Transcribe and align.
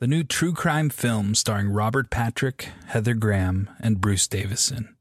the 0.00 0.06
new 0.06 0.24
true 0.24 0.54
crime 0.54 0.88
film 0.88 1.34
starring 1.34 1.68
Robert 1.68 2.08
Patrick, 2.08 2.70
Heather 2.86 3.12
Graham, 3.12 3.68
and 3.80 4.00
Bruce 4.00 4.26
Davison. 4.26 4.96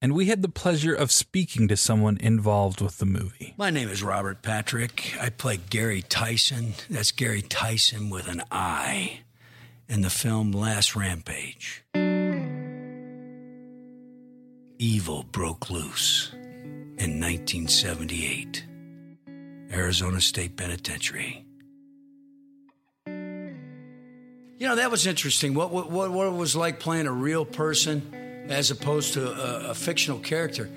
And 0.00 0.14
we 0.14 0.26
had 0.26 0.40
the 0.40 0.48
pleasure 0.48 0.94
of 0.94 1.12
speaking 1.12 1.68
to 1.68 1.76
someone 1.76 2.16
involved 2.16 2.80
with 2.80 2.96
the 2.96 3.04
movie. 3.04 3.52
My 3.58 3.68
name 3.68 3.90
is 3.90 4.02
Robert 4.02 4.40
Patrick. 4.40 5.14
I 5.20 5.28
play 5.28 5.58
Gary 5.58 6.02
Tison. 6.02 6.72
That's 6.88 7.12
Gary 7.12 7.42
Tison 7.42 8.10
with 8.10 8.26
an 8.26 8.42
I 8.50 9.20
in 9.86 10.00
the 10.00 10.08
film 10.08 10.50
Last 10.50 10.96
Rampage. 10.96 11.84
Evil 14.78 15.24
broke 15.24 15.68
loose 15.68 16.30
in 16.32 17.20
1978, 17.20 18.64
Arizona 19.70 20.22
State 20.22 20.56
Penitentiary. 20.56 21.44
You 24.62 24.68
know, 24.68 24.76
that 24.76 24.92
was 24.92 25.08
interesting. 25.08 25.54
What, 25.54 25.72
what, 25.72 25.90
what 25.90 26.28
it 26.28 26.32
was 26.34 26.54
like 26.54 26.78
playing 26.78 27.08
a 27.08 27.12
real 27.12 27.44
person 27.44 28.46
as 28.48 28.70
opposed 28.70 29.14
to 29.14 29.28
a, 29.28 29.70
a 29.70 29.74
fictional 29.74 30.20
character. 30.20 30.70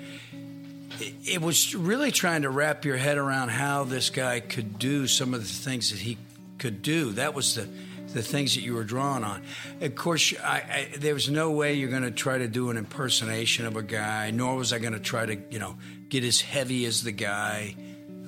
It, 0.98 1.14
it 1.24 1.40
was 1.40 1.72
really 1.72 2.10
trying 2.10 2.42
to 2.42 2.50
wrap 2.50 2.84
your 2.84 2.96
head 2.96 3.16
around 3.16 3.50
how 3.50 3.84
this 3.84 4.10
guy 4.10 4.40
could 4.40 4.80
do 4.80 5.06
some 5.06 5.34
of 5.34 5.40
the 5.40 5.46
things 5.46 5.90
that 5.90 6.00
he 6.00 6.18
could 6.58 6.82
do. 6.82 7.12
That 7.12 7.32
was 7.32 7.54
the 7.54 7.68
the 8.12 8.22
things 8.22 8.56
that 8.56 8.62
you 8.62 8.74
were 8.74 8.82
drawing 8.82 9.22
on. 9.22 9.44
Of 9.80 9.94
course, 9.94 10.34
I, 10.42 10.56
I, 10.56 10.96
there 10.98 11.14
was 11.14 11.30
no 11.30 11.52
way 11.52 11.74
you're 11.74 11.88
going 11.88 12.02
to 12.02 12.10
try 12.10 12.38
to 12.38 12.48
do 12.48 12.70
an 12.70 12.76
impersonation 12.76 13.66
of 13.66 13.76
a 13.76 13.82
guy, 13.84 14.32
nor 14.32 14.56
was 14.56 14.72
I 14.72 14.80
going 14.80 14.94
to 14.94 14.98
try 14.98 15.26
to, 15.26 15.36
you 15.48 15.60
know, 15.60 15.76
get 16.08 16.24
as 16.24 16.40
heavy 16.40 16.86
as 16.86 17.04
the 17.04 17.12
guy. 17.12 17.76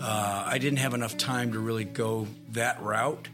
Uh, 0.01 0.45
I 0.47 0.59
didn't 0.59 0.79
have 0.79 0.95
enough 0.95 1.17
time 1.17 1.51
to 1.55 1.59
really 1.59 1.85
go 1.85 2.29
that 2.51 2.81
route. 2.81 3.27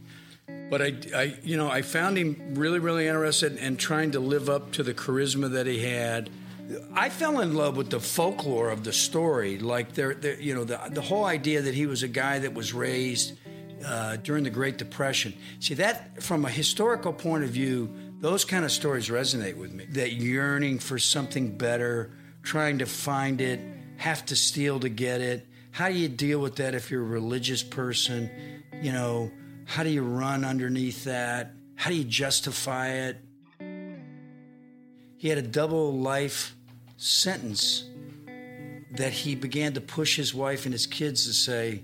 But 0.74 0.82
I, 0.82 0.94
I, 1.14 1.34
you 1.44 1.56
know, 1.56 1.70
I 1.70 1.82
found 1.82 2.18
him 2.18 2.54
really, 2.54 2.80
really 2.80 3.06
interested 3.06 3.58
in 3.58 3.76
trying 3.76 4.10
to 4.10 4.18
live 4.18 4.50
up 4.50 4.72
to 4.72 4.82
the 4.82 4.92
charisma 4.92 5.52
that 5.52 5.68
he 5.68 5.78
had. 5.78 6.30
I 6.92 7.10
fell 7.10 7.38
in 7.38 7.54
love 7.54 7.76
with 7.76 7.90
the 7.90 8.00
folklore 8.00 8.70
of 8.70 8.82
the 8.82 8.92
story, 8.92 9.60
like 9.60 9.92
there, 9.92 10.14
there 10.14 10.34
you 10.40 10.52
know, 10.52 10.64
the 10.64 10.80
the 10.90 11.00
whole 11.00 11.26
idea 11.26 11.62
that 11.62 11.74
he 11.74 11.86
was 11.86 12.02
a 12.02 12.08
guy 12.08 12.40
that 12.40 12.54
was 12.54 12.74
raised 12.74 13.38
uh, 13.86 14.16
during 14.16 14.42
the 14.42 14.50
Great 14.50 14.76
Depression. 14.76 15.34
See 15.60 15.74
that 15.74 16.20
from 16.20 16.44
a 16.44 16.50
historical 16.50 17.12
point 17.12 17.44
of 17.44 17.50
view, 17.50 17.88
those 18.18 18.44
kind 18.44 18.64
of 18.64 18.72
stories 18.72 19.08
resonate 19.08 19.56
with 19.56 19.72
me. 19.72 19.84
That 19.84 20.14
yearning 20.14 20.80
for 20.80 20.98
something 20.98 21.56
better, 21.56 22.10
trying 22.42 22.78
to 22.78 22.86
find 22.86 23.40
it, 23.40 23.60
have 23.98 24.26
to 24.26 24.34
steal 24.34 24.80
to 24.80 24.88
get 24.88 25.20
it. 25.20 25.46
How 25.70 25.88
do 25.88 25.94
you 25.94 26.08
deal 26.08 26.40
with 26.40 26.56
that 26.56 26.74
if 26.74 26.90
you're 26.90 27.02
a 27.02 27.06
religious 27.20 27.62
person? 27.62 28.28
You 28.82 28.90
know, 28.90 29.30
how 29.64 29.82
do 29.82 29.90
you 29.90 30.02
run 30.02 30.44
underneath 30.44 31.04
that? 31.04 31.52
How 31.74 31.90
do 31.90 31.96
you 31.96 32.04
justify 32.04 32.88
it? 32.88 33.18
He 35.16 35.28
had 35.28 35.38
a 35.38 35.42
double 35.42 35.92
life 35.92 36.54
sentence 36.96 37.84
that 38.92 39.12
he 39.12 39.34
began 39.34 39.72
to 39.74 39.80
push 39.80 40.16
his 40.16 40.34
wife 40.34 40.66
and 40.66 40.72
his 40.72 40.86
kids 40.86 41.26
to 41.26 41.32
say, 41.32 41.82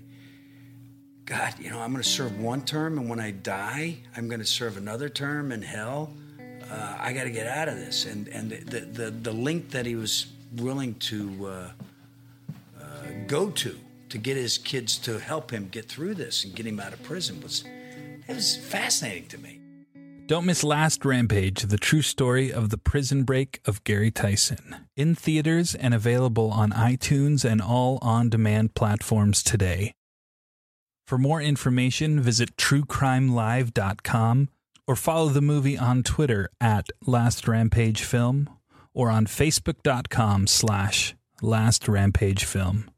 God, 1.25 1.55
you 1.59 1.69
know, 1.69 1.79
I'm 1.79 1.91
going 1.91 2.03
to 2.03 2.09
serve 2.09 2.39
one 2.39 2.63
term, 2.63 2.97
and 2.97 3.09
when 3.09 3.19
I 3.19 3.31
die, 3.31 3.97
I'm 4.15 4.27
going 4.27 4.39
to 4.39 4.45
serve 4.45 4.77
another 4.77 5.09
term 5.09 5.51
in 5.51 5.61
hell. 5.61 6.13
Uh, 6.69 6.97
I 6.99 7.13
got 7.13 7.23
to 7.23 7.31
get 7.31 7.47
out 7.47 7.67
of 7.67 7.75
this. 7.75 8.05
And 8.05 8.27
and 8.29 8.51
the, 8.51 8.79
the 8.81 9.11
the 9.11 9.31
link 9.31 9.71
that 9.71 9.85
he 9.85 9.95
was 9.95 10.27
willing 10.57 10.95
to 10.95 11.47
uh, 11.47 11.71
uh, 12.79 12.83
go 13.27 13.49
to 13.49 13.77
to 14.11 14.17
get 14.17 14.37
his 14.37 14.57
kids 14.57 14.97
to 14.99 15.19
help 15.19 15.51
him 15.51 15.67
get 15.69 15.87
through 15.87 16.15
this 16.15 16.43
and 16.43 16.55
get 16.55 16.65
him 16.65 16.79
out 16.79 16.93
of 16.93 17.01
prison 17.03 17.41
was 17.41 17.63
it 18.27 18.35
was 18.35 18.55
fascinating 18.55 19.27
to 19.27 19.37
me. 19.37 19.59
Don't 20.27 20.45
miss 20.45 20.63
Last 20.63 21.03
Rampage, 21.03 21.63
the 21.63 21.77
true 21.77 22.01
story 22.01 22.53
of 22.53 22.69
the 22.69 22.77
prison 22.77 23.23
break 23.23 23.59
of 23.65 23.83
Gary 23.83 24.11
Tison. 24.11 24.85
In 24.95 25.15
theaters 25.15 25.75
and 25.75 25.93
available 25.93 26.51
on 26.51 26.71
iTunes 26.71 27.43
and 27.43 27.61
all 27.61 27.99
on 28.01 28.29
demand 28.29 28.75
platforms 28.75 29.43
today. 29.43 29.93
For 31.05 31.17
more 31.17 31.41
information, 31.41 32.21
visit 32.21 32.55
truecrimelive.com 32.55 34.49
or 34.87 34.95
follow 34.95 35.29
the 35.29 35.41
movie 35.41 35.77
on 35.77 36.03
Twitter 36.03 36.49
at 36.61 36.87
Last 37.05 37.47
Rampage 37.47 38.03
Film 38.03 38.49
or 38.93 39.09
on 39.09 39.25
facebook.com 39.25 40.47
slash 40.47 41.15
Last 41.41 41.87
Rampage 41.87 42.45
Film. 42.45 42.90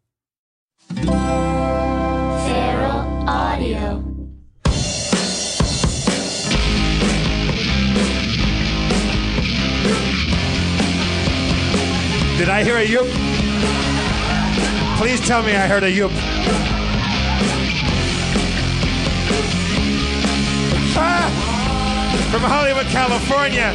Feral 0.89 1.09
Audio. 3.27 4.03
Did 12.37 12.49
I 12.49 12.63
hear 12.63 12.77
a 12.77 12.85
yoop? 12.85 13.07
Please 14.97 15.19
tell 15.21 15.43
me 15.43 15.55
I 15.55 15.67
heard 15.67 15.83
a 15.83 15.91
yoop. 15.91 16.11
Ah, 20.95 21.29
from 22.31 22.41
Hollywood, 22.41 22.87
California, 22.87 23.73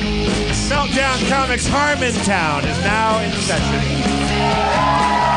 Meltdown 0.69 1.28
Comics 1.28 1.66
Harmontown 1.66 2.64
is 2.64 2.78
now 2.84 3.20
in 3.20 3.32
session. 3.32 5.27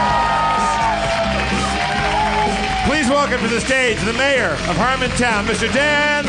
Welcome 3.11 3.41
to 3.41 3.47
the 3.47 3.59
stage 3.59 3.99
the 4.05 4.13
mayor 4.13 4.51
of 4.51 4.77
Harmontown, 4.77 5.45
Mr. 5.45 5.71
Dan 5.73 6.25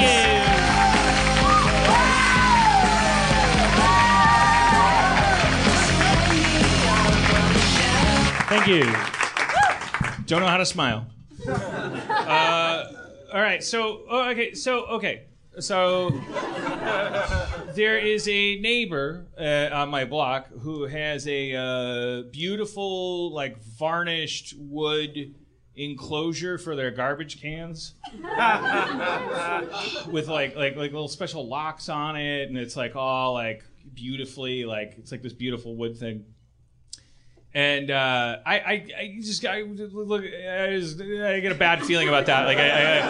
you. 0.00 0.44
Thank 8.48 8.66
you. 8.68 8.84
Don't 10.26 10.40
know 10.40 10.46
how 10.46 10.58
to 10.58 10.66
smile. 10.66 11.06
Uh, 11.48 12.92
all 13.32 13.40
right, 13.40 13.62
so 13.62 14.02
oh, 14.08 14.30
okay, 14.30 14.54
so 14.54 14.84
okay, 14.86 15.24
so 15.58 16.10
there 17.74 17.98
is 17.98 18.28
a 18.28 18.56
neighbor 18.60 19.26
uh, 19.38 19.68
on 19.72 19.88
my 19.88 20.04
block 20.04 20.48
who 20.60 20.84
has 20.84 21.26
a 21.28 21.54
uh, 21.54 22.22
beautiful, 22.30 23.32
like 23.32 23.62
varnished 23.62 24.54
wood 24.58 25.34
enclosure 25.76 26.56
for 26.56 26.76
their 26.76 26.92
garbage 26.92 27.42
cans 27.42 27.94
with 30.08 30.28
like 30.28 30.54
like 30.54 30.76
like 30.76 30.92
little 30.92 31.08
special 31.08 31.48
locks 31.48 31.88
on 31.88 32.16
it, 32.16 32.48
and 32.48 32.56
it's 32.56 32.76
like 32.76 32.94
all 32.96 33.32
like 33.34 33.64
beautifully 33.92 34.64
like 34.64 34.94
it's 34.98 35.12
like 35.12 35.22
this 35.22 35.32
beautiful 35.32 35.76
wood 35.76 35.96
thing. 35.96 36.24
And 37.56 37.88
uh, 37.92 38.38
I, 38.44 38.54
I, 38.58 38.86
I 38.98 39.18
just 39.20 39.46
I, 39.46 39.62
look, 39.62 40.24
I, 40.24 40.74
I 40.74 41.40
get 41.40 41.52
a 41.52 41.54
bad 41.54 41.84
feeling 41.84 42.08
about 42.08 42.26
that. 42.26 42.46
Like 42.46 42.58
I, 42.58 42.68
I, 42.68 43.00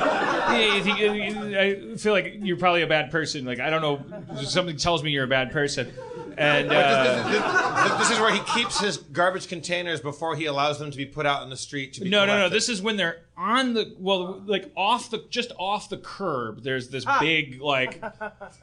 I, 1.58 1.92
I 1.92 1.96
feel 1.96 2.12
like 2.12 2.34
you're 2.40 2.58
probably 2.58 2.82
a 2.82 2.86
bad 2.86 3.10
person. 3.10 3.46
Like 3.46 3.58
I 3.58 3.70
don't 3.70 3.80
know, 3.80 4.04
something 4.42 4.76
tells 4.76 5.02
me 5.02 5.12
you're 5.12 5.24
a 5.24 5.28
bad 5.28 5.50
person. 5.50 5.90
And 6.38 6.70
uh, 6.72 7.28
This, 7.28 7.32
this- 7.32 7.98
this 7.98 8.10
is 8.10 8.18
where 8.20 8.32
he 8.32 8.40
keeps 8.54 8.80
his 8.80 8.96
garbage 8.98 9.46
containers 9.48 10.00
before 10.00 10.36
he 10.36 10.46
allows 10.46 10.78
them 10.78 10.90
to 10.90 10.96
be 10.96 11.06
put 11.06 11.26
out 11.26 11.42
in 11.42 11.50
the 11.50 11.56
street 11.56 11.92
to 11.94 12.00
be 12.02 12.08
No, 12.10 12.24
no, 12.26 12.38
no. 12.38 12.48
This 12.48 12.68
is 12.68 12.80
when 12.82 12.96
they're 12.96 13.18
on 13.36 13.74
the 13.74 13.94
well, 13.98 14.42
like 14.46 14.70
off 14.76 15.10
the 15.10 15.24
just 15.28 15.52
off 15.58 15.88
the 15.88 15.98
curb. 15.98 16.62
There's 16.62 16.88
this 16.88 17.04
big 17.20 17.60
like 17.60 18.02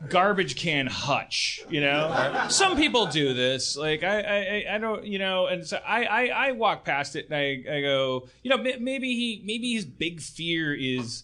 garbage 0.09 0.55
can 0.55 0.87
hutch. 0.87 1.61
You 1.69 1.81
know, 1.81 2.47
some 2.49 2.77
people 2.77 3.05
do 3.07 3.33
this. 3.33 3.75
Like 3.77 4.03
I, 4.03 4.21
I, 4.21 4.35
I- 4.71 4.75
I 4.75 4.77
don't. 4.77 5.05
You 5.05 5.19
know, 5.19 5.47
and 5.47 5.65
so 5.65 5.77
I, 5.85 6.05
I, 6.05 6.25
I 6.47 6.51
walk 6.53 6.85
past 6.85 7.15
it 7.15 7.25
and 7.29 7.35
I, 7.35 7.77
I 7.77 7.81
go. 7.81 8.27
You 8.43 8.49
know, 8.49 8.57
maybe 8.57 9.13
he, 9.15 9.41
maybe 9.45 9.73
his 9.73 9.85
big 9.85 10.21
fear 10.21 10.73
is. 10.73 11.23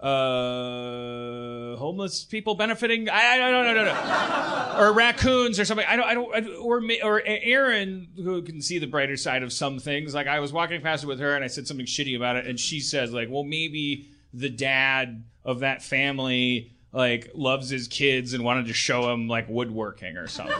Uh, 0.00 1.76
homeless 1.76 2.24
people 2.24 2.54
benefiting. 2.54 3.08
I, 3.08 3.34
I 3.34 3.38
don't 3.38 3.64
know, 3.64 3.74
no, 3.74 3.84
no, 3.84 3.92
no 3.92 4.58
or 4.78 4.92
raccoons 4.92 5.58
or 5.58 5.64
something. 5.64 5.86
I 5.88 5.96
don't, 5.96 6.06
I 6.06 6.14
don't, 6.14 6.34
I 6.34 6.56
or 6.56 6.82
or 7.02 7.22
Erin 7.26 8.08
who 8.16 8.42
can 8.42 8.62
see 8.62 8.78
the 8.78 8.86
brighter 8.86 9.16
side 9.16 9.42
of 9.42 9.52
some 9.52 9.78
things. 9.78 10.14
Like 10.14 10.26
I 10.26 10.40
was 10.40 10.52
walking 10.52 10.80
past 10.80 11.04
it 11.04 11.06
with 11.06 11.20
her 11.20 11.34
and 11.34 11.44
I 11.44 11.48
said 11.48 11.66
something 11.66 11.86
shitty 11.86 12.16
about 12.16 12.36
it, 12.36 12.46
and 12.46 12.58
she 12.58 12.80
says 12.80 13.12
like, 13.12 13.28
well, 13.30 13.44
maybe 13.44 14.10
the 14.32 14.50
dad 14.50 15.24
of 15.44 15.60
that 15.60 15.82
family 15.82 16.72
like 16.92 17.30
loves 17.34 17.68
his 17.68 17.88
kids 17.88 18.34
and 18.34 18.44
wanted 18.44 18.66
to 18.66 18.72
show 18.72 19.12
him 19.12 19.28
like 19.28 19.48
woodworking 19.48 20.16
or 20.16 20.28
something. 20.28 20.56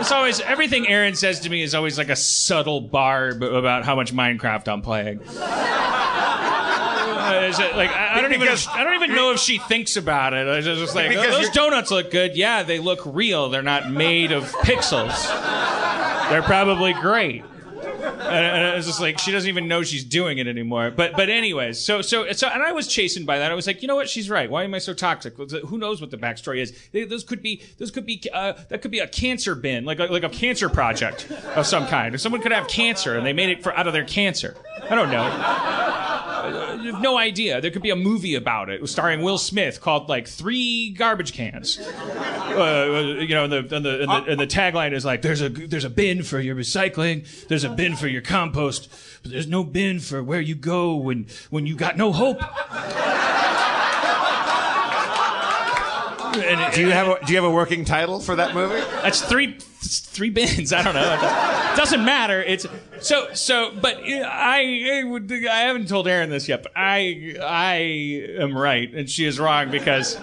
It's 0.00 0.12
always 0.12 0.40
everything 0.40 0.88
Erin 0.88 1.14
says 1.14 1.40
to 1.40 1.50
me 1.50 1.62
is 1.62 1.74
always 1.74 1.98
like 1.98 2.08
a 2.08 2.16
subtle 2.16 2.80
barb 2.80 3.42
about 3.42 3.84
how 3.84 3.94
much 3.94 4.12
Minecraft 4.14 4.66
I'm 4.68 4.82
playing. 4.82 5.20
Is 7.32 7.58
it, 7.58 7.76
like 7.76 7.90
I, 7.90 8.18
I 8.18 8.20
don't 8.20 8.32
even 8.32 8.48
I 8.48 8.84
don't 8.84 8.94
even 9.02 9.14
know 9.14 9.32
if 9.32 9.38
she 9.40 9.58
thinks 9.58 9.96
about 9.96 10.34
it. 10.34 10.46
It's 10.46 10.66
just 10.66 10.94
like 10.94 11.08
Because 11.08 11.34
"Oh, 11.34 11.38
those 11.38 11.50
donuts 11.50 11.90
look 11.90 12.10
good. 12.10 12.36
Yeah, 12.36 12.62
they 12.62 12.78
look 12.78 13.00
real. 13.04 13.48
They're 13.50 13.62
not 13.62 13.90
made 13.90 14.32
of 14.32 14.44
pixels. 14.52 15.26
They're 16.30 16.42
probably 16.42 16.92
great. 16.92 17.44
And, 18.20 18.76
it's 18.76 18.86
just 18.86 19.00
like 19.00 19.18
she 19.18 19.32
doesn't 19.32 19.48
even 19.48 19.68
know 19.68 19.82
she's 19.82 20.04
doing 20.04 20.38
it 20.38 20.46
anymore. 20.46 20.90
But 20.90 21.12
but 21.12 21.28
anyways, 21.28 21.78
so 21.78 22.02
so 22.02 22.30
so 22.32 22.48
and 22.48 22.62
I 22.62 22.72
was 22.72 22.86
chastened 22.86 23.26
by 23.26 23.38
that. 23.38 23.50
I 23.50 23.54
was 23.54 23.66
like, 23.66 23.82
you 23.82 23.88
know 23.88 23.96
what? 23.96 24.08
She's 24.08 24.30
right. 24.30 24.50
Why 24.50 24.64
am 24.64 24.74
I 24.74 24.78
so 24.78 24.94
toxic? 24.94 25.36
Who 25.36 25.78
knows 25.78 26.00
what 26.00 26.10
the 26.10 26.18
backstory 26.18 26.58
is? 26.58 26.72
Those 27.08 27.24
could 27.24 27.42
be 27.42 27.62
those 27.78 27.90
could 27.90 28.06
be 28.06 28.22
uh, 28.32 28.54
that 28.68 28.82
could 28.82 28.90
be 28.90 28.98
a 28.98 29.08
cancer 29.08 29.54
bin, 29.54 29.84
like 29.84 29.98
a, 29.98 30.04
like 30.04 30.24
a 30.24 30.28
cancer 30.28 30.68
project 30.68 31.30
of 31.56 31.66
some 31.66 31.86
kind. 31.86 32.14
Or 32.14 32.18
someone 32.18 32.42
could 32.42 32.52
have 32.52 32.68
cancer 32.68 33.16
and 33.16 33.26
they 33.26 33.32
made 33.32 33.50
it 33.50 33.62
for 33.62 33.76
out 33.76 33.86
of 33.86 33.92
their 33.92 34.04
cancer. 34.04 34.56
I 34.88 34.94
don't 34.94 35.10
know. 35.10 36.00
You 36.82 36.92
have 36.92 37.02
no 37.02 37.18
idea. 37.18 37.60
There 37.60 37.70
could 37.70 37.82
be 37.82 37.90
a 37.90 37.96
movie 37.96 38.34
about 38.34 38.70
it 38.70 38.86
starring 38.88 39.22
Will 39.22 39.38
Smith 39.38 39.80
called 39.80 40.08
like 40.08 40.26
Three 40.26 40.90
Garbage 40.90 41.32
Cans. 41.32 41.78
Uh, 41.78 43.16
you 43.20 43.34
know, 43.34 43.44
and 43.44 43.52
the, 43.52 43.58
and, 43.58 43.84
the, 43.84 44.02
and, 44.02 44.10
the, 44.10 44.24
and 44.32 44.40
the 44.40 44.46
tagline 44.46 44.92
is 44.92 45.04
like, 45.04 45.22
"There's 45.22 45.42
a 45.42 45.48
there's 45.48 45.84
a 45.84 45.90
bin 45.90 46.22
for 46.22 46.40
your 46.40 46.56
recycling. 46.56 47.26
There's 47.48 47.64
a 47.64 47.68
bin 47.68 47.94
for 47.96 48.08
your 48.10 48.22
compost, 48.22 48.88
but 49.22 49.32
there's 49.32 49.46
no 49.46 49.64
bin 49.64 50.00
for 50.00 50.22
where 50.22 50.40
you 50.40 50.54
go 50.54 50.94
when 50.96 51.26
when 51.50 51.66
you 51.66 51.76
got 51.76 51.96
no 51.96 52.12
hope." 52.12 52.40
And 56.32 56.74
Do 56.74 56.80
you 56.80 56.90
have 56.92 57.08
a, 57.08 57.26
do 57.26 57.32
you 57.32 57.38
have 57.42 57.44
a 57.44 57.52
working 57.52 57.84
title 57.84 58.20
for 58.20 58.36
that 58.36 58.54
movie? 58.54 58.80
that's 59.02 59.20
three 59.20 59.58
three 59.58 60.30
bins. 60.30 60.72
I 60.72 60.82
don't 60.82 60.94
know. 60.94 61.14
It 61.14 61.76
doesn't 61.76 62.04
matter. 62.04 62.42
It's 62.42 62.66
so 63.00 63.34
so. 63.34 63.72
But 63.80 63.96
I 64.04 65.00
I, 65.00 65.04
would, 65.04 65.30
I 65.32 65.60
haven't 65.62 65.88
told 65.88 66.06
Erin 66.06 66.30
this 66.30 66.48
yet, 66.48 66.62
but 66.62 66.72
I 66.76 67.34
I 67.42 67.74
am 68.38 68.56
right 68.56 68.92
and 68.94 69.10
she 69.10 69.24
is 69.26 69.40
wrong 69.40 69.70
because 69.70 70.16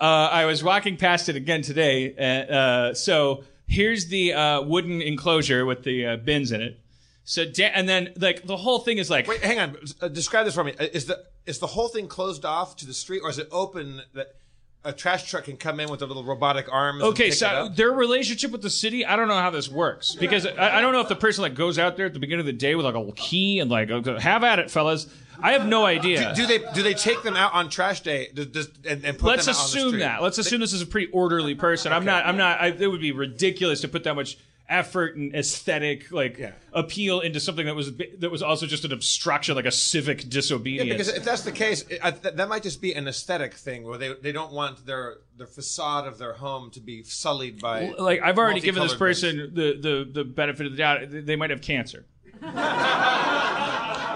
uh, 0.00 0.04
I 0.32 0.46
was 0.46 0.64
walking 0.64 0.96
past 0.96 1.28
it 1.28 1.36
again 1.36 1.60
today. 1.62 2.14
Uh, 2.16 2.52
uh, 2.52 2.94
so 2.94 3.44
here's 3.66 4.06
the 4.06 4.32
uh, 4.32 4.62
wooden 4.62 5.02
enclosure 5.02 5.66
with 5.66 5.82
the 5.84 6.06
uh, 6.06 6.16
bins 6.16 6.52
in 6.52 6.62
it. 6.62 6.78
So 7.24 7.44
da- 7.44 7.72
and 7.74 7.88
then 7.88 8.12
like 8.16 8.46
the 8.46 8.56
whole 8.56 8.80
thing 8.80 8.98
is 8.98 9.10
like 9.10 9.26
Wait, 9.26 9.40
hang 9.42 9.58
on. 9.58 9.76
Uh, 10.00 10.08
describe 10.08 10.46
this 10.46 10.54
for 10.54 10.64
me. 10.64 10.74
Uh, 10.78 10.86
Is 10.92 11.06
the 11.06 11.24
is 11.46 11.58
the 11.58 11.66
whole 11.66 11.88
thing 11.88 12.08
closed 12.08 12.44
off 12.44 12.76
to 12.76 12.86
the 12.86 12.94
street, 12.94 13.20
or 13.22 13.30
is 13.30 13.38
it 13.38 13.48
open 13.50 14.02
that 14.14 14.34
a 14.84 14.92
trash 14.92 15.28
truck 15.28 15.44
can 15.44 15.56
come 15.56 15.78
in 15.78 15.90
with 15.90 16.00
a 16.00 16.06
little 16.06 16.24
robotic 16.24 16.66
and 16.72 17.02
Okay, 17.02 17.30
so 17.30 17.68
their 17.68 17.92
relationship 17.92 18.50
with 18.50 18.62
the 18.62 18.70
city, 18.70 19.04
I 19.04 19.14
don't 19.16 19.28
know 19.28 19.34
how 19.38 19.50
this 19.50 19.68
works 19.68 20.14
because 20.14 20.46
I, 20.46 20.78
I 20.78 20.80
don't 20.80 20.92
know 20.92 21.00
if 21.00 21.08
the 21.08 21.16
person 21.16 21.42
like 21.42 21.54
goes 21.54 21.78
out 21.78 21.96
there 21.96 22.06
at 22.06 22.14
the 22.14 22.18
beginning 22.18 22.40
of 22.40 22.46
the 22.46 22.52
day 22.54 22.74
with 22.74 22.86
like 22.86 22.94
a 22.94 23.12
key 23.12 23.60
and 23.60 23.70
like 23.70 23.90
have 24.20 24.42
at 24.44 24.58
it, 24.58 24.70
fellas. 24.70 25.06
I 25.42 25.52
have 25.52 25.66
no 25.66 25.86
idea. 25.86 26.34
do 26.34 26.46
they 26.46 26.58
do 26.74 26.82
they 26.82 26.94
take 26.94 27.22
them 27.22 27.36
out 27.36 27.54
on 27.54 27.68
trash 27.70 28.00
day 28.02 28.28
does, 28.34 28.46
does, 28.46 28.68
and, 28.86 29.04
and 29.04 29.18
put 29.18 29.28
Let's 29.28 29.46
them 29.46 29.54
out 29.54 29.58
on 29.58 29.70
the 29.70 29.78
assume 29.78 29.98
that. 30.00 30.22
Let's 30.22 30.38
assume 30.38 30.60
this 30.60 30.72
is 30.72 30.82
a 30.82 30.86
pretty 30.86 31.10
orderly 31.12 31.54
person. 31.54 31.92
I'm 31.92 32.04
not. 32.04 32.26
I'm 32.26 32.36
not. 32.36 32.60
I, 32.60 32.68
it 32.68 32.86
would 32.86 33.00
be 33.00 33.12
ridiculous 33.12 33.80
to 33.82 33.88
put 33.88 34.04
that 34.04 34.14
much 34.14 34.38
effort 34.70 35.16
and 35.16 35.34
aesthetic 35.34 36.10
like 36.12 36.38
Yeah. 36.38 36.52
appeal 36.72 37.20
into 37.20 37.40
something 37.40 37.66
that 37.66 37.74
was 37.74 37.92
that 38.18 38.30
was 38.30 38.42
also 38.42 38.66
just 38.66 38.84
an 38.84 38.92
obstruction, 38.92 39.56
like 39.56 39.66
a 39.66 39.70
civic 39.72 40.22
Yeah, 40.22 40.28
disobedience. 40.30 40.90
because 40.90 41.08
if 41.08 41.24
that's 41.24 41.42
the 41.42 41.52
case, 41.52 41.82
it, 41.90 41.98
I, 42.02 42.12
that, 42.12 42.36
that 42.36 42.48
might 42.48 42.62
just 42.62 42.80
be 42.80 42.94
an 42.94 43.08
aesthetic 43.08 43.54
thing 43.54 43.82
where 43.84 43.98
they, 43.98 44.14
they 44.14 44.32
don't 44.32 44.52
want 44.52 44.86
their 44.86 45.16
their 45.36 45.46
facade 45.48 46.06
of 46.06 46.18
their 46.18 46.32
home 46.34 46.70
to 46.70 46.80
be 46.80 47.02
sullied 47.02 47.60
by. 47.60 47.92
like 47.98 48.20
I've 48.22 48.38
already 48.38 48.60
given 48.60 48.82
this 48.82 48.94
person 48.94 49.50
the, 49.54 49.76
the, 49.80 50.08
the 50.10 50.24
benefit 50.24 50.66
of 50.66 50.72
the 50.72 50.78
doubt. 50.78 51.00
They 51.10 51.36
might 51.36 51.50
have 51.50 51.60
cancer. 51.62 52.06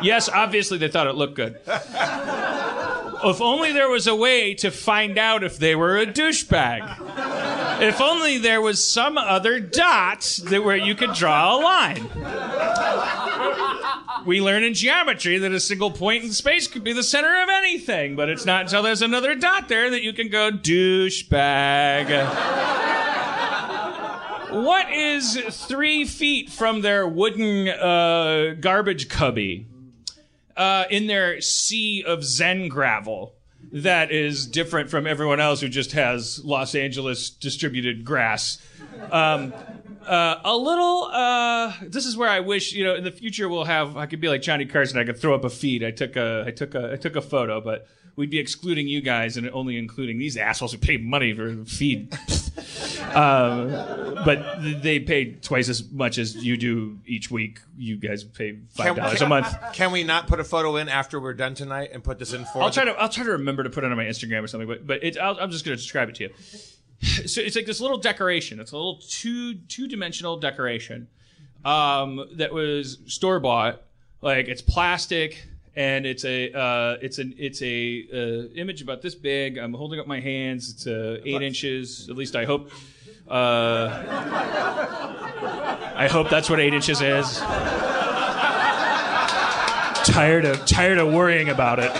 yes, 0.03 0.29
obviously 0.29 0.79
they 0.79 0.89
thought 0.89 1.07
it 1.07 1.15
looked 1.15 1.35
good. 1.35 1.59
if 3.31 3.41
only 3.41 3.73
there 3.73 3.89
was 3.89 4.07
a 4.07 4.15
way 4.15 4.55
to 4.55 4.71
find 4.71 5.19
out 5.19 5.43
if 5.43 5.59
they 5.59 5.75
were 5.75 5.97
a 5.97 6.07
douchebag. 6.07 7.81
If 7.81 8.01
only 8.01 8.39
there 8.39 8.61
was 8.61 8.83
some 8.83 9.19
other 9.19 9.61
dot 9.61 10.41
that 10.45 10.65
where 10.65 10.77
you 10.77 10.95
could 10.95 11.15
draw 11.15 11.57
a 11.57 11.59
line. 11.61 12.09
We 14.25 14.41
learn 14.41 14.65
in 14.65 14.75
geometry 14.75 15.39
that 15.39 15.53
a 15.53 15.61
single 15.61 15.91
point 15.91 16.25
in 16.25 16.33
space 16.33 16.67
could 16.67 16.85
be 16.85 16.93
the 16.93 17.03
center 17.03 17.43
of 17.43 17.49
anything, 17.51 18.17
but 18.17 18.29
it's 18.29 18.47
not 18.47 18.63
until 18.63 18.83
there's 18.83 19.03
another 19.03 19.35
dot 19.35 19.69
there 19.69 19.91
that 19.91 20.03
you 20.03 20.13
can 20.13 20.29
go 20.29 20.51
douchebag. 20.51 22.09
What 24.51 24.93
is 24.93 25.37
three 25.67 26.05
feet 26.05 26.49
from 26.49 26.81
their 26.83 27.09
wooden 27.09 27.69
uh, 27.69 28.55
garbage 28.61 29.09
cubby 29.09 29.67
uh, 30.57 30.85
in 30.91 31.07
their 31.07 31.41
sea 31.41 32.05
of 32.05 32.25
Zen 32.25 32.69
gravel 32.69 33.35
that 33.73 34.13
is 34.13 34.47
different 34.47 34.91
from 34.91 35.07
everyone 35.07 35.41
else 35.41 35.61
who 35.61 35.69
just 35.69 35.93
has 35.93 36.45
Los 36.45 36.75
Angeles 36.75 37.31
distributed 37.31 38.05
grass? 38.05 38.59
Um, 39.11 39.53
uh, 40.07 40.37
a 40.45 40.57
little. 40.57 41.05
Uh, 41.05 41.73
this 41.83 42.07
is 42.07 42.17
where 42.17 42.29
I 42.29 42.41
wish 42.41 42.73
you 42.73 42.85
know 42.85 42.95
in 42.95 43.05
the 43.05 43.11
future 43.11 43.49
we'll 43.49 43.65
have. 43.65 43.97
I 43.97 44.07
could 44.07 44.21
be 44.21 44.29
like 44.29 44.43
Johnny 44.43 44.67
Carson. 44.67 44.99
I 44.99 45.05
could 45.05 45.19
throw 45.19 45.35
up 45.35 45.45
a 45.45 45.51
feed. 45.51 45.83
I 45.83 45.91
took 45.91 46.17
a. 46.17 46.45
I 46.47 46.51
took 46.51 46.75
a. 46.75 46.93
I 46.93 46.97
took 46.97 47.17
a 47.17 47.23
photo, 47.23 47.61
but 47.61 47.89
we'd 48.17 48.31
be 48.31 48.39
excluding 48.39 48.87
you 48.87 49.01
guys 49.01 49.37
and 49.37 49.49
only 49.51 49.77
including 49.77 50.19
these 50.19 50.37
assholes 50.37 50.73
who 50.73 50.79
pay 50.79 50.97
money 50.97 51.33
for 51.35 51.65
feed. 51.65 52.17
um, 53.15 53.71
but 54.25 54.83
they 54.83 55.01
pay 55.01 55.33
twice 55.33 55.69
as 55.69 55.91
much 55.91 56.19
as 56.19 56.37
you 56.37 56.57
do 56.57 56.99
each 57.07 57.31
week. 57.31 57.61
You 57.77 57.97
guys 57.97 58.23
pay 58.23 58.59
five 58.71 58.97
dollars 58.97 59.23
a 59.23 59.29
month. 59.29 59.55
Can 59.73 59.91
we 59.91 60.05
not 60.05 60.29
put 60.29 60.39
a 60.41 60.45
photo 60.45 60.77
in 60.77 60.89
after 60.89 61.19
we're 61.19 61.35
done 61.35 61.55
tonight 61.55 61.91
and 61.93 62.05
put 62.05 62.19
this 62.19 62.33
in 62.33 62.45
for? 62.45 62.63
I'll 62.63 62.71
try 62.71 62.85
to. 62.85 62.93
I'll 62.93 63.09
try 63.09 63.25
to 63.25 63.33
remember 63.33 63.65
to 63.65 63.71
put 63.71 63.83
it 63.85 63.91
on 63.91 63.97
my 63.97 64.05
Instagram 64.05 64.45
or 64.45 64.47
something. 64.47 64.69
But 64.69 64.87
but 64.87 65.03
it, 65.03 65.19
I'll, 65.19 65.39
I'm 65.41 65.51
just 65.51 65.65
going 65.65 65.77
to 65.77 65.83
describe 65.83 66.09
it 66.09 66.15
to 66.17 66.25
you. 66.25 66.31
So 67.27 67.43
it's 67.43 67.55
like 67.55 67.67
this 67.67 67.81
little 67.81 67.99
decoration. 67.99 68.61
It's 68.61 68.73
a 68.73 68.77
little 68.77 69.01
two 69.07 69.55
two 69.55 69.89
dimensional 69.89 70.39
decoration 70.39 71.09
um, 71.65 72.25
that 72.37 72.53
was 72.53 72.99
store 73.07 73.41
bought. 73.41 73.83
Like 74.23 74.49
it's 74.49 74.63
plastic 74.63 75.47
and 75.77 76.07
it's 76.07 76.25
a 76.25 76.53
uh, 76.53 76.97
it's 77.03 77.19
an 77.19 77.35
it's 77.37 77.61
a 77.63 78.07
uh, 78.13 78.49
image 78.55 78.83
about 78.83 79.03
this 79.03 79.15
big. 79.15 79.59
I'm 79.59 79.75
holding 79.75 80.01
up 80.01 80.07
my 80.07 80.21
hands. 80.21 80.71
It's 80.71 80.87
uh, 80.87 81.21
eight 81.25 81.43
inches. 81.43 82.09
At 82.09 82.17
least 82.17 82.37
I 82.37 82.45
hope. 82.45 82.71
Uh, 83.29 84.05
I 85.97 86.09
hope 86.11 86.29
that's 86.29 86.51
what 86.51 86.61
eight 86.61 86.75
inches 86.75 87.01
is. 87.01 87.39
tired 90.05 90.45
of 90.45 90.65
tired 90.67 90.99
of 90.99 91.13
worrying 91.13 91.49
about 91.49 91.79
it. 91.79 91.91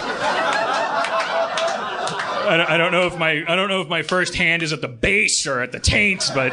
I 2.47 2.59
don't, 2.59 2.71
I 2.71 2.77
don't 2.77 2.93
know 2.93 3.07
if 3.07 3.19
my 3.19 3.43
I 3.49 3.57
don't 3.57 3.69
know 3.69 3.81
if 3.81 3.89
my 3.89 4.03
first 4.03 4.35
hand 4.35 4.63
is 4.63 4.73
at 4.73 4.81
the 4.83 4.89
base 4.89 5.47
or 5.47 5.63
at 5.63 5.73
the 5.73 5.81
taints, 5.81 6.31
but 6.31 6.53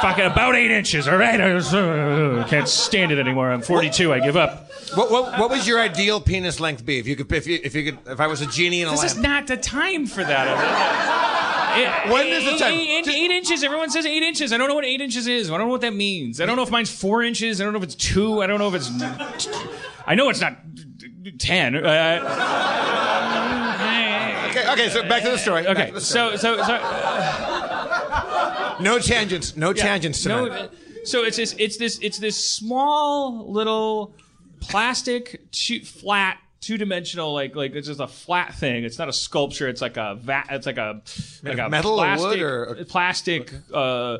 fucking 0.00 0.24
about 0.24 0.54
eight 0.54 0.70
inches. 0.70 1.08
All 1.08 1.16
right, 1.16 1.40
I 1.40 1.52
uh, 1.52 2.46
can't 2.48 2.68
stand 2.68 3.12
it 3.12 3.18
anymore. 3.18 3.50
I'm 3.50 3.62
42. 3.62 4.12
I 4.12 4.20
give 4.20 4.36
up. 4.36 4.70
What, 4.94 5.10
what, 5.10 5.38
what 5.38 5.50
would 5.50 5.66
your 5.66 5.80
ideal 5.80 6.20
penis 6.20 6.60
length 6.60 6.84
be 6.84 6.98
if 6.98 7.06
you 7.06 7.16
could 7.16 7.30
if 7.32 7.46
you 7.46 7.60
if 7.62 7.74
you 7.74 7.92
could 7.92 7.98
if 8.10 8.20
I 8.20 8.26
was 8.26 8.40
a 8.40 8.46
genie 8.46 8.82
in 8.82 8.88
a 8.88 8.92
This 8.92 9.04
is 9.04 9.18
not 9.18 9.46
the 9.46 9.56
time 9.56 10.06
for 10.06 10.24
that. 10.24 11.34
When 12.10 12.26
is 12.26 12.44
the 12.44 12.58
time? 12.58 12.72
Eight, 12.72 13.06
eight- 13.06 13.08
eight 13.08 13.30
inches. 13.30 13.62
Everyone 13.62 13.88
says 13.90 14.04
eight 14.04 14.22
inches. 14.24 14.52
I 14.52 14.56
don't 14.56 14.66
know 14.68 14.74
what 14.74 14.84
eight 14.84 15.00
inches 15.00 15.28
is. 15.28 15.48
I 15.48 15.58
don't 15.58 15.68
know 15.68 15.72
what 15.72 15.82
that 15.82 15.94
means. 15.94 16.40
I 16.40 16.46
don't 16.46 16.56
know 16.56 16.62
if 16.62 16.72
mine's 16.72 16.90
four 16.90 17.22
inches. 17.22 17.60
I 17.60 17.64
don't 17.64 17.72
know 17.72 17.78
if 17.78 17.84
it's 17.84 17.94
two. 17.94 18.42
I 18.42 18.48
don't 18.48 18.58
know 18.58 18.68
if 18.68 18.74
it's. 18.74 18.90
I 20.04 20.16
know 20.16 20.28
it's 20.28 20.40
not 20.40 20.56
ten. 21.38 21.76
Uh, 21.76 23.04
Okay, 24.48 24.72
okay, 24.72 24.88
so 24.88 25.06
back 25.06 25.22
to 25.22 25.30
the 25.30 25.38
story. 25.38 25.66
Okay, 25.66 25.90
the 25.90 26.00
story. 26.00 26.36
so 26.38 26.56
so 26.56 26.62
so. 26.62 27.67
No 28.80 28.98
tangents, 28.98 29.56
no 29.56 29.72
tangents 29.72 30.22
tonight. 30.22 30.48
No, 30.48 30.68
so 31.04 31.24
it's 31.24 31.36
this, 31.36 31.54
it's 31.58 31.76
this, 31.78 31.98
it's 32.00 32.18
this 32.18 32.42
small 32.42 33.50
little 33.50 34.14
plastic, 34.60 35.40
two, 35.52 35.80
flat, 35.80 36.38
two-dimensional, 36.60 37.32
like 37.32 37.54
like 37.56 37.72
it's 37.74 37.86
just 37.86 38.00
a 38.00 38.06
flat 38.08 38.54
thing. 38.54 38.84
It's 38.84 38.98
not 38.98 39.08
a 39.08 39.12
sculpture. 39.12 39.68
It's 39.68 39.80
like 39.80 39.96
a 39.96 40.16
va- 40.16 40.44
It's 40.50 40.66
like 40.66 40.78
a 40.78 41.02
like 41.42 41.58
a 41.58 41.68
metal 41.68 42.00
or 42.00 42.16
wood 42.18 42.18
plastic, 42.18 42.42
or- 42.42 42.84
plastic. 42.88 43.54
Uh, 43.72 44.18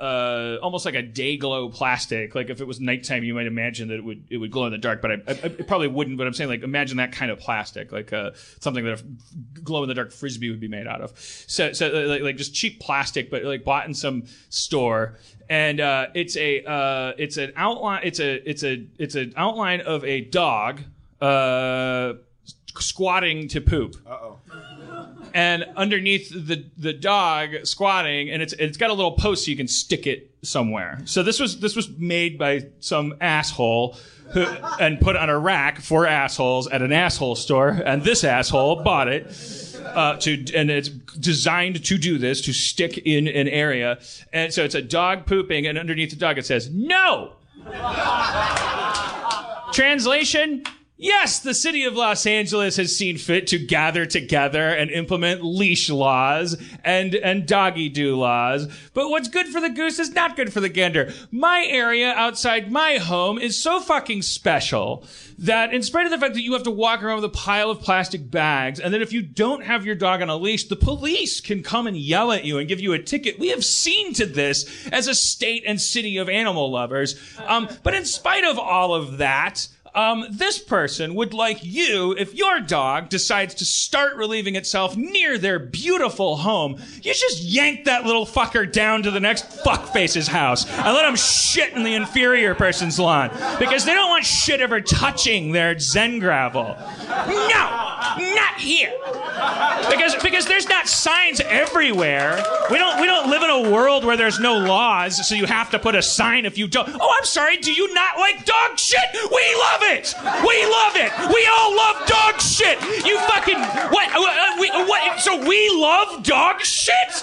uh, 0.00 0.56
almost 0.62 0.86
like 0.86 0.94
a 0.94 1.02
day 1.02 1.36
glow 1.36 1.68
plastic. 1.68 2.34
Like 2.34 2.48
if 2.48 2.60
it 2.60 2.66
was 2.66 2.80
nighttime, 2.80 3.22
you 3.22 3.34
might 3.34 3.46
imagine 3.46 3.88
that 3.88 3.96
it 3.96 4.04
would 4.04 4.24
it 4.30 4.38
would 4.38 4.50
glow 4.50 4.66
in 4.66 4.72
the 4.72 4.78
dark, 4.78 5.02
but 5.02 5.10
I, 5.10 5.14
I, 5.28 5.32
it 5.44 5.68
probably 5.68 5.88
wouldn't. 5.88 6.16
But 6.16 6.26
I'm 6.26 6.32
saying 6.32 6.48
like 6.48 6.62
imagine 6.62 6.96
that 6.96 7.12
kind 7.12 7.30
of 7.30 7.38
plastic, 7.38 7.92
like 7.92 8.12
uh, 8.12 8.30
something 8.60 8.84
that 8.84 9.00
a 9.00 9.60
glow 9.60 9.82
in 9.82 9.88
the 9.88 9.94
dark 9.94 10.12
frisbee 10.12 10.50
would 10.50 10.60
be 10.60 10.68
made 10.68 10.86
out 10.86 11.02
of. 11.02 11.18
So 11.18 11.72
so 11.72 11.88
uh, 11.88 12.08
like, 12.08 12.22
like 12.22 12.36
just 12.36 12.54
cheap 12.54 12.80
plastic, 12.80 13.30
but 13.30 13.44
like 13.44 13.64
bought 13.64 13.86
in 13.86 13.94
some 13.94 14.24
store. 14.48 15.18
And 15.50 15.80
uh, 15.80 16.06
it's 16.14 16.36
a 16.36 16.64
uh, 16.64 17.12
it's 17.18 17.36
an 17.36 17.52
outline 17.56 18.00
it's 18.04 18.20
a 18.20 18.48
it's 18.48 18.64
a 18.64 18.86
it's 18.98 19.16
an 19.16 19.34
outline 19.36 19.82
of 19.82 20.04
a 20.04 20.22
dog 20.22 20.80
uh, 21.20 22.14
squatting 22.78 23.48
to 23.48 23.60
poop 23.60 23.96
and 25.34 25.64
underneath 25.76 26.30
the 26.30 26.64
the 26.76 26.92
dog 26.92 27.50
squatting, 27.64 28.30
and 28.30 28.42
it's 28.42 28.52
it's 28.54 28.76
got 28.76 28.90
a 28.90 28.94
little 28.94 29.12
post 29.12 29.44
so 29.44 29.50
you 29.50 29.56
can 29.56 29.68
stick 29.68 30.06
it 30.06 30.30
somewhere. 30.42 31.00
So 31.04 31.22
this 31.22 31.38
was 31.40 31.60
this 31.60 31.76
was 31.76 31.88
made 31.98 32.38
by 32.38 32.66
some 32.80 33.14
asshole. 33.20 33.96
Who, 34.32 34.42
and 34.78 35.00
put 35.00 35.16
on 35.16 35.28
a 35.28 35.36
rack 35.36 35.80
for 35.80 36.06
assholes 36.06 36.68
at 36.68 36.82
an 36.82 36.92
asshole 36.92 37.34
store, 37.34 37.70
and 37.84 38.04
this 38.04 38.22
asshole 38.22 38.84
bought 38.84 39.08
it 39.08 39.26
uh, 39.84 40.18
to, 40.18 40.54
and 40.54 40.70
it's 40.70 40.88
designed 40.88 41.84
to 41.84 41.98
do 41.98 42.16
this 42.16 42.40
to 42.42 42.52
stick 42.52 42.98
in 42.98 43.26
an 43.26 43.48
area, 43.48 43.98
and 44.32 44.52
so 44.52 44.62
it's 44.62 44.76
a 44.76 44.82
dog 44.82 45.26
pooping, 45.26 45.66
and 45.66 45.76
underneath 45.76 46.10
the 46.10 46.16
dog 46.16 46.38
it 46.38 46.46
says 46.46 46.70
no. 46.70 47.32
Translation 49.72 50.62
Yes, 51.02 51.38
the 51.38 51.54
city 51.54 51.84
of 51.84 51.94
Los 51.94 52.26
Angeles 52.26 52.76
has 52.76 52.94
seen 52.94 53.16
fit 53.16 53.46
to 53.46 53.58
gather 53.58 54.04
together 54.04 54.68
and 54.68 54.90
implement 54.90 55.42
leash 55.42 55.88
laws 55.88 56.62
and, 56.84 57.14
and 57.14 57.46
doggy 57.46 57.88
do 57.88 58.18
laws. 58.18 58.68
But 58.92 59.08
what's 59.08 59.28
good 59.28 59.46
for 59.46 59.62
the 59.62 59.70
goose 59.70 59.98
is 59.98 60.12
not 60.12 60.36
good 60.36 60.52
for 60.52 60.60
the 60.60 60.68
gander. 60.68 61.14
My 61.30 61.66
area 61.66 62.12
outside 62.12 62.70
my 62.70 62.98
home 62.98 63.38
is 63.38 63.56
so 63.56 63.80
fucking 63.80 64.20
special 64.20 65.06
that 65.38 65.72
in 65.72 65.82
spite 65.82 66.04
of 66.04 66.10
the 66.10 66.18
fact 66.18 66.34
that 66.34 66.42
you 66.42 66.52
have 66.52 66.64
to 66.64 66.70
walk 66.70 67.02
around 67.02 67.16
with 67.22 67.24
a 67.24 67.30
pile 67.30 67.70
of 67.70 67.80
plastic 67.80 68.30
bags 68.30 68.78
and 68.78 68.92
then 68.92 69.00
if 69.00 69.10
you 69.10 69.22
don't 69.22 69.64
have 69.64 69.86
your 69.86 69.94
dog 69.94 70.20
on 70.20 70.28
a 70.28 70.36
leash, 70.36 70.64
the 70.64 70.76
police 70.76 71.40
can 71.40 71.62
come 71.62 71.86
and 71.86 71.96
yell 71.96 72.30
at 72.30 72.44
you 72.44 72.58
and 72.58 72.68
give 72.68 72.78
you 72.78 72.92
a 72.92 72.98
ticket. 72.98 73.38
We 73.38 73.48
have 73.48 73.64
seen 73.64 74.12
to 74.14 74.26
this 74.26 74.86
as 74.88 75.08
a 75.08 75.14
state 75.14 75.64
and 75.66 75.80
city 75.80 76.18
of 76.18 76.28
animal 76.28 76.70
lovers. 76.70 77.18
Um, 77.46 77.70
but 77.82 77.94
in 77.94 78.04
spite 78.04 78.44
of 78.44 78.58
all 78.58 78.94
of 78.94 79.16
that, 79.16 79.66
um, 79.94 80.26
this 80.30 80.58
person 80.58 81.14
would 81.14 81.34
like 81.34 81.58
you, 81.62 82.14
if 82.18 82.34
your 82.34 82.60
dog 82.60 83.08
decides 83.08 83.54
to 83.54 83.64
start 83.64 84.16
relieving 84.16 84.56
itself 84.56 84.96
near 84.96 85.38
their 85.38 85.58
beautiful 85.58 86.36
home, 86.36 86.80
you 87.02 87.12
just 87.12 87.42
yank 87.42 87.84
that 87.84 88.04
little 88.04 88.26
fucker 88.26 88.70
down 88.70 89.02
to 89.02 89.10
the 89.10 89.20
next 89.20 89.48
fuckface's 89.64 90.28
house 90.28 90.68
and 90.68 90.94
let 90.94 91.04
him 91.04 91.16
shit 91.16 91.72
in 91.72 91.82
the 91.82 91.94
inferior 91.94 92.54
person's 92.54 92.98
lawn 92.98 93.30
because 93.58 93.84
they 93.84 93.94
don't 93.94 94.10
want 94.10 94.24
shit 94.24 94.60
ever 94.60 94.80
touching 94.80 95.52
their 95.52 95.78
Zen 95.78 96.18
gravel. 96.18 96.76
No, 97.08 97.90
not 98.34 98.54
here. 98.58 98.92
Because 99.90 100.14
because 100.22 100.46
there's 100.46 100.68
not 100.68 100.88
signs 100.88 101.40
everywhere. 101.40 102.42
We 102.70 102.78
don't 102.78 103.00
we 103.00 103.06
don't 103.06 103.30
live 103.30 103.42
in 103.42 103.50
a 103.50 103.70
world 103.70 104.04
where 104.04 104.16
there's 104.16 104.38
no 104.38 104.58
laws, 104.58 105.26
so 105.26 105.34
you 105.34 105.46
have 105.46 105.70
to 105.70 105.78
put 105.78 105.94
a 105.94 106.02
sign 106.02 106.44
if 106.44 106.58
you 106.58 106.68
don't. 106.68 106.88
Oh, 107.00 107.16
I'm 107.18 107.24
sorry. 107.24 107.56
Do 107.56 107.72
you 107.72 107.92
not 107.94 108.18
like 108.18 108.44
dog 108.44 108.78
shit? 108.78 109.00
We 109.14 109.56
love 109.58 109.79
it. 109.82 110.14
We 110.46 110.64
love 110.66 110.96
it. 110.96 111.12
We 111.32 111.46
all 111.46 111.76
love 111.76 112.06
dog 112.06 112.40
shit. 112.40 112.80
You 113.04 113.18
fucking 113.20 113.58
what? 113.90 114.08
Uh, 114.14 114.56
we, 114.60 114.68
what? 114.70 115.20
So 115.20 115.36
we 115.46 115.70
love 115.74 116.22
dog 116.22 116.60
shit. 116.60 117.22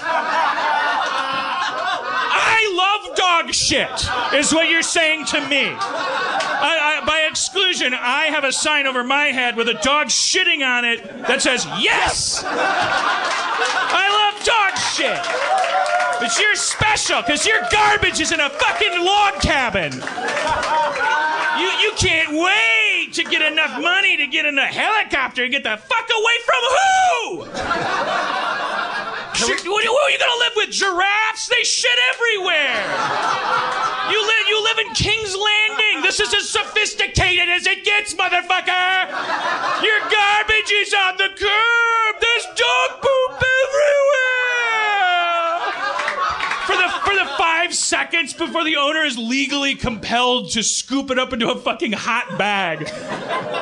I 2.40 2.60
love 2.76 3.16
dog 3.16 3.54
shit, 3.54 3.90
is 4.34 4.54
what 4.54 4.70
you're 4.70 4.82
saying 4.82 5.26
to 5.26 5.42
me. 5.48 5.66
I, 5.68 7.00
I, 7.02 7.06
by 7.06 7.22
exclusion, 7.30 7.94
I 7.94 8.26
have 8.26 8.44
a 8.44 8.52
sign 8.52 8.88
over 8.88 9.04
my 9.04 9.28
head 9.28 9.56
with 9.56 9.68
a 9.70 9.76
dog 9.76 10.08
shitting 10.08 10.66
on 10.66 10.86
it 10.86 11.04
that 11.28 11.42
says, 11.42 11.66
Yes! 11.80 12.44
I 12.46 14.10
love 14.10 14.44
dog 14.46 14.78
shit! 14.78 15.22
But 16.20 16.40
you're 16.40 16.56
special 16.56 17.22
because 17.22 17.46
your 17.46 17.62
garbage 17.72 18.20
is 18.20 18.32
in 18.32 18.40
a 18.40 18.50
fucking 18.50 19.04
log 19.04 19.36
cabin. 19.36 19.94
You, 21.60 21.70
you 21.82 21.92
can't 21.98 22.32
wait 22.34 23.14
to 23.14 23.24
get 23.24 23.42
enough 23.42 23.82
money 23.82 24.18
to 24.18 24.28
get 24.28 24.46
in 24.46 24.58
a 24.58 24.66
helicopter 24.66 25.44
and 25.44 25.52
get 25.52 25.64
the 25.64 25.78
fuck 25.78 26.10
away 26.10 26.38
from 26.46 26.62
who? 26.76 26.88
Who 29.38 29.96
are 29.96 30.10
you 30.12 30.20
gonna 30.20 30.40
live 30.40 30.54
with? 30.56 30.72
Giraffes? 30.72 31.48
They 31.48 31.64
shit 31.64 31.98
everywhere. 32.14 32.84
You 34.12 34.22
live 34.22 34.48
you 34.50 34.64
live 34.64 34.80
in 34.80 34.94
King's 34.94 35.36
Landing. 35.36 36.02
This 36.02 36.20
is 36.20 36.34
as 36.34 36.50
sophisticated 36.50 37.50
as 37.50 37.68
it 37.68 37.84
gets, 37.84 38.14
motherfucker. 38.14 39.08
Your 39.84 40.00
garbage 40.10 40.72
is 40.72 40.94
on 40.94 41.18
the 41.18 41.30
curb. 41.30 42.16
There's 42.20 42.46
dog 42.56 43.02
poop 43.02 43.44
everywhere. 43.68 44.28
For 46.66 46.76
the 46.76 46.90
for 47.06 47.16
the 47.16 47.28
five 47.58 47.74
seconds 47.74 48.34
before 48.34 48.64
the 48.64 48.76
owner 48.76 49.04
is 49.04 49.18
legally 49.18 49.74
compelled 49.74 50.52
to 50.52 50.62
scoop 50.62 51.10
it 51.10 51.18
up 51.18 51.34
into 51.34 51.50
a 51.50 51.58
fucking 51.58 51.92
hot 51.92 52.38
bag 52.38 52.88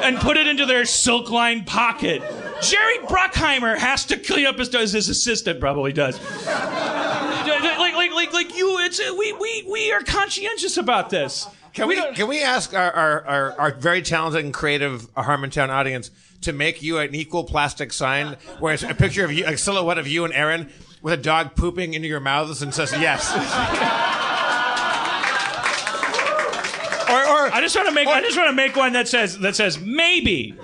and 0.04 0.18
put 0.18 0.36
it 0.36 0.48
into 0.48 0.66
their 0.66 0.84
silk 0.84 1.30
lined 1.30 1.66
pocket. 1.66 2.22
Jerry 2.62 2.98
Bruckheimer 3.00 3.78
has 3.78 4.06
to 4.08 4.18
clean 4.18 4.48
up 4.48 4.58
his 4.60 4.68
does 4.68 4.92
his 4.92 5.08
assistant 5.08 5.62
probably 5.62 5.94
does. 5.94 6.20
like 6.46 7.94
like 7.96 8.12
like 8.12 8.34
like 8.34 8.58
you 8.58 8.80
it's 8.80 9.00
uh, 9.00 9.16
we 9.18 9.32
we 9.32 9.66
we 9.72 9.94
are 9.94 10.02
conscientious 10.02 10.76
about 10.76 11.10
this. 11.10 11.48
Can 11.72 11.88
we, 11.90 12.02
can 12.14 12.28
we 12.30 12.42
ask 12.42 12.74
our, 12.74 12.90
our, 12.92 13.26
our, 13.26 13.60
our 13.60 13.72
very 13.74 14.02
talented 14.02 14.46
and 14.46 14.54
creative 14.54 15.14
Harmontown 15.14 15.68
audience 15.68 16.10
to 16.42 16.54
make 16.54 16.82
you 16.82 17.00
an 17.00 17.14
equal 17.14 17.44
plastic 17.44 17.92
sign 17.92 18.38
where 18.60 18.74
it's 18.74 18.84
a 18.84 18.94
picture 18.94 19.26
of 19.26 19.34
you, 19.34 19.46
a 19.46 19.58
silhouette 19.58 19.98
of 19.98 20.08
you 20.08 20.24
and 20.24 20.34
Erin 20.34 20.70
with 21.06 21.14
a 21.14 21.18
dog 21.18 21.54
pooping 21.54 21.94
into 21.94 22.08
your 22.08 22.20
mouth 22.20 22.60
and 22.64 22.74
says 22.74 22.92
yes. 22.94 23.32
or, 23.32 23.38
or 27.20 27.54
I 27.54 27.60
just 27.62 27.76
want 27.76 27.88
to 27.90 27.94
make 27.94 28.08
or, 28.08 28.14
I 28.14 28.22
just 28.22 28.36
want 28.36 28.50
to 28.50 28.56
make 28.56 28.76
one 28.76 28.94
that 28.94 29.08
says 29.08 29.38
that 29.38 29.56
says 29.56 29.80
maybe. 29.80 30.56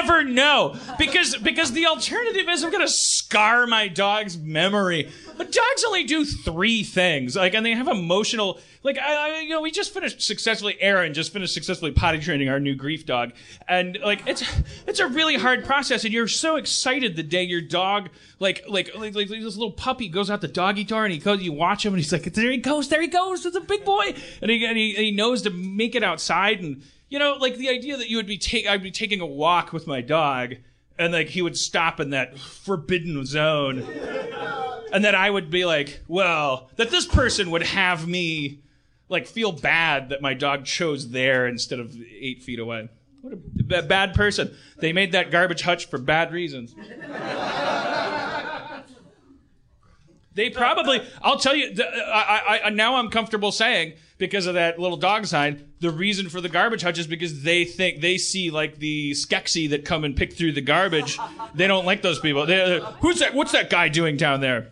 Never 0.00 0.22
know 0.22 0.76
because 0.96 1.36
because 1.36 1.72
the 1.72 1.86
alternative 1.86 2.48
is 2.48 2.62
I'm 2.62 2.70
gonna 2.70 2.86
scar 2.86 3.66
my 3.66 3.88
dog's 3.88 4.38
memory. 4.38 5.10
But 5.36 5.52
dogs 5.52 5.84
only 5.86 6.04
do 6.04 6.24
three 6.24 6.82
things, 6.82 7.36
like, 7.36 7.54
and 7.54 7.64
they 7.64 7.72
have 7.72 7.88
emotional. 7.88 8.58
Like, 8.82 8.98
I, 8.98 9.38
I, 9.38 9.40
you 9.40 9.50
know, 9.50 9.60
we 9.60 9.70
just 9.70 9.92
finished 9.92 10.20
successfully. 10.22 10.76
Erin 10.80 11.14
just 11.14 11.32
finished 11.32 11.52
successfully 11.54 11.90
potty 11.92 12.18
training 12.18 12.48
our 12.48 12.60
new 12.60 12.74
grief 12.74 13.06
dog, 13.06 13.32
and 13.68 13.98
like, 14.04 14.26
it's 14.26 14.44
it's 14.86 15.00
a 15.00 15.06
really 15.08 15.36
hard 15.36 15.64
process, 15.64 16.04
and 16.04 16.12
you're 16.12 16.28
so 16.28 16.56
excited 16.56 17.16
the 17.16 17.22
day 17.22 17.42
your 17.42 17.60
dog, 17.60 18.08
like, 18.38 18.64
like, 18.68 18.90
like, 18.96 19.14
like 19.14 19.28
this 19.28 19.56
little 19.56 19.72
puppy 19.72 20.08
goes 20.08 20.30
out 20.30 20.40
the 20.40 20.48
doggy 20.48 20.84
door, 20.84 21.04
and 21.04 21.12
he 21.12 21.18
goes, 21.18 21.42
you 21.42 21.52
watch 21.52 21.84
him, 21.84 21.92
and 21.92 22.02
he's 22.02 22.12
like, 22.12 22.22
there 22.22 22.50
he 22.50 22.58
goes, 22.58 22.88
there 22.88 23.02
he 23.02 23.08
goes, 23.08 23.44
it's 23.44 23.56
a 23.56 23.60
big 23.60 23.84
boy, 23.84 24.14
and 24.42 24.50
he 24.50 24.64
and 24.64 24.78
he, 24.78 24.96
and 24.96 25.04
he 25.04 25.10
knows 25.10 25.42
to 25.42 25.50
make 25.50 25.94
it 25.94 26.04
outside, 26.04 26.60
and 26.60 26.82
you 27.08 27.18
know, 27.18 27.34
like 27.34 27.56
the 27.56 27.68
idea 27.68 27.96
that 27.96 28.08
you 28.08 28.16
would 28.16 28.26
be 28.26 28.38
take, 28.38 28.66
I'd 28.66 28.82
be 28.82 28.90
taking 28.90 29.20
a 29.20 29.26
walk 29.26 29.72
with 29.72 29.86
my 29.86 30.00
dog, 30.00 30.54
and 30.98 31.12
like 31.12 31.28
he 31.28 31.42
would 31.42 31.56
stop 31.56 32.00
in 32.00 32.10
that 32.10 32.38
forbidden 32.38 33.24
zone, 33.24 33.80
and 34.92 35.04
that 35.04 35.14
I 35.14 35.30
would 35.30 35.50
be 35.50 35.64
like, 35.64 36.00
well, 36.08 36.70
that 36.76 36.90
this 36.90 37.06
person 37.06 37.50
would 37.50 37.62
have 37.62 38.06
me 38.06 38.58
like 39.08 39.26
feel 39.26 39.52
bad 39.52 40.10
that 40.10 40.20
my 40.20 40.34
dog 40.34 40.64
chose 40.64 41.10
there 41.10 41.46
instead 41.46 41.80
of 41.80 41.96
eight 42.20 42.42
feet 42.42 42.58
away. 42.58 42.88
What 43.22 43.32
a 43.32 43.36
b- 43.36 43.80
bad 43.82 44.14
person. 44.14 44.54
They 44.78 44.92
made 44.92 45.12
that 45.12 45.30
garbage 45.30 45.62
hutch 45.62 45.86
for 45.86 45.98
bad 45.98 46.32
reasons. 46.32 46.74
They 50.38 50.50
probably, 50.50 51.02
I'll 51.20 51.40
tell 51.40 51.56
you, 51.56 51.74
I, 51.82 52.60
I, 52.62 52.66
I, 52.66 52.70
now 52.70 52.94
I'm 52.94 53.10
comfortable 53.10 53.50
saying, 53.50 53.94
because 54.18 54.46
of 54.46 54.54
that 54.54 54.78
little 54.78 54.96
dog 54.96 55.26
sign, 55.26 55.68
the 55.80 55.90
reason 55.90 56.28
for 56.28 56.40
the 56.40 56.48
garbage 56.48 56.82
hutch 56.82 56.96
is 56.96 57.08
because 57.08 57.42
they 57.42 57.64
think, 57.64 58.00
they 58.00 58.18
see 58.18 58.52
like 58.52 58.78
the 58.78 59.10
Skeksis 59.14 59.70
that 59.70 59.84
come 59.84 60.04
and 60.04 60.14
pick 60.16 60.32
through 60.32 60.52
the 60.52 60.60
garbage. 60.60 61.18
They 61.54 61.66
don't 61.66 61.84
like 61.84 62.02
those 62.02 62.20
people. 62.20 62.46
They, 62.46 62.76
uh, 62.76 62.92
who's 63.00 63.18
that, 63.18 63.34
what's 63.34 63.50
that 63.50 63.68
guy 63.68 63.88
doing 63.88 64.16
down 64.16 64.40
there? 64.40 64.68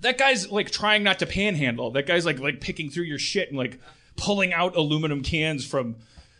That 0.00 0.18
guy's 0.18 0.50
like 0.50 0.72
trying 0.72 1.04
not 1.04 1.20
to 1.20 1.26
panhandle. 1.26 1.92
That 1.92 2.08
guy's 2.08 2.26
like, 2.26 2.40
like 2.40 2.60
picking 2.60 2.90
through 2.90 3.04
your 3.04 3.20
shit 3.20 3.48
and 3.48 3.56
like 3.56 3.78
pulling 4.16 4.52
out 4.52 4.74
aluminum 4.74 5.22
cans 5.22 5.64
from, 5.64 5.94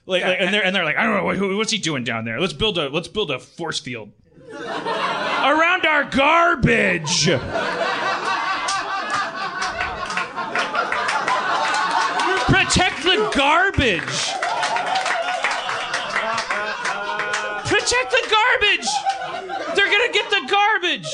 like, 0.06 0.24
like 0.24 0.38
and 0.40 0.52
they're, 0.52 0.64
and 0.64 0.74
they're 0.74 0.84
like, 0.84 0.96
I 0.96 1.04
don't 1.04 1.38
know, 1.38 1.56
what's 1.56 1.70
he 1.70 1.78
doing 1.78 2.02
down 2.02 2.24
there? 2.24 2.40
Let's 2.40 2.52
build 2.52 2.78
a, 2.78 2.88
let's 2.88 3.06
build 3.06 3.30
a 3.30 3.38
force 3.38 3.78
field 3.78 4.10
around 4.52 5.86
our 5.86 6.02
garbage. 6.10 7.28
Protect 12.70 13.04
the 13.20 13.36
garbage. 13.36 14.32
Protect 17.66 18.10
the 18.10 18.24
garbage. 18.30 18.88
They're 19.76 19.90
gonna 19.90 20.12
get 20.12 20.30
the 20.30 20.46
garbage. 20.50 21.08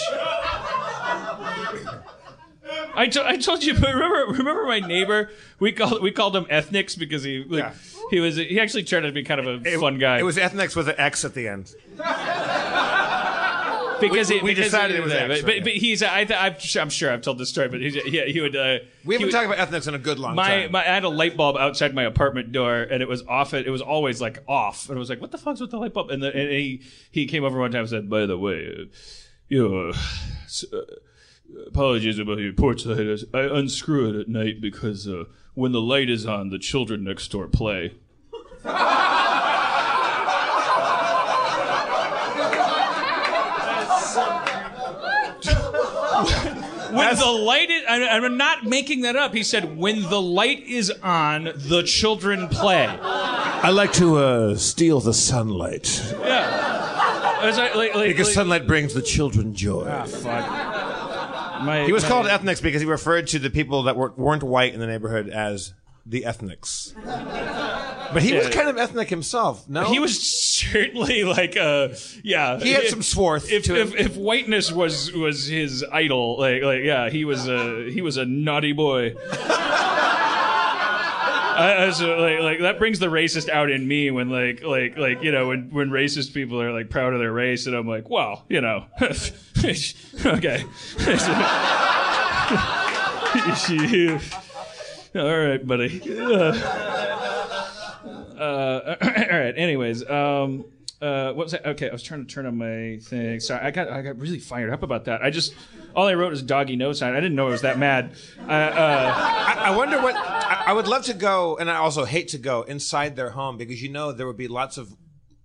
I, 2.98 3.06
to- 3.08 3.26
I 3.26 3.36
told 3.36 3.62
you, 3.64 3.75
but 3.75 3.88
remember, 3.94 4.32
remember 4.32 4.64
my 4.66 4.80
neighbor? 4.80 5.30
We 5.58 5.72
called 5.72 6.02
we 6.02 6.10
called 6.10 6.34
him 6.36 6.46
ethnics 6.48 6.94
because 6.98 7.22
he 7.25 7.44
like, 7.44 7.58
Yeah. 7.64 7.72
he 8.10 8.20
was 8.20 8.36
he 8.36 8.58
actually 8.60 8.84
turned 8.84 9.04
out 9.06 9.10
to 9.10 9.12
be 9.14 9.22
kind 9.22 9.40
of 9.40 9.66
a 9.66 9.78
fun 9.78 9.98
guy. 9.98 10.18
It 10.18 10.22
was 10.25 10.38
ethnics 10.38 10.75
with 10.76 10.88
an 10.88 10.94
X 10.98 11.25
at 11.25 11.34
the 11.34 11.48
end. 11.48 11.75
Because 14.00 14.28
we- 14.30 14.36
he, 14.38 14.42
we 14.42 14.50
because 14.54 14.66
decided 14.66 14.96
it 14.96 15.02
was 15.02 15.12
X, 15.12 15.42
but, 15.42 15.62
but 15.64 15.72
he's 15.72 16.02
I, 16.02 16.20
I'm, 16.20 16.56
I'm 16.80 16.90
sure 16.90 17.12
I've 17.12 17.22
told 17.22 17.38
this 17.38 17.48
story, 17.48 17.68
but 17.68 17.80
he's, 17.80 17.96
yeah, 18.06 18.24
he 18.24 18.40
would. 18.40 18.54
Uh, 18.56 18.78
we 19.04 19.14
haven't 19.14 19.26
would- 19.26 19.32
talked 19.32 19.46
about 19.46 19.58
ethnics 19.58 19.86
in 19.86 19.94
a 19.94 19.98
good 19.98 20.18
long 20.18 20.34
my, 20.34 20.62
time. 20.62 20.72
my 20.72 20.80
I 20.80 20.94
had 20.94 21.04
a 21.04 21.08
light 21.08 21.36
bulb 21.36 21.56
outside 21.56 21.94
my 21.94 22.04
apartment 22.04 22.52
door, 22.52 22.82
and 22.82 23.02
it 23.02 23.08
was 23.08 23.23
off. 23.26 23.54
It, 23.54 23.66
it 23.66 23.71
was 23.71 23.82
always 23.82 24.21
like 24.21 24.42
off, 24.49 24.88
and 24.88 24.97
I 24.97 24.99
was 24.99 25.08
like, 25.10 25.21
"What 25.21 25.30
the 25.32 25.38
fuck's 25.38 25.60
with 25.60 25.71
the 25.71 25.78
light 25.78 25.92
bulb?" 25.94 26.10
And, 26.10 26.23
the, 26.23 26.28
and 26.28 26.50
he 26.50 26.82
he 27.10 27.26
came 27.26 27.44
over 27.44 27.58
one 27.58 27.71
time 27.71 27.80
and 27.80 27.88
said, 27.90 28.10
"By 28.10 28.26
the 28.26 28.38
way, 28.38 28.88
you 29.49 29.68
know, 29.68 29.90
uh, 29.90 30.80
apologies 31.66 32.18
about 32.18 32.38
your 32.38 32.52
porch 32.52 32.84
light. 32.86 33.21
I 33.32 33.40
unscrew 33.40 34.10
it 34.10 34.21
at 34.21 34.28
night 34.28 34.60
because 34.60 35.08
uh, 35.08 35.25
when 35.54 35.73
the 35.73 35.80
light 35.80 36.10
is 36.10 36.26
on, 36.26 36.50
the 36.50 36.58
children 36.58 37.04
next 37.04 37.28
door 37.28 37.47
play." 37.49 37.92
When 46.97 47.15
the 47.17 47.26
light 47.26 47.71
is, 47.71 47.85
I, 47.89 48.09
I'm 48.09 48.37
not 48.37 48.65
making 48.65 49.02
that 49.02 49.17
up. 49.17 49.35
He 49.35 49.43
said, 49.43 49.76
when 49.76 50.02
the 50.02 50.21
light 50.21 50.65
is 50.67 50.91
on, 51.02 51.52
the 51.56 51.82
children 51.82 52.49
play. 52.49 52.87
I 52.87 53.71
like 53.71 53.93
to 53.95 54.17
uh, 54.19 54.56
steal 54.56 55.00
the 55.00 55.15
sunlight 55.15 56.02
Yeah. 56.21 56.63
I 57.39 57.50
like, 57.75 57.95
like, 57.95 58.09
because 58.09 58.28
like- 58.28 58.35
sunlight 58.35 58.67
brings 58.67 58.95
the 58.95 59.02
children 59.02 59.54
joy. 59.54 59.85
My- 61.63 61.85
he 61.87 61.93
was 61.93 62.02
my- 62.02 62.09
called 62.09 62.26
ethnics 62.26 62.61
because 62.61 62.80
he 62.80 62.87
referred 62.87 63.26
to 63.28 63.39
the 63.39 63.50
people 63.50 63.85
that 63.85 63.97
were, 63.97 64.13
weren't 64.17 64.43
white 64.43 64.75
in 64.75 64.80
the 64.80 64.87
neighborhood 64.87 65.28
as 65.28 65.73
the 66.08 66.25
ethnics. 66.25 66.95
But 67.04 68.23
he 68.23 68.32
was 68.34 68.45
Yeah. 68.47 68.50
kind 68.52 68.69
of 68.69 68.78
ethnic 68.78 69.08
himself. 69.08 69.69
No, 69.69 69.84
He 69.84 69.99
was 69.99 70.21
certainly 70.23 71.25
like 71.25 71.56
a 71.56 71.97
yeah. 72.23 72.58
He 72.60 72.73
had 72.73 72.86
some 72.86 73.02
swarth 73.02 73.50
If, 73.50 73.64
to 73.64 73.75
if, 73.80 73.90
him. 73.92 73.99
if 73.99 74.16
whiteness 74.16 74.71
was 74.71 75.12
was 75.12 75.47
his 75.47 75.84
idol, 75.92 76.38
like 76.38 76.62
like 76.62 76.82
yeah, 76.84 77.10
he 77.10 77.25
was 77.25 77.49
a 77.49 77.90
he 77.90 78.02
was 78.02 78.16
a 78.16 78.25
naughty 78.25 78.73
boy. 78.73 79.16
I, 81.58 81.73
I 81.78 81.86
was, 81.86 82.02
uh, 82.02 82.19
like, 82.21 82.38
like 82.40 82.60
that 82.60 82.78
brings 82.78 82.99
the 82.99 83.06
racist 83.06 83.49
out 83.49 83.71
in 83.71 83.88
me 83.88 84.10
when 84.10 84.28
like 84.28 84.62
like 84.62 84.99
like 84.99 85.23
you 85.23 85.32
know 85.32 85.49
when 85.49 85.71
when 85.73 85.88
racist 85.90 86.34
people 86.34 86.60
are 86.60 86.71
like 86.71 86.90
proud 86.90 87.14
of 87.14 87.19
their 87.19 87.32
race 87.32 87.66
and 87.66 87.75
I'm 87.75 87.88
like 87.88 88.10
well 88.10 88.45
you 88.50 88.60
know 88.60 88.84
okay 89.00 90.64
all 95.22 95.38
right 95.38 95.66
buddy 95.66 96.00
uh, 98.38 98.96
all 99.00 99.38
right. 99.38 99.54
Anyways, 99.56 100.08
um, 100.08 100.64
uh, 101.00 101.32
what 101.32 101.44
was 101.44 101.52
that? 101.52 101.66
Okay, 101.66 101.88
I 101.88 101.92
was 101.92 102.02
trying 102.02 102.24
to 102.24 102.32
turn 102.32 102.46
on 102.46 102.56
my 102.56 102.98
thing. 103.02 103.40
Sorry, 103.40 103.60
I 103.60 103.70
got 103.70 103.90
I 103.90 104.02
got 104.02 104.18
really 104.18 104.38
fired 104.38 104.70
up 104.70 104.82
about 104.82 105.04
that. 105.06 105.22
I 105.22 105.30
just 105.30 105.54
all 105.94 106.06
I 106.06 106.14
wrote 106.14 106.30
was 106.30 106.42
doggy 106.42 106.76
no 106.76 106.92
sign. 106.92 107.14
I 107.14 107.20
didn't 107.20 107.34
know 107.34 107.48
I 107.48 107.50
was 107.50 107.62
that 107.62 107.78
mad. 107.78 108.14
Uh, 108.40 108.50
uh, 108.50 109.14
I, 109.16 109.54
I 109.66 109.76
wonder 109.76 110.00
what. 110.00 110.14
I, 110.16 110.64
I 110.66 110.72
would 110.72 110.88
love 110.88 111.04
to 111.04 111.14
go, 111.14 111.56
and 111.56 111.70
I 111.70 111.76
also 111.76 112.04
hate 112.04 112.28
to 112.28 112.38
go 112.38 112.62
inside 112.62 113.16
their 113.16 113.30
home 113.30 113.56
because 113.56 113.82
you 113.82 113.90
know 113.90 114.12
there 114.12 114.26
would 114.26 114.36
be 114.36 114.48
lots 114.48 114.78
of, 114.78 114.94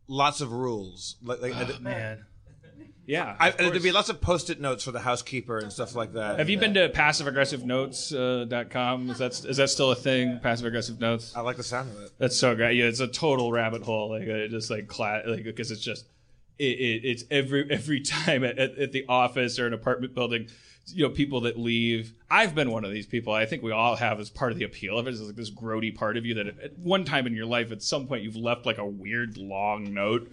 lots 0.07 0.41
of 0.41 0.51
rules. 0.51 1.15
Like, 1.21 1.41
like 1.41 1.81
man, 1.81 2.25
yeah. 3.11 3.35
I, 3.39 3.51
there'd 3.51 3.83
be 3.83 3.91
lots 3.91 4.07
of 4.07 4.21
post-it 4.21 4.61
notes 4.61 4.85
for 4.85 4.91
the 4.91 5.01
housekeeper 5.01 5.57
and 5.57 5.69
stuff 5.71 5.95
like 5.95 6.13
that. 6.13 6.39
Have 6.39 6.49
you 6.49 6.57
been 6.57 6.73
to 6.75 6.87
passiveaggressivenotes.com? 6.87 9.09
Uh, 9.09 9.11
is 9.11 9.17
that 9.17 9.45
is 9.45 9.57
that 9.57 9.69
still 9.69 9.91
a 9.91 9.95
thing? 9.95 10.39
Passive 10.39 10.65
aggressive 10.65 11.01
notes. 11.01 11.35
I 11.35 11.41
like 11.41 11.57
the 11.57 11.63
sound 11.63 11.91
of 11.91 12.01
it. 12.03 12.11
That's 12.17 12.37
so 12.37 12.55
great. 12.55 12.77
Yeah, 12.77 12.85
it's 12.85 13.01
a 13.01 13.07
total 13.07 13.51
rabbit 13.51 13.83
hole. 13.83 14.11
Like 14.11 14.29
uh, 14.29 14.45
it 14.45 14.47
just 14.49 14.71
like 14.71 14.87
cla- 14.87 15.23
like 15.25 15.43
because 15.43 15.71
it's 15.71 15.81
just 15.81 16.05
it, 16.57 16.63
it, 16.63 17.05
it's 17.05 17.25
every 17.29 17.69
every 17.69 17.99
time 18.01 18.45
at, 18.45 18.57
at, 18.57 18.77
at 18.77 18.93
the 18.93 19.03
office 19.09 19.59
or 19.59 19.67
an 19.67 19.73
apartment 19.73 20.15
building, 20.15 20.47
you 20.87 21.07
know, 21.07 21.13
people 21.13 21.41
that 21.41 21.57
leave. 21.57 22.13
I've 22.29 22.55
been 22.55 22.71
one 22.71 22.83
of 22.83 22.91
these 22.91 23.05
people. 23.05 23.33
I 23.33 23.45
think 23.45 23.63
we 23.63 23.71
all 23.71 23.95
have 23.95 24.19
as 24.19 24.29
part 24.29 24.51
of 24.51 24.57
the 24.57 24.65
appeal 24.65 24.97
of 24.97 25.07
it 25.07 25.13
is 25.13 25.21
like 25.21 25.35
this 25.35 25.51
grody 25.51 25.93
part 25.93 26.17
of 26.17 26.25
you 26.25 26.33
that 26.35 26.47
at 26.47 26.77
one 26.79 27.05
time 27.05 27.27
in 27.27 27.33
your 27.33 27.45
life, 27.45 27.71
at 27.71 27.81
some 27.81 28.07
point, 28.07 28.23
you've 28.23 28.35
left 28.35 28.65
like 28.65 28.77
a 28.77 28.85
weird 28.85 29.37
long 29.37 29.93
note 29.93 30.31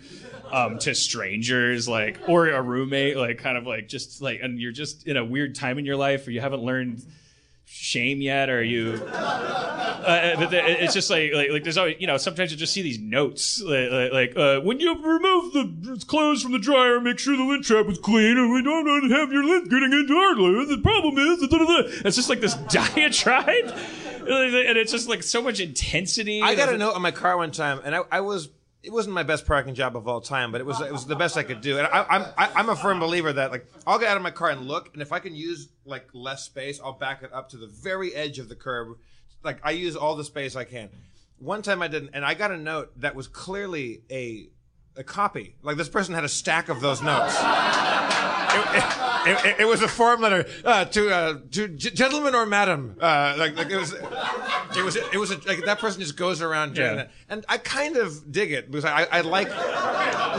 um, 0.50 0.78
to 0.80 0.94
strangers, 0.94 1.88
like 1.88 2.20
or 2.28 2.48
a 2.48 2.62
roommate, 2.62 3.16
like 3.16 3.38
kind 3.38 3.58
of 3.58 3.66
like 3.66 3.88
just 3.88 4.22
like, 4.22 4.40
and 4.42 4.60
you're 4.60 4.72
just 4.72 5.06
in 5.06 5.16
a 5.16 5.24
weird 5.24 5.54
time 5.54 5.78
in 5.78 5.84
your 5.84 5.96
life, 5.96 6.26
or 6.26 6.30
you 6.30 6.40
haven't 6.40 6.62
learned 6.62 7.04
shame 7.68 8.20
yet, 8.20 8.48
or 8.48 8.58
are 8.58 8.62
you 8.62 9.00
uh, 10.08 10.36
but 10.36 10.50
the, 10.50 10.82
it's 10.82 10.94
just 10.94 11.10
like, 11.10 11.32
like 11.32 11.50
like 11.50 11.62
there's 11.62 11.76
always 11.76 11.96
you 11.98 12.06
know 12.06 12.16
sometimes 12.16 12.50
you 12.50 12.56
just 12.56 12.72
see 12.72 12.82
these 12.82 12.98
notes 12.98 13.60
like, 13.62 14.12
like, 14.12 14.36
uh, 14.36 14.60
when 14.60 14.80
you 14.80 14.94
remove 14.94 15.52
the 15.52 16.04
clothes 16.06 16.42
from 16.42 16.52
the 16.52 16.58
dryer, 16.58 17.00
make 17.00 17.18
sure 17.18 17.36
the 17.36 17.42
lint 17.42 17.64
trap 17.64 17.86
is 17.86 17.98
clean, 17.98 18.38
and 18.38 18.52
we 18.52 18.62
don't 18.62 18.86
want 18.86 19.10
to 19.10 19.16
have 19.16 19.30
your 19.32 19.44
lint 19.44 19.68
getting 19.70 19.92
into 19.92 20.14
our 20.14 20.34
lint. 20.34 20.68
The 20.68 20.78
problem 20.78 21.18
is, 21.18 21.42
it's 22.04 22.16
just 22.16 22.28
like 22.28 22.40
this 22.40 22.54
diatribe, 22.68 23.74
and 24.20 24.78
it's 24.78 24.92
just 24.92 25.08
like 25.08 25.22
so 25.22 25.42
much 25.42 25.60
intensity. 25.60 26.42
I 26.42 26.54
got 26.54 26.72
a 26.72 26.78
note 26.78 26.94
on 26.94 27.02
my 27.02 27.10
car 27.10 27.36
one 27.36 27.50
time, 27.50 27.80
and 27.84 27.94
I, 27.94 28.02
I 28.10 28.20
was. 28.20 28.48
It 28.88 28.92
wasn't 28.92 29.14
my 29.14 29.22
best 29.22 29.44
parking 29.44 29.74
job 29.74 29.98
of 29.98 30.08
all 30.08 30.22
time, 30.22 30.50
but 30.50 30.62
it 30.62 30.64
was 30.66 30.80
it 30.80 30.90
was 30.90 31.04
the 31.04 31.14
best 31.14 31.36
I 31.36 31.42
could 31.42 31.60
do. 31.60 31.76
And 31.76 31.86
I, 31.86 32.06
I'm 32.08 32.22
I, 32.38 32.50
I'm 32.56 32.70
a 32.70 32.74
firm 32.74 32.98
believer 32.98 33.30
that 33.34 33.50
like 33.50 33.66
I'll 33.86 33.98
get 33.98 34.08
out 34.08 34.16
of 34.16 34.22
my 34.22 34.30
car 34.30 34.48
and 34.48 34.62
look, 34.66 34.88
and 34.94 35.02
if 35.02 35.12
I 35.12 35.18
can 35.18 35.34
use 35.34 35.68
like 35.84 36.06
less 36.14 36.44
space, 36.44 36.80
I'll 36.82 36.94
back 36.98 37.22
it 37.22 37.30
up 37.30 37.50
to 37.50 37.58
the 37.58 37.66
very 37.66 38.14
edge 38.14 38.38
of 38.38 38.48
the 38.48 38.56
curb. 38.56 38.96
Like 39.44 39.58
I 39.62 39.72
use 39.72 39.94
all 39.94 40.16
the 40.16 40.24
space 40.24 40.56
I 40.56 40.64
can. 40.64 40.88
One 41.38 41.60
time 41.60 41.82
I 41.82 41.88
didn't, 41.88 42.12
and 42.14 42.24
I 42.24 42.32
got 42.32 42.50
a 42.50 42.56
note 42.56 42.98
that 43.00 43.14
was 43.14 43.28
clearly 43.28 44.04
a 44.10 44.48
a 44.96 45.04
copy. 45.04 45.54
Like 45.62 45.76
this 45.76 45.90
person 45.90 46.14
had 46.14 46.24
a 46.24 46.28
stack 46.30 46.70
of 46.70 46.80
those 46.80 47.02
notes. 47.02 47.36
It- 48.50 48.76
it- 48.78 49.07
it, 49.26 49.44
it, 49.44 49.60
it 49.60 49.64
was 49.66 49.82
a 49.82 49.88
form 49.88 50.20
letter 50.20 50.46
uh, 50.64 50.84
to 50.86 51.10
uh, 51.14 51.38
to 51.52 51.68
g- 51.68 51.90
gentleman 51.90 52.34
or 52.34 52.46
madam. 52.46 52.96
Uh, 53.00 53.34
like, 53.38 53.56
like 53.56 53.70
it 53.70 53.76
was, 53.76 53.92
it 53.94 54.84
was, 54.84 54.96
it 54.96 55.16
was 55.18 55.30
a, 55.30 55.38
like 55.46 55.64
that 55.64 55.78
person 55.78 56.00
just 56.00 56.16
goes 56.16 56.42
around 56.42 56.74
doing 56.74 56.88
Yeah. 56.90 56.94
that, 56.96 57.10
and 57.28 57.44
I 57.48 57.58
kind 57.58 57.96
of 57.96 58.30
dig 58.30 58.52
it 58.52 58.70
because 58.70 58.84
I, 58.84 59.04
I 59.10 59.20
like. 59.22 59.48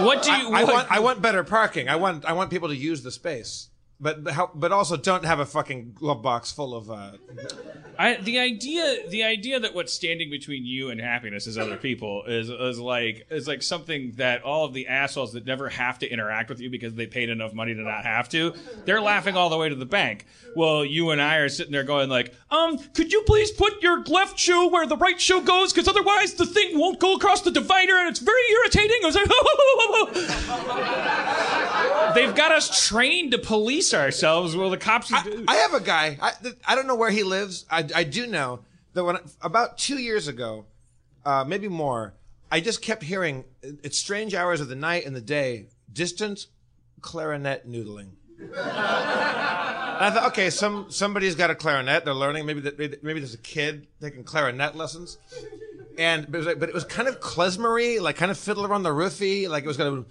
What 0.05 0.23
do 0.23 0.31
you? 0.31 0.51
I 0.53 0.63
what- 0.63 0.73
want 0.73 0.91
I 0.91 0.99
want 0.99 1.21
better 1.21 1.43
parking. 1.43 1.89
I 1.89 1.95
want 1.95 2.25
I 2.25 2.33
want 2.33 2.49
people 2.51 2.67
to 2.69 2.75
use 2.75 3.01
the 3.03 3.11
space, 3.11 3.68
but 3.99 4.23
but, 4.55 4.71
also 4.71 4.95
don't 4.95 5.25
have 5.25 5.39
a 5.39 5.45
fucking 5.45 5.91
glove 5.93 6.21
box 6.21 6.51
full 6.51 6.73
of. 6.73 6.89
Uh, 6.89 7.11
I, 7.97 8.15
the 8.15 8.39
idea, 8.39 9.09
the 9.09 9.23
idea 9.23 9.59
that 9.59 9.75
what's 9.75 9.91
standing 9.93 10.29
between 10.29 10.65
you 10.65 10.89
and 10.89 11.01
happiness 11.01 11.47
is 11.47 11.57
other 11.57 11.75
people 11.75 12.23
is 12.25 12.49
is 12.49 12.79
like 12.79 13.27
is 13.29 13.45
like 13.45 13.61
something 13.61 14.13
that 14.13 14.43
all 14.43 14.63
of 14.63 14.73
the 14.73 14.87
assholes 14.87 15.33
that 15.33 15.45
never 15.45 15.67
have 15.67 15.99
to 15.99 16.09
interact 16.09 16.49
with 16.49 16.61
you 16.61 16.69
because 16.69 16.93
they 16.93 17.07
paid 17.07 17.29
enough 17.29 17.53
money 17.53 17.73
to 17.73 17.81
not 17.81 18.05
have 18.05 18.29
to, 18.29 18.53
they're 18.85 19.01
laughing 19.01 19.35
all 19.35 19.49
the 19.49 19.57
way 19.57 19.67
to 19.67 19.75
the 19.75 19.85
bank. 19.85 20.25
Well, 20.55 20.85
you 20.85 21.09
and 21.09 21.21
I 21.21 21.37
are 21.37 21.49
sitting 21.49 21.73
there 21.73 21.83
going 21.83 22.09
like, 22.09 22.33
um, 22.51 22.77
could 22.93 23.11
you 23.11 23.23
please 23.23 23.51
put 23.51 23.83
your 23.83 24.01
left 24.05 24.39
shoe 24.39 24.69
where 24.69 24.87
the 24.87 24.97
right 24.97 25.19
shoe 25.19 25.41
goes? 25.41 25.73
Because 25.73 25.89
otherwise 25.89 26.35
the 26.35 26.45
thing 26.45 26.79
won't 26.79 26.99
go 26.99 27.15
across 27.15 27.41
the 27.41 27.51
divider, 27.51 27.97
and 27.97 28.07
it's 28.09 28.19
very 28.19 28.41
irritating. 28.51 28.99
I 29.03 29.07
was 29.07 29.15
like, 29.15 29.29
they've 32.15 32.35
got 32.35 32.53
us 32.53 32.87
trained 32.87 33.31
to 33.31 33.37
police 33.37 33.88
ourselves. 33.93 34.55
Well, 34.55 34.69
the 34.69 34.77
cops. 34.77 35.11
I, 35.13 35.23
I 35.47 35.55
have 35.55 35.73
a 35.73 35.79
guy. 35.81 36.17
I, 36.21 36.33
I 36.67 36.75
don't 36.75 36.87
know 36.87 36.95
where 36.95 37.11
he 37.11 37.23
lives. 37.23 37.65
I, 37.69 37.87
I 37.95 38.03
do 38.03 38.27
know 38.27 38.59
that 38.93 39.03
when 39.03 39.17
about 39.41 39.77
two 39.77 39.97
years 39.97 40.27
ago, 40.27 40.65
uh, 41.25 41.43
maybe 41.47 41.67
more, 41.67 42.13
I 42.51 42.59
just 42.59 42.81
kept 42.81 43.03
hearing 43.03 43.45
it's 43.61 43.97
strange 43.97 44.33
hours 44.33 44.61
of 44.61 44.67
the 44.67 44.75
night 44.75 45.05
and 45.05 45.15
the 45.15 45.21
day, 45.21 45.67
distant 45.91 46.47
clarinet 47.01 47.67
noodling. 47.69 48.09
And 48.39 48.55
I 50.05 50.11
thought, 50.11 50.27
okay, 50.27 50.49
some 50.49 50.89
somebody's 50.89 51.35
got 51.35 51.49
a 51.49 51.55
clarinet. 51.55 52.05
They're 52.05 52.13
learning. 52.13 52.45
Maybe 52.45 52.61
that 52.61 52.79
maybe 52.79 53.19
there's 53.19 53.33
a 53.33 53.37
kid 53.37 53.87
taking 54.01 54.23
clarinet 54.23 54.75
lessons. 54.75 55.17
And 55.97 56.25
but 56.31 56.35
it 56.35 56.37
was, 56.37 56.47
like, 56.47 56.59
but 56.59 56.69
it 56.69 56.75
was 56.75 56.85
kind 56.85 57.09
of 57.09 57.19
klezmery, 57.19 57.99
like 57.99 58.15
kind 58.15 58.31
of 58.31 58.37
fiddler 58.37 58.73
on 58.73 58.83
the 58.83 58.93
roofy, 58.93 59.49
like 59.49 59.65
it 59.65 59.67
was 59.67 59.75
kind 59.75 59.89
of. 59.89 60.05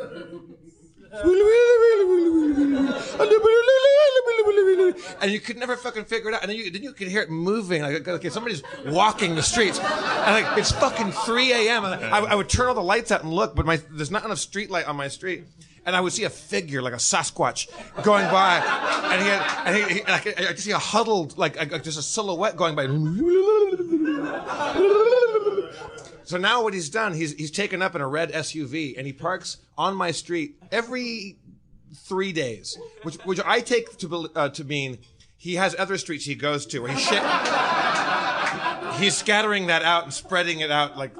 And 5.20 5.30
you 5.30 5.40
could 5.40 5.58
never 5.58 5.76
fucking 5.76 6.04
figure 6.04 6.30
it 6.30 6.34
out. 6.34 6.42
And 6.42 6.50
then 6.50 6.56
you, 6.56 6.70
then 6.70 6.82
you 6.82 6.92
could 6.92 7.08
hear 7.08 7.22
it 7.22 7.30
moving. 7.30 7.82
Like, 7.82 8.06
okay, 8.06 8.30
somebody's 8.30 8.62
walking 8.86 9.34
the 9.34 9.42
streets. 9.42 9.78
And 9.78 10.44
like, 10.44 10.58
it's 10.58 10.72
fucking 10.72 11.12
3 11.12 11.52
a.m. 11.52 11.84
And 11.84 12.04
I, 12.04 12.20
I 12.20 12.34
would 12.34 12.48
turn 12.48 12.68
all 12.68 12.74
the 12.74 12.82
lights 12.82 13.12
out 13.12 13.22
and 13.22 13.32
look, 13.32 13.54
but 13.54 13.66
my, 13.66 13.80
there's 13.90 14.10
not 14.10 14.24
enough 14.24 14.38
street 14.38 14.70
light 14.70 14.86
on 14.86 14.96
my 14.96 15.08
street. 15.08 15.44
And 15.86 15.96
I 15.96 16.00
would 16.00 16.12
see 16.12 16.24
a 16.24 16.30
figure, 16.30 16.82
like 16.82 16.92
a 16.92 16.96
Sasquatch, 16.96 17.68
going 18.02 18.26
by. 18.30 18.56
And 19.12 19.22
he 19.22 19.28
had, 19.28 19.66
and 19.66 19.76
he, 19.76 19.98
he 19.98 20.04
like, 20.04 20.26
I 20.26 20.46
could 20.46 20.58
see 20.58 20.72
a 20.72 20.78
huddled, 20.78 21.38
like, 21.38 21.60
a, 21.60 21.78
just 21.78 21.98
a 21.98 22.02
silhouette 22.02 22.56
going 22.56 22.76
by. 22.76 22.86
So 26.30 26.38
now 26.38 26.62
what 26.62 26.74
he's 26.74 26.88
done, 26.88 27.12
he's 27.12 27.32
he's 27.32 27.50
taken 27.50 27.82
up 27.82 27.96
in 27.96 28.00
a 28.00 28.06
red 28.06 28.30
SUV 28.30 28.94
and 28.96 29.04
he 29.04 29.12
parks 29.12 29.56
on 29.76 29.96
my 29.96 30.12
street 30.12 30.54
every 30.70 31.38
three 31.92 32.30
days, 32.30 32.78
which 33.02 33.16
which 33.24 33.40
I 33.44 33.58
take 33.58 33.98
to 33.98 34.30
uh, 34.36 34.48
to 34.50 34.62
mean 34.62 34.98
he 35.36 35.56
has 35.56 35.74
other 35.76 35.98
streets 35.98 36.24
he 36.24 36.36
goes 36.36 36.66
to 36.66 36.78
where 36.78 36.92
he's 36.92 37.00
shit. 37.00 37.20
He's 39.00 39.16
scattering 39.16 39.66
that 39.66 39.82
out 39.82 40.04
and 40.04 40.14
spreading 40.14 40.60
it 40.60 40.70
out 40.70 40.96
like, 40.96 41.16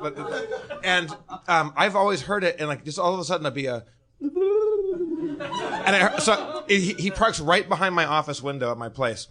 and 0.85 1.11
um, 1.49 1.73
I've 1.77 1.97
always 1.97 2.23
heard 2.23 2.45
it 2.45 2.61
and 2.61 2.69
like 2.69 2.85
just 2.85 3.01
all 3.01 3.13
of 3.13 3.19
a 3.19 3.25
sudden 3.25 3.43
there'll 3.43 3.53
be 3.53 3.67
a. 3.67 3.85
And 4.21 5.97
I 5.97 6.19
so 6.21 6.63
he, 6.69 6.93
he 6.93 7.11
parks 7.11 7.41
right 7.41 7.69
behind 7.69 7.97
my 7.97 8.05
office 8.05 8.41
window 8.41 8.71
at 8.71 8.79
my 8.79 8.91
place, 8.91 9.27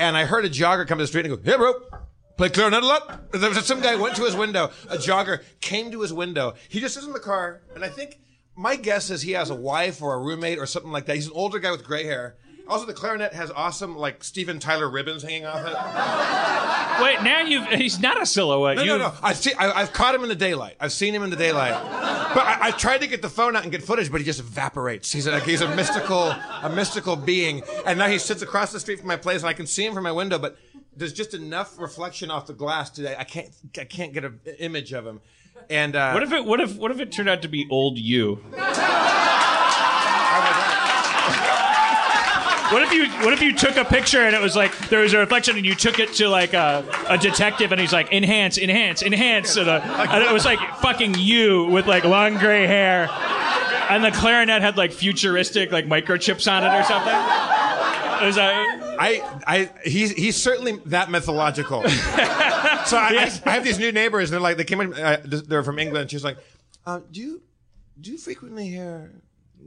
and 0.00 0.16
I 0.16 0.24
heard 0.24 0.44
a 0.44 0.50
jogger 0.50 0.88
come 0.88 0.98
to 0.98 1.04
the 1.04 1.06
street 1.06 1.24
and 1.24 1.36
go, 1.36 1.48
"Hey, 1.48 1.56
bro." 1.56 1.74
Play 2.36 2.48
clarinet 2.48 2.82
a 2.82 2.86
lot. 2.86 3.32
There 3.32 3.48
was 3.48 3.64
some 3.64 3.80
guy 3.80 3.94
went 3.94 4.16
to 4.16 4.24
his 4.24 4.34
window. 4.34 4.70
A 4.88 4.96
jogger 4.96 5.42
came 5.60 5.92
to 5.92 6.00
his 6.00 6.12
window. 6.12 6.54
He 6.68 6.80
just 6.80 6.94
sits 6.94 7.06
in 7.06 7.12
the 7.12 7.20
car, 7.20 7.60
and 7.74 7.84
I 7.84 7.88
think 7.88 8.18
my 8.56 8.76
guess 8.76 9.10
is 9.10 9.22
he 9.22 9.32
has 9.32 9.50
a 9.50 9.54
wife 9.54 10.02
or 10.02 10.14
a 10.14 10.18
roommate 10.18 10.58
or 10.58 10.66
something 10.66 10.90
like 10.90 11.06
that. 11.06 11.16
He's 11.16 11.26
an 11.26 11.32
older 11.34 11.58
guy 11.58 11.70
with 11.70 11.84
gray 11.84 12.04
hair. 12.04 12.36
Also, 12.66 12.86
the 12.86 12.94
clarinet 12.94 13.34
has 13.34 13.50
awesome 13.50 13.96
like 13.96 14.24
Steven 14.24 14.58
Tyler 14.58 14.88
ribbons 14.88 15.22
hanging 15.22 15.44
off 15.44 15.58
it. 15.58 17.02
Wait, 17.02 17.22
now 17.22 17.42
you've. 17.42 17.66
He's 17.68 18.00
not 18.00 18.20
a 18.20 18.24
silhouette. 18.24 18.76
No, 18.76 18.82
you 18.82 18.88
no, 18.90 18.98
no. 18.98 19.14
I 19.22 19.34
see. 19.34 19.52
I, 19.52 19.82
I've 19.82 19.92
caught 19.92 20.14
him 20.14 20.22
in 20.22 20.30
the 20.30 20.34
daylight. 20.34 20.76
I've 20.80 20.92
seen 20.92 21.14
him 21.14 21.22
in 21.22 21.30
the 21.30 21.36
daylight. 21.36 21.74
But 21.74 22.46
I, 22.46 22.68
I 22.68 22.70
tried 22.70 23.02
to 23.02 23.06
get 23.06 23.20
the 23.20 23.28
phone 23.28 23.54
out 23.54 23.64
and 23.64 23.70
get 23.70 23.82
footage, 23.82 24.10
but 24.10 24.18
he 24.20 24.24
just 24.24 24.40
evaporates. 24.40 25.12
He's 25.12 25.28
like 25.28 25.42
he's 25.42 25.60
a 25.60 25.76
mystical, 25.76 26.30
a 26.62 26.72
mystical 26.74 27.16
being. 27.16 27.62
And 27.84 27.98
now 27.98 28.08
he 28.08 28.18
sits 28.18 28.40
across 28.40 28.72
the 28.72 28.80
street 28.80 28.98
from 28.98 29.08
my 29.08 29.16
place, 29.16 29.42
and 29.42 29.48
I 29.48 29.52
can 29.52 29.66
see 29.66 29.84
him 29.84 29.92
from 29.92 30.04
my 30.04 30.12
window, 30.12 30.38
but 30.38 30.56
there's 30.96 31.12
just 31.12 31.34
enough 31.34 31.78
reflection 31.78 32.30
off 32.30 32.46
the 32.46 32.52
glass 32.54 32.90
today. 32.90 33.16
I 33.18 33.24
can't. 33.24 33.50
I 33.78 33.84
can't 33.84 34.12
get 34.12 34.24
an 34.24 34.40
image 34.58 34.92
of 34.92 35.06
him. 35.06 35.20
And 35.70 35.96
uh, 35.96 36.12
What 36.12 36.22
if 36.22 36.32
it? 36.32 36.44
What 36.44 36.60
if? 36.60 36.76
What 36.76 36.90
if 36.90 37.00
it 37.00 37.12
turned 37.12 37.28
out 37.28 37.42
to 37.42 37.48
be 37.48 37.66
old 37.70 37.98
you? 37.98 38.42
What 42.72 42.82
if 42.82 42.92
you? 42.92 43.06
What 43.24 43.32
if 43.32 43.40
you 43.42 43.54
took 43.54 43.76
a 43.76 43.84
picture 43.84 44.22
and 44.22 44.34
it 44.34 44.40
was 44.40 44.56
like 44.56 44.76
there 44.88 45.00
was 45.00 45.12
a 45.12 45.18
reflection 45.18 45.56
and 45.56 45.64
you 45.64 45.74
took 45.74 45.98
it 46.00 46.12
to 46.14 46.28
like 46.28 46.54
a, 46.54 46.84
a 47.08 47.16
detective 47.18 47.70
and 47.70 47.80
he's 47.80 47.92
like 47.92 48.10
enhance, 48.12 48.58
enhance, 48.58 49.02
enhance, 49.02 49.56
and, 49.56 49.68
uh, 49.68 49.80
and 50.10 50.24
it 50.24 50.32
was 50.32 50.44
like 50.44 50.58
fucking 50.78 51.14
you 51.16 51.66
with 51.66 51.86
like 51.86 52.04
long 52.04 52.36
gray 52.38 52.66
hair, 52.66 53.08
and 53.90 54.02
the 54.02 54.10
clarinet 54.10 54.60
had 54.60 54.76
like 54.76 54.92
futuristic 54.92 55.70
like 55.70 55.86
microchips 55.86 56.50
on 56.50 56.64
it 56.64 56.74
or 56.76 56.82
something. 56.84 57.63
Was 58.22 58.38
uh, 58.38 58.42
I, 58.98 59.40
I, 59.46 59.70
he's, 59.84 60.12
he's 60.12 60.36
certainly 60.36 60.78
that 60.86 61.10
mythological. 61.10 61.82
so 61.88 62.96
I, 62.96 63.10
I, 63.10 63.40
I 63.46 63.50
have 63.50 63.64
these 63.64 63.78
new 63.78 63.92
neighbors. 63.92 64.30
And 64.30 64.34
they're 64.34 64.40
like, 64.40 64.56
they 64.56 64.64
came 64.64 64.80
in, 64.80 64.94
uh, 64.94 65.20
they're 65.24 65.62
from 65.62 65.78
England. 65.78 66.10
She's 66.10 66.24
like, 66.24 66.38
uh, 66.86 67.00
do 67.10 67.20
you, 67.20 67.42
do 68.00 68.12
you 68.12 68.18
frequently 68.18 68.68
hear 68.68 69.22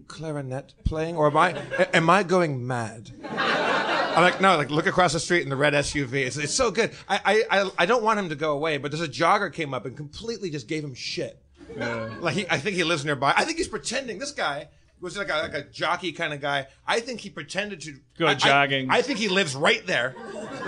clarinet 0.07 0.73
playing, 0.83 1.15
or 1.15 1.27
am 1.27 1.38
I, 1.38 1.55
am 1.93 2.10
I 2.10 2.23
going 2.23 2.65
mad? 2.65 3.12
I'm 3.23 4.23
like, 4.23 4.41
no, 4.41 4.57
like 4.57 4.71
look 4.71 4.88
across 4.88 5.13
the 5.13 5.19
street 5.19 5.43
in 5.43 5.49
the 5.49 5.55
red 5.55 5.73
SUV. 5.73 6.25
It's, 6.25 6.38
it's 6.38 6.53
so 6.53 6.71
good. 6.71 6.91
I, 7.07 7.19
I, 7.49 7.62
I, 7.62 7.71
I 7.79 7.86
don't 7.86 8.03
want 8.03 8.19
him 8.19 8.29
to 8.29 8.36
go 8.36 8.53
away, 8.53 8.77
but 8.77 8.91
there's 8.91 9.01
a 9.01 9.07
jogger 9.07 9.53
came 9.53 9.73
up 9.73 9.86
and 9.86 9.95
completely 9.95 10.49
just 10.49 10.67
gave 10.67 10.83
him 10.83 10.93
shit. 10.93 11.41
Like 11.75 12.36
he, 12.36 12.49
I 12.49 12.57
think 12.57 12.75
he 12.75 12.83
lives 12.83 13.05
nearby. 13.05 13.33
I 13.36 13.45
think 13.45 13.57
he's 13.57 13.67
pretending. 13.67 14.19
This 14.19 14.31
guy 14.31 14.69
was 15.01 15.17
like 15.17 15.29
a, 15.29 15.33
like 15.33 15.53
a 15.53 15.63
jockey 15.63 16.12
kind 16.12 16.33
of 16.33 16.41
guy. 16.41 16.67
I 16.86 16.99
think 16.99 17.19
he 17.21 17.29
pretended 17.29 17.81
to 17.81 17.95
Go 18.17 18.27
I- 18.27 18.31
I- 18.31 18.36
jogging. 18.36 18.89
I, 18.89 19.01
think 19.01 19.19
he 19.19 19.27
lives 19.29 19.55
right 19.55 19.86
there, 19.86 20.15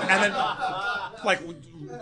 and 0.02 0.24
then 0.24 0.32
like 1.26 1.40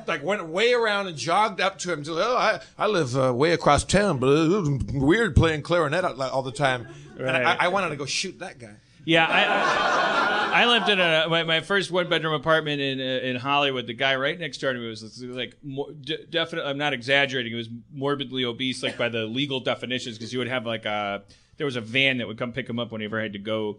like 0.07 0.23
went 0.23 0.45
way 0.47 0.73
around 0.73 1.07
and 1.07 1.17
jogged 1.17 1.61
up 1.61 1.79
to 1.79 1.93
him. 1.93 2.03
To, 2.03 2.13
oh, 2.13 2.37
I, 2.37 2.59
I 2.77 2.87
live 2.87 3.17
uh, 3.17 3.33
way 3.33 3.53
across 3.53 3.83
town, 3.83 4.17
but 4.19 4.27
it 4.27 4.47
was 4.49 4.69
weird 4.93 5.35
playing 5.35 5.61
clarinet 5.61 6.03
all, 6.03 6.43
the 6.43 6.51
time. 6.51 6.87
And 7.17 7.29
I, 7.29 7.55
I 7.61 7.67
wanted 7.69 7.89
to 7.89 7.95
go 7.95 8.05
shoot 8.05 8.39
that 8.39 8.59
guy. 8.59 8.75
Yeah, 9.05 9.25
I, 9.25 10.59
I, 10.59 10.63
I 10.63 10.65
lived 10.65 10.89
in 10.89 10.99
a 10.99 11.27
my, 11.29 11.43
my 11.43 11.61
first 11.61 11.91
one 11.91 12.09
bedroom 12.09 12.33
apartment 12.33 12.81
in 12.81 12.99
uh, 12.99 13.03
in 13.25 13.37
Hollywood. 13.37 13.87
The 13.87 13.93
guy 13.93 14.17
right 14.17 14.37
next 14.37 14.57
door 14.57 14.73
to 14.73 14.79
me 14.79 14.87
was 14.89 15.23
like 15.23 15.55
more, 15.63 15.91
d- 15.93 16.25
definitely. 16.29 16.69
I'm 16.69 16.77
not 16.77 16.91
exaggerating. 16.91 17.53
He 17.53 17.57
was 17.57 17.69
morbidly 17.93 18.43
obese, 18.43 18.83
like 18.83 18.97
by 18.97 19.07
the 19.07 19.23
legal 19.25 19.61
definitions, 19.61 20.17
because 20.17 20.33
you 20.33 20.39
would 20.39 20.49
have 20.49 20.65
like 20.65 20.83
a 20.83 21.23
there 21.57 21.65
was 21.65 21.75
a 21.75 21.81
van 21.81 22.19
that 22.19 22.27
would 22.27 22.37
come 22.37 22.53
pick 22.53 22.69
him 22.69 22.79
up 22.79 22.91
whenever 22.91 23.19
I 23.19 23.23
had 23.23 23.33
to 23.33 23.39
go 23.39 23.77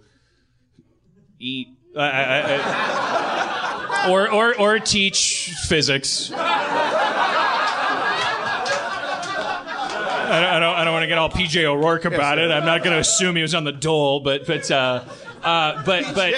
eat. 1.39 1.69
I, 1.97 2.01
I, 2.01 2.43
I, 4.07 4.09
or, 4.11 4.31
or, 4.31 4.59
or 4.59 4.79
teach 4.79 5.55
physics. 5.69 6.31
I 10.31 10.41
don't, 10.41 10.51
I 10.51 10.61
don't, 10.61 10.77
I 10.77 10.85
don't 10.85 10.93
want 10.93 11.05
to 11.05 11.07
get 11.07 11.17
all 11.17 11.31
PJ 11.31 11.65
O'Rourke 11.65 12.05
about 12.05 12.39
it. 12.39 12.51
I'm 12.51 12.67
not 12.67 12.85
going 12.85 12.93
to 12.93 13.01
assume 13.01 13.37
he 13.37 13.43
was 13.43 13.55
on 13.55 13.65
the 13.65 13.73
dole, 13.73 14.21
but 14.21 14.47
but 14.47 14.71
uh, 14.71 15.05
uh, 15.43 15.83
but 15.85 16.05
but 16.15 16.35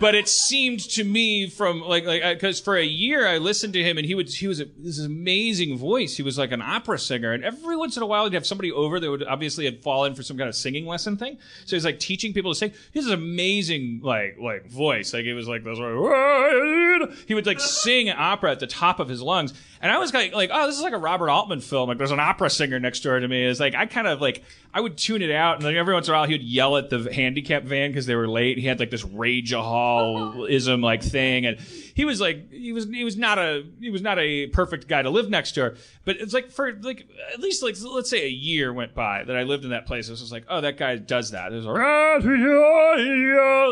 but 0.00 0.14
it 0.14 0.28
seemed 0.28 0.80
to 0.80 1.04
me 1.04 1.48
from 1.48 1.80
like 1.80 2.04
like 2.04 2.22
uh, 2.22 2.34
because 2.34 2.60
for 2.60 2.76
a 2.76 2.84
year 2.84 3.26
I 3.26 3.38
listened 3.38 3.72
to 3.74 3.82
him 3.82 3.98
and 3.98 4.06
he 4.06 4.14
would 4.14 4.28
he 4.28 4.46
was 4.46 4.60
a, 4.60 4.66
this 4.78 4.98
amazing 4.98 5.76
voice. 5.78 6.16
He 6.16 6.22
was 6.22 6.38
like 6.38 6.52
an 6.52 6.62
opera 6.62 6.98
singer, 6.98 7.32
and 7.32 7.44
every 7.44 7.76
once 7.76 7.96
in 7.96 8.02
a 8.02 8.06
while 8.06 8.24
he'd 8.24 8.34
have 8.34 8.46
somebody 8.46 8.72
over 8.72 9.00
that 9.00 9.10
would 9.10 9.24
obviously 9.24 9.64
had 9.64 9.82
fallen 9.82 10.14
for 10.14 10.22
some 10.22 10.36
kind 10.36 10.48
of 10.48 10.54
singing 10.54 10.86
lesson 10.86 11.16
thing. 11.16 11.38
So 11.64 11.76
he's 11.76 11.84
like 11.84 11.98
teaching 11.98 12.32
people 12.32 12.52
to 12.52 12.58
sing. 12.58 12.72
He 12.92 12.98
has 12.98 13.06
an 13.06 13.14
amazing 13.14 14.00
like 14.02 14.36
like 14.40 14.66
voice. 14.66 15.12
Like 15.12 15.24
it 15.24 15.34
was 15.34 15.48
like 15.48 15.64
this. 15.64 15.78
Like, 15.78 15.94
he 17.26 17.34
would 17.34 17.46
like 17.46 17.60
sing 17.60 18.08
an 18.08 18.16
opera 18.18 18.52
at 18.52 18.60
the 18.60 18.66
top 18.66 19.00
of 19.00 19.08
his 19.08 19.20
lungs. 19.20 19.52
and 19.80 19.90
I 19.90 19.98
was 19.98 20.14
like, 20.14 20.32
like, 20.34 20.50
oh, 20.52 20.66
this 20.66 20.76
is 20.76 20.82
like 20.82 20.92
a 20.92 20.98
Robert 20.98 21.28
Altman 21.28 21.60
film. 21.60 21.88
Like, 21.88 21.98
there's 21.98 22.10
an 22.10 22.20
opera 22.20 22.50
singer 22.50 22.80
next 22.80 23.00
door 23.00 23.18
to 23.18 23.28
me. 23.28 23.44
It's 23.44 23.60
like 23.60 23.74
I 23.74 23.86
kind 23.86 24.06
of 24.06 24.20
like 24.20 24.42
I 24.72 24.80
would 24.80 24.96
tune 24.96 25.22
it 25.22 25.30
out, 25.30 25.56
and 25.56 25.64
then 25.64 25.76
every 25.76 25.94
once 25.94 26.08
in 26.08 26.14
a 26.14 26.16
while 26.16 26.26
he 26.26 26.34
would 26.34 26.42
yell 26.42 26.76
at 26.76 26.90
the 26.90 27.12
handicap 27.12 27.62
van 27.64 27.90
because 27.90 28.06
they 28.06 28.14
were 28.14 28.28
late. 28.28 28.58
He 28.58 28.66
had 28.66 28.80
like 28.80 28.90
this 28.90 29.04
rage 29.04 29.33
a 29.42 30.76
like 30.76 31.02
thing, 31.02 31.46
and 31.46 31.58
he 31.94 32.04
was 32.04 32.20
like, 32.20 32.52
he 32.52 32.72
was 32.72 32.86
he 32.86 33.04
was 33.04 33.16
not 33.16 33.38
a 33.38 33.64
he 33.80 33.90
was 33.90 34.02
not 34.02 34.18
a 34.18 34.48
perfect 34.48 34.88
guy 34.88 35.02
to 35.02 35.10
live 35.10 35.30
next 35.30 35.54
door. 35.54 35.74
But 36.04 36.16
it's 36.16 36.34
like 36.34 36.50
for 36.50 36.72
like 36.72 37.06
at 37.32 37.40
least 37.40 37.62
like 37.62 37.76
let's 37.82 38.10
say 38.10 38.24
a 38.24 38.28
year 38.28 38.72
went 38.72 38.94
by 38.94 39.24
that 39.24 39.36
I 39.36 39.44
lived 39.44 39.64
in 39.64 39.70
that 39.70 39.86
place. 39.86 40.08
It 40.08 40.12
was 40.12 40.32
like, 40.32 40.44
oh, 40.48 40.60
that 40.60 40.76
guy 40.76 40.96
does 40.96 41.30
that. 41.30 41.52
It 41.52 41.56
was 41.56 41.66
like 41.66 42.22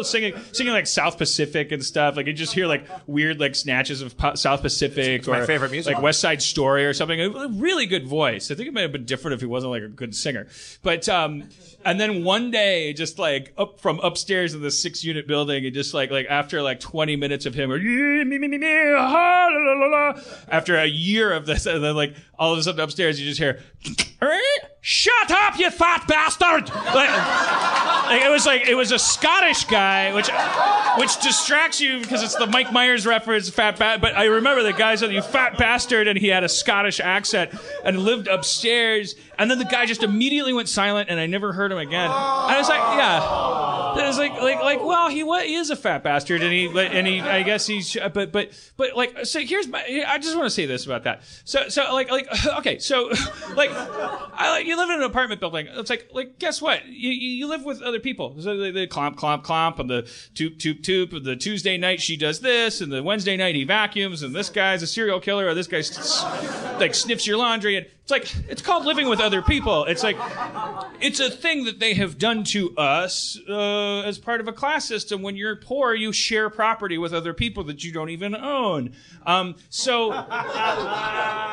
singing 0.06 0.34
singing 0.52 0.72
like 0.72 0.86
South 0.86 1.18
Pacific 1.18 1.72
and 1.72 1.84
stuff. 1.84 2.16
Like 2.16 2.26
you 2.26 2.32
just 2.32 2.54
hear 2.54 2.66
like 2.66 2.86
weird 3.06 3.40
like 3.40 3.54
snatches 3.54 4.02
of 4.02 4.16
pa- 4.16 4.34
South 4.34 4.62
Pacific 4.62 5.26
or 5.26 5.32
my 5.32 5.46
favorite 5.46 5.72
music. 5.72 5.94
like 5.94 6.02
West 6.02 6.20
Side 6.20 6.42
Story 6.42 6.86
or 6.86 6.94
something. 6.94 7.20
A 7.20 7.48
really 7.48 7.86
good 7.86 8.06
voice. 8.06 8.50
I 8.50 8.54
think 8.54 8.68
it 8.68 8.74
might 8.74 8.82
have 8.82 8.92
been 8.92 9.04
different 9.04 9.34
if 9.34 9.40
he 9.40 9.46
wasn't 9.46 9.72
like 9.72 9.82
a 9.82 9.88
good 9.88 10.14
singer. 10.14 10.46
But 10.82 11.08
um, 11.08 11.48
and 11.84 12.00
then 12.00 12.24
one 12.24 12.50
day, 12.50 12.92
just 12.92 13.18
like 13.18 13.52
up 13.58 13.80
from 13.80 14.00
upstairs 14.00 14.54
in 14.54 14.62
the 14.62 14.70
six 14.70 15.04
unit 15.04 15.26
building, 15.26 15.64
and 15.64 15.74
just 15.74 15.94
like 15.94 16.10
like 16.10 16.26
after 16.28 16.62
like 16.62 16.80
twenty 16.80 17.16
minutes 17.16 17.46
of 17.46 17.54
him, 17.54 17.70
or, 17.70 17.78
me, 17.78 18.24
me, 18.24 18.38
me, 18.38 18.58
me, 18.58 18.94
ah, 18.96 19.48
la, 19.50 19.72
la, 19.72 19.86
la, 19.86 19.86
la," 19.86 20.20
after 20.48 20.76
a 20.76 20.86
year 20.86 21.32
of 21.32 21.46
this, 21.46 21.66
and 21.66 21.82
then 21.82 21.96
like 21.96 22.14
all 22.42 22.52
of 22.52 22.58
a 22.58 22.62
sudden 22.64 22.80
upstairs, 22.80 23.20
you 23.20 23.26
just 23.26 23.38
hear. 23.38 23.60
Shut 24.84 25.30
up, 25.30 25.56
you 25.60 25.70
fat 25.70 26.08
bastard! 26.08 26.68
Like, 26.68 27.08
like, 28.08 28.22
it 28.22 28.30
was 28.30 28.44
like 28.46 28.66
it 28.66 28.74
was 28.74 28.90
a 28.90 28.98
Scottish 28.98 29.64
guy, 29.66 30.12
which 30.12 30.28
which 30.98 31.20
distracts 31.22 31.80
you 31.80 32.00
because 32.00 32.20
it's 32.24 32.34
the 32.34 32.48
Mike 32.48 32.72
Myers 32.72 33.06
reference, 33.06 33.48
fat 33.48 33.78
ba- 33.78 33.98
But 34.00 34.16
I 34.16 34.24
remember 34.24 34.64
the 34.64 34.72
guy 34.72 34.96
said, 34.96 35.12
"You 35.12 35.22
fat 35.22 35.56
bastard," 35.56 36.08
and 36.08 36.18
he 36.18 36.26
had 36.28 36.42
a 36.42 36.48
Scottish 36.48 36.98
accent 36.98 37.52
and 37.84 38.00
lived 38.00 38.26
upstairs. 38.26 39.14
And 39.38 39.48
then 39.50 39.58
the 39.58 39.64
guy 39.64 39.86
just 39.86 40.02
immediately 40.02 40.52
went 40.52 40.68
silent, 40.68 41.10
and 41.10 41.18
I 41.20 41.26
never 41.26 41.52
heard 41.52 41.70
him 41.70 41.78
again. 41.78 42.04
And 42.06 42.12
I 42.12 42.58
was 42.58 42.68
like, 42.68 42.80
"Yeah." 42.80 43.72
It 43.92 44.06
was 44.06 44.16
like, 44.16 44.32
like, 44.40 44.58
like, 44.60 44.82
well, 44.82 45.10
he, 45.10 45.22
wa- 45.22 45.40
he 45.40 45.54
is 45.54 45.68
a 45.68 45.76
fat 45.76 46.02
bastard, 46.02 46.42
and 46.42 46.50
he, 46.50 46.64
and 46.66 47.06
he, 47.06 47.20
I 47.20 47.42
guess 47.42 47.66
he's, 47.66 47.94
but, 48.14 48.32
but, 48.32 48.50
but, 48.78 48.96
like, 48.96 49.26
so 49.26 49.38
here's 49.40 49.68
my, 49.68 49.84
I 50.08 50.16
just 50.16 50.34
want 50.34 50.46
to 50.46 50.50
say 50.50 50.64
this 50.64 50.86
about 50.86 51.04
that. 51.04 51.20
So, 51.44 51.68
so, 51.68 51.92
like, 51.92 52.10
like, 52.10 52.26
okay, 52.58 52.78
so, 52.78 53.08
like, 53.54 53.70
I, 53.72 54.62
you 54.64 54.76
live 54.76 54.90
in 54.90 54.96
an 54.96 55.02
apartment 55.02 55.40
building. 55.40 55.68
It's 55.70 55.90
like, 55.90 56.08
like, 56.12 56.38
guess 56.38 56.62
what? 56.62 56.86
You, 56.86 57.10
you 57.10 57.46
live 57.46 57.64
with 57.64 57.82
other 57.82 58.00
people. 58.00 58.36
So 58.40 58.56
they, 58.56 58.70
they 58.70 58.86
clomp, 58.86 59.16
clomp, 59.16 59.44
clomp, 59.44 59.78
and 59.78 59.90
the 59.90 60.02
toop, 60.34 60.58
toop, 60.58 60.82
toop, 60.82 61.24
the 61.24 61.36
Tuesday 61.36 61.76
night 61.76 62.00
she 62.00 62.16
does 62.16 62.40
this, 62.40 62.80
and 62.80 62.92
the 62.92 63.02
Wednesday 63.02 63.36
night 63.36 63.54
he 63.54 63.64
vacuums, 63.64 64.22
and 64.22 64.34
this 64.34 64.48
guy's 64.48 64.82
a 64.82 64.86
serial 64.86 65.20
killer, 65.20 65.46
or 65.46 65.54
this 65.54 65.66
guy, 65.66 65.82
like, 66.78 66.94
sniffs 66.94 67.26
your 67.26 67.36
laundry, 67.36 67.76
and 67.76 67.86
it's 68.02 68.10
like, 68.10 68.34
it's 68.48 68.62
called 68.62 68.84
living 68.84 69.08
with 69.08 69.20
other 69.20 69.42
people. 69.42 69.84
It's 69.84 70.02
like, 70.02 70.16
it's 71.00 71.20
a 71.20 71.30
thing 71.30 71.64
that 71.66 71.78
they 71.78 71.94
have 71.94 72.18
done 72.18 72.42
to 72.44 72.76
us 72.76 73.38
uh, 73.48 74.00
as 74.00 74.18
part 74.18 74.40
of 74.40 74.48
a 74.48 74.52
class 74.52 74.84
system. 74.86 75.22
When 75.22 75.36
you're 75.36 75.54
poor, 75.54 75.94
you 75.94 76.12
share 76.12 76.50
property 76.50 76.98
with 76.98 77.14
other 77.14 77.32
people 77.32 77.62
that 77.64 77.84
you 77.84 77.92
don't 77.92 78.10
even 78.10 78.34
own. 78.34 78.94
Um, 79.24 79.54
so, 79.68 80.10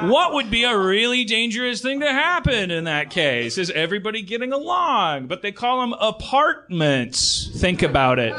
what 0.07 0.33
would 0.33 0.49
be 0.49 0.65
a 0.69 0.77
really 0.77 1.25
dangerous 1.25 1.81
thing 1.81 1.99
to 2.01 2.11
happen 2.11 2.71
in 2.71 2.83
that 2.85 3.09
case? 3.09 3.57
Is 3.57 3.71
everybody 3.71 4.21
getting 4.21 4.53
along? 4.53 5.27
But 5.27 5.41
they 5.41 5.51
call 5.51 5.81
them 5.81 5.93
apartments. 5.93 7.49
Think 7.55 7.81
about 7.81 8.19
it. 8.19 8.33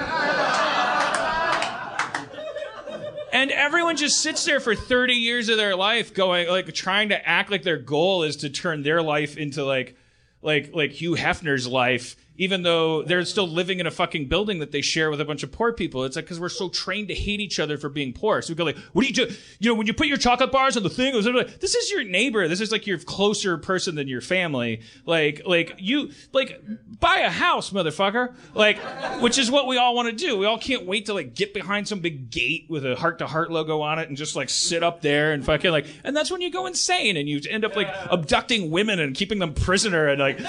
And 3.32 3.50
everyone 3.52 3.96
just 3.96 4.20
sits 4.20 4.44
there 4.44 4.60
for 4.60 4.74
30 4.74 5.14
years 5.14 5.48
of 5.48 5.56
their 5.56 5.76
life 5.76 6.12
going, 6.12 6.48
like, 6.48 6.72
trying 6.74 7.10
to 7.10 7.28
act 7.28 7.50
like 7.50 7.62
their 7.62 7.78
goal 7.78 8.22
is 8.24 8.36
to 8.38 8.50
turn 8.50 8.82
their 8.82 9.02
life 9.02 9.36
into, 9.36 9.64
like, 9.64 9.96
like, 10.42 10.74
like 10.74 10.90
Hugh 10.90 11.14
Hefner's 11.14 11.66
life, 11.66 12.16
even 12.40 12.62
though 12.62 13.02
they're 13.02 13.22
still 13.26 13.46
living 13.46 13.80
in 13.80 13.86
a 13.86 13.90
fucking 13.90 14.24
building 14.24 14.60
that 14.60 14.72
they 14.72 14.80
share 14.80 15.10
with 15.10 15.20
a 15.20 15.24
bunch 15.26 15.42
of 15.42 15.52
poor 15.52 15.74
people. 15.74 16.04
It's 16.04 16.16
like, 16.16 16.24
because 16.24 16.40
we're 16.40 16.48
so 16.48 16.70
trained 16.70 17.08
to 17.08 17.14
hate 17.14 17.38
each 17.38 17.60
other 17.60 17.76
for 17.76 17.90
being 17.90 18.14
poor. 18.14 18.40
So 18.40 18.54
we 18.54 18.56
go 18.56 18.64
like, 18.64 18.78
what 18.94 19.02
do 19.02 19.08
you 19.08 19.12
do? 19.12 19.34
You 19.58 19.70
know, 19.70 19.74
when 19.74 19.86
you 19.86 19.92
put 19.92 20.06
your 20.06 20.16
chocolate 20.16 20.50
bars 20.50 20.74
on 20.74 20.82
the 20.82 20.88
thing, 20.88 21.12
like, 21.14 21.60
this 21.60 21.74
is 21.74 21.90
your 21.90 22.02
neighbor. 22.02 22.48
This 22.48 22.62
is 22.62 22.72
like 22.72 22.86
your 22.86 22.98
closer 22.98 23.58
person 23.58 23.94
than 23.94 24.08
your 24.08 24.22
family. 24.22 24.80
Like, 25.04 25.42
like 25.44 25.74
you, 25.76 26.12
like, 26.32 26.62
buy 26.98 27.18
a 27.18 27.28
house, 27.28 27.72
motherfucker. 27.72 28.34
Like, 28.54 28.78
which 29.20 29.36
is 29.36 29.50
what 29.50 29.66
we 29.66 29.76
all 29.76 29.94
want 29.94 30.08
to 30.08 30.16
do. 30.16 30.38
We 30.38 30.46
all 30.46 30.58
can't 30.58 30.86
wait 30.86 31.06
to 31.06 31.14
like 31.14 31.34
get 31.34 31.52
behind 31.52 31.88
some 31.88 32.00
big 32.00 32.30
gate 32.30 32.64
with 32.70 32.86
a 32.86 32.96
heart 32.96 33.18
to 33.18 33.26
heart 33.26 33.52
logo 33.52 33.82
on 33.82 33.98
it 33.98 34.08
and 34.08 34.16
just 34.16 34.34
like 34.34 34.48
sit 34.48 34.82
up 34.82 35.02
there 35.02 35.32
and 35.32 35.44
fucking 35.44 35.72
like, 35.72 35.84
and 36.04 36.16
that's 36.16 36.30
when 36.30 36.40
you 36.40 36.50
go 36.50 36.64
insane 36.64 37.18
and 37.18 37.28
you 37.28 37.42
end 37.50 37.66
up 37.66 37.76
like 37.76 37.88
abducting 38.10 38.70
women 38.70 38.98
and 38.98 39.14
keeping 39.14 39.40
them 39.40 39.52
prisoner 39.52 40.08
and 40.08 40.20
like, 40.20 40.40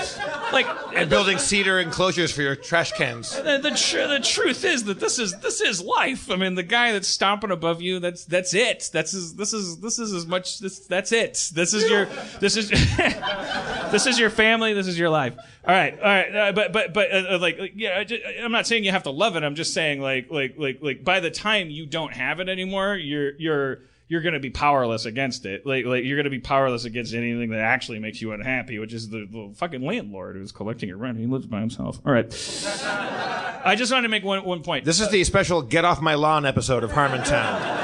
like, 0.53 0.67
and 0.95 1.09
building 1.09 1.37
cedar 1.37 1.80
enclosures 1.81 2.31
for 2.31 2.41
your 2.41 2.55
trash 2.55 2.91
cans. 2.93 3.35
the, 3.35 3.57
the, 3.57 3.71
tr- 3.71 4.07
the 4.07 4.19
truth 4.19 4.63
is 4.63 4.85
that 4.85 4.99
this 4.99 5.19
is 5.19 5.37
this 5.39 5.61
is 5.61 5.81
life. 5.81 6.31
I 6.31 6.35
mean, 6.35 6.55
the 6.55 6.63
guy 6.63 6.91
that's 6.91 7.07
stomping 7.07 7.51
above 7.51 7.81
you, 7.81 7.99
that's 7.99 8.25
that's 8.25 8.53
it. 8.53 8.89
That's 8.93 9.13
is 9.13 9.35
this 9.35 9.53
is 9.53 9.77
this 9.79 9.99
is 9.99 10.13
as 10.13 10.25
much 10.25 10.59
this 10.59 10.79
that's 10.87 11.11
it. 11.11 11.51
This 11.53 11.73
is 11.73 11.89
your 11.89 12.05
this 12.39 12.55
is 12.55 12.69
this 13.91 14.07
is 14.07 14.19
your 14.19 14.29
family. 14.29 14.73
This 14.73 14.87
is 14.87 14.97
your 14.97 15.09
life. 15.09 15.35
All 15.37 15.75
right, 15.75 15.93
all 15.99 16.05
right. 16.05 16.35
Uh, 16.35 16.51
but 16.53 16.73
but 16.73 16.93
but 16.93 17.11
uh, 17.11 17.35
uh, 17.35 17.39
like, 17.39 17.59
like 17.59 17.73
yeah, 17.75 17.99
I 17.99 18.03
ju- 18.03 18.21
I'm 18.41 18.51
not 18.51 18.65
saying 18.65 18.83
you 18.83 18.91
have 18.91 19.03
to 19.03 19.11
love 19.11 19.35
it. 19.35 19.43
I'm 19.43 19.55
just 19.55 19.73
saying 19.73 20.01
like 20.01 20.31
like 20.31 20.55
like 20.57 20.79
like 20.81 21.03
by 21.03 21.19
the 21.19 21.31
time 21.31 21.69
you 21.69 21.85
don't 21.85 22.13
have 22.13 22.39
it 22.39 22.49
anymore, 22.49 22.95
you're 22.95 23.33
you're 23.37 23.79
you're 24.11 24.19
going 24.21 24.33
to 24.33 24.41
be 24.41 24.49
powerless 24.49 25.05
against 25.05 25.45
it. 25.45 25.65
Like, 25.65 25.85
like 25.85 26.03
you're 26.03 26.17
going 26.17 26.25
to 26.25 26.29
be 26.29 26.41
powerless 26.41 26.83
against 26.83 27.13
anything 27.13 27.49
that 27.51 27.61
actually 27.61 27.99
makes 27.99 28.21
you 28.21 28.33
unhappy, 28.33 28.77
which 28.77 28.91
is 28.91 29.07
the, 29.07 29.19
the 29.19 29.53
fucking 29.55 29.81
landlord 29.81 30.35
who's 30.35 30.51
collecting 30.51 30.89
your 30.89 30.97
rent. 30.97 31.17
He 31.17 31.25
lives 31.25 31.45
by 31.45 31.61
himself. 31.61 31.97
All 32.05 32.11
right. 32.11 32.25
I 33.63 33.73
just 33.77 33.89
wanted 33.89 34.01
to 34.03 34.09
make 34.09 34.25
one 34.25 34.43
one 34.43 34.63
point. 34.63 34.83
This 34.83 34.99
is 34.99 35.09
the 35.11 35.23
special 35.23 35.61
"Get 35.61 35.85
Off 35.85 36.01
My 36.01 36.15
Lawn" 36.15 36.45
episode 36.45 36.83
of 36.83 36.91
Harmontown. 36.91 37.79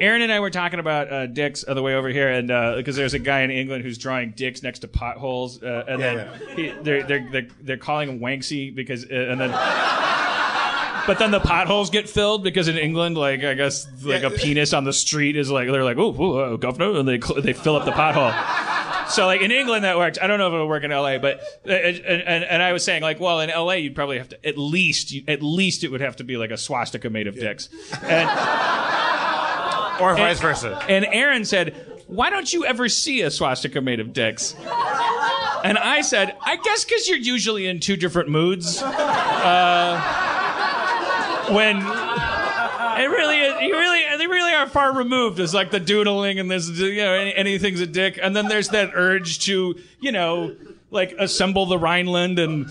Erin 0.00 0.22
and 0.22 0.32
I 0.32 0.40
were 0.40 0.48
talking 0.48 0.78
about 0.78 1.12
uh, 1.12 1.26
dicks 1.26 1.62
on 1.64 1.76
the 1.76 1.82
way 1.82 1.94
over 1.94 2.08
here, 2.08 2.30
and 2.30 2.48
because 2.78 2.96
there's 2.96 3.12
a 3.12 3.18
guy 3.18 3.40
in 3.40 3.50
England 3.50 3.84
who's 3.84 3.98
drawing 3.98 4.30
dicks 4.30 4.62
next 4.62 4.78
to 4.78 4.88
potholes, 4.88 5.62
uh, 5.62 5.84
and 5.86 6.00
Yeah, 6.00 6.14
then 6.14 6.56
He, 6.56 6.68
they're, 6.70 7.02
they're 7.02 7.28
they're 7.30 7.48
they're 7.60 7.76
calling 7.76 8.08
him 8.08 8.18
Wanksy 8.20 8.74
because, 8.74 9.04
uh, 9.04 9.14
and 9.14 9.38
then. 9.38 10.07
But 11.08 11.18
then 11.18 11.30
the 11.30 11.40
potholes 11.40 11.88
get 11.88 12.06
filled 12.06 12.44
because 12.44 12.68
in 12.68 12.76
England, 12.76 13.16
like 13.16 13.42
I 13.42 13.54
guess, 13.54 13.86
like 14.02 14.24
a 14.24 14.30
penis 14.30 14.74
on 14.74 14.84
the 14.84 14.92
street 14.92 15.36
is 15.36 15.50
like 15.50 15.70
they're 15.70 15.82
like, 15.82 15.96
oh, 15.96 16.14
oh 16.18 16.38
uh, 16.38 16.56
governor, 16.56 16.98
and 16.98 17.08
they 17.08 17.16
they 17.40 17.54
fill 17.54 17.76
up 17.76 17.86
the 17.86 17.92
pothole. 17.92 19.08
So 19.08 19.24
like 19.24 19.40
in 19.40 19.50
England 19.50 19.84
that 19.84 19.96
works. 19.96 20.18
I 20.20 20.26
don't 20.26 20.38
know 20.38 20.48
if 20.48 20.52
it 20.52 20.58
would 20.58 20.68
work 20.68 20.84
in 20.84 20.90
LA, 20.90 21.16
but 21.16 21.40
uh, 21.66 21.72
and, 21.72 21.96
and, 22.04 22.44
and 22.44 22.62
I 22.62 22.74
was 22.74 22.84
saying 22.84 23.00
like, 23.00 23.18
well, 23.20 23.40
in 23.40 23.48
LA 23.48 23.72
you'd 23.72 23.94
probably 23.94 24.18
have 24.18 24.28
to 24.28 24.46
at 24.46 24.58
least 24.58 25.14
at 25.26 25.42
least 25.42 25.82
it 25.82 25.90
would 25.90 26.02
have 26.02 26.16
to 26.16 26.24
be 26.24 26.36
like 26.36 26.50
a 26.50 26.58
swastika 26.58 27.08
made 27.08 27.26
of 27.26 27.36
dicks, 27.36 27.70
and 28.02 28.28
Or 30.00 30.14
vice 30.14 30.40
versa. 30.40 30.84
and 30.90 31.06
Erin 31.06 31.46
said, 31.46 31.74
Why 32.06 32.28
don't 32.28 32.52
you 32.52 32.66
ever 32.66 32.88
see 32.90 33.22
a 33.22 33.30
swastika 33.30 33.80
made 33.80 34.00
of 34.00 34.12
dicks? 34.12 34.54
And 35.64 35.78
I 35.78 36.02
said, 36.02 36.36
I 36.40 36.56
guess 36.56 36.84
because 36.84 37.08
you're 37.08 37.18
usually 37.18 37.66
in 37.66 37.80
two 37.80 37.96
different 37.96 38.28
moods. 38.28 38.82
Uh, 38.82 40.37
when 41.50 41.76
it 41.76 43.10
really 43.10 43.40
is, 43.40 43.60
you 43.62 43.76
really, 43.76 44.18
they 44.18 44.26
really 44.26 44.52
are 44.52 44.68
far 44.68 44.94
removed. 44.96 45.38
It's 45.38 45.54
like 45.54 45.70
the 45.70 45.80
doodling 45.80 46.38
and 46.38 46.50
there's, 46.50 46.68
you 46.80 46.96
know, 46.96 47.12
any, 47.12 47.34
anything's 47.34 47.80
a 47.80 47.86
dick. 47.86 48.18
And 48.20 48.34
then 48.34 48.48
there's 48.48 48.70
that 48.70 48.90
urge 48.94 49.40
to, 49.46 49.78
you 50.00 50.12
know, 50.12 50.56
like 50.90 51.12
assemble 51.18 51.66
the 51.66 51.78
Rhineland 51.78 52.38
and 52.38 52.66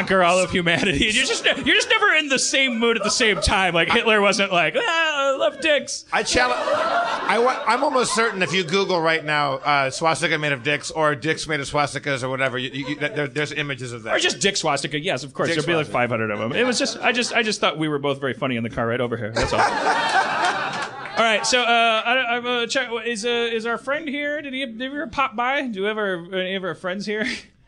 conquer 0.00 0.22
all 0.22 0.38
of 0.38 0.50
humanity. 0.50 1.06
And 1.06 1.14
you're 1.14 1.24
just 1.24 1.44
you're 1.44 1.74
just 1.74 1.90
never 1.90 2.14
in 2.14 2.28
the 2.28 2.38
same 2.38 2.78
mood 2.78 2.96
at 2.96 3.02
the 3.02 3.10
same 3.10 3.40
time. 3.40 3.74
Like 3.74 3.90
Hitler 3.90 4.20
wasn't 4.20 4.52
like, 4.52 4.74
ah, 4.76 5.32
I 5.32 5.36
love 5.36 5.60
dicks. 5.60 6.04
I 6.12 6.22
challenge. 6.22 6.60
I 6.60 7.64
I'm 7.66 7.84
almost 7.84 8.14
certain 8.14 8.42
if 8.42 8.52
you 8.52 8.64
Google 8.64 9.00
right 9.00 9.24
now 9.24 9.54
uh, 9.54 9.90
swastika 9.90 10.38
made 10.38 10.52
of 10.52 10.62
dicks 10.62 10.90
or 10.90 11.14
dicks 11.14 11.46
made 11.46 11.60
of 11.60 11.66
swastikas 11.66 12.22
or 12.22 12.28
whatever, 12.28 12.58
you, 12.58 12.70
you, 12.70 12.96
there, 12.96 13.28
there's 13.28 13.52
images 13.52 13.92
of 13.92 14.04
that. 14.04 14.16
Or 14.16 14.18
just 14.18 14.40
dick 14.40 14.56
swastika. 14.56 14.98
Yes, 14.98 15.22
of 15.22 15.34
course. 15.34 15.48
Dick 15.48 15.56
There'd 15.56 15.66
be 15.66 15.74
like 15.74 15.86
500 15.86 16.30
of 16.30 16.38
them. 16.38 16.52
It 16.52 16.64
was 16.64 16.78
just 16.78 16.98
I 16.98 17.12
just 17.12 17.32
I 17.32 17.42
just 17.42 17.60
thought 17.60 17.78
we 17.78 17.88
were 17.88 17.98
both 17.98 18.20
very 18.20 18.34
funny 18.34 18.56
in 18.56 18.62
the 18.62 18.70
car 18.70 18.86
right 18.86 19.00
over 19.00 19.16
here. 19.16 19.32
That's 19.32 19.52
all. 19.52 19.60
all 19.60 21.24
right. 21.24 21.46
So 21.46 21.62
uh, 21.62 22.02
I, 22.04 22.36
I've 22.36 22.46
uh, 22.46 22.66
check. 22.66 22.90
Is 23.04 23.24
uh, 23.24 23.28
is 23.28 23.66
our 23.66 23.78
friend 23.78 24.08
here? 24.08 24.40
Did 24.42 24.52
he 24.52 24.64
did 24.64 24.80
he 24.80 24.86
ever 24.86 25.06
pop 25.06 25.36
by? 25.36 25.66
Do 25.66 25.82
we 25.82 25.86
have 25.88 25.98
our, 25.98 26.24
any 26.34 26.54
of 26.54 26.64
our 26.64 26.74
friends 26.74 27.06
here? 27.06 27.26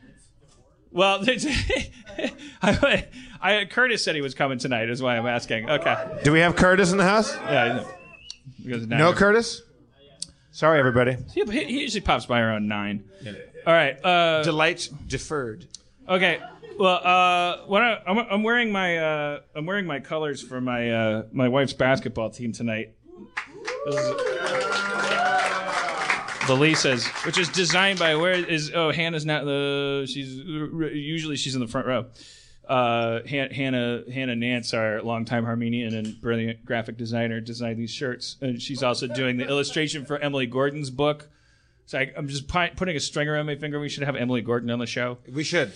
Well, 0.93 1.25
I, 2.63 3.07
I, 3.41 3.65
Curtis 3.65 4.05
said 4.05 4.15
he 4.15 4.21
was 4.21 4.35
coming 4.35 4.59
tonight. 4.59 4.89
Is 4.91 5.01
why 5.03 5.17
I'm 5.17 5.27
asking. 5.27 5.69
Okay. 5.71 6.21
Do 6.23 6.33
we 6.33 6.41
have 6.41 6.55
Curtis 6.57 6.93
in 6.93 6.99
the 6.99 7.05
house? 7.05 7.35
Yeah. 7.35 7.85
Because 8.63 8.87
now 8.87 8.99
No, 8.99 9.13
Curtis. 9.13 9.63
Sorry, 10.51 10.79
everybody. 10.79 11.17
He, 11.33 11.45
he 11.45 11.81
usually 11.81 12.03
pops 12.03 12.27
by 12.27 12.41
around 12.41 12.69
nine. 12.69 13.05
All 13.67 13.73
right. 13.73 14.03
Uh, 14.05 14.43
Delight 14.43 14.89
deferred. 15.07 15.67
okay. 16.09 16.41
Well, 16.79 17.01
uh, 17.07 17.67
when 17.67 17.83
I, 17.83 18.01
I'm, 18.07 18.19
I'm 18.19 18.43
wearing 18.43 18.73
my 18.73 18.97
uh, 18.97 19.41
I'm 19.55 19.67
wearing 19.67 19.87
my 19.87 20.01
colors 20.01 20.43
for 20.43 20.59
my 20.61 20.91
uh, 20.91 21.23
my 21.31 21.49
wife's 21.49 21.75
basketball 21.75 22.31
team 22.31 22.53
tonight. 22.53 22.95
This 23.87 23.95
is- 23.97 24.17
the 26.47 26.55
Lisa's, 26.55 27.07
which 27.25 27.39
is 27.39 27.49
designed 27.49 27.99
by 27.99 28.17
where 28.17 28.33
is 28.33 28.73
oh 28.75 28.91
Hannah's 28.91 29.25
not 29.25 29.45
the 29.45 30.07
she's 30.09 30.35
usually 30.35 31.37
she's 31.37 31.55
in 31.55 31.61
the 31.61 31.69
front 31.69 31.87
row. 31.87 32.07
Uh, 32.69 33.21
Hannah 33.27 34.03
Hannah 34.13 34.37
Nance, 34.37 34.73
our 34.73 35.03
longtime 35.03 35.45
Harmenian 35.45 35.95
and 35.95 36.21
brilliant 36.21 36.65
graphic 36.65 36.97
designer, 36.97 37.41
designed 37.41 37.79
these 37.79 37.91
shirts, 37.91 38.37
and 38.41 38.63
she's 38.63 38.83
also 38.83 39.07
doing 39.07 39.37
the 39.37 39.47
illustration 39.47 40.05
for 40.05 40.19
Emily 40.19 40.47
Gordon's 40.47 40.91
book. 40.91 41.29
So 41.87 41.99
I, 41.99 42.13
I'm 42.17 42.29
just 42.29 42.47
pi- 42.49 42.71
putting 42.71 42.97
a 42.97 43.01
string 43.01 43.29
around 43.29 43.47
my 43.47 43.57
finger. 43.57 43.81
We 43.81 43.89
should 43.89 44.05
have 44.05 44.17
Emily 44.17 44.41
Gordon 44.41 44.71
on 44.71 44.79
the 44.79 44.87
show. 44.87 45.19
We 45.31 45.45
should. 45.45 45.73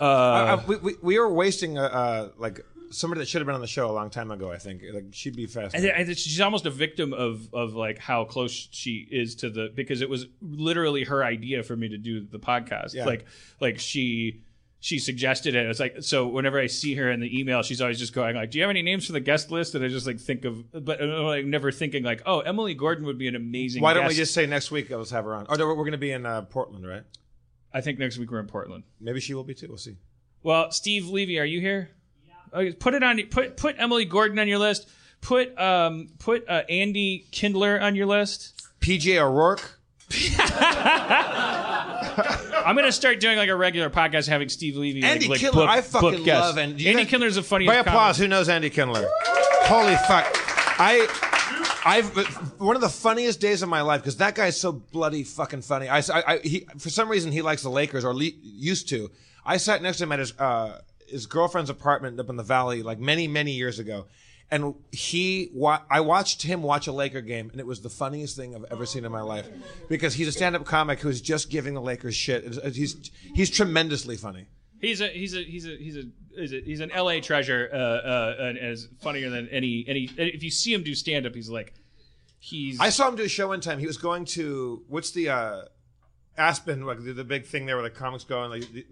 Uh, 0.00 0.04
uh, 0.04 0.62
we, 0.66 0.76
we 0.76 0.94
we 1.02 1.16
are 1.18 1.28
wasting 1.28 1.76
uh, 1.76 1.82
uh, 1.82 2.28
like 2.38 2.64
somebody 2.90 3.20
that 3.20 3.28
should 3.28 3.40
have 3.40 3.46
been 3.46 3.54
on 3.54 3.60
the 3.60 3.66
show 3.66 3.90
a 3.90 3.92
long 3.92 4.10
time 4.10 4.30
ago. 4.30 4.50
I 4.50 4.58
think 4.58 4.82
like 4.92 5.06
she'd 5.12 5.36
be 5.36 5.46
fast. 5.46 5.74
I, 5.74 5.92
I, 5.96 6.04
she's 6.04 6.40
almost 6.40 6.66
a 6.66 6.70
victim 6.70 7.12
of 7.12 7.52
of 7.52 7.74
like 7.74 7.98
how 7.98 8.24
close 8.24 8.68
she 8.70 9.06
is 9.10 9.36
to 9.36 9.50
the 9.50 9.72
because 9.74 10.00
it 10.00 10.10
was 10.10 10.26
literally 10.40 11.04
her 11.04 11.24
idea 11.24 11.62
for 11.62 11.76
me 11.76 11.88
to 11.88 11.98
do 11.98 12.24
the 12.24 12.38
podcast. 12.38 12.94
Yeah. 12.94 13.04
Like 13.04 13.26
like 13.60 13.78
she 13.78 14.42
she 14.80 14.98
suggested 14.98 15.54
it. 15.54 15.66
It's 15.66 15.80
like 15.80 15.96
so 16.00 16.28
whenever 16.28 16.58
I 16.58 16.66
see 16.66 16.94
her 16.94 17.10
in 17.10 17.20
the 17.20 17.38
email, 17.38 17.62
she's 17.62 17.80
always 17.80 17.98
just 17.98 18.12
going 18.12 18.36
like, 18.36 18.50
"Do 18.50 18.58
you 18.58 18.62
have 18.64 18.70
any 18.70 18.82
names 18.82 19.06
for 19.06 19.12
the 19.12 19.20
guest 19.20 19.50
list?" 19.50 19.74
And 19.74 19.84
I 19.84 19.88
just 19.88 20.06
like 20.06 20.20
think 20.20 20.44
of, 20.44 20.70
but 20.84 21.00
uh, 21.00 21.22
like 21.22 21.44
never 21.44 21.72
thinking 21.72 22.04
like, 22.04 22.22
"Oh, 22.26 22.40
Emily 22.40 22.74
Gordon 22.74 23.04
would 23.06 23.18
be 23.18 23.28
an 23.28 23.34
amazing." 23.34 23.82
Why 23.82 23.94
don't 23.94 24.06
we 24.06 24.14
just 24.14 24.34
say 24.34 24.46
next 24.46 24.70
week? 24.70 24.90
Let's 24.90 25.10
have 25.10 25.24
her 25.24 25.34
on. 25.34 25.46
Oh, 25.48 25.54
no, 25.54 25.66
we're 25.66 25.74
going 25.74 25.92
to 25.92 25.98
be 25.98 26.12
in 26.12 26.24
uh, 26.24 26.42
Portland, 26.42 26.86
right? 26.86 27.02
I 27.72 27.80
think 27.80 27.98
next 27.98 28.18
week 28.18 28.30
we're 28.30 28.40
in 28.40 28.46
Portland. 28.46 28.84
Maybe 29.00 29.20
she 29.20 29.34
will 29.34 29.44
be 29.44 29.54
too. 29.54 29.68
We'll 29.68 29.78
see. 29.78 29.96
Well, 30.42 30.70
Steve 30.70 31.08
Levy, 31.08 31.38
are 31.38 31.44
you 31.44 31.60
here? 31.60 31.90
Put 32.78 32.94
it 32.94 33.02
on. 33.02 33.20
Put 33.30 33.56
put 33.56 33.76
Emily 33.78 34.04
Gordon 34.04 34.38
on 34.38 34.48
your 34.48 34.58
list. 34.58 34.88
Put 35.20 35.58
um 35.58 36.08
put 36.18 36.48
uh, 36.48 36.62
Andy 36.68 37.26
Kindler 37.30 37.80
on 37.80 37.94
your 37.94 38.06
list. 38.06 38.68
PJ 38.80 39.16
O'Rourke. 39.20 39.78
I'm 42.64 42.76
gonna 42.76 42.92
start 42.92 43.20
doing 43.20 43.36
like 43.38 43.48
a 43.48 43.56
regular 43.56 43.90
podcast, 43.90 44.28
having 44.28 44.48
Steve 44.48 44.76
Levy. 44.76 45.02
like- 45.02 45.10
Andy 45.10 45.28
like, 45.28 45.40
Kindler, 45.40 45.62
book- 45.62 45.70
I 45.70 45.80
fucking 45.80 46.24
love 46.24 46.58
Andy. 46.58 46.88
Andy 46.88 47.02
guys- 47.02 47.10
Kindler's 47.10 47.34
the 47.36 47.42
funniest. 47.42 47.68
By 47.72 47.76
applause, 47.76 48.16
comic. 48.16 48.26
who 48.26 48.28
knows 48.28 48.48
Andy 48.48 48.70
Kindler? 48.70 49.08
Holy 49.64 49.94
fuck! 50.06 50.26
I, 50.80 51.06
I've 51.84 52.08
one 52.60 52.76
of 52.76 52.82
the 52.82 52.88
funniest 52.88 53.40
days 53.40 53.62
of 53.62 53.68
my 53.68 53.82
life 53.82 54.00
because 54.02 54.16
that 54.18 54.34
guy's 54.34 54.58
so 54.60 54.72
bloody 54.72 55.22
fucking 55.24 55.62
funny. 55.62 55.88
I, 55.88 55.98
I, 55.98 56.22
I- 56.26 56.38
he, 56.42 56.66
for 56.78 56.90
some 56.90 57.08
reason 57.08 57.32
he 57.32 57.42
likes 57.42 57.62
the 57.62 57.70
Lakers 57.70 58.04
or 58.04 58.14
le- 58.14 58.30
used 58.42 58.88
to. 58.90 59.10
I 59.44 59.56
sat 59.56 59.80
next 59.82 59.98
to 59.98 60.04
him 60.04 60.12
at 60.12 60.18
his 60.18 60.38
uh, 60.38 60.80
his 61.10 61.26
girlfriend's 61.26 61.70
apartment 61.70 62.18
up 62.20 62.28
in 62.28 62.36
the 62.36 62.42
valley 62.42 62.82
like 62.82 62.98
many 62.98 63.28
many 63.28 63.52
years 63.52 63.78
ago, 63.78 64.06
and 64.50 64.74
he 64.92 65.50
wa- 65.52 65.82
I 65.90 66.00
watched 66.00 66.42
him 66.42 66.62
watch 66.62 66.86
a 66.86 66.92
Laker 66.92 67.20
game 67.20 67.50
and 67.50 67.60
it 67.60 67.66
was 67.66 67.80
the 67.80 67.90
funniest 67.90 68.36
thing 68.36 68.54
I've 68.54 68.64
ever 68.70 68.86
seen 68.86 69.04
in 69.04 69.12
my 69.12 69.20
life 69.20 69.48
because 69.88 70.14
he's 70.14 70.28
a 70.28 70.32
stand 70.32 70.56
up 70.56 70.64
comic 70.64 71.00
who's 71.00 71.20
just 71.20 71.50
giving 71.50 71.74
the 71.74 71.82
Lakers 71.82 72.14
shit. 72.14 72.44
He's 72.74 73.10
he's 73.34 73.50
tremendously 73.50 74.16
funny. 74.16 74.46
He's 74.80 75.00
a 75.00 75.08
he's 75.08 75.34
a 75.34 75.42
he's 75.42 75.66
a 75.66 75.76
he's 75.76 75.96
a 75.96 76.02
he's, 76.36 76.52
a, 76.52 76.60
he's 76.60 76.80
an 76.80 76.90
L.A. 76.92 77.20
treasure, 77.20 77.68
uh, 77.72 77.76
uh, 77.76 78.36
and 78.38 78.58
as 78.58 78.88
funnier 79.00 79.28
than 79.28 79.48
any 79.48 79.84
any. 79.88 80.08
If 80.16 80.42
you 80.42 80.50
see 80.50 80.72
him 80.72 80.82
do 80.82 80.94
stand 80.94 81.26
up, 81.26 81.34
he's 81.34 81.50
like, 81.50 81.74
he's. 82.38 82.78
I 82.78 82.90
saw 82.90 83.08
him 83.08 83.16
do 83.16 83.24
a 83.24 83.28
show 83.28 83.48
one 83.48 83.60
time. 83.60 83.78
He 83.78 83.86
was 83.86 83.98
going 83.98 84.24
to 84.26 84.84
what's 84.88 85.10
the 85.10 85.30
uh, 85.30 85.62
Aspen, 86.36 86.86
like 86.86 87.02
the, 87.02 87.12
the 87.12 87.24
big 87.24 87.44
thing 87.44 87.66
there 87.66 87.76
where 87.76 87.82
the 87.82 87.90
comics 87.90 88.24
go 88.24 88.42
and 88.42 88.52
like 88.52 88.72
the, 88.72 88.86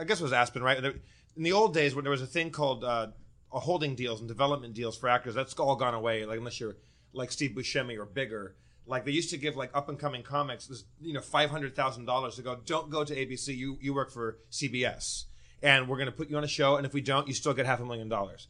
I 0.00 0.04
guess 0.04 0.20
it 0.20 0.24
was 0.24 0.32
Aspen, 0.32 0.62
right? 0.62 0.82
In 0.82 1.42
the 1.42 1.52
old 1.52 1.74
days 1.74 1.94
when 1.94 2.04
there 2.04 2.10
was 2.10 2.22
a 2.22 2.26
thing 2.26 2.50
called 2.50 2.84
uh, 2.84 3.08
holding 3.50 3.94
deals 3.94 4.20
and 4.20 4.28
development 4.28 4.74
deals 4.74 4.96
for 4.96 5.08
actors, 5.08 5.34
that's 5.34 5.54
all 5.54 5.76
gone 5.76 5.94
away. 5.94 6.24
Like 6.24 6.38
unless 6.38 6.58
you're 6.58 6.76
like 7.12 7.32
Steve 7.32 7.52
Buscemi 7.52 7.98
or 7.98 8.04
bigger. 8.04 8.56
Like 8.86 9.04
they 9.04 9.12
used 9.12 9.30
to 9.30 9.36
give 9.36 9.56
like 9.56 9.70
up 9.74 9.88
and 9.88 9.98
coming 9.98 10.22
comics 10.22 10.66
this 10.66 10.84
you 11.00 11.12
know 11.12 11.20
five 11.20 11.50
hundred 11.50 11.76
thousand 11.76 12.06
dollars 12.06 12.36
to 12.36 12.42
go. 12.42 12.56
Don't 12.64 12.90
go 12.90 13.04
to 13.04 13.14
ABC. 13.14 13.56
You 13.56 13.78
you 13.80 13.94
work 13.94 14.10
for 14.10 14.38
CBS, 14.50 15.24
and 15.62 15.88
we're 15.88 15.96
going 15.96 16.06
to 16.06 16.12
put 16.12 16.30
you 16.30 16.36
on 16.36 16.44
a 16.44 16.48
show. 16.48 16.76
And 16.76 16.86
if 16.86 16.92
we 16.92 17.00
don't, 17.00 17.28
you 17.28 17.34
still 17.34 17.54
get 17.54 17.66
half 17.66 17.80
a 17.80 17.84
million 17.84 18.08
dollars. 18.08 18.48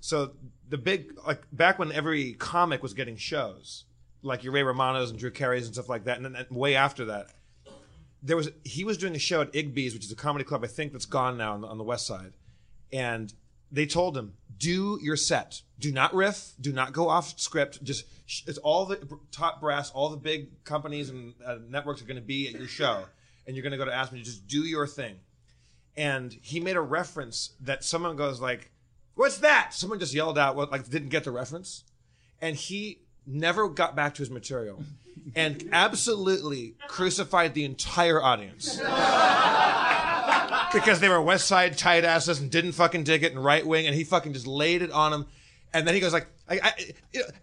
So 0.00 0.32
the 0.68 0.78
big 0.78 1.16
like 1.26 1.42
back 1.52 1.78
when 1.78 1.92
every 1.92 2.32
comic 2.32 2.82
was 2.82 2.94
getting 2.94 3.16
shows, 3.16 3.84
like 4.22 4.42
your 4.42 4.52
Ray 4.52 4.62
Romano's 4.62 5.10
and 5.10 5.18
Drew 5.18 5.30
Carey's 5.30 5.66
and 5.66 5.74
stuff 5.74 5.88
like 5.88 6.04
that, 6.04 6.16
and 6.16 6.34
then 6.34 6.46
way 6.50 6.74
after 6.74 7.06
that, 7.06 7.32
there 8.26 8.36
was 8.36 8.50
he 8.64 8.84
was 8.84 8.98
doing 8.98 9.14
a 9.14 9.18
show 9.18 9.40
at 9.40 9.52
Igby's, 9.52 9.94
which 9.94 10.04
is 10.04 10.12
a 10.12 10.16
comedy 10.16 10.44
club 10.44 10.64
I 10.64 10.66
think 10.66 10.92
that's 10.92 11.06
gone 11.06 11.38
now 11.38 11.54
on 11.54 11.60
the, 11.60 11.68
on 11.68 11.78
the 11.78 11.84
west 11.84 12.06
side, 12.06 12.32
and 12.92 13.32
they 13.70 13.86
told 13.86 14.16
him 14.16 14.34
do 14.58 14.98
your 15.00 15.16
set, 15.16 15.62
do 15.78 15.92
not 15.92 16.14
riff, 16.14 16.52
do 16.60 16.72
not 16.72 16.92
go 16.92 17.08
off 17.08 17.38
script, 17.38 17.82
just 17.84 18.04
it's 18.46 18.58
all 18.58 18.84
the 18.84 19.18
top 19.30 19.60
brass, 19.60 19.90
all 19.90 20.08
the 20.08 20.16
big 20.16 20.64
companies 20.64 21.10
and 21.10 21.34
uh, 21.44 21.58
networks 21.68 22.02
are 22.02 22.06
going 22.06 22.20
to 22.20 22.26
be 22.26 22.48
at 22.48 22.54
your 22.54 22.66
show, 22.66 23.04
and 23.46 23.54
you're 23.54 23.62
going 23.62 23.72
to 23.72 23.78
go 23.78 23.84
to 23.84 23.94
Aspen, 23.94 24.22
just 24.24 24.46
do 24.48 24.62
your 24.62 24.86
thing, 24.86 25.16
and 25.96 26.36
he 26.42 26.58
made 26.58 26.76
a 26.76 26.80
reference 26.80 27.52
that 27.60 27.84
someone 27.84 28.16
goes 28.16 28.40
like, 28.40 28.72
"What's 29.14 29.38
that?" 29.38 29.72
Someone 29.72 30.00
just 30.00 30.14
yelled 30.14 30.38
out, 30.38 30.56
what 30.56 30.72
like 30.72 30.88
didn't 30.90 31.10
get 31.10 31.22
the 31.22 31.30
reference, 31.30 31.84
and 32.40 32.56
he 32.56 33.02
never 33.24 33.68
got 33.68 33.94
back 33.94 34.14
to 34.14 34.22
his 34.22 34.30
material, 34.30 34.82
and 35.34 35.68
absolutely 35.72 36.74
crucified 36.88 37.54
the 37.54 37.64
entire 37.64 38.22
audience 38.22 38.78
because 40.72 41.00
they 41.00 41.08
were 41.08 41.20
West 41.20 41.46
Side 41.46 41.76
tight 41.76 42.04
asses 42.04 42.40
and 42.40 42.50
didn't 42.50 42.72
fucking 42.72 43.04
dig 43.04 43.22
it 43.22 43.32
and 43.32 43.44
right 43.44 43.66
wing, 43.66 43.86
and 43.86 43.94
he 43.94 44.04
fucking 44.04 44.32
just 44.32 44.46
laid 44.46 44.82
it 44.82 44.90
on 44.90 45.12
them. 45.12 45.26
And 45.72 45.86
then 45.86 45.94
he 45.94 46.00
goes 46.00 46.12
like, 46.12 46.26
I, 46.48 46.60
I, 46.62 46.72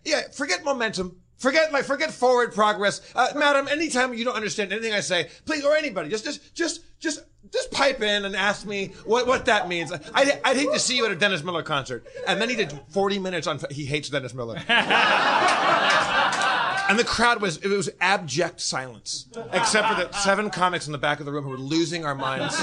yeah, 0.03 0.21
forget 0.31 0.63
momentum. 0.63 1.17
Forget 1.37 1.73
like 1.73 1.83
forget 1.83 2.11
forward 2.11 2.53
progress, 2.53 3.01
uh, 3.15 3.27
madam. 3.35 3.67
Anytime 3.67 4.13
you 4.13 4.23
don't 4.23 4.35
understand 4.35 4.71
anything 4.71 4.93
I 4.93 5.01
say, 5.01 5.29
please 5.45 5.65
or 5.65 5.75
anybody, 5.75 6.07
just 6.07 6.23
just 6.23 6.55
just 6.55 6.85
just 6.99 7.25
just 7.51 7.69
pipe 7.69 8.01
in 8.01 8.23
and 8.23 8.33
ask 8.33 8.65
me 8.65 8.93
what 9.03 9.27
what 9.27 9.43
that 9.45 9.67
means. 9.67 9.91
I'd, 9.91 10.39
I'd 10.45 10.55
hate 10.55 10.71
to 10.71 10.79
see 10.79 10.95
you 10.95 11.05
at 11.05 11.11
a 11.11 11.17
Dennis 11.17 11.43
Miller 11.43 11.61
concert. 11.61 12.07
And 12.27 12.39
then 12.39 12.49
he 12.49 12.55
did 12.55 12.71
40 12.89 13.19
minutes 13.19 13.45
on 13.47 13.59
he 13.69 13.85
hates 13.85 14.07
Dennis 14.07 14.33
Miller. 14.33 14.55
And 16.89 16.99
the 16.99 17.03
crowd 17.03 17.41
was 17.41 17.57
it 17.57 17.67
was 17.67 17.89
abject 18.01 18.59
silence, 18.61 19.27
except 19.51 19.87
for 19.87 19.95
the 19.95 20.11
seven 20.11 20.49
comics 20.49 20.85
in 20.85 20.91
the 20.91 20.97
back 20.97 21.19
of 21.19 21.25
the 21.25 21.31
room 21.31 21.43
who 21.43 21.49
were 21.49 21.57
losing 21.57 22.05
our 22.05 22.15
minds. 22.15 22.55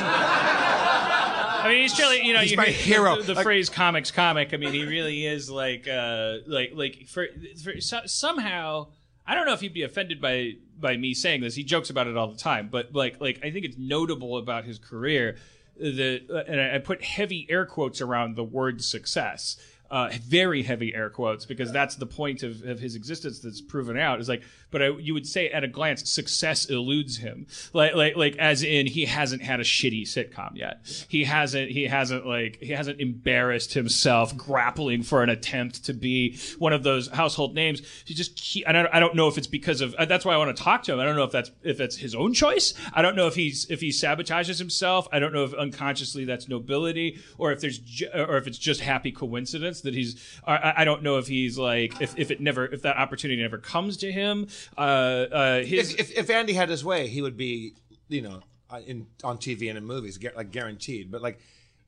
I 1.63 1.69
mean, 1.69 1.83
he's 1.83 1.99
really, 1.99 2.25
you 2.25 2.33
know, 2.33 2.41
He's 2.41 2.53
you 2.53 2.57
my 2.57 2.65
hero. 2.67 3.17
The, 3.17 3.23
the 3.23 3.35
Like- 3.35 3.45
phrase 3.45 3.69
"comics 3.69 4.11
comic." 4.11 4.55
I 4.55 4.57
mean, 4.57 4.73
he 4.73 4.85
really 4.85 5.27
is 5.27 5.51
like, 5.51 5.87
uh, 5.89 6.39
like, 6.47 6.73
like 6.75 7.07
for, 7.07 7.27
for 7.63 7.81
so, 7.81 8.01
somehow. 8.07 8.89
I 9.27 9.35
don't 9.35 9.47
know 9.47 9.53
if 9.53 9.61
he'd 9.61 9.75
be 9.75 9.83
offended 9.83 10.21
by 10.21 10.55
by 10.79 10.97
me 10.97 11.15
saying 11.15 11.43
this. 11.43 11.55
He 11.55 11.63
jokes 11.63 11.91
about 11.91 12.07
it 12.07 12.17
all 12.17 12.29
the 12.29 12.39
time, 12.39 12.69
but 12.71 12.95
like, 12.95 13.21
like 13.21 13.39
I 13.45 13.51
think 13.51 13.65
it's 13.65 13.77
notable 13.79 14.39
about 14.39 14.65
his 14.65 14.79
career 14.79 15.37
that, 15.79 16.23
uh, 16.31 16.51
and 16.51 16.61
I 16.61 16.79
put 16.79 17.03
heavy 17.03 17.47
air 17.49 17.65
quotes 17.65 18.01
around 18.01 18.37
the 18.37 18.45
word 18.45 18.83
success. 18.83 19.57
Uh, 19.91 20.09
very 20.23 20.63
heavy 20.63 20.95
air 20.95 21.11
quotes 21.11 21.45
because 21.45 21.73
that's 21.73 21.97
the 21.97 22.07
point 22.07 22.45
of, 22.45 22.63
of 22.63 22.79
his 22.79 22.95
existence 22.95 23.41
that's 23.41 23.61
proven 23.61 23.99
out 23.99 24.21
is 24.21 24.29
like 24.29 24.43
but 24.71 24.83
I, 24.83 24.89
you 24.89 25.15
would 25.15 25.27
say 25.27 25.49
at 25.49 25.65
a 25.65 25.69
glance 25.69 26.09
success 26.11 26.67
eludes 26.67 27.19
him. 27.19 27.47
Like 27.73 27.95
like 27.95 28.17
like 28.17 28.37
as 28.37 28.63
in 28.63 28.87
he 28.87 29.05
hasn't 29.07 29.43
had 29.43 29.61
a 29.61 29.65
shitty 29.65 30.03
sitcom 30.03 30.57
yet. 30.57 31.07
He 31.09 31.25
hasn't 31.25 31.71
he 31.71 31.85
hasn't 31.85 32.27
like 32.27 32.59
he 32.61 32.73
hasn't 32.73 33.01
embarrassed 33.01 33.75
himself 33.75 34.37
grappling 34.37 35.03
for 35.03 35.23
an 35.23 35.29
attempt 35.29 35.85
to 35.85 35.93
be 35.93 36.39
one 36.59 36.73
of 36.73 36.83
those 36.83 37.09
household 37.09 37.55
names. 37.55 37.83
He 38.05 38.15
just 38.15 38.37
keep, 38.37 38.69
I 38.69 38.73
don't 38.73 38.89
I 38.93 39.01
don't 39.01 39.15
know 39.15 39.29
if 39.29 39.39
it's 39.39 39.47
because 39.47 39.81
of 39.81 39.95
uh, 39.95 40.05
that's 40.05 40.25
why 40.25 40.35
I 40.35 40.37
want 40.37 40.57
to 40.57 40.63
talk 40.63 40.83
to 40.85 40.93
him. 40.93 41.01
I 41.01 41.05
don't 41.05 41.17
know 41.17 41.25
if 41.25 41.33
that's 41.33 41.51
if 41.63 41.79
that's 41.79 41.97
his 41.97 42.15
own 42.15 42.33
choice. 42.35 42.75
I 42.93 43.03
don't 43.03 43.17
know 43.17 43.27
if 43.27 43.35
he's 43.35 43.67
if 43.71 43.81
he 43.81 43.89
sabotages 43.89 44.59
himself. 44.59 45.09
I 45.13 45.19
don't 45.19 45.33
know 45.33 45.45
if 45.45 45.55
unconsciously 45.55 46.25
that's 46.25 46.49
nobility 46.49 47.21
or 47.39 47.53
if 47.53 47.61
there's 47.61 47.81
or 48.15 48.37
if 48.37 48.47
it's 48.47 48.59
just 48.59 48.81
happy 48.81 49.13
coincidence 49.13 49.81
that 49.83 49.95
he's 49.95 50.21
I, 50.47 50.75
I 50.79 50.85
don't 50.85 51.03
know 51.03 51.19
if 51.19 51.27
he's 51.27 51.59
like 51.59 52.01
if, 52.01 52.19
if 52.19 52.31
it 52.31 52.41
never 52.41 52.67
if 52.67 52.83
that 52.83 52.97
opportunity 52.97 53.41
never 53.41 53.59
comes 53.59 53.97
to 53.99 54.13
him 54.13 54.49
uh 54.77 54.81
uh 54.81 55.63
his 55.63 55.95
If, 55.95 56.01
if, 56.01 56.19
if 56.19 56.31
Andy 56.31 56.53
had 56.53 56.69
his 56.69 56.85
way, 56.85 57.07
he 57.09 57.23
would 57.23 57.37
be, 57.37 57.75
you 58.09 58.23
know, 58.23 58.41
uh, 58.71 58.81
in 58.87 59.07
on 59.25 59.39
TV 59.39 59.69
and 59.69 59.77
in 59.79 59.85
movies, 59.85 60.19
like 60.37 60.51
guaranteed. 60.51 61.11
But 61.11 61.23
like, 61.23 61.41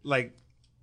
like 0.03 0.37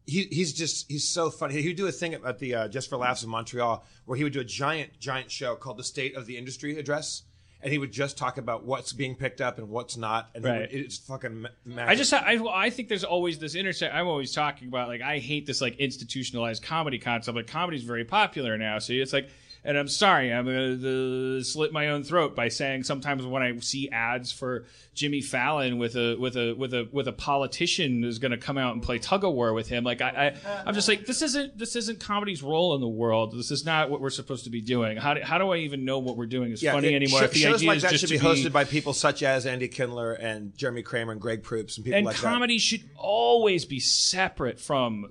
he 0.06 0.24
he's 0.24 0.54
just 0.54 0.90
he's 0.90 1.08
so 1.08 1.30
funny. 1.30 1.62
He 1.62 1.68
would 1.68 1.78
do 1.78 1.88
a 1.88 1.92
thing 1.92 2.14
at, 2.14 2.40
the 2.40 2.56
uh, 2.56 2.68
Just 2.68 2.90
for 2.90 2.98
Laughs 2.98 3.24
in 3.24 3.30
Montreal 3.30 3.84
where 4.06 4.18
he 4.18 4.24
would 4.24 4.34
do 4.34 4.40
a 4.40 4.46
giant 4.46 5.00
giant 5.00 5.30
show 5.32 5.56
called 5.56 5.78
the 5.78 5.84
State 5.84 6.16
of 6.16 6.26
the 6.26 6.38
Industry 6.38 6.78
Address. 6.80 7.24
And 7.62 7.74
he 7.74 7.78
would 7.78 7.92
just 7.92 8.18
talk 8.18 8.38
about 8.38 8.64
what's 8.64 8.94
being 8.94 9.16
picked 9.16 9.42
up 9.42 9.58
and 9.58 9.68
what's 9.68 9.98
not, 9.98 10.30
and 10.34 10.46
Right. 10.46 10.62
would- 10.62 10.72
it's 10.72 10.98
fucking. 10.98 11.46
Ma- 11.66 11.84
I 11.86 11.94
just 11.96 12.14
I, 12.14 12.40
I 12.54 12.70
think 12.70 12.88
there's 12.88 13.04
always 13.04 13.38
this 13.38 13.54
intersect. 13.54 13.94
I'm 13.94 14.08
always 14.08 14.32
talking 14.34 14.70
about 14.70 14.88
like 14.88 15.02
I 15.02 15.20
hate 15.20 15.46
this 15.46 15.60
like 15.60 15.76
institutionalized 15.78 16.64
comedy 16.64 17.00
concept. 17.00 17.36
Like 17.36 17.48
comedy's 17.48 17.84
very 17.84 18.06
popular 18.06 18.58
now, 18.58 18.80
so 18.80 18.94
it's 18.94 19.12
like 19.12 19.30
and 19.64 19.78
I'm 19.78 19.88
sorry, 19.88 20.34
I'm 20.34 20.46
gonna 20.46 21.38
uh, 21.40 21.44
slit 21.44 21.72
my 21.72 21.90
own 21.90 22.04
throat 22.04 22.36
by 22.36 22.48
saying 22.50 22.84
sometimes 22.84 23.26
when 23.26 23.44
I 23.44 23.58
see 23.60 23.90
ads 23.90 24.32
for 24.32 24.66
Jimmy 24.94 25.22
Fallon 25.22 25.78
with 25.78 25.96
a 25.96 26.16
with 26.18 26.36
a 26.36 26.54
with 26.54 26.74
a 26.74 26.88
with 26.92 27.08
a 27.08 27.14
politician 27.14 28.04
who's 28.04 28.20
going 28.20 28.32
to 28.32 28.38
come 28.38 28.58
out 28.58 28.74
and 28.74 28.84
play 28.84 29.00
tug 29.00 29.24
of 29.24 29.34
war 29.34 29.54
with 29.54 29.68
him, 29.70 29.84
like 29.84 30.02
I, 30.02 30.34
I 30.46 30.64
I'm 30.66 30.74
just 30.74 30.88
like 30.88 31.06
this 31.06 31.22
isn't 31.22 31.58
this 31.58 31.76
isn't 31.76 32.00
comedy's 32.00 32.44
role 32.44 32.76
in 32.76 32.82
the 32.82 32.88
world. 32.88 33.38
This 33.38 33.52
is 33.52 33.66
not 33.66 33.90
what 33.90 34.02
we're 34.02 34.10
supposed 34.10 34.44
to 34.44 34.50
be 34.50 34.62
doing. 34.62 34.98
How 34.98 35.14
do, 35.14 35.22
how 35.22 35.38
do 35.38 35.52
I 35.52 35.58
even 35.58 35.86
know 35.86 36.00
what 36.00 36.18
we're 36.18 36.26
doing 36.26 36.52
is 36.52 36.62
funny 36.62 36.90
it- 36.90 36.96
anymore? 36.96 37.20
sho- 37.20 37.26
if 37.26 37.32
the 37.34 37.40
shows 37.40 37.56
idea 37.56 37.68
like 37.68 37.78
is 37.78 37.84
that 37.84 37.92
just 37.92 38.08
should 38.08 38.10
be 38.10 38.20
hosted 38.20 38.52
by 38.52 38.64
people 38.66 38.94
such 38.94 39.24
as 39.24 39.46
Andy 39.46 39.68
Kindler 39.68 40.14
and 40.14 40.56
Jeremy 40.58 40.82
Kramer 40.84 41.14
and 41.14 41.22
Greg 41.22 41.44
Proops 41.44 41.78
and 41.78 41.86
people 41.86 41.98
and 41.98 42.06
like 42.06 42.18
that. 42.18 42.24
And 42.26 42.34
comedy 42.34 42.58
should 42.58 42.84
always 42.98 43.66
be 43.66 43.80
separate 43.80 44.60
from 44.60 45.10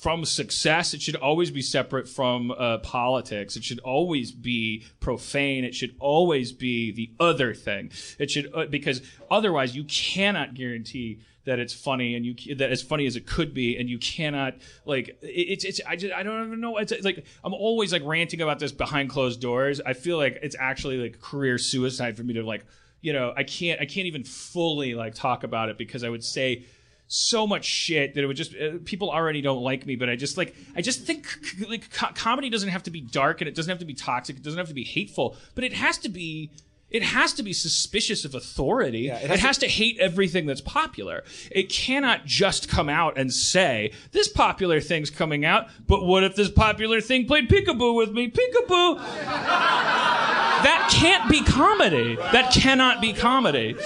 from 0.00 0.24
success. 0.24 0.94
It 0.94 1.02
should 1.02 1.16
always 1.16 1.50
be 1.50 1.62
separate 1.62 2.08
from 2.08 2.52
uh, 2.52 2.78
politics. 2.78 3.56
It 3.56 3.64
should 3.64 3.80
always 3.84 4.32
be 4.32 4.84
profane. 5.00 5.64
It 5.64 5.74
should 5.74 5.94
always 6.00 6.52
be 6.52 6.90
the 6.90 7.10
other 7.20 7.54
thing. 7.54 7.90
It 8.18 8.30
should 8.30 8.50
uh, 8.54 8.66
because 8.66 9.02
otherwise 9.30 9.76
you 9.76 9.84
cannot 9.84 10.54
guarantee 10.54 11.20
that 11.44 11.58
it's 11.58 11.74
funny 11.74 12.14
and 12.16 12.24
you 12.24 12.54
that 12.56 12.72
as 12.72 12.80
funny 12.82 13.06
as 13.06 13.16
it 13.16 13.26
could 13.26 13.52
be 13.52 13.76
and 13.76 13.88
you 13.88 13.98
cannot 13.98 14.54
like 14.86 15.08
it- 15.20 15.48
it's 15.52 15.64
it's 15.64 15.80
I 15.86 15.94
just 15.96 16.12
I 16.14 16.22
don't 16.22 16.46
even 16.46 16.60
know 16.60 16.78
it's 16.78 16.92
like 17.04 17.24
I'm 17.44 17.52
always 17.54 17.92
like 17.92 18.02
ranting 18.04 18.40
about 18.40 18.58
this 18.58 18.72
behind 18.72 19.10
closed 19.10 19.40
doors. 19.40 19.80
I 19.84 19.92
feel 19.92 20.16
like 20.16 20.38
it's 20.42 20.56
actually 20.58 20.96
like 20.96 21.20
career 21.20 21.58
suicide 21.58 22.16
for 22.16 22.22
me 22.24 22.34
to 22.34 22.42
like 22.42 22.64
you 23.02 23.12
know, 23.12 23.34
I 23.36 23.44
can't 23.44 23.78
I 23.82 23.84
can't 23.84 24.06
even 24.06 24.24
fully 24.24 24.94
like 24.94 25.14
talk 25.14 25.44
about 25.44 25.68
it 25.68 25.76
because 25.76 26.02
I 26.04 26.08
would 26.08 26.24
say 26.24 26.64
so 27.06 27.46
much 27.46 27.64
shit 27.64 28.14
that 28.14 28.24
it 28.24 28.26
would 28.26 28.36
just 28.36 28.54
uh, 28.56 28.78
people 28.84 29.10
already 29.10 29.40
don't 29.42 29.62
like 29.62 29.86
me 29.86 29.94
but 29.94 30.08
i 30.08 30.16
just 30.16 30.36
like 30.36 30.54
i 30.74 30.80
just 30.80 31.04
think 31.04 31.26
c- 31.26 31.66
like 31.66 31.90
co- 31.92 32.12
comedy 32.14 32.48
doesn't 32.48 32.70
have 32.70 32.82
to 32.82 32.90
be 32.90 33.00
dark 33.00 33.40
and 33.40 33.48
it 33.48 33.54
doesn't 33.54 33.70
have 33.70 33.78
to 33.78 33.84
be 33.84 33.94
toxic 33.94 34.36
it 34.36 34.42
doesn't 34.42 34.58
have 34.58 34.68
to 34.68 34.74
be 34.74 34.84
hateful 34.84 35.36
but 35.54 35.64
it 35.64 35.72
has 35.72 35.98
to 35.98 36.08
be 36.08 36.50
it 36.94 37.02
has 37.02 37.32
to 37.32 37.42
be 37.42 37.52
suspicious 37.52 38.24
of 38.24 38.36
authority. 38.36 39.08
it 39.08 39.24
it, 39.24 39.30
has 39.30 39.40
has 39.40 39.58
to 39.58 39.66
hate 39.66 39.98
everything 39.98 40.46
that's 40.46 40.60
popular. 40.60 41.24
It 41.50 41.68
cannot 41.68 42.24
just 42.24 42.68
come 42.68 42.88
out 42.88 43.18
and 43.18 43.32
say, 43.32 43.90
this 44.12 44.28
popular 44.28 44.80
thing's 44.80 45.10
coming 45.10 45.44
out, 45.44 45.66
but 45.88 46.04
what 46.04 46.22
if 46.22 46.36
this 46.36 46.50
popular 46.50 47.00
thing 47.00 47.26
played 47.26 47.48
peekaboo 47.48 47.96
with 47.96 48.12
me? 48.12 48.30
Peekaboo! 48.30 50.20
that 50.62 50.88
can't 50.92 51.28
be 51.30 51.42
comedy. 51.42 52.16
That 52.16 52.52
cannot 52.52 53.00
be 53.00 53.12
comedy. 53.12 53.76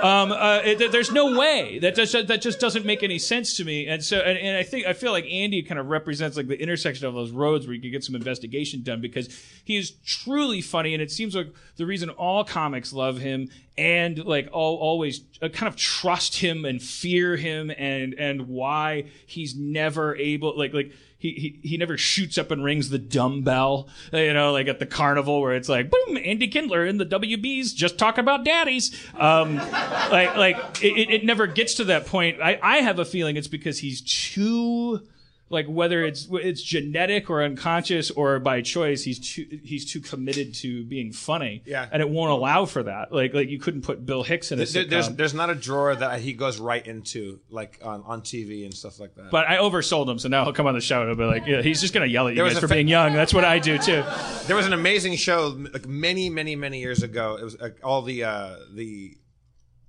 Um, 0.00 0.32
uh, 0.32 0.60
it, 0.64 0.92
there's 0.92 1.12
no 1.12 1.38
way 1.38 1.78
that 1.80 1.94
just 1.94 2.12
that 2.12 2.42
just 2.42 2.60
doesn't 2.60 2.84
make 2.84 3.02
any 3.02 3.18
sense 3.18 3.56
to 3.56 3.64
me. 3.64 3.86
And 3.86 4.02
so, 4.02 4.18
and, 4.18 4.38
and 4.38 4.56
I 4.56 4.62
think 4.62 4.86
I 4.86 4.92
feel 4.92 5.12
like 5.12 5.24
Andy 5.26 5.62
kind 5.62 5.78
of 5.78 5.86
represents 5.86 6.36
like 6.36 6.48
the 6.48 6.60
intersection 6.60 7.06
of 7.06 7.14
those 7.14 7.30
roads 7.30 7.66
where 7.66 7.74
you 7.74 7.80
can 7.80 7.90
get 7.90 8.04
some 8.04 8.14
investigation 8.14 8.82
done 8.82 9.00
because 9.00 9.28
he 9.64 9.76
is 9.76 9.92
truly 10.04 10.60
funny, 10.60 10.94
and 10.94 11.02
it 11.02 11.10
seems 11.10 11.34
like 11.34 11.52
the 11.76 11.86
reason 11.86 12.10
all 12.10 12.44
comics 12.44 12.92
love 12.92 13.18
him 13.18 13.48
and 13.78 14.24
like 14.24 14.48
all, 14.52 14.76
always 14.76 15.22
uh, 15.40 15.48
kind 15.48 15.68
of 15.68 15.76
trust 15.76 16.36
him 16.36 16.64
and 16.64 16.82
fear 16.82 17.36
him 17.36 17.70
and 17.70 18.14
and 18.14 18.48
why 18.48 19.04
he's 19.26 19.56
never 19.56 20.14
able 20.16 20.56
like 20.58 20.74
like 20.74 20.92
he, 21.22 21.58
he, 21.62 21.68
he 21.68 21.76
never 21.76 21.96
shoots 21.96 22.36
up 22.36 22.50
and 22.50 22.64
rings 22.64 22.88
the 22.90 22.98
dumbbell, 22.98 23.88
you 24.12 24.34
know, 24.34 24.50
like 24.52 24.66
at 24.66 24.80
the 24.80 24.86
carnival 24.86 25.40
where 25.40 25.54
it's 25.54 25.68
like, 25.68 25.88
boom, 25.90 26.18
Andy 26.24 26.48
Kindler 26.48 26.84
and 26.84 26.98
the 27.00 27.06
WBs 27.06 27.74
just 27.74 27.96
talk 27.96 28.18
about 28.18 28.44
daddies. 28.44 28.90
Um, 29.16 29.54
like, 29.56 30.36
like 30.36 30.56
it, 30.82 30.96
it- 30.98 31.10
it 31.10 31.24
never 31.24 31.46
gets 31.46 31.74
to 31.74 31.84
that 31.84 32.06
point. 32.06 32.40
I, 32.42 32.58
I 32.62 32.76
have 32.78 32.98
a 32.98 33.04
feeling 33.04 33.36
it's 33.36 33.46
because 33.48 33.78
he's 33.78 34.00
too, 34.00 35.00
like 35.52 35.66
whether 35.66 36.02
it's 36.04 36.26
it's 36.32 36.62
genetic 36.62 37.28
or 37.30 37.42
unconscious 37.44 38.10
or 38.10 38.38
by 38.40 38.62
choice, 38.62 39.04
he's 39.04 39.18
too 39.20 39.60
he's 39.62 39.84
too 39.92 40.00
committed 40.00 40.54
to 40.56 40.82
being 40.84 41.12
funny. 41.12 41.62
Yeah. 41.66 41.86
and 41.92 42.00
it 42.02 42.08
won't 42.08 42.30
allow 42.32 42.64
for 42.64 42.82
that. 42.82 43.12
Like 43.12 43.34
like 43.34 43.48
you 43.50 43.58
couldn't 43.58 43.82
put 43.82 44.04
Bill 44.04 44.22
Hicks 44.22 44.50
in 44.50 44.60
a 44.60 44.64
There- 44.64 44.84
there's 44.84 45.08
there's 45.10 45.34
not 45.34 45.50
a 45.50 45.54
drawer 45.54 45.94
that 45.94 46.20
he 46.20 46.32
goes 46.32 46.58
right 46.58 46.84
into 46.84 47.38
like 47.50 47.78
on, 47.84 48.02
on 48.06 48.22
TV 48.22 48.64
and 48.64 48.72
stuff 48.74 48.98
like 48.98 49.14
that. 49.16 49.30
but 49.30 49.46
I 49.46 49.58
oversold 49.58 50.08
him, 50.08 50.18
so 50.18 50.28
now 50.28 50.42
he'll 50.44 50.52
come 50.54 50.66
on 50.66 50.74
the 50.74 50.80
show 50.80 51.00
and 51.02 51.10
he'll 51.10 51.18
be 51.18 51.24
like, 51.32 51.46
yeah, 51.46 51.62
he's 51.62 51.80
just 51.80 51.92
gonna 51.94 52.06
yell 52.06 52.26
at 52.28 52.34
you 52.34 52.42
guys 52.42 52.58
for 52.58 52.66
fa- 52.66 52.74
being 52.74 52.88
young. 52.88 53.12
That's 53.12 53.34
what 53.34 53.44
I 53.44 53.58
do 53.58 53.76
too. 53.78 54.02
There 54.46 54.56
was 54.56 54.66
an 54.66 54.72
amazing 54.72 55.16
show 55.16 55.48
like 55.72 55.86
many, 55.86 56.30
many, 56.30 56.56
many 56.56 56.80
years 56.80 57.02
ago. 57.02 57.36
It 57.38 57.44
was 57.44 57.56
uh, 57.60 57.68
all 57.84 58.02
the 58.02 58.24
uh, 58.24 58.56
the 58.74 59.16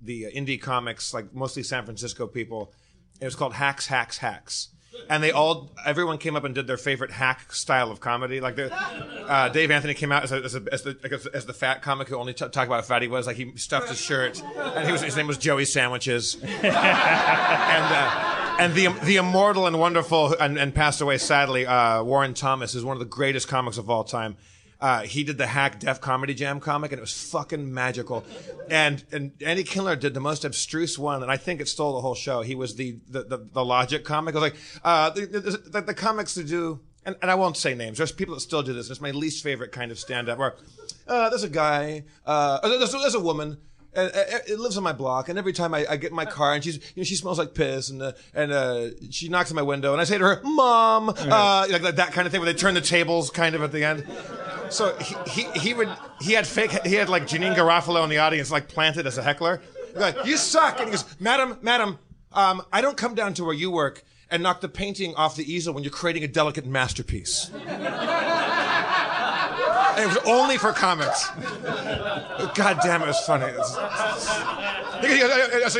the 0.02 0.26
indie 0.34 0.60
comics, 0.60 1.14
like 1.14 1.34
mostly 1.34 1.62
San 1.62 1.84
Francisco 1.84 2.26
people. 2.26 2.72
It 3.20 3.24
was 3.24 3.34
called 3.34 3.54
Hacks, 3.54 3.86
Hacks, 3.86 4.18
Hacks, 4.18 4.68
and 5.08 5.22
they 5.22 5.30
all 5.30 5.70
everyone 5.84 6.18
came 6.18 6.36
up 6.36 6.44
and 6.44 6.54
did 6.54 6.66
their 6.66 6.76
favorite 6.76 7.10
hack 7.10 7.52
style 7.52 7.90
of 7.90 8.00
comedy. 8.00 8.40
Like 8.40 8.56
the, 8.56 8.74
uh, 8.74 9.48
Dave 9.50 9.70
Anthony 9.70 9.94
came 9.94 10.12
out 10.12 10.24
as, 10.24 10.32
a, 10.32 10.36
as, 10.36 10.54
a, 10.54 10.62
as 10.72 10.82
the 10.82 11.30
as 11.34 11.46
the 11.46 11.52
fat 11.52 11.82
comic 11.82 12.08
who 12.08 12.16
only 12.16 12.32
t- 12.32 12.38
talked 12.38 12.56
about 12.56 12.76
how 12.76 12.82
fat 12.82 13.02
he 13.02 13.08
was. 13.08 13.26
Like 13.26 13.36
he 13.36 13.56
stuffed 13.56 13.88
his 13.88 14.00
shirt, 14.00 14.42
and 14.56 14.86
he 14.86 14.92
was 14.92 15.02
his 15.02 15.16
name 15.16 15.26
was 15.26 15.38
Joey 15.38 15.64
Sandwiches, 15.64 16.36
and. 16.42 16.64
Uh, 16.66 18.30
and 18.56 18.72
the 18.74 18.86
the 19.02 19.16
immortal 19.16 19.66
and 19.66 19.80
wonderful 19.80 20.32
and, 20.38 20.56
and 20.58 20.72
passed 20.72 21.00
away 21.00 21.18
sadly, 21.18 21.66
uh, 21.66 22.04
Warren 22.04 22.34
Thomas 22.34 22.76
is 22.76 22.84
one 22.84 22.94
of 22.94 23.00
the 23.00 23.04
greatest 23.04 23.48
comics 23.48 23.78
of 23.78 23.90
all 23.90 24.04
time. 24.04 24.36
Uh, 24.84 25.00
he 25.00 25.24
did 25.24 25.38
the 25.38 25.46
hack 25.46 25.80
Def 25.80 25.98
Comedy 25.98 26.34
Jam 26.34 26.60
comic, 26.60 26.92
and 26.92 26.98
it 26.98 27.00
was 27.00 27.30
fucking 27.30 27.72
magical. 27.72 28.22
And 28.68 29.02
and 29.12 29.32
Andy 29.40 29.64
Kindler 29.64 29.96
did 29.96 30.12
the 30.12 30.20
most 30.20 30.44
abstruse 30.44 30.98
one, 30.98 31.22
and 31.22 31.32
I 31.32 31.38
think 31.38 31.62
it 31.62 31.68
stole 31.68 31.94
the 31.94 32.02
whole 32.02 32.14
show. 32.14 32.42
He 32.42 32.54
was 32.54 32.74
the 32.74 32.98
the, 33.08 33.22
the, 33.22 33.38
the 33.50 33.64
Logic 33.64 34.04
comic. 34.04 34.34
I 34.34 34.38
was 34.38 34.50
like, 34.50 34.60
uh, 34.84 35.08
the, 35.08 35.24
the, 35.70 35.80
the, 35.80 35.94
comics 35.94 36.34
that 36.34 36.48
do, 36.48 36.80
and, 37.06 37.16
and 37.22 37.30
I 37.30 37.34
won't 37.34 37.56
say 37.56 37.74
names. 37.74 37.96
There's 37.96 38.12
people 38.12 38.34
that 38.34 38.42
still 38.42 38.62
do 38.62 38.74
this. 38.74 38.90
It's 38.90 39.00
my 39.00 39.12
least 39.12 39.42
favorite 39.42 39.72
kind 39.72 39.90
of 39.90 39.98
stand 39.98 40.28
up. 40.28 40.36
Where 40.36 40.54
uh, 41.08 41.30
there's 41.30 41.44
a 41.44 41.48
guy, 41.48 42.04
uh, 42.26 42.60
there's, 42.68 42.92
there's 42.92 43.14
a 43.14 43.20
woman 43.20 43.56
and 43.96 44.10
uh, 44.14 44.38
it 44.46 44.58
lives 44.58 44.76
on 44.76 44.82
my 44.82 44.92
block. 44.92 45.28
And 45.28 45.38
every 45.38 45.52
time 45.52 45.74
I, 45.74 45.86
I 45.88 45.96
get 45.96 46.10
in 46.10 46.16
my 46.16 46.24
car, 46.24 46.54
and 46.54 46.62
she's, 46.62 46.76
you 46.76 46.82
know, 46.96 47.04
she 47.04 47.16
smells 47.16 47.38
like 47.38 47.54
piss, 47.54 47.90
and 47.90 48.02
uh, 48.02 48.12
and 48.34 48.52
uh, 48.52 48.88
she 49.10 49.28
knocks 49.28 49.50
on 49.50 49.56
my 49.56 49.62
window, 49.62 49.92
and 49.92 50.00
I 50.00 50.04
say 50.04 50.18
to 50.18 50.24
her, 50.24 50.40
"Mom," 50.44 51.08
uh, 51.08 51.66
like, 51.70 51.82
like 51.82 51.96
that 51.96 52.12
kind 52.12 52.26
of 52.26 52.32
thing, 52.32 52.40
where 52.40 52.52
they 52.52 52.58
turn 52.58 52.74
the 52.74 52.80
tables, 52.80 53.30
kind 53.30 53.54
of 53.54 53.62
at 53.62 53.72
the 53.72 53.84
end. 53.84 54.06
So 54.70 54.96
he, 54.96 55.14
he 55.28 55.58
he 55.58 55.74
would 55.74 55.88
he 56.20 56.32
had 56.32 56.46
fake 56.46 56.72
he 56.84 56.94
had 56.94 57.08
like 57.08 57.24
Janeane 57.24 57.54
Garofalo 57.54 58.02
in 58.04 58.10
the 58.10 58.18
audience, 58.18 58.50
like 58.50 58.68
planted 58.68 59.06
as 59.06 59.18
a 59.18 59.22
heckler. 59.22 59.60
Like, 59.94 60.24
you 60.26 60.36
suck, 60.36 60.78
and 60.80 60.86
he 60.86 60.90
goes, 60.92 61.04
"Madam, 61.20 61.58
madam, 61.62 61.98
um, 62.32 62.62
I 62.72 62.80
don't 62.80 62.96
come 62.96 63.14
down 63.14 63.34
to 63.34 63.44
where 63.44 63.54
you 63.54 63.70
work." 63.70 64.02
And 64.30 64.42
knock 64.42 64.62
the 64.62 64.68
painting 64.68 65.14
off 65.14 65.36
the 65.36 65.44
easel 65.52 65.74
when 65.74 65.84
you're 65.84 65.92
creating 65.92 66.24
a 66.24 66.28
delicate 66.28 66.66
masterpiece. 66.66 67.50
It 69.98 70.06
was 70.06 70.18
only 70.26 70.58
for 70.58 70.72
comics. 70.72 71.28
God 72.54 72.78
damn, 72.82 73.02
it 73.02 73.06
was 73.06 73.20
funny. 73.20 73.52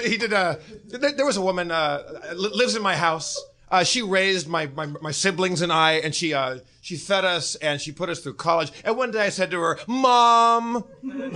He 0.09 0.17
did. 0.17 0.33
Uh, 0.33 0.57
there 0.87 1.12
there 1.12 1.27
was 1.27 1.37
a 1.37 1.43
woman 1.43 1.71
uh, 1.71 2.03
lives 2.35 2.77
in 2.77 2.83
my 2.83 2.97
house. 2.97 3.43
Uh, 3.71 3.83
she 3.83 4.03
raised 4.03 4.47
my, 4.47 4.67
my 4.67 4.87
my 4.87 5.11
siblings 5.11 5.62
and 5.62 5.73
I, 5.73 5.93
and 5.95 6.15
she 6.15 6.35
uh, 6.35 6.59
she 6.81 6.97
fed 6.97 7.25
us 7.25 7.57
and 7.57 7.81
she 7.81 7.93
put 7.93 8.09
us 8.09 8.21
through 8.21 8.35
college. 8.35 8.71
And 8.85 8.97
one 8.97 9.11
day 9.11 9.23
I 9.23 9.31
said 9.31 9.51
to 9.51 9.61
her, 9.61 9.79
"Mom," 9.87 10.85
and, 11.03 11.12
and 11.12 11.35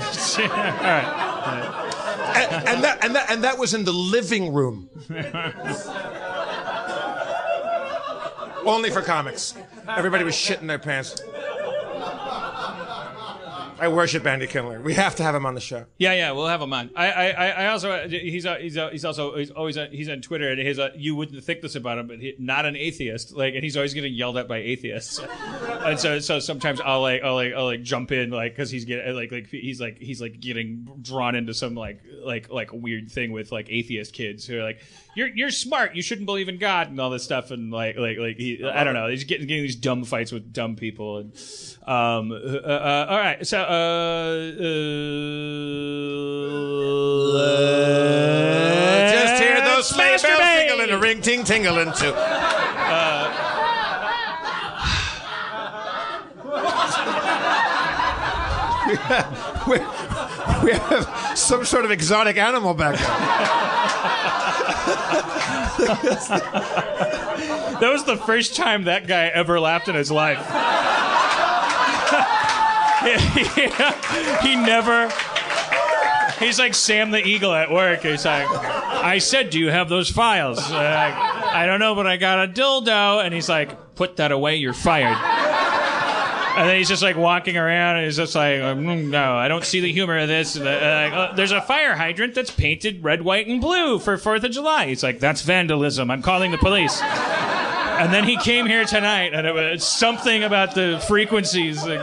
that 2.84 2.98
and 3.02 3.16
that 3.16 3.30
and 3.30 3.44
that 3.44 3.58
was 3.58 3.74
in 3.74 3.84
the 3.84 3.92
living 3.92 4.52
room. 4.52 4.88
Only 8.66 8.90
for 8.90 9.00
comics. 9.00 9.54
Everybody 9.88 10.24
was 10.24 10.34
shitting 10.34 10.66
their 10.66 10.78
pants. 10.78 11.22
I 13.80 13.88
worship 13.88 14.26
Andy 14.26 14.46
Kindler. 14.46 14.80
We 14.80 14.94
have 14.94 15.14
to 15.16 15.22
have 15.22 15.34
him 15.34 15.46
on 15.46 15.54
the 15.54 15.60
show. 15.60 15.86
Yeah, 15.98 16.12
yeah, 16.12 16.32
we'll 16.32 16.48
have 16.48 16.60
him 16.60 16.72
on. 16.72 16.90
I, 16.96 17.10
I, 17.10 17.48
I 17.48 17.66
also 17.68 18.08
he's 18.08 18.44
uh, 18.44 18.56
he's 18.56 18.76
uh, 18.76 18.88
he's 18.90 19.04
also 19.04 19.36
he's 19.36 19.50
always 19.50 19.76
uh, 19.76 19.88
he's 19.90 20.08
on 20.08 20.20
Twitter 20.20 20.50
and 20.50 20.60
he's 20.60 20.78
uh, 20.78 20.90
you 20.96 21.14
wouldn't 21.14 21.44
think 21.44 21.60
this 21.60 21.76
about 21.76 21.98
him, 21.98 22.08
but 22.08 22.18
he, 22.18 22.34
not 22.38 22.66
an 22.66 22.76
atheist. 22.76 23.36
Like, 23.36 23.54
and 23.54 23.62
he's 23.62 23.76
always 23.76 23.94
getting 23.94 24.12
yelled 24.12 24.36
at 24.36 24.48
by 24.48 24.58
atheists. 24.58 25.20
and 25.68 25.98
so 25.98 26.18
so 26.18 26.40
sometimes 26.40 26.80
I'll 26.80 27.00
like 27.00 27.22
I'll 27.22 27.34
like 27.34 27.52
I'll 27.54 27.66
like 27.66 27.82
jump 27.82 28.10
in 28.10 28.30
like 28.30 28.52
because 28.52 28.70
he's 28.70 28.84
getting 28.84 29.14
like 29.14 29.30
like 29.30 29.46
he's 29.48 29.80
like 29.80 29.98
he's 29.98 30.20
like 30.20 30.40
getting 30.40 30.88
drawn 31.00 31.34
into 31.34 31.54
some 31.54 31.74
like 31.74 32.02
like 32.24 32.50
like 32.50 32.72
weird 32.72 33.10
thing 33.10 33.32
with 33.32 33.52
like 33.52 33.68
atheist 33.70 34.12
kids 34.12 34.46
who 34.46 34.58
are 34.58 34.62
like 34.62 34.80
you're 35.18 35.28
you're 35.34 35.50
smart, 35.50 35.96
you 35.96 36.02
shouldn't 36.02 36.26
believe 36.26 36.48
in 36.48 36.58
God 36.58 36.90
and 36.90 37.00
all 37.00 37.10
this 37.10 37.24
stuff 37.24 37.50
and 37.50 37.72
like 37.72 37.96
like 37.96 38.18
like 38.18 38.36
he 38.36 38.64
I 38.64 38.84
don't 38.84 38.94
know 38.94 39.08
he's 39.08 39.24
getting 39.24 39.48
getting 39.48 39.64
these 39.64 39.74
dumb 39.74 40.04
fights 40.04 40.30
with 40.30 40.52
dumb 40.52 40.76
people 40.76 41.18
and 41.18 41.32
um 41.86 42.30
uh, 42.30 42.36
uh, 42.36 43.06
all 43.10 43.18
right 43.18 43.44
so 43.44 43.58
uh, 43.58 44.62
uh 44.62 44.68
Just 49.12 49.42
hear 49.42 49.60
those 49.60 49.88
sleigh 49.88 50.10
bells 50.10 50.22
masturbate! 50.22 50.68
tingling, 50.68 50.90
a 50.90 50.98
ring 50.98 51.20
ting 51.20 51.42
tingling 51.42 51.92
too. 51.94 52.14
we, 59.68 59.78
we 60.64 60.72
have 60.72 61.36
some 61.36 61.64
sort 61.64 61.84
of 61.84 61.90
exotic 61.90 62.36
animal 62.36 62.74
back 62.74 62.96
there. 62.96 64.74
That 67.80 67.90
was 67.92 68.04
the 68.04 68.16
first 68.16 68.56
time 68.56 68.84
that 68.84 69.06
guy 69.06 69.26
ever 69.26 69.60
laughed 69.60 69.88
in 69.88 69.94
his 69.94 70.10
life. 70.10 70.38
he 74.42 74.56
never. 74.56 75.10
He's 76.38 76.58
like 76.58 76.74
Sam 76.74 77.10
the 77.10 77.24
Eagle 77.24 77.52
at 77.52 77.70
work. 77.70 78.02
He's 78.02 78.24
like, 78.24 78.46
I 78.48 79.18
said, 79.18 79.50
do 79.50 79.58
you 79.58 79.70
have 79.70 79.88
those 79.88 80.10
files? 80.10 80.58
Uh, 80.58 80.78
I 80.78 81.66
don't 81.66 81.80
know, 81.80 81.94
but 81.94 82.06
I 82.06 82.16
got 82.16 82.48
a 82.48 82.52
dildo. 82.52 83.24
And 83.24 83.34
he's 83.34 83.48
like, 83.48 83.94
put 83.94 84.16
that 84.16 84.32
away, 84.32 84.56
you're 84.56 84.74
fired. 84.74 85.16
And 86.58 86.68
then 86.68 86.76
he's 86.76 86.88
just 86.88 87.02
like 87.02 87.16
walking 87.16 87.56
around 87.56 87.96
and 87.98 88.04
he's 88.06 88.16
just 88.16 88.34
like, 88.34 88.58
"Mm, 88.60 89.10
no, 89.10 89.36
I 89.36 89.46
don't 89.46 89.64
see 89.64 89.78
the 89.78 89.92
humor 89.92 90.18
of 90.18 90.26
this. 90.26 90.58
Uh, 90.58 90.64
uh, 90.64 91.34
there's 91.36 91.52
a 91.52 91.60
fire 91.60 91.94
hydrant 91.94 92.34
that's 92.34 92.50
painted 92.50 93.04
red, 93.04 93.22
white, 93.22 93.46
and 93.46 93.60
blue 93.60 94.00
for 94.00 94.16
4th 94.16 94.42
of 94.42 94.50
July. 94.50 94.86
He's 94.88 95.04
like, 95.04 95.20
that's 95.20 95.42
vandalism. 95.42 96.10
I'm 96.10 96.20
calling 96.20 96.50
the 96.50 96.58
police. 96.58 97.00
And 97.00 98.12
then 98.12 98.24
he 98.24 98.36
came 98.38 98.66
here 98.66 98.84
tonight 98.84 99.34
and 99.34 99.46
it 99.46 99.54
was 99.54 99.84
something 99.84 100.42
about 100.42 100.74
the 100.74 101.02
frequencies. 101.06 101.84
Like, 101.86 102.00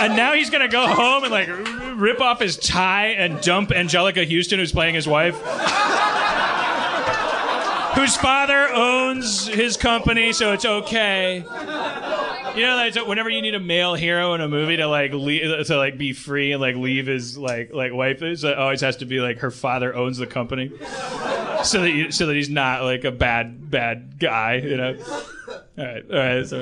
And 0.00 0.14
now 0.14 0.32
he's 0.32 0.48
gonna 0.48 0.68
go 0.68 0.86
home 0.86 1.24
and 1.24 1.32
like 1.32 1.48
rip 1.98 2.20
off 2.20 2.40
his 2.40 2.56
tie 2.56 3.08
and 3.08 3.40
dump 3.40 3.70
Anjelica 3.70 4.24
Huston, 4.28 4.58
who's 4.58 4.72
playing 4.72 4.94
his 4.94 5.08
wife, 5.08 5.34
whose 7.94 8.16
father 8.16 8.68
owns 8.72 9.48
his 9.48 9.76
company, 9.76 10.32
so 10.32 10.52
it's 10.52 10.64
okay. 10.64 11.44
You 12.58 12.66
know, 12.66 12.76
like, 12.76 12.94
so 12.94 13.08
whenever 13.08 13.30
you 13.30 13.40
need 13.40 13.54
a 13.54 13.60
male 13.60 13.94
hero 13.94 14.34
in 14.34 14.40
a 14.40 14.48
movie 14.48 14.76
to 14.76 14.86
like 14.88 15.12
leave, 15.12 15.66
to 15.66 15.76
like 15.76 15.96
be 15.96 16.12
free 16.12 16.52
and 16.52 16.60
like 16.60 16.76
leave 16.76 17.06
his 17.06 17.38
like 17.38 17.72
like 17.72 17.92
wife, 17.92 18.20
it 18.22 18.44
always 18.44 18.80
has 18.80 18.96
to 18.96 19.04
be 19.04 19.20
like 19.20 19.38
her 19.38 19.50
father 19.50 19.94
owns 19.94 20.18
the 20.18 20.26
company, 20.26 20.72
so 21.62 21.82
that 21.82 21.90
you, 21.90 22.10
so 22.10 22.26
that 22.26 22.34
he's 22.34 22.50
not 22.50 22.82
like 22.82 23.04
a 23.04 23.12
bad 23.12 23.70
bad 23.70 24.18
guy, 24.18 24.56
you 24.56 24.76
know. 24.76 24.96
All 25.78 25.84
right, 25.84 26.04
all 26.10 26.16
right. 26.16 26.46
So, 26.46 26.58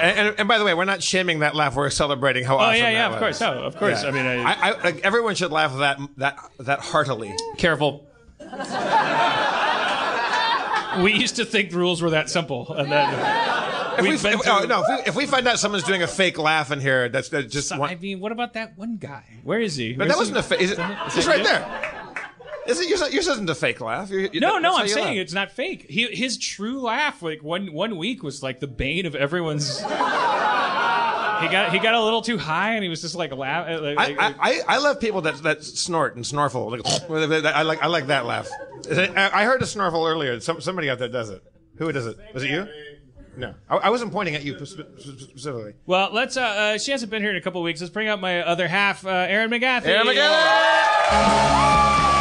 And, 0.00 0.18
and, 0.18 0.34
and 0.40 0.48
by 0.48 0.58
the 0.58 0.64
way, 0.64 0.74
we're 0.74 0.84
not 0.84 1.02
shaming 1.02 1.40
that 1.40 1.54
laugh. 1.54 1.74
We're 1.74 1.90
celebrating 1.90 2.44
how 2.44 2.56
oh 2.56 2.60
awesome 2.60 2.76
yeah, 2.76 2.90
yeah, 2.90 3.08
that 3.08 3.16
of 3.16 3.20
was. 3.22 3.38
course, 3.38 3.40
no, 3.40 3.52
of 3.64 3.76
course. 3.76 4.02
Yeah. 4.02 4.08
I 4.08 4.12
mean, 4.12 4.26
I, 4.26 4.42
I, 4.42 4.70
I, 4.72 4.82
like, 4.82 5.00
everyone 5.00 5.34
should 5.34 5.50
laugh 5.50 5.76
that 5.78 5.98
that 6.18 6.38
that 6.60 6.80
heartily. 6.80 7.34
careful. 7.56 8.06
we 11.02 11.12
used 11.12 11.36
to 11.36 11.44
think 11.44 11.70
the 11.70 11.78
rules 11.78 12.02
were 12.02 12.10
that 12.10 12.28
simple, 12.30 12.72
and 12.74 12.90
then 12.92 13.08
If 13.98 14.02
we, 14.02 14.08
we've 14.10 14.22
been 14.22 14.32
if, 14.34 14.42
through. 14.42 14.52
oh, 14.52 14.64
no, 14.66 14.82
if 14.82 14.88
we, 14.88 15.08
if 15.10 15.16
we 15.16 15.26
find 15.26 15.46
out 15.48 15.58
someone's 15.58 15.84
doing 15.84 16.02
a 16.02 16.06
fake 16.06 16.38
laugh 16.38 16.70
in 16.72 16.80
here, 16.80 17.08
that's, 17.08 17.28
that's 17.28 17.52
just 17.52 17.72
I 17.72 17.78
one. 17.78 18.00
mean, 18.00 18.20
what 18.20 18.32
about 18.32 18.52
that 18.54 18.76
one 18.78 18.96
guy? 18.96 19.24
Where 19.42 19.60
is 19.60 19.76
he? 19.76 19.92
But 19.94 20.08
that 20.08 20.16
wasn't 20.16 20.38
a 20.38 20.42
fake. 20.42 20.60
Is 20.60 20.72
it, 20.72 20.78
Is 20.78 21.16
it's 21.16 21.26
it 21.26 21.26
right 21.26 21.38
you? 21.38 21.44
there. 21.44 21.96
Is 22.66 22.78
it 22.80 22.88
yours? 22.88 23.12
Yours 23.12 23.26
isn't 23.26 23.48
a 23.50 23.54
fake 23.54 23.80
laugh. 23.80 24.10
You- 24.10 24.28
you- 24.32 24.40
No, 24.40 24.52
that's 24.52 24.62
no, 24.62 24.76
I'm 24.76 24.82
you 24.86 24.92
saying 24.92 25.16
laugh. 25.16 25.22
it's 25.24 25.32
not 25.32 25.50
fake. 25.50 25.86
He, 25.88 26.06
his 26.14 26.36
true 26.38 26.80
laugh, 26.80 27.22
like 27.22 27.42
one 27.42 27.72
one 27.72 27.96
week, 27.96 28.22
was 28.22 28.42
like 28.42 28.60
the 28.60 28.66
bane 28.68 29.06
of 29.06 29.14
everyone's. 29.16 29.78
he 31.40 31.48
got 31.48 31.72
he 31.72 31.78
got 31.78 31.94
a 31.94 32.02
little 32.04 32.22
too 32.22 32.38
high, 32.38 32.74
and 32.74 32.82
he 32.84 32.90
was 32.90 33.00
just 33.00 33.14
like 33.14 33.32
laugh. 33.32 33.66
Like, 33.80 33.98
I, 33.98 34.06
like- 34.06 34.18
I, 34.20 34.34
I, 34.38 34.60
I 34.68 34.78
love 34.78 35.00
people 35.00 35.22
that, 35.22 35.42
that 35.42 35.64
snort 35.64 36.16
and 36.16 36.24
snorfle. 36.24 36.70
Like, 36.70 37.44
I 37.54 37.62
like 37.62 37.82
I 37.82 37.86
like 37.86 38.06
that 38.08 38.26
laugh. 38.26 38.48
I 38.90 39.30
I 39.32 39.44
heard 39.44 39.62
a 39.62 39.64
snorfle 39.66 40.08
earlier. 40.08 40.38
Some, 40.40 40.60
somebody 40.60 40.90
out 40.90 40.98
there 40.98 41.08
does 41.08 41.30
it. 41.30 41.42
Who 41.78 41.90
does 41.92 42.06
it? 42.06 42.18
Was 42.34 42.42
it 42.44 42.50
you? 42.50 42.68
No, 43.40 43.54
I, 43.68 43.76
I 43.76 43.90
wasn't 43.90 44.12
pointing 44.12 44.34
at 44.34 44.44
you 44.44 44.54
spe- 44.64 44.80
spe- 44.96 45.20
specifically. 45.20 45.74
well, 45.86 46.10
let's. 46.12 46.36
Uh, 46.36 46.42
uh, 46.42 46.78
she 46.78 46.92
hasn't 46.92 47.10
been 47.10 47.22
here 47.22 47.30
in 47.30 47.36
a 47.36 47.40
couple 47.40 47.62
weeks. 47.62 47.80
Let's 47.80 47.92
bring 47.92 48.08
up 48.08 48.20
my 48.20 48.42
other 48.42 48.68
half, 48.68 49.04
uh, 49.04 49.08
Erin 49.10 49.50
McGathy. 49.50 49.86
Erin 49.86 50.06
McGill! 50.06 52.19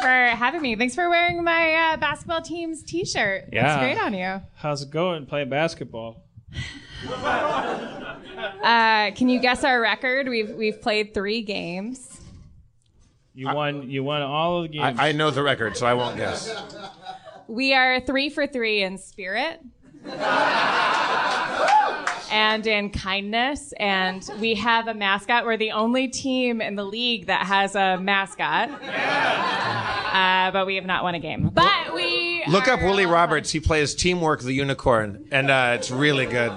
For 0.00 0.08
having 0.08 0.62
me. 0.62 0.76
Thanks 0.76 0.94
for 0.94 1.08
wearing 1.08 1.42
my 1.44 1.74
uh, 1.74 1.96
basketball 1.96 2.42
team's 2.42 2.82
T-shirt. 2.82 3.50
Yeah. 3.52 3.74
It's 3.74 3.80
great 3.80 3.98
on 4.04 4.14
you. 4.14 4.42
How's 4.56 4.82
it 4.82 4.90
going 4.90 5.26
playing 5.26 5.50
basketball? 5.50 6.24
Uh, 8.62 9.10
can 9.12 9.28
you 9.28 9.38
guess 9.38 9.64
our 9.64 9.80
record? 9.80 10.28
We've 10.28 10.50
we've 10.50 10.80
played 10.80 11.12
three 11.12 11.42
games. 11.42 12.20
You 13.34 13.46
won. 13.46 13.90
You 13.90 14.02
won 14.02 14.22
all 14.22 14.58
of 14.58 14.62
the 14.64 14.78
games. 14.78 14.98
I, 14.98 15.08
I 15.08 15.12
know 15.12 15.30
the 15.30 15.42
record, 15.42 15.76
so 15.76 15.86
I 15.86 15.94
won't 15.94 16.16
guess. 16.16 16.50
We 17.48 17.74
are 17.74 18.00
three 18.00 18.30
for 18.30 18.46
three 18.46 18.82
in 18.82 18.96
spirit. 18.98 19.60
and 22.30 22.66
in 22.66 22.90
kindness, 22.90 23.72
and 23.78 24.28
we 24.40 24.54
have 24.54 24.88
a 24.88 24.94
mascot. 24.94 25.44
We're 25.44 25.56
the 25.56 25.72
only 25.72 26.08
team 26.08 26.60
in 26.60 26.74
the 26.76 26.84
league 26.84 27.26
that 27.26 27.46
has 27.46 27.74
a 27.74 27.98
mascot. 27.98 28.70
Uh, 28.70 30.50
but 30.50 30.66
we 30.66 30.74
have 30.76 30.84
not 30.86 31.02
won 31.04 31.14
a 31.14 31.20
game. 31.20 31.50
But 31.52 31.94
we 31.94 32.42
Look 32.48 32.66
up 32.68 32.80
are- 32.80 32.86
Willie 32.86 33.06
Roberts. 33.06 33.50
He 33.52 33.60
plays 33.60 33.94
Teamwork 33.94 34.40
the 34.40 34.52
Unicorn, 34.52 35.26
and 35.30 35.50
uh, 35.50 35.76
it's 35.78 35.90
really 35.90 36.26
good. 36.26 36.50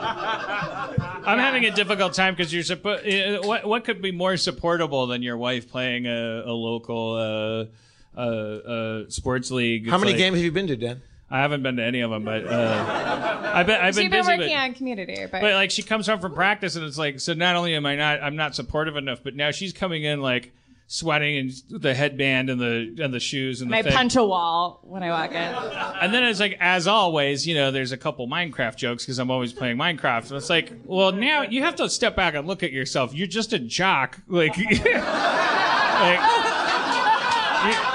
I'm 0.00 1.38
having 1.38 1.64
a 1.66 1.70
difficult 1.70 2.14
time 2.14 2.34
because 2.34 2.52
you're 2.52 2.62
suppo- 2.62 3.42
uh, 3.42 3.46
what 3.46 3.66
what 3.66 3.84
could 3.84 4.00
be 4.00 4.12
more 4.12 4.36
supportable 4.36 5.06
than 5.06 5.22
your 5.22 5.36
wife 5.36 5.70
playing 5.70 6.06
a, 6.06 6.42
a 6.46 6.52
local 6.52 7.14
uh, 8.16 8.18
uh, 8.18 8.20
uh, 8.20 9.04
sports 9.10 9.50
league? 9.50 9.88
How 9.88 9.98
many 9.98 10.12
like- 10.12 10.18
games 10.18 10.36
have 10.36 10.44
you 10.44 10.52
been 10.52 10.66
to, 10.68 10.76
Dan? 10.76 11.02
I 11.30 11.40
haven't 11.40 11.62
been 11.62 11.76
to 11.76 11.84
any 11.84 12.00
of 12.00 12.10
them, 12.10 12.24
but 12.24 12.46
uh, 12.46 13.50
I've 13.54 13.66
been 13.66 13.80
I've 13.80 13.94
She's 13.94 14.04
been 14.04 14.10
been 14.10 14.20
busy. 14.20 14.38
working 14.38 14.56
but, 14.56 14.62
on 14.62 14.74
community, 14.74 15.26
but, 15.30 15.40
but 15.42 15.54
like 15.54 15.70
she 15.70 15.82
comes 15.82 16.06
home 16.06 16.20
from 16.20 16.34
practice 16.34 16.76
and 16.76 16.84
it's 16.86 16.96
like 16.98 17.20
so. 17.20 17.34
Not 17.34 17.54
only 17.54 17.74
am 17.74 17.84
I 17.84 17.96
not 17.96 18.22
I'm 18.22 18.36
not 18.36 18.54
supportive 18.54 18.96
enough, 18.96 19.20
but 19.22 19.34
now 19.36 19.50
she's 19.50 19.72
coming 19.72 20.04
in 20.04 20.22
like 20.22 20.52
sweating 20.90 21.36
and 21.36 21.82
the 21.82 21.92
headband 21.92 22.48
and 22.48 22.58
the 22.58 22.96
and 23.04 23.12
the 23.12 23.20
shoes 23.20 23.60
and 23.60 23.74
I 23.74 23.82
the 23.82 23.90
thing. 23.90 23.96
punch 23.96 24.16
a 24.16 24.24
wall 24.24 24.80
when 24.84 25.02
I 25.02 25.10
walk 25.10 25.32
in. 25.32 25.36
And 25.36 26.14
then 26.14 26.24
it's 26.24 26.40
like, 26.40 26.56
as 26.60 26.86
always, 26.86 27.46
you 27.46 27.54
know, 27.54 27.70
there's 27.70 27.92
a 27.92 27.98
couple 27.98 28.26
Minecraft 28.26 28.76
jokes 28.76 29.04
because 29.04 29.18
I'm 29.18 29.30
always 29.30 29.52
playing 29.52 29.76
Minecraft. 29.76 30.30
And 30.30 30.38
it's 30.38 30.48
like, 30.48 30.72
well, 30.86 31.12
now 31.12 31.42
you 31.42 31.62
have 31.62 31.76
to 31.76 31.90
step 31.90 32.16
back 32.16 32.34
and 32.34 32.46
look 32.46 32.62
at 32.62 32.72
yourself. 32.72 33.14
You're 33.14 33.26
just 33.26 33.52
a 33.52 33.58
jock. 33.58 34.18
Like, 34.28 34.56
like 34.56 34.68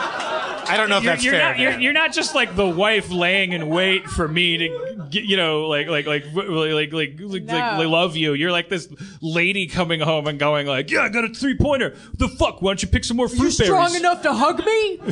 I 0.74 0.78
don't 0.78 0.90
know 0.90 0.98
if 0.98 1.04
you're, 1.04 1.14
that's 1.14 1.24
you're 1.24 1.34
fair. 1.34 1.50
not, 1.50 1.60
you're, 1.60 1.80
you're 1.80 1.94
not 1.94 2.14
just 2.14 2.34
like 2.36 2.56
the 2.56 2.68
wife 2.68 3.10
laying 3.12 3.54
in 3.54 3.70
wait 3.70 4.06
for 4.10 4.28
me 4.28 4.58
to, 4.58 5.06
get, 5.10 5.24
you 5.26 5.38
know, 5.38 5.68
like, 5.68 5.88
like, 5.88 6.06
like, 6.08 6.26
like, 6.34 6.48
like, 6.48 6.94
like, 6.94 7.20
like, 7.20 7.44
No. 7.44 7.54
like, 7.56 7.88
love 7.88 8.16
you. 8.16 8.34
You're 8.34 8.52
like 8.52 8.70
this 8.70 8.88
lady 9.22 9.68
coming 9.68 10.00
home 10.00 10.28
and 10.28 10.40
going 10.40 10.68
like, 10.68 10.90
yeah, 10.92 11.02
I 11.02 11.10
got 11.10 11.24
a 11.26 11.30
three 11.30 11.56
pointer. 11.58 11.96
The 12.18 12.28
fuck? 12.28 12.62
Why 12.62 12.70
don't 12.72 12.82
you 12.82 12.88
pick 12.90 13.04
some 13.04 13.18
more 13.18 13.28
fruit 13.28 13.52
you 13.60 13.66
berries? 13.66 13.68
Strong 13.68 13.96
enough 13.96 14.22
to 14.24 14.34
hug 14.34 14.60
me? 14.66 15.00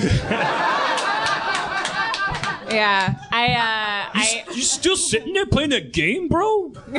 yeah, 2.75 3.15
I, 3.31 3.45
uh, 3.53 4.09
I, 4.13 4.43
You 4.55 4.61
still 4.61 4.95
sitting 4.95 5.33
there 5.33 5.45
playing 5.45 5.71
that 5.71 5.91
game, 5.93 6.27
bro? 6.29 6.73
oh, 6.77 6.91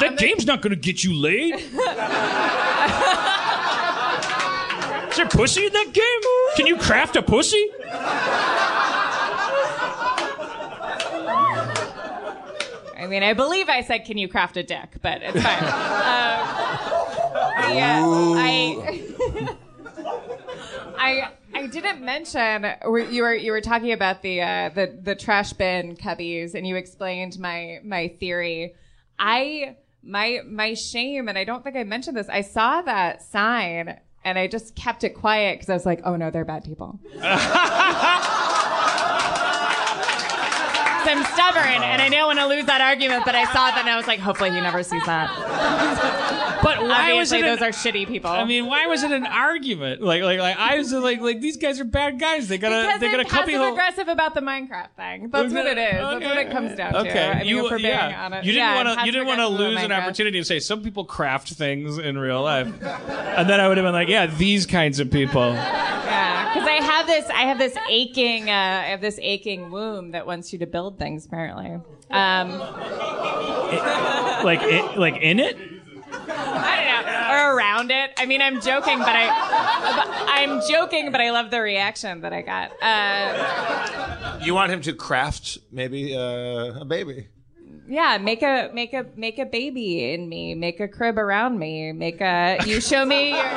That 0.00 0.02
I'm 0.02 0.16
the- 0.16 0.20
game's 0.22 0.44
not 0.46 0.60
gonna 0.62 0.76
get 0.76 1.04
you 1.04 1.14
laid. 1.14 1.54
Is 5.12 5.18
there 5.18 5.28
pussy 5.28 5.66
in 5.66 5.72
that 5.74 5.92
game? 5.92 6.56
Can 6.56 6.66
you 6.66 6.78
craft 6.78 7.16
a 7.16 7.22
pussy? 7.22 7.68
I 12.96 13.06
mean, 13.06 13.22
I 13.22 13.34
believe 13.34 13.68
I 13.68 13.82
said, 13.82 14.06
"Can 14.06 14.16
you 14.16 14.26
craft 14.26 14.56
a 14.56 14.62
dick?" 14.62 14.88
But 15.02 15.20
it's 15.20 15.38
fine. 15.42 15.64
um, 15.64 15.70
yeah, 17.76 18.02
I, 18.38 19.14
I, 20.96 21.28
I 21.52 21.66
didn't 21.66 22.00
mention 22.00 22.64
you 23.10 23.22
were 23.22 23.34
you 23.34 23.52
were 23.52 23.60
talking 23.60 23.92
about 23.92 24.22
the 24.22 24.40
uh, 24.40 24.70
the 24.70 24.98
the 24.98 25.14
trash 25.14 25.52
bin 25.52 25.94
cubbies, 25.94 26.54
and 26.54 26.66
you 26.66 26.76
explained 26.76 27.38
my 27.38 27.80
my 27.84 28.08
theory. 28.08 28.76
I 29.18 29.76
my 30.02 30.40
my 30.46 30.72
shame, 30.72 31.28
and 31.28 31.36
I 31.36 31.44
don't 31.44 31.62
think 31.62 31.76
I 31.76 31.84
mentioned 31.84 32.16
this. 32.16 32.30
I 32.30 32.40
saw 32.40 32.80
that 32.80 33.20
sign. 33.20 34.00
And 34.24 34.38
I 34.38 34.46
just 34.46 34.76
kept 34.76 35.04
it 35.04 35.10
quiet 35.10 35.58
because 35.58 35.68
I 35.68 35.74
was 35.74 35.86
like, 35.86 36.00
"Oh 36.04 36.16
no, 36.16 36.30
they're 36.30 36.44
bad 36.44 36.64
people." 36.64 37.00
because 41.02 41.16
I'm 41.16 41.24
stubborn 41.34 41.82
and 41.82 42.00
I 42.00 42.08
didn't 42.08 42.26
want 42.26 42.38
to 42.38 42.46
lose 42.46 42.66
that 42.66 42.80
argument. 42.80 43.24
But 43.24 43.34
I 43.34 43.44
saw 43.46 43.70
that 43.70 43.78
and 43.80 43.90
I 43.90 43.96
was 43.96 44.06
like, 44.06 44.20
hopefully 44.20 44.50
he 44.50 44.60
never 44.60 44.82
sees 44.82 45.04
that. 45.06 46.50
But 46.62 46.80
why 46.80 47.14
was 47.14 47.32
Obviously, 47.32 47.38
it? 47.40 47.42
those 47.42 47.60
are 47.62 47.70
shitty 47.70 48.06
people. 48.06 48.30
I 48.30 48.44
mean, 48.44 48.66
why 48.66 48.86
was 48.86 49.02
it 49.02 49.10
an 49.10 49.26
argument? 49.26 50.00
Like, 50.00 50.22
like, 50.22 50.38
like 50.38 50.56
I 50.56 50.78
was 50.78 50.92
like, 50.92 51.20
like 51.20 51.40
these 51.40 51.56
guys 51.56 51.80
are 51.80 51.84
bad 51.84 52.20
guys. 52.20 52.46
They 52.48 52.56
gotta, 52.58 52.86
because 52.86 53.00
they 53.00 53.06
I'm 53.06 53.12
gotta 53.12 53.24
copy. 53.28 53.46
me 53.48 53.52
passive 53.52 53.60
whole. 53.60 53.72
aggressive 53.72 54.08
about 54.08 54.34
the 54.34 54.40
Minecraft 54.40 54.90
thing. 54.96 55.28
That's 55.30 55.52
what 55.52 55.66
it 55.66 55.78
is. 55.78 55.92
That's 55.94 56.24
what 56.24 56.38
it 56.38 56.50
comes 56.52 56.76
down 56.76 56.92
to. 56.92 57.00
Okay, 57.00 57.28
I 57.28 57.38
mean, 57.40 57.46
you, 57.48 57.64
if 57.64 57.70
we're 57.72 57.78
being 57.78 57.90
yeah. 57.90 58.24
honest. 58.24 58.46
you 58.46 58.52
didn't 58.52 58.64
Yeah, 58.64 58.84
want 58.84 58.98
to, 59.00 59.06
you 59.06 59.12
didn't 59.12 59.26
want 59.26 59.40
to 59.40 59.48
lose 59.48 59.82
an 59.82 59.92
opportunity 59.92 60.38
to 60.38 60.44
say 60.44 60.60
some 60.60 60.82
people 60.82 61.04
craft 61.04 61.48
things 61.50 61.98
in 61.98 62.16
real 62.16 62.42
life, 62.42 62.68
and 62.82 63.48
then 63.50 63.58
I 63.60 63.66
would 63.68 63.76
have 63.76 63.84
been 63.84 63.92
like, 63.92 64.08
yeah, 64.08 64.26
these 64.26 64.64
kinds 64.66 65.00
of 65.00 65.10
people. 65.10 65.52
Yeah, 65.54 66.54
because 66.54 66.68
I 66.68 66.74
have 66.74 67.06
this, 67.06 67.28
I 67.30 67.42
have 67.42 67.58
this 67.58 67.76
aching, 67.88 68.50
uh, 68.50 68.52
I 68.52 68.86
have 68.90 69.00
this 69.00 69.18
aching 69.20 69.70
womb 69.70 70.12
that 70.12 70.26
wants 70.26 70.52
you 70.52 70.58
to 70.60 70.66
build 70.66 70.98
things. 70.98 71.26
Apparently, 71.26 71.80
um, 72.10 72.50
like, 74.44 74.60
it, 74.62 74.98
like 74.98 75.16
in 75.20 75.40
it. 75.40 75.56
I 76.12 77.02
don't 77.02 77.06
know, 77.06 77.30
or 77.32 77.56
around 77.56 77.90
it. 77.90 78.12
I 78.18 78.26
mean, 78.26 78.42
I'm 78.42 78.60
joking, 78.60 78.98
but 78.98 79.08
I, 79.14 79.28
I'm 80.28 80.60
joking, 80.68 81.10
but 81.12 81.20
I 81.20 81.30
love 81.30 81.50
the 81.50 81.60
reaction 81.60 82.20
that 82.22 82.32
I 82.32 82.42
got. 82.42 82.72
Uh, 82.82 84.38
You 84.44 84.54
want 84.54 84.72
him 84.72 84.80
to 84.82 84.92
craft 84.92 85.58
maybe 85.70 86.16
uh, 86.16 86.80
a 86.80 86.84
baby. 86.84 87.28
Yeah, 87.92 88.16
make 88.16 88.40
a, 88.42 88.70
make 88.72 88.94
a, 88.94 89.04
make 89.16 89.38
a 89.38 89.44
baby 89.44 90.14
in 90.14 90.26
me, 90.26 90.54
make 90.54 90.80
a 90.80 90.88
crib 90.88 91.18
around 91.18 91.58
me, 91.58 91.92
make 91.92 92.22
a. 92.22 92.56
You 92.64 92.80
show 92.80 93.04
me. 93.04 93.32
Your, 93.32 93.44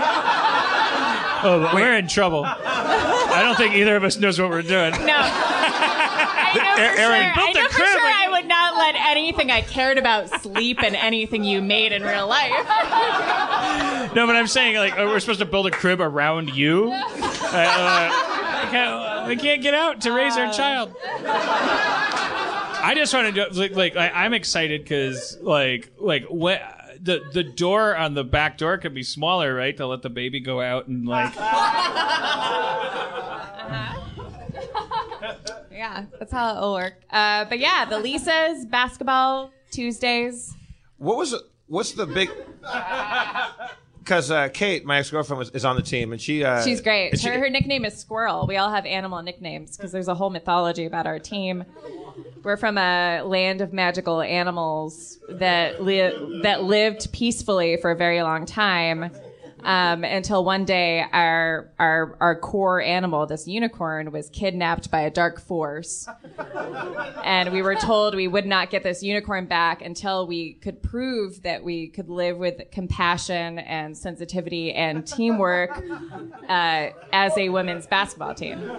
Oh, 1.47 1.69
we're 1.75 1.95
in 1.97 2.07
trouble. 2.07 2.43
I 2.43 3.41
don't 3.43 3.55
think 3.55 3.75
either 3.75 3.95
of 3.95 4.03
us 4.03 4.17
knows 4.17 4.39
what 4.41 4.49
we're 4.49 4.61
doing. 4.63 4.91
No. 4.91 4.97
I 5.15 6.53
know 6.55 6.75
for 6.75 6.99
Erin 7.01 7.21
sure. 7.21 7.33
built 7.36 7.49
I 7.49 7.51
know 7.53 7.65
a 7.65 7.69
for 7.69 7.75
crib, 7.75 7.88
sure 7.88 8.03
like- 8.03 8.15
I 8.15 8.29
would 8.31 8.45
not 8.47 8.77
let 8.77 8.95
anything 8.95 9.51
I 9.51 9.61
cared 9.61 9.97
about 9.97 10.29
sleep 10.41 10.81
in 10.83 10.95
anything 10.95 11.43
you 11.45 11.61
made 11.61 11.91
in 11.93 12.03
real 12.03 12.27
life. 12.27 12.51
No, 14.15 14.25
but 14.27 14.36
I'm 14.36 14.47
saying 14.47 14.75
like 14.75 14.97
oh, 14.97 15.05
we're 15.07 15.19
supposed 15.19 15.39
to 15.39 15.45
build 15.45 15.67
a 15.67 15.71
crib 15.71 16.01
around 16.01 16.53
you. 16.53 16.91
Uh, 17.47 17.57
uh, 17.57 18.65
we, 18.65 18.71
can't, 18.71 19.27
we 19.29 19.36
can't 19.38 19.61
get 19.61 19.73
out 19.73 20.01
to 20.01 20.11
raise 20.11 20.36
our 20.36 20.51
child. 20.51 20.93
I 22.86 22.93
just 22.93 23.13
want 23.15 23.33
to 23.33 23.49
do 23.49 23.59
like, 23.59 23.71
like 23.71 23.95
I, 23.95 24.09
I'm 24.09 24.33
excited 24.33 24.83
because 24.83 25.39
like 25.41 25.91
like 25.97 26.25
what 26.25 26.61
the 27.01 27.23
the 27.33 27.43
door 27.43 27.95
on 27.95 28.13
the 28.13 28.23
back 28.23 28.59
door 28.59 28.77
could 28.77 28.93
be 28.93 29.01
smaller, 29.01 29.55
right, 29.55 29.75
to 29.77 29.88
let 29.88 30.03
the 30.03 30.09
baby 30.09 30.39
go 30.39 30.61
out 30.61 30.88
and 30.88 31.07
like. 31.07 31.33
Yeah, 35.71 36.05
that's 36.17 36.31
how 36.31 36.55
it'll 36.55 36.73
work. 36.73 36.93
Uh, 37.09 37.43
but 37.45 37.59
yeah, 37.59 37.83
the 37.83 37.99
Lisa's 37.99 38.65
basketball 38.65 39.51
Tuesdays. 39.71 40.53
What 40.97 41.17
was 41.17 41.36
what's 41.67 41.91
the 41.91 42.05
big? 42.05 42.29
Because 44.06 44.30
uh, 44.30 44.49
Kate, 44.49 44.86
my 44.86 44.99
ex 44.99 45.10
girlfriend, 45.10 45.39
was 45.39 45.49
is 45.49 45.66
on 45.66 45.76
the 45.76 45.82
team, 45.82 46.12
and 46.12 46.22
she 46.22 46.43
uh, 46.43 46.62
She's 46.64 46.80
great. 46.80 47.10
and 47.14 47.20
she- 47.20 47.28
Her, 47.28 47.39
her 47.39 47.49
nickname 47.49 47.84
is 47.86 47.97
Squirrel. 47.97 48.45
We 48.45 48.56
all 48.58 48.70
have 48.70 48.86
animal 48.86 49.24
nicknames 49.24 49.76
because 49.76 49.91
there's 49.91 50.08
a 50.08 50.14
whole 50.14 50.30
mythology 50.30 50.86
about 50.86 51.08
our 51.08 51.18
team. 51.18 51.66
We're 52.43 52.56
from 52.58 52.78
a 52.78 53.24
land 53.24 53.62
of 53.62 53.74
magical 53.74 54.22
animals 54.22 55.18
that 55.28 55.84
li- 55.84 56.39
that 56.43 56.64
lived 56.64 57.12
peacefully 57.14 57.78
for 57.78 57.89
a 57.89 57.95
very 57.95 58.22
long 58.22 58.45
time. 58.45 59.10
Um, 59.66 60.03
until 60.03 60.45
one 60.45 60.63
day, 60.63 61.03
our, 61.11 61.72
our 61.80 62.16
our 62.20 62.39
core 62.39 62.82
animal, 62.82 63.26
this 63.26 63.47
unicorn, 63.47 64.11
was 64.11 64.30
kidnapped 64.30 64.91
by 64.91 65.01
a 65.01 65.09
dark 65.09 65.41
force, 65.41 66.07
and 67.24 67.51
we 67.51 67.63
were 67.63 67.74
told 67.74 68.13
we 68.13 68.28
would 68.28 68.45
not 68.45 68.70
get 68.70 68.84
this 68.84 69.01
unicorn 69.01 69.47
back 69.47 69.82
until 69.82 70.28
we 70.28 70.53
could 70.53 70.84
prove 70.84 71.41
that 71.41 71.63
we 71.63 71.88
could 71.88 72.09
live 72.09 72.38
with 72.38 72.61
compassion 72.72 73.57
and 73.57 73.97
sensitivity 73.97 74.72
and 74.72 75.07
teamwork 75.07 75.72
uh, 76.47 76.89
as 77.11 77.36
a 77.36 77.49
women's 77.49 77.88
basketball 77.88 78.36
team. 78.36 78.59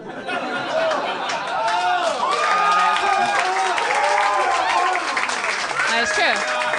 That's 5.97 6.14
true. 6.14 6.76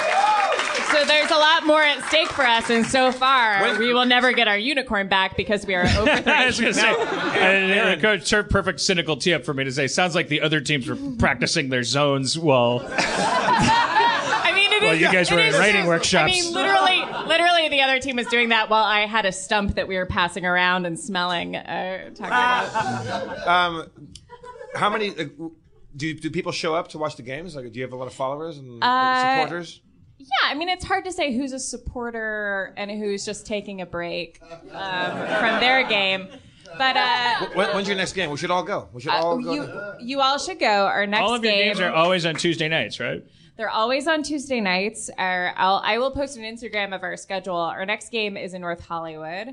So 1.07 1.13
there's 1.13 1.31
a 1.31 1.35
lot 1.35 1.65
more 1.65 1.81
at 1.81 2.03
stake 2.07 2.27
for 2.29 2.45
us, 2.45 2.69
and 2.69 2.85
so 2.85 3.11
far 3.11 3.61
Wait. 3.63 3.77
we 3.79 3.93
will 3.93 4.05
never 4.05 4.33
get 4.33 4.47
our 4.47 4.57
unicorn 4.57 5.07
back 5.07 5.37
because 5.37 5.65
we 5.65 5.73
are 5.75 5.85
over 5.97 6.09
I 6.25 6.45
was 6.47 6.57
three. 6.57 6.65
gonna 6.65 6.73
say, 6.73 6.95
and, 7.39 7.97
uh, 7.97 8.01
coach, 8.01 8.23
served 8.25 8.49
perfect 8.49 8.79
cynical 8.81 9.15
tee 9.15 9.33
up 9.33 9.45
for 9.45 9.53
me 9.53 9.63
to 9.63 9.71
say. 9.71 9.87
Sounds 9.87 10.15
like 10.15 10.27
the 10.27 10.41
other 10.41 10.59
teams 10.59 10.87
were 10.87 10.97
practicing 11.17 11.69
their 11.69 11.83
zones 11.83 12.37
while 12.37 12.81
I 12.89 14.51
mean, 14.55 14.71
it 14.73 14.75
is. 14.77 14.81
Well, 14.83 14.95
you 14.95 15.11
guys 15.11 15.31
were 15.31 15.39
in 15.39 15.53
writing 15.53 15.81
true. 15.81 15.89
workshops. 15.89 16.23
I 16.23 16.41
mean, 16.41 16.53
literally, 16.53 17.01
literally, 17.27 17.69
the 17.69 17.81
other 17.81 17.99
team 17.99 18.17
was 18.17 18.27
doing 18.27 18.49
that 18.49 18.69
while 18.69 18.83
I 18.83 19.05
had 19.05 19.25
a 19.25 19.31
stump 19.31 19.75
that 19.75 19.87
we 19.87 19.95
were 19.95 20.05
passing 20.05 20.45
around 20.45 20.85
and 20.85 20.99
smelling. 20.99 21.55
Uh, 21.55 22.09
talking 22.15 22.25
about. 22.25 23.47
Um, 23.47 23.89
how 24.75 24.89
many? 24.89 25.09
Uh, 25.17 25.25
do 25.95 26.13
do 26.13 26.29
people 26.29 26.51
show 26.51 26.75
up 26.75 26.89
to 26.89 26.97
watch 26.97 27.15
the 27.15 27.23
games? 27.23 27.55
Like, 27.55 27.71
do 27.71 27.79
you 27.79 27.83
have 27.85 27.93
a 27.93 27.97
lot 27.97 28.07
of 28.07 28.13
followers 28.13 28.57
and 28.57 28.83
Uh, 28.83 29.35
supporters? 29.45 29.81
Yeah, 30.19 30.27
I 30.45 30.53
mean, 30.55 30.69
it's 30.69 30.85
hard 30.85 31.05
to 31.05 31.11
say 31.11 31.35
who's 31.35 31.53
a 31.53 31.59
supporter 31.59 32.73
and 32.75 32.89
who's 32.91 33.23
just 33.25 33.45
taking 33.45 33.81
a 33.81 33.85
break 33.85 34.39
um, 34.71 35.11
from 35.39 35.59
their 35.59 35.87
game. 35.87 36.27
But 36.77 36.97
uh, 36.97 37.45
When, 37.53 37.69
when's 37.69 37.87
your 37.87 37.97
next 37.97 38.13
game? 38.13 38.29
We 38.29 38.37
should 38.37 38.51
all 38.51 38.63
go. 38.63 38.89
We 38.93 39.01
should 39.01 39.11
all 39.11 39.39
go. 39.41 39.53
you, 39.53 39.69
you 40.01 40.21
all 40.21 40.37
should 40.37 40.59
go. 40.59 40.85
Our 40.85 41.07
next 41.07 41.21
all 41.21 41.35
of 41.35 41.43
your 41.43 41.53
game. 41.53 41.67
games 41.67 41.79
are 41.79 41.91
always 41.91 42.25
on 42.25 42.35
Tuesday 42.35 42.67
nights, 42.67 42.99
right? 42.99 43.23
They're 43.55 43.69
always 43.69 44.07
on 44.07 44.21
Tuesday 44.21 44.59
nights. 44.59 45.09
Our, 45.17 45.53
I'll, 45.55 45.81
I 45.83 45.97
will 45.97 46.11
post 46.11 46.37
an 46.37 46.43
Instagram 46.43 46.93
of 46.93 47.03
our 47.03 47.15
schedule. 47.17 47.55
Our 47.55 47.85
next 47.85 48.09
game 48.11 48.37
is 48.37 48.53
in 48.53 48.61
North 48.61 48.85
Hollywood. 48.85 49.47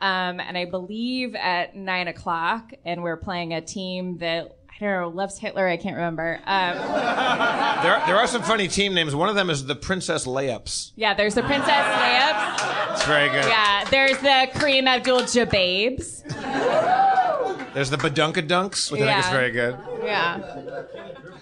Um, 0.00 0.40
and 0.40 0.56
I 0.58 0.64
believe 0.64 1.34
at 1.34 1.76
nine 1.76 2.08
o'clock, 2.08 2.72
and 2.84 3.02
we're 3.02 3.16
playing 3.18 3.52
a 3.54 3.60
team 3.60 4.18
that 4.18 4.56
I 4.84 5.04
loves 5.04 5.38
Hitler. 5.38 5.66
I 5.68 5.76
can't 5.76 5.96
remember. 5.96 6.40
Um, 6.44 6.76
there, 7.82 8.02
there 8.06 8.16
are 8.16 8.26
some 8.26 8.42
funny 8.42 8.68
team 8.68 8.94
names. 8.94 9.14
One 9.14 9.28
of 9.28 9.34
them 9.34 9.50
is 9.50 9.66
the 9.66 9.74
Princess 9.74 10.26
Layups. 10.26 10.92
yeah, 10.96 11.14
there's 11.14 11.34
the 11.34 11.42
Princess 11.42 11.68
Layups. 11.68 12.92
It's 12.92 13.04
very 13.06 13.28
good. 13.30 13.44
Yeah, 13.46 13.84
there's 13.90 14.18
the 14.18 14.48
Kareem 14.58 14.86
Abdul-Jababes. 14.86 16.22
There's 17.74 17.90
the 17.90 17.96
Badunkadunks, 17.96 18.92
which 18.92 19.00
I 19.00 19.06
think 19.14 19.24
is 19.24 19.30
very 19.30 19.50
good. 19.50 19.78
Yeah, 20.04 20.84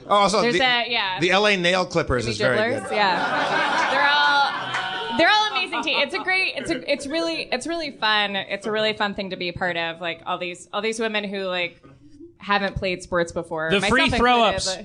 Oh, 0.07 0.15
also 0.17 0.41
There's 0.43 0.55
the, 0.59 0.65
a- 0.65 0.91
yeah. 0.91 1.21
the 1.21 1.31
LA 1.33 1.55
Nail 1.57 1.87
Clippers 1.87 2.27
is 2.27 2.37
very 2.37 2.57
good. 2.57 2.83
Yeah, 2.91 3.91
they're 3.93 4.09
all 4.09 5.19
they're 5.19 5.29
all 5.29 5.51
amazing 5.53 5.83
team. 5.83 6.01
It's 6.01 6.15
a 6.15 6.19
great. 6.19 6.55
It's 6.57 6.69
a. 6.71 6.91
It's 6.93 7.07
really. 7.07 7.43
It's 7.53 7.65
really 7.67 7.93
fun. 7.93 8.35
It's 8.35 8.67
a 8.67 8.73
really 8.73 8.93
fun 8.93 9.15
thing 9.15 9.31
to 9.31 9.37
be 9.37 9.49
a 9.51 9.53
part 9.53 9.77
of. 9.77 10.01
Like 10.01 10.23
all 10.27 10.37
these 10.39 10.69
all 10.73 10.83
these 10.83 10.99
women 10.99 11.23
who 11.23 11.45
like 11.45 11.81
haven't 12.41 12.77
played 12.77 13.03
sports 13.03 13.33
before. 13.33 13.71
The 13.71 13.81
free 13.81 14.11
throw-ups. 14.11 14.77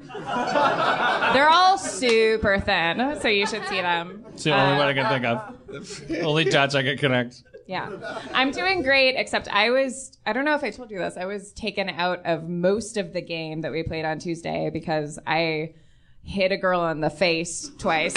They're 0.00 1.48
all 1.48 1.76
super 1.78 2.58
thin, 2.60 3.18
so 3.20 3.28
you 3.28 3.46
should 3.46 3.64
see 3.66 3.80
them. 3.80 4.24
It's 4.32 4.44
the 4.44 4.52
only 4.54 4.74
Uh, 4.74 4.78
one 4.78 4.88
I 4.88 4.94
can 4.94 5.08
think 5.08 5.24
of. 5.26 6.22
only 6.24 6.44
dots 6.44 6.74
I 6.74 6.82
can 6.82 6.96
connect. 6.98 7.42
Yeah. 7.66 7.90
I'm 8.32 8.50
doing 8.50 8.82
great, 8.82 9.16
except 9.16 9.48
I 9.48 9.70
was, 9.70 10.16
I 10.24 10.32
don't 10.32 10.44
know 10.46 10.54
if 10.54 10.64
I 10.64 10.70
told 10.70 10.90
you 10.90 10.98
this, 10.98 11.16
I 11.18 11.26
was 11.26 11.52
taken 11.52 11.90
out 11.90 12.24
of 12.24 12.48
most 12.48 12.96
of 12.96 13.12
the 13.12 13.20
game 13.20 13.60
that 13.60 13.72
we 13.72 13.82
played 13.82 14.06
on 14.06 14.18
Tuesday 14.18 14.70
because 14.72 15.18
I 15.26 15.74
hit 16.22 16.50
a 16.52 16.56
girl 16.56 16.86
in 16.88 17.00
the 17.00 17.10
face 17.10 17.70
twice. 17.78 18.14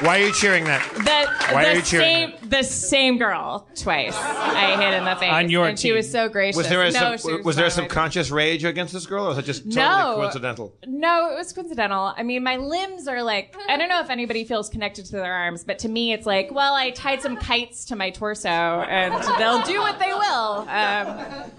Why 0.00 0.20
are 0.20 0.26
you 0.26 0.32
cheering 0.32 0.64
that? 0.64 0.82
The, 0.94 1.52
Why 1.54 1.64
the 1.64 1.70
are 1.70 1.74
you 1.74 1.82
cheering 1.82 2.30
same, 2.38 2.48
the 2.50 2.62
same 2.62 3.18
girl 3.18 3.68
twice 3.74 4.14
I 4.16 4.76
hit 4.80 4.94
in 4.94 5.04
the 5.04 5.16
face. 5.16 5.30
On 5.32 5.50
your 5.50 5.66
and 5.68 5.78
she 5.78 5.92
was 5.92 6.10
so 6.10 6.28
gracious. 6.28 6.56
Was 6.56 6.68
there 6.68 6.82
a 6.82 6.90
no, 6.92 7.16
sub- 7.16 7.20
she 7.36 7.42
was 7.42 7.56
there 7.56 7.64
a 7.64 7.68
not 7.68 7.72
on 7.78 7.82
my 7.82 7.82
team. 7.82 7.88
subconscious 7.90 8.30
rage 8.30 8.64
against 8.64 8.92
this 8.92 9.06
girl, 9.06 9.24
or 9.26 9.28
was 9.30 9.38
it 9.38 9.44
just 9.44 9.64
totally 9.64 9.84
No. 9.86 10.14
coincidental? 10.16 10.74
No, 10.86 11.32
it 11.32 11.34
was 11.36 11.52
coincidental. 11.52 12.14
I 12.16 12.22
mean, 12.22 12.42
my 12.44 12.56
limbs 12.56 13.08
are 13.08 13.22
like, 13.22 13.56
I 13.68 13.76
don't 13.76 13.88
know 13.88 14.00
if 14.00 14.10
anybody 14.10 14.44
feels 14.44 14.68
connected 14.68 15.04
to 15.06 15.12
their 15.12 15.32
arms, 15.32 15.64
but 15.64 15.78
to 15.80 15.88
me, 15.88 16.12
it's 16.12 16.26
like, 16.26 16.50
well, 16.52 16.74
I 16.74 16.90
tied 16.90 17.20
some 17.20 17.36
kites 17.36 17.84
to 17.86 17.96
my 17.96 18.10
torso 18.10 18.48
and 18.48 19.12
they'll 19.38 19.62
do 19.62 19.80
what 19.80 19.98
they 19.98 20.12
will. 20.12 20.68
Um, 20.68 21.50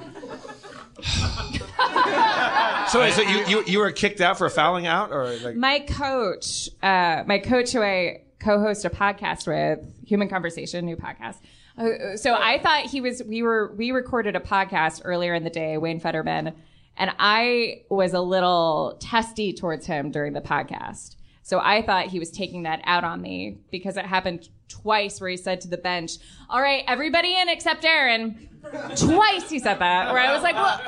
So, 2.90 3.10
so 3.12 3.22
you, 3.22 3.46
you 3.46 3.64
you 3.68 3.80
were 3.80 3.92
kicked 3.92 4.20
out 4.20 4.38
for 4.38 4.50
fouling 4.50 4.86
out, 4.88 5.12
or 5.12 5.30
like? 5.44 5.56
my 5.56 5.80
coach, 5.80 6.70
uh, 6.82 7.24
my 7.28 7.38
coach 7.40 7.72
who 7.72 7.82
I 7.82 8.22
co-host 8.40 8.86
a 8.86 8.90
podcast 8.90 9.48
with, 9.48 9.80
Human 10.06 10.30
Conversation, 10.30 10.86
new 10.86 10.96
podcast. 10.96 11.38
Uh, 11.78 12.18
so 12.18 12.34
I 12.34 12.60
thought 12.60 12.86
he 12.86 13.02
was. 13.02 13.24
We 13.24 13.42
were 13.42 13.74
we 13.78 13.92
recorded 13.92 14.36
a 14.36 14.40
podcast 14.40 15.02
earlier 15.06 15.34
in 15.34 15.44
the 15.44 15.50
day, 15.50 15.78
Wayne 15.78 16.00
Federman, 16.00 16.54
and 16.98 17.12
I 17.20 17.84
was 17.90 18.14
a 18.14 18.20
little 18.20 18.98
testy 19.00 19.54
towards 19.54 19.86
him 19.86 20.12
during 20.12 20.34
the 20.34 20.42
podcast. 20.42 21.16
So 21.42 21.60
I 21.60 21.82
thought 21.82 22.08
he 22.08 22.20
was 22.20 22.32
taking 22.32 22.64
that 22.64 22.82
out 22.84 23.04
on 23.04 23.22
me 23.22 23.58
because 23.72 23.98
it 23.98 24.06
happened 24.06 24.50
twice 24.68 25.20
where 25.20 25.30
he 25.30 25.38
said 25.38 25.62
to 25.62 25.68
the 25.68 25.78
bench, 25.78 26.14
"All 26.50 26.62
right, 26.62 26.84
everybody 26.88 27.34
in 27.40 27.50
except 27.50 27.86
Erin." 27.86 28.50
Twice 28.96 29.50
he 29.50 29.60
said 29.60 29.80
that. 29.80 30.12
Where 30.14 30.22
I 30.22 30.34
was 30.34 30.44
like, 30.44 30.56
well, 30.56 30.80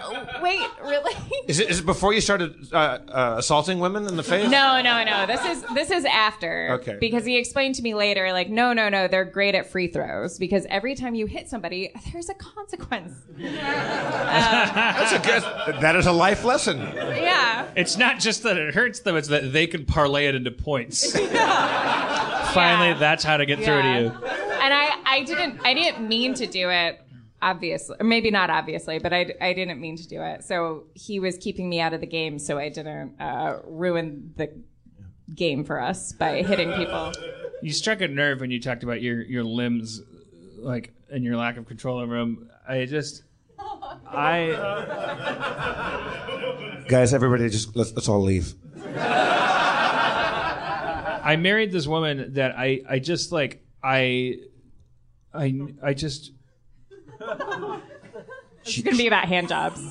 "Wait, 0.41 0.67
really?" 0.83 1.13
Is 1.47 1.59
it, 1.59 1.69
is 1.69 1.79
it 1.79 1.85
before 1.85 2.13
you 2.13 2.21
started 2.21 2.67
uh, 2.73 2.75
uh, 3.07 3.35
assaulting 3.39 3.79
women 3.79 4.07
in 4.07 4.15
the 4.17 4.23
face? 4.23 4.49
No, 4.49 4.81
no, 4.81 5.03
no. 5.03 5.25
This 5.25 5.43
is 5.45 5.63
this 5.73 5.91
is 5.91 6.05
after. 6.05 6.79
Okay. 6.81 6.97
Because 6.99 7.25
he 7.25 7.37
explained 7.37 7.75
to 7.75 7.81
me 7.81 7.93
later, 7.93 8.31
like, 8.31 8.49
no, 8.49 8.73
no, 8.73 8.89
no, 8.89 9.07
they're 9.07 9.25
great 9.25 9.55
at 9.55 9.69
free 9.69 9.87
throws 9.87 10.37
because 10.37 10.65
every 10.69 10.95
time 10.95 11.15
you 11.15 11.25
hit 11.25 11.49
somebody, 11.49 11.91
there's 12.11 12.29
a 12.29 12.33
consequence. 12.35 13.13
That's 13.37 15.11
a 15.13 15.19
good. 15.19 15.81
That 15.81 15.95
is 15.95 16.05
a 16.07 16.11
life 16.11 16.43
lesson. 16.43 16.79
Yeah. 16.79 17.67
It's 17.75 17.97
not 17.97 18.19
just 18.19 18.43
that 18.43 18.57
it 18.57 18.73
hurts 18.73 18.99
them; 19.01 19.15
it's 19.15 19.27
that 19.29 19.53
they 19.53 19.67
can 19.67 19.85
parlay 19.85 20.27
it 20.27 20.35
into 20.35 20.51
points. 20.51 21.11
Finally, 22.51 22.89
Yeah. 22.89 22.97
that's 22.99 23.23
how 23.23 23.37
to 23.37 23.45
get 23.45 23.59
through 23.59 23.81
to 23.81 23.87
you. 23.87 24.07
And 24.07 24.73
I, 24.73 24.97
I 25.05 25.23
didn't, 25.23 25.59
I 25.63 25.73
didn't 25.73 26.07
mean 26.07 26.33
to 26.35 26.45
do 26.45 26.69
it. 26.69 27.01
Obviously, 27.43 27.95
or 27.99 28.03
maybe 28.05 28.29
not 28.29 28.51
obviously, 28.51 28.99
but 28.99 29.13
I, 29.13 29.33
I 29.41 29.53
didn't 29.53 29.81
mean 29.81 29.97
to 29.97 30.07
do 30.07 30.21
it. 30.21 30.43
So 30.43 30.83
he 30.93 31.19
was 31.19 31.37
keeping 31.37 31.67
me 31.69 31.79
out 31.81 31.91
of 31.93 31.99
the 31.99 32.05
game, 32.07 32.37
so 32.37 32.59
I 32.59 32.69
didn't 32.69 33.19
uh, 33.19 33.59
ruin 33.65 34.33
the 34.37 34.51
game 35.33 35.63
for 35.63 35.81
us 35.81 36.11
by 36.11 36.43
hitting 36.43 36.71
people. 36.73 37.13
You 37.63 37.71
struck 37.71 38.01
a 38.01 38.07
nerve 38.07 38.41
when 38.41 38.51
you 38.51 38.59
talked 38.59 38.83
about 38.83 39.01
your 39.01 39.21
your 39.23 39.43
limbs, 39.43 40.01
like 40.57 40.93
and 41.09 41.23
your 41.23 41.35
lack 41.35 41.57
of 41.57 41.65
control 41.65 41.97
over 41.99 42.17
them. 42.17 42.49
I 42.67 42.85
just, 42.85 43.23
I. 44.07 44.51
Guys, 46.87 47.13
everybody, 47.13 47.49
just 47.49 47.75
let's, 47.75 47.93
let's 47.93 48.07
all 48.07 48.21
leave. 48.21 48.53
I 51.23 51.35
married 51.37 51.71
this 51.71 51.87
woman 51.87 52.33
that 52.33 52.55
I 52.57 52.81
I 52.89 52.99
just 52.99 53.31
like 53.31 53.63
I 53.83 54.39
I 55.33 55.61
I 55.81 55.93
just 55.93 56.31
It's 58.63 58.81
gonna 58.81 58.97
be 58.97 59.07
about 59.07 59.27
hand 59.27 59.49
jobs. 59.49 59.81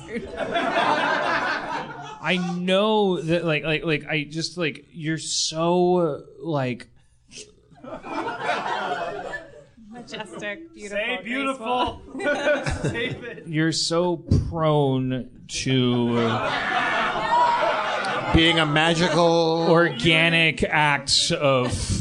I 2.23 2.37
know 2.57 3.19
that 3.21 3.43
like 3.43 3.63
like 3.63 3.83
like 3.83 4.05
I 4.07 4.23
just 4.23 4.57
like 4.57 4.85
you're 4.91 5.17
so 5.17 6.23
like 6.39 6.87
Majestic, 9.89 10.73
beautiful, 10.73 10.97
Say 10.97 11.21
beautiful. 11.23 12.01
Save 12.89 13.23
it. 13.23 13.43
you're 13.47 13.71
so 13.71 14.17
prone 14.49 15.29
to 15.47 16.07
Being 18.33 18.59
a 18.59 18.65
magical. 18.65 19.67
organic 19.69 20.63
act 20.63 21.31
of 21.31 22.00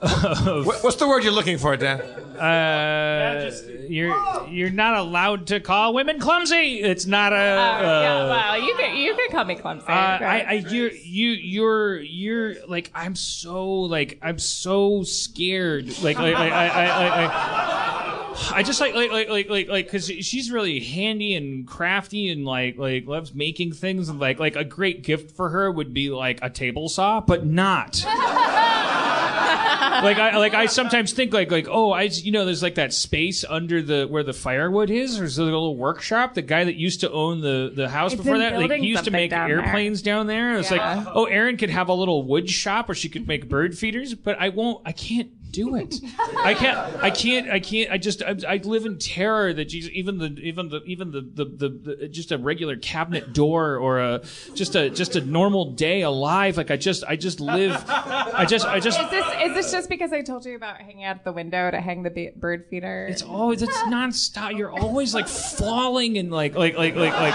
What- 0.64 0.82
What's 0.82 0.96
the 0.96 1.06
word 1.08 1.24
you're 1.24 1.32
looking 1.32 1.58
for, 1.58 1.76
Dan? 1.76 2.00
uh 2.40 3.50
you're 3.90 4.16
you're 4.48 4.70
not 4.70 4.96
allowed 4.96 5.48
to 5.48 5.60
call 5.60 5.92
women 5.92 6.18
clumsy. 6.18 6.80
It's 6.80 7.04
not 7.04 7.32
a 7.34 7.36
yeah, 7.36 8.16
uh, 8.16 8.28
well, 8.28 8.62
you 8.66 8.74
can 8.76 8.96
you 8.96 9.14
could 9.14 9.30
call 9.30 9.44
me 9.44 9.56
clumsy. 9.56 9.86
Uh, 9.88 9.92
I, 9.92 10.44
I, 10.48 10.52
you, 10.52 10.90
you, 11.02 11.30
you're, 11.30 12.00
you're 12.00 12.54
like, 12.66 12.90
I'm 12.94 13.14
so, 13.16 13.68
like, 13.68 14.18
I'm 14.22 14.38
so 14.38 15.02
scared. 15.02 15.88
Like, 16.02 16.18
like, 16.18 16.34
I, 16.36 16.48
I, 16.48 16.66
I, 16.66 16.86
I, 16.86 17.26
I, 17.26 18.52
I 18.58 18.62
just 18.62 18.80
like, 18.80 18.94
like, 18.94 19.10
like, 19.10 19.28
like, 19.28 19.50
like, 19.50 19.68
like, 19.68 19.84
because 19.86 20.06
she's 20.06 20.50
really 20.50 20.80
handy 20.80 21.34
and 21.34 21.66
crafty 21.66 22.28
and 22.30 22.44
like, 22.44 22.78
like, 22.78 23.06
loves 23.06 23.34
making 23.34 23.72
things. 23.72 24.08
And 24.08 24.18
like, 24.20 24.38
like, 24.38 24.56
a 24.56 24.64
great 24.64 25.02
gift 25.02 25.36
for 25.36 25.48
her 25.50 25.70
would 25.70 25.92
be 25.92 26.10
like 26.10 26.38
a 26.42 26.48
table 26.50 26.88
saw, 26.88 27.20
but 27.20 27.44
not. 27.44 28.04
like 30.02 30.18
I 30.18 30.36
like 30.38 30.54
I 30.54 30.66
sometimes 30.66 31.12
think 31.12 31.32
like 31.32 31.50
like 31.50 31.66
oh 31.70 31.90
I 31.92 32.02
you 32.02 32.32
know 32.32 32.44
there's 32.44 32.62
like 32.62 32.74
that 32.76 32.92
space 32.92 33.44
under 33.48 33.82
the 33.82 34.06
where 34.06 34.22
the 34.22 34.32
firewood 34.32 34.90
is 34.90 35.16
or 35.16 35.20
there's 35.20 35.38
a 35.38 35.44
little 35.44 35.76
workshop 35.76 36.34
the 36.34 36.42
guy 36.42 36.64
that 36.64 36.76
used 36.76 37.00
to 37.00 37.10
own 37.10 37.40
the 37.40 37.72
the 37.74 37.88
house 37.88 38.12
It's 38.12 38.22
before 38.22 38.38
that 38.38 38.52
like 38.52 38.60
building 38.60 38.82
he 38.82 38.88
used 38.90 39.00
to 39.00 39.04
something 39.06 39.12
make 39.20 39.30
down 39.30 39.48
there. 39.48 39.60
airplanes 39.62 40.02
down 40.02 40.26
there 40.26 40.58
it's 40.58 40.70
Yeah. 40.70 40.96
like 40.96 41.06
oh 41.14 41.24
Erin 41.24 41.56
could 41.56 41.70
have 41.70 41.88
a 41.88 41.94
little 41.94 42.22
wood 42.22 42.48
shop 42.50 42.88
where 42.88 42.94
she 42.94 43.08
could 43.08 43.26
make 43.26 43.48
bird 43.48 43.76
feeders 43.76 44.14
but 44.14 44.36
I 44.40 44.50
won't 44.50 44.82
I 44.86 44.92
can't 44.92 45.30
do 45.50 45.74
it 45.76 45.96
I 46.36 46.54
can't 46.54 46.78
I 47.02 47.10
can't 47.10 47.50
I 47.50 47.60
can't 47.60 47.90
I 47.90 47.98
just 47.98 48.22
I, 48.22 48.36
I 48.46 48.56
live 48.58 48.86
in 48.86 48.98
terror 48.98 49.52
that 49.52 49.66
Jesus, 49.66 49.90
even 49.94 50.18
the 50.18 50.26
even 50.40 50.68
the 50.68 50.82
even 50.84 51.10
the, 51.10 51.20
the 51.20 51.44
the 51.44 51.68
the 51.68 52.08
just 52.08 52.32
a 52.32 52.38
regular 52.38 52.76
cabinet 52.76 53.32
door 53.32 53.76
or 53.76 54.00
a 54.00 54.22
just 54.54 54.74
a 54.76 54.90
just 54.90 55.16
a 55.16 55.20
normal 55.20 55.72
day 55.72 56.02
alive 56.02 56.56
like 56.56 56.70
I 56.70 56.76
just 56.76 57.04
I 57.04 57.16
just 57.16 57.40
live 57.40 57.84
I 57.88 58.44
just 58.44 58.66
I 58.66 58.80
just 58.80 59.00
Is 59.00 59.10
this 59.10 59.26
is 59.42 59.54
this 59.54 59.72
just 59.72 59.88
because 59.88 60.12
I 60.12 60.22
told 60.22 60.44
you 60.44 60.54
about 60.56 60.80
hanging 60.80 61.04
out 61.04 61.24
the 61.24 61.32
window 61.32 61.70
to 61.70 61.80
hang 61.80 62.02
the 62.02 62.10
be- 62.10 62.32
bird 62.36 62.66
feeder? 62.70 63.06
It's 63.08 63.22
always 63.22 63.62
it's 63.62 63.76
nonstop. 63.78 64.56
You're 64.56 64.72
always 64.72 65.14
like 65.14 65.28
falling 65.28 66.18
and 66.18 66.30
like 66.30 66.54
like 66.54 66.76
like 66.76 66.94
like 66.94 67.12
like. 67.12 67.34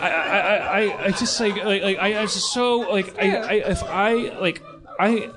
I 0.00 0.10
I 0.10 0.38
I, 0.38 0.56
I, 0.56 1.04
I 1.06 1.10
just 1.10 1.38
like 1.40 1.56
like, 1.56 1.82
like 1.82 1.98
I, 1.98 2.14
I 2.14 2.22
was 2.22 2.34
just 2.34 2.52
so 2.52 2.78
like 2.80 3.18
I, 3.18 3.36
I 3.36 3.52
if 3.70 3.82
I 3.82 4.12
like 4.38 4.62
I. 4.98 5.30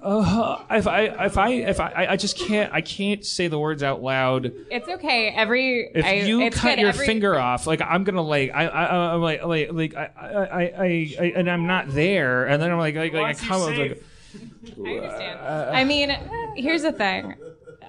Uh, 0.00 0.62
if 0.70 0.86
I 0.86 1.00
if 1.26 1.36
I 1.38 1.48
if 1.50 1.80
I 1.80 2.06
I 2.10 2.16
just 2.16 2.38
can't 2.38 2.72
I 2.72 2.80
can't 2.80 3.24
say 3.24 3.48
the 3.48 3.58
words 3.58 3.82
out 3.82 4.02
loud. 4.02 4.52
It's 4.70 4.88
okay. 4.88 5.28
Every 5.30 5.90
If 5.94 6.04
I, 6.04 6.14
you 6.20 6.40
it's 6.42 6.56
cut 6.56 6.76
good. 6.76 6.80
your 6.80 6.88
Every- 6.90 7.06
finger 7.06 7.38
off, 7.38 7.66
like 7.66 7.80
I'm 7.80 8.04
gonna 8.04 8.22
like 8.22 8.52
I 8.54 8.66
I 8.66 9.14
I'm 9.14 9.20
like 9.20 9.44
like 9.44 9.72
like 9.72 9.94
I 9.96 10.10
I, 10.16 10.62
I, 10.62 11.16
I 11.20 11.32
and 11.36 11.50
I'm 11.50 11.66
not 11.66 11.92
there, 11.92 12.46
and 12.46 12.62
then 12.62 12.70
I'm 12.70 12.78
like 12.78 12.94
like, 12.94 13.12
like 13.12 13.42
I 13.42 13.46
come 13.46 13.62
up 13.62 13.76
like. 13.76 14.02
I 14.84 14.90
understand. 14.90 15.40
I 15.40 15.84
mean, 15.84 16.10
here's 16.54 16.82
the 16.82 16.92
thing. 16.92 17.34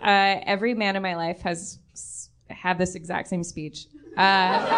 Uh, 0.01 0.39
every 0.45 0.74
man 0.74 0.95
in 0.95 1.03
my 1.03 1.16
life 1.16 1.41
has 1.41 1.80
had 2.49 2.78
this 2.78 2.95
exact 2.95 3.28
same 3.28 3.43
speech. 3.43 3.86
Uh, 4.18 4.22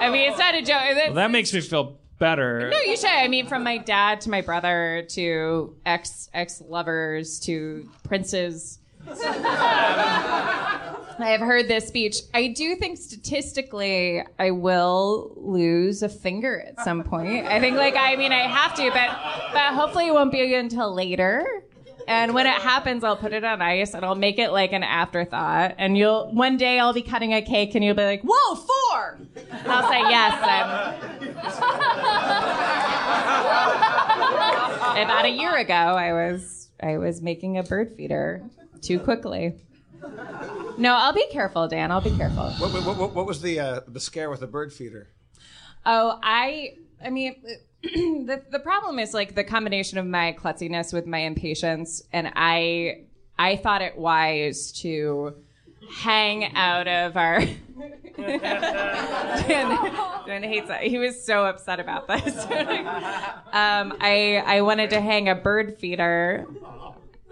I 0.00 0.10
mean, 0.12 0.30
it's 0.30 0.38
not 0.38 0.54
a 0.54 0.62
joke. 0.62 0.82
Well, 1.06 1.14
that 1.14 1.30
makes 1.30 1.52
me 1.52 1.60
feel 1.60 1.98
better. 2.24 2.70
No, 2.70 2.78
you 2.86 2.96
should. 2.96 3.10
I 3.10 3.28
mean, 3.28 3.46
from 3.46 3.62
my 3.62 3.76
dad 3.76 4.22
to 4.22 4.30
my 4.30 4.40
brother 4.40 5.04
to 5.10 5.76
ex 5.84 6.30
ex 6.32 6.62
lovers 6.66 7.38
to 7.40 7.86
princes. 8.02 8.78
I 9.06 10.96
have 11.18 11.40
heard 11.40 11.68
this 11.68 11.86
speech. 11.86 12.16
I 12.32 12.48
do 12.48 12.76
think 12.76 12.96
statistically 12.96 14.22
I 14.38 14.52
will 14.52 15.34
lose 15.36 16.02
a 16.02 16.08
finger 16.08 16.64
at 16.66 16.82
some 16.82 17.04
point. 17.04 17.46
I 17.46 17.60
think 17.60 17.76
like 17.76 17.94
I 17.94 18.16
mean 18.16 18.32
I 18.32 18.48
have 18.48 18.74
to, 18.76 18.90
but 18.90 19.10
but 19.52 19.74
hopefully 19.74 20.08
it 20.08 20.14
won't 20.14 20.32
be 20.32 20.54
until 20.54 20.94
later. 20.94 21.46
And 22.06 22.34
when 22.34 22.46
it 22.46 22.54
happens, 22.54 23.04
I'll 23.04 23.16
put 23.16 23.32
it 23.32 23.44
on 23.44 23.62
ice 23.62 23.94
and 23.94 24.04
I'll 24.04 24.14
make 24.14 24.38
it 24.38 24.50
like 24.50 24.72
an 24.72 24.82
afterthought. 24.82 25.74
And 25.78 25.96
you'll 25.96 26.32
one 26.32 26.56
day 26.56 26.78
I'll 26.78 26.92
be 26.92 27.02
cutting 27.02 27.32
a 27.32 27.42
cake 27.42 27.74
and 27.74 27.84
you'll 27.84 27.94
be 27.94 28.04
like, 28.04 28.22
"Whoa, 28.22 28.54
four! 28.56 29.18
And 29.36 29.72
I'll 29.72 29.90
say 29.90 30.00
yes. 30.00 30.38
I'm 30.42 31.24
about 35.08 35.24
a 35.24 35.30
year 35.30 35.56
ago 35.56 35.74
i 35.74 36.12
was 36.12 36.68
i 36.82 36.96
was 36.98 37.20
making 37.20 37.58
a 37.58 37.62
bird 37.62 37.94
feeder 37.96 38.42
too 38.80 38.98
quickly 38.98 39.54
no 40.78 40.94
i'll 40.94 41.12
be 41.12 41.26
careful 41.30 41.68
dan 41.68 41.90
i'll 41.90 42.00
be 42.00 42.14
careful 42.16 42.50
What, 42.52 42.72
what, 42.72 42.96
what, 42.96 43.14
what 43.14 43.26
was 43.26 43.42
the 43.42 43.60
uh, 43.60 43.80
the 43.88 44.00
scare 44.00 44.30
with 44.30 44.40
the 44.40 44.46
bird 44.46 44.72
feeder? 44.72 45.08
oh 45.84 46.18
i 46.22 46.74
i 47.04 47.10
mean 47.10 47.34
the, 48.26 48.42
the 48.50 48.58
problem 48.58 48.98
is 48.98 49.14
like 49.14 49.34
the 49.34 49.44
combination 49.44 49.98
of 49.98 50.06
my 50.06 50.36
klutziness 50.38 50.92
with 50.92 51.06
my 51.06 51.18
impatience 51.18 52.02
and 52.12 52.32
i 52.34 53.02
i 53.38 53.56
thought 53.56 53.82
it 53.82 53.98
wise 53.98 54.72
to 54.72 55.34
hang 55.90 56.54
out 56.56 56.88
of 56.88 57.16
our 57.16 57.40
Dan, 58.16 60.42
hates 60.42 60.68
that. 60.68 60.82
He 60.82 60.98
was 60.98 61.24
so 61.24 61.46
upset 61.46 61.80
about 61.80 62.06
this. 62.06 62.44
um, 62.44 63.94
I 64.00 64.42
I 64.46 64.60
wanted 64.62 64.90
to 64.90 65.00
hang 65.00 65.28
a 65.28 65.34
bird 65.34 65.78
feeder 65.78 66.46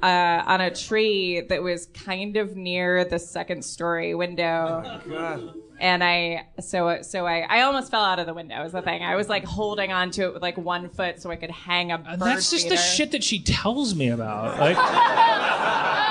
uh, 0.02 0.42
on 0.44 0.60
a 0.60 0.74
tree 0.74 1.42
that 1.42 1.62
was 1.62 1.86
kind 1.86 2.36
of 2.36 2.56
near 2.56 3.04
the 3.04 3.18
second 3.18 3.64
story 3.64 4.14
window. 4.14 5.61
And 5.82 6.04
I 6.04 6.46
so 6.60 7.02
so 7.02 7.26
I, 7.26 7.40
I 7.40 7.62
almost 7.62 7.90
fell 7.90 8.04
out 8.04 8.20
of 8.20 8.26
the 8.26 8.34
window 8.34 8.64
is 8.64 8.70
the 8.70 8.82
thing. 8.82 9.02
I 9.02 9.16
was 9.16 9.28
like 9.28 9.44
holding 9.44 9.92
on 9.92 10.12
to 10.12 10.22
it 10.26 10.32
with 10.32 10.40
like 10.40 10.56
one 10.56 10.88
foot 10.88 11.20
so 11.20 11.28
I 11.28 11.34
could 11.34 11.50
hang 11.50 11.90
a 11.90 11.98
bird 11.98 12.20
That's 12.20 12.50
just 12.50 12.64
feeder. 12.64 12.76
the 12.76 12.80
shit 12.80 13.10
that 13.10 13.24
she 13.24 13.42
tells 13.42 13.96
me 13.96 14.08
about. 14.08 14.60
Like, 14.60 14.76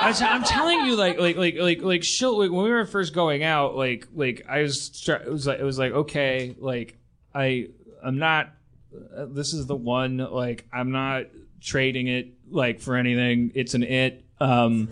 I, 0.02 0.12
am 0.20 0.42
telling 0.42 0.84
you, 0.86 0.96
like, 0.96 1.18
like, 1.18 1.36
like, 1.36 1.56
like, 1.56 1.82
like, 1.82 2.04
she'll, 2.04 2.38
like, 2.38 2.50
when 2.50 2.64
we 2.64 2.70
were 2.70 2.84
first 2.84 3.14
going 3.14 3.44
out, 3.44 3.76
like, 3.76 4.08
like, 4.14 4.44
I 4.48 4.62
was, 4.62 5.08
it 5.08 5.30
was 5.30 5.46
like, 5.46 5.60
it 5.60 5.64
was 5.64 5.78
like, 5.78 5.92
okay, 5.92 6.54
like, 6.58 6.98
I, 7.34 7.68
I'm 8.04 8.18
not, 8.18 8.50
uh, 9.16 9.26
this 9.30 9.54
is 9.54 9.66
the 9.66 9.76
one, 9.76 10.18
like, 10.18 10.66
I'm 10.72 10.90
not 10.90 11.26
trading 11.60 12.08
it, 12.08 12.34
like, 12.50 12.80
for 12.80 12.96
anything. 12.96 13.52
It's 13.54 13.74
an 13.74 13.84
it. 13.84 14.24
Um, 14.40 14.88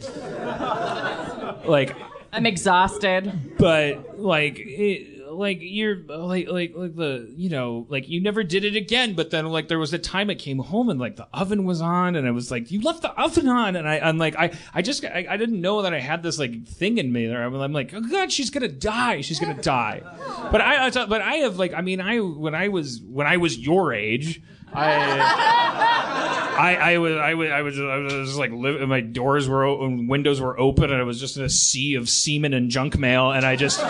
like, 1.64 1.97
I'm 2.33 2.47
exhausted. 2.47 3.57
but 3.59 4.18
like 4.18 4.59
it, 4.59 5.20
like 5.31 5.59
you're 5.61 5.97
like 6.09 6.49
like 6.49 6.72
like 6.74 6.97
the 6.97 7.33
you 7.37 7.49
know 7.49 7.87
like 7.89 8.09
you 8.09 8.20
never 8.20 8.43
did 8.43 8.64
it 8.64 8.74
again 8.74 9.14
but 9.14 9.31
then 9.31 9.47
like 9.47 9.68
there 9.68 9.78
was 9.78 9.93
a 9.93 9.99
time 9.99 10.28
I 10.28 10.35
came 10.35 10.59
home 10.59 10.89
and 10.89 10.99
like 10.99 11.16
the 11.16 11.28
oven 11.33 11.64
was 11.64 11.81
on 11.81 12.16
and 12.16 12.26
I 12.26 12.33
was 12.33 12.51
like 12.51 12.70
you 12.70 12.81
left 12.83 13.03
the 13.03 13.12
oven 13.12 13.49
on. 13.49 13.76
And 13.76 13.89
I 13.89 14.01
I'm 14.01 14.18
like 14.18 14.35
I 14.37 14.53
I 14.74 14.83
just 14.83 15.05
I, 15.05 15.26
I 15.28 15.37
didn't 15.37 15.61
know 15.61 15.83
that 15.83 15.95
I 15.95 16.01
had 16.01 16.22
this 16.22 16.39
like 16.39 16.66
thing 16.66 16.99
in 16.99 17.12
me 17.12 17.26
there. 17.26 17.43
I'm, 17.43 17.72
like 17.72 17.95
oh 17.95 18.01
god 18.01 18.33
she's 18.33 18.51
gonna 18.51 18.68
die. 18.68 19.20
She's 19.20 19.39
gonna 19.39 19.61
die. 19.62 20.03
But 20.51 20.61
I, 20.61 20.87
I 20.87 20.91
but 20.91 21.20
I 21.22 21.37
have 21.37 21.59
like 21.59 21.74
I 21.74 21.81
mean 21.81 22.01
I 22.01 22.18
when 22.18 22.55
I 22.55 22.68
was 22.68 23.01
when 23.01 23.26
I 23.26 23.37
was 23.37 23.57
your 23.59 23.93
age 23.93 24.43
I 24.73 25.71
I, 26.61 26.93
I 26.93 26.99
was 26.99 27.16
I 27.16 27.35
was 27.35 27.51
I 27.51 27.62
was 27.62 27.81
I 27.81 27.97
was 27.97 28.12
just 28.29 28.39
like 28.39 28.53
live, 28.53 28.87
my 28.89 29.01
doors 29.01 29.49
were 29.49 29.64
open, 29.64 30.07
windows 30.09 30.41
were 30.41 30.59
open, 30.59 30.91
and 30.91 31.01
I 31.01 31.05
was 31.05 31.18
just 31.18 31.37
in 31.37 31.45
a 31.45 31.49
sea 31.49 31.95
of 31.95 32.09
semen 32.09 32.53
and 32.53 32.71
junk 32.71 32.99
mail, 32.99 33.31
and 33.33 33.45
I 33.47 33.57
just. 33.57 33.81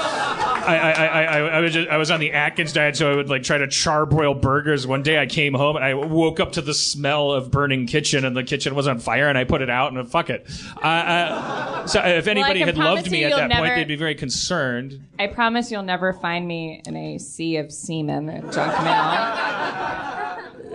I, 0.60 0.76
I, 0.76 0.90
I, 0.90 1.24
I, 1.24 1.38
I 1.38 1.60
was 1.60 1.72
just, 1.72 1.88
I 1.88 1.96
was 1.96 2.10
on 2.10 2.20
the 2.20 2.32
Atkins 2.32 2.74
diet, 2.74 2.94
so 2.94 3.10
I 3.10 3.16
would 3.16 3.30
like 3.30 3.42
try 3.42 3.56
to 3.56 3.66
charbroil 3.66 4.40
burgers. 4.40 4.86
One 4.86 5.02
day 5.02 5.18
I 5.18 5.24
came 5.24 5.54
home 5.54 5.74
and 5.74 5.84
I 5.84 5.94
woke 5.94 6.38
up 6.38 6.52
to 6.52 6.60
the 6.60 6.74
smell 6.74 7.32
of 7.32 7.50
burning 7.50 7.86
kitchen, 7.86 8.26
and 8.26 8.36
the 8.36 8.44
kitchen 8.44 8.74
was 8.74 8.86
on 8.86 8.98
fire, 8.98 9.28
and 9.28 9.38
I 9.38 9.44
put 9.44 9.62
it 9.62 9.70
out, 9.70 9.92
and 9.92 10.08
fuck 10.08 10.28
it. 10.28 10.46
Uh, 10.76 10.86
uh, 10.86 11.86
so 11.86 12.00
if 12.04 12.26
anybody 12.26 12.60
can 12.60 12.68
had 12.68 12.78
loved 12.78 13.10
me 13.10 13.24
at 13.24 13.34
that 13.36 13.50
point, 13.50 13.74
they'd 13.74 13.88
be 13.88 13.96
very 13.96 14.14
concerned. 14.14 15.02
I 15.18 15.28
promise 15.28 15.72
you'll 15.72 15.82
never 15.82 16.12
find 16.12 16.46
me 16.46 16.82
in 16.86 16.94
a 16.94 17.18
sea 17.18 17.56
of 17.56 17.72
semen 17.72 18.28
and 18.28 18.52
junk 18.52 18.84
mail. 18.84 20.30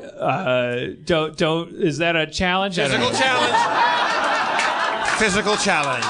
Uh, 0.05 0.95
don't 1.03 1.37
don't 1.37 1.73
is 1.73 1.97
that 1.99 2.15
a 2.15 2.27
challenge? 2.27 2.79
I 2.79 2.87
don't 2.87 2.99
Physical 2.99 3.19
challenge. 3.19 3.55
Physical 5.19 5.55
challenge. 5.57 6.05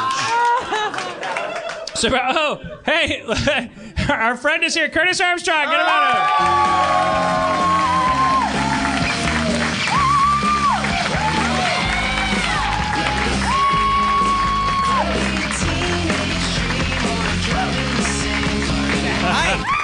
So, 1.96 2.10
oh, 2.14 2.62
hey, 2.86 3.24
our 4.10 4.36
friend 4.36 4.64
is 4.64 4.74
here, 4.74 4.90
Curtis 4.90 5.22
Armstrong. 5.22 5.66
Get 5.66 5.80
him 5.80 5.88
out 5.88 6.82
of 19.62 19.72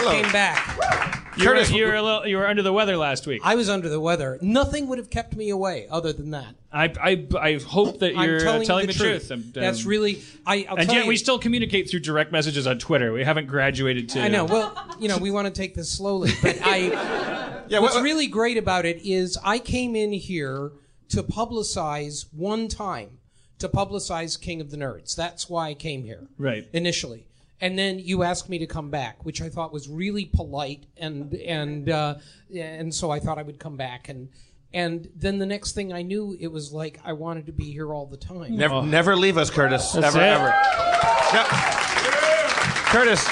I 0.00 0.08
I 0.08 0.22
came 0.22 0.32
back. 0.32 1.24
You 1.36 1.48
were, 1.48 1.54
Curtis, 1.54 1.72
you 1.72 1.86
were 1.86 1.94
a 1.94 2.02
little, 2.02 2.26
you 2.26 2.36
were 2.36 2.46
under 2.46 2.62
the 2.62 2.72
weather 2.72 2.96
last 2.96 3.26
week. 3.26 3.40
I 3.44 3.56
was 3.56 3.68
under 3.68 3.88
the 3.88 3.98
weather. 3.98 4.38
Nothing 4.40 4.86
would 4.88 4.98
have 4.98 5.10
kept 5.10 5.34
me 5.34 5.50
away 5.50 5.88
other 5.90 6.12
than 6.12 6.30
that. 6.30 6.54
I, 6.72 6.92
I, 7.02 7.26
I 7.38 7.58
hope 7.58 7.98
that 8.00 8.14
you're 8.14 8.38
I'm 8.38 8.40
telling, 8.40 8.62
uh, 8.62 8.64
telling 8.64 8.86
you 8.86 8.92
the, 8.92 8.98
truth. 8.98 9.32
Um, 9.32 9.50
That's 9.52 9.82
um, 9.82 9.90
really. 9.90 10.22
I, 10.46 10.66
I'll 10.68 10.76
And 10.76 10.90
yet 10.92 11.04
you, 11.04 11.08
we 11.08 11.16
still 11.16 11.38
communicate 11.38 11.90
through 11.90 12.00
direct 12.00 12.30
messages 12.30 12.66
on 12.66 12.78
Twitter. 12.78 13.12
We 13.12 13.24
haven't 13.24 13.46
graduated 13.46 14.10
to. 14.10 14.20
I 14.20 14.28
know. 14.28 14.44
Well, 14.44 14.96
you 15.00 15.08
know, 15.08 15.18
we 15.18 15.30
want 15.30 15.46
to 15.46 15.52
take 15.52 15.74
this 15.74 15.90
slowly, 15.90 16.32
but 16.42 16.58
I. 16.62 17.50
Yeah, 17.66 17.78
What's 17.78 17.94
what- 17.94 18.04
really 18.04 18.26
great 18.26 18.58
about 18.58 18.84
it 18.84 19.00
is 19.06 19.38
I 19.42 19.58
came 19.58 19.96
in 19.96 20.12
here 20.12 20.72
to 21.08 21.22
publicize 21.22 22.26
one 22.30 22.68
time, 22.68 23.20
to 23.58 23.70
publicize 23.70 24.38
King 24.38 24.60
of 24.60 24.70
the 24.70 24.76
Nerds. 24.76 25.16
That's 25.16 25.48
why 25.48 25.70
I 25.70 25.74
came 25.74 26.04
here. 26.04 26.28
Right. 26.36 26.68
Initially. 26.74 27.26
And 27.60 27.78
then 27.78 27.98
you 27.98 28.22
asked 28.24 28.48
me 28.48 28.58
to 28.58 28.66
come 28.66 28.90
back, 28.90 29.24
which 29.24 29.40
I 29.40 29.48
thought 29.48 29.72
was 29.72 29.88
really 29.88 30.26
polite, 30.26 30.84
and 30.96 31.32
and 31.34 31.88
uh, 31.88 32.16
and 32.54 32.92
so 32.92 33.10
I 33.10 33.20
thought 33.20 33.38
I 33.38 33.42
would 33.42 33.58
come 33.58 33.76
back, 33.76 34.08
and 34.08 34.28
and 34.74 35.08
then 35.14 35.38
the 35.38 35.46
next 35.46 35.72
thing 35.72 35.92
I 35.92 36.02
knew, 36.02 36.36
it 36.38 36.48
was 36.48 36.72
like 36.72 36.98
I 37.04 37.12
wanted 37.12 37.46
to 37.46 37.52
be 37.52 37.70
here 37.70 37.94
all 37.94 38.06
the 38.06 38.16
time. 38.16 38.56
Never, 38.56 38.82
never 38.82 39.14
leave 39.14 39.38
us, 39.38 39.48
Curtis. 39.48 39.92
That's 39.92 40.16
never, 40.16 40.18
it. 40.18 40.28
ever. 40.28 40.52
Yep. 41.32 41.46
Curtis. 42.90 43.24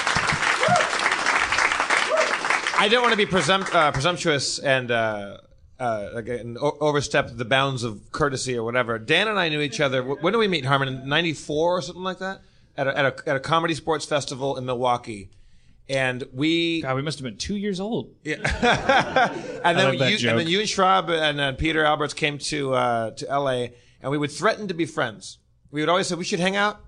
I 2.79 2.87
don't 2.89 3.01
want 3.01 3.11
to 3.11 3.17
be 3.17 3.25
presumpt- 3.25 3.73
uh, 3.73 3.91
presumptuous 3.91 4.59
and 4.59 4.89
uh, 4.89 5.37
uh, 5.79 6.09
like, 6.13 6.29
and 6.29 6.57
o- 6.57 6.77
overstep 6.79 7.35
the 7.35 7.45
bounds 7.45 7.83
of 7.83 8.11
courtesy 8.13 8.57
or 8.57 8.63
whatever. 8.63 8.97
Dan 8.97 9.27
and 9.27 9.37
I 9.37 9.49
knew 9.49 9.59
each 9.59 9.81
other. 9.81 10.01
When 10.01 10.31
did 10.31 10.39
we 10.39 10.47
meet, 10.47 10.63
Harmon? 10.63 10.87
In 10.87 11.09
'94 11.09 11.77
or 11.77 11.81
something 11.81 12.03
like 12.03 12.19
that? 12.19 12.39
At 12.75 12.87
a, 12.87 12.97
at 12.97 13.05
a 13.05 13.29
at 13.29 13.35
a 13.35 13.39
comedy 13.39 13.75
sports 13.75 14.05
festival 14.05 14.57
in 14.57 14.65
Milwaukee, 14.65 15.29
and 15.87 16.23
we 16.33 16.81
God, 16.81 16.95
we 16.95 17.03
must 17.03 17.19
have 17.19 17.23
been 17.23 17.37
two 17.37 17.55
years 17.55 17.79
old. 17.79 18.15
Yeah, 18.23 19.31
and 19.63 19.77
then 19.77 19.97
like 19.99 20.11
you 20.11 20.17
joke. 20.17 20.31
and 20.31 20.39
then 20.39 20.47
you 20.47 20.59
and 20.59 20.67
Schrab 20.67 21.09
and 21.09 21.39
uh, 21.39 21.51
Peter 21.53 21.83
Alberts 21.85 22.13
came 22.15 22.37
to 22.39 22.73
uh, 22.73 23.11
to 23.11 23.29
L.A. 23.29 23.73
and 24.01 24.11
we 24.11 24.17
would 24.17 24.31
threaten 24.31 24.67
to 24.69 24.73
be 24.73 24.85
friends. 24.85 25.37
We 25.69 25.81
would 25.81 25.89
always 25.89 26.07
say 26.07 26.15
we 26.15 26.23
should 26.23 26.39
hang 26.39 26.55
out, 26.55 26.79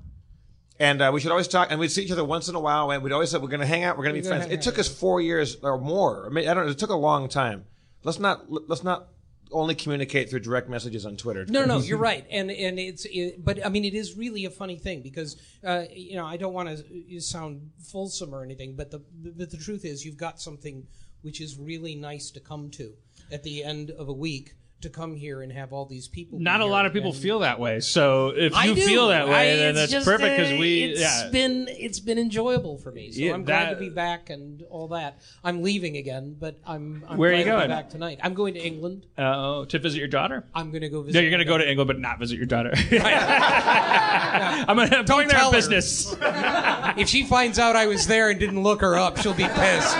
and 0.80 1.02
uh, 1.02 1.12
we 1.14 1.20
should 1.20 1.32
always 1.32 1.48
talk, 1.48 1.70
and 1.70 1.80
we'd 1.80 1.92
see 1.92 2.04
each 2.04 2.12
other 2.12 2.26
once 2.26 2.50
in 2.50 2.56
a 2.56 2.60
while, 2.60 2.92
and 2.92 3.04
we'd 3.04 3.12
always 3.14 3.30
say 3.30 3.38
we're 3.38 3.48
going 3.48 3.60
to 3.60 3.66
hang 3.68 3.84
out, 3.84 3.98
we're 3.98 4.04
going 4.04 4.16
to 4.16 4.22
be 4.22 4.28
friends. 4.28 4.46
It 4.52 4.62
took 4.64 4.80
us 4.80 4.88
four 4.88 5.22
years 5.22 5.58
or 5.62 5.78
more. 5.78 6.26
I 6.26 6.30
mean, 6.30 6.48
I 6.48 6.54
don't 6.54 6.66
know. 6.66 6.72
It 6.72 6.78
took 6.80 6.90
a 6.90 6.96
long 6.96 7.30
time. 7.30 7.66
Let's 8.04 8.20
not 8.20 8.46
let's 8.50 8.84
not 8.84 9.08
only 9.52 9.76
communicate 9.76 10.30
through 10.30 10.40
direct 10.40 10.70
messages 10.70 11.06
on 11.06 11.18
Twitter. 11.18 11.46
No, 11.48 11.66
no, 11.66 11.80
you're 11.80 11.98
right, 12.12 12.26
and 12.30 12.52
and 12.52 12.80
it's 12.80 13.06
it, 13.06 13.44
but 13.44 13.66
I 13.66 13.70
mean 13.70 13.86
it 13.86 13.94
is 13.94 14.18
really 14.18 14.46
a 14.46 14.50
funny 14.50 14.78
thing 14.78 15.02
because 15.02 15.38
uh, 15.64 15.84
you 15.92 16.16
know 16.16 16.26
I 16.26 16.38
don't 16.38 16.54
want 16.54 16.70
to 16.70 17.22
sound 17.22 17.72
fulsome 17.80 18.34
or 18.34 18.44
anything, 18.44 18.76
but 18.76 18.92
the 18.92 19.00
but 19.00 19.50
the 19.50 19.58
truth 19.58 19.86
is 19.86 20.06
you've 20.06 20.18
got 20.18 20.42
something 20.42 20.88
which 21.22 21.42
is 21.42 21.58
really 21.58 21.96
nice 21.96 22.30
to 22.32 22.40
come 22.40 22.70
to 22.70 22.94
at 23.32 23.44
the 23.44 23.64
end 23.64 23.92
of 23.92 24.10
a 24.10 24.14
week 24.14 24.54
to 24.86 24.90
come 24.90 25.16
here 25.16 25.42
and 25.42 25.52
have 25.52 25.74
all 25.74 25.86
these 25.86 26.08
people. 26.08 26.40
Not 26.40 26.62
a 26.62 26.66
lot 26.66 26.86
of 26.86 26.94
people 26.94 27.12
and- 27.12 27.20
feel 27.20 27.40
that 27.40 27.60
way. 27.60 27.80
So 27.82 28.30
if 28.30 28.54
I 28.56 28.66
you 28.66 28.76
do. 28.76 28.82
feel 28.82 29.08
that 29.10 29.28
way, 29.28 29.54
I- 29.54 29.56
then 29.58 29.76
that's 29.76 29.92
just, 29.92 30.06
perfect 30.06 30.38
because 30.38 30.54
uh, 30.54 30.58
we. 30.58 30.84
It's 30.84 31.02
yeah. 31.02 31.30
been 31.32 31.68
it's 31.70 32.00
been 32.00 32.18
enjoyable 32.18 32.78
for 32.78 32.92
me, 32.92 33.12
so 33.12 33.20
Yeah, 33.20 33.34
I'm 33.34 33.44
glad 33.44 33.66
that- 33.70 33.74
to 33.76 33.80
be 33.80 33.90
back 33.90 34.30
and 34.30 34.64
all 34.70 34.88
that. 34.90 35.20
I'm 35.44 35.62
leaving 35.62 35.98
again, 35.98 36.36
but 36.40 36.60
I'm, 36.66 37.04
I'm 37.08 37.18
Where 37.18 37.32
are 37.32 37.34
you 37.34 37.40
to 37.40 37.46
be 37.46 37.52
going? 37.52 37.70
back 37.70 37.90
tonight. 37.90 38.20
I'm 38.24 38.34
going 38.34 38.54
to 38.54 38.60
England. 38.66 39.06
Uh, 39.18 39.66
to 39.66 39.80
visit 39.80 39.98
your 40.00 40.08
daughter. 40.08 40.46
I'm 40.54 40.72
going 40.72 40.82
to 40.82 40.90
go 40.90 41.02
visit. 41.02 41.16
No, 41.18 41.22
you're 41.22 41.32
going 41.32 41.40
to 41.40 41.46
go 41.46 41.58
to 41.58 41.70
England, 41.70 41.88
but 41.88 42.00
not 42.00 42.20
visit 42.20 42.38
your 42.38 42.46
daughter. 42.46 42.72
I'm, 42.92 44.76
gonna, 44.78 44.96
I'm 44.96 45.06
going 45.06 45.28
there 45.28 45.40
on 45.40 45.52
her. 45.52 45.58
business. 45.58 46.16
If 46.98 47.10
she 47.10 47.24
finds 47.24 47.60
out 47.60 47.76
I 47.76 47.88
was 47.88 48.08
there 48.08 48.30
and 48.30 48.40
didn't 48.40 48.62
look 48.64 48.82
her 48.82 48.98
up, 48.98 49.18
she'll 49.18 49.34
be 49.34 49.48
pissed. 49.48 49.98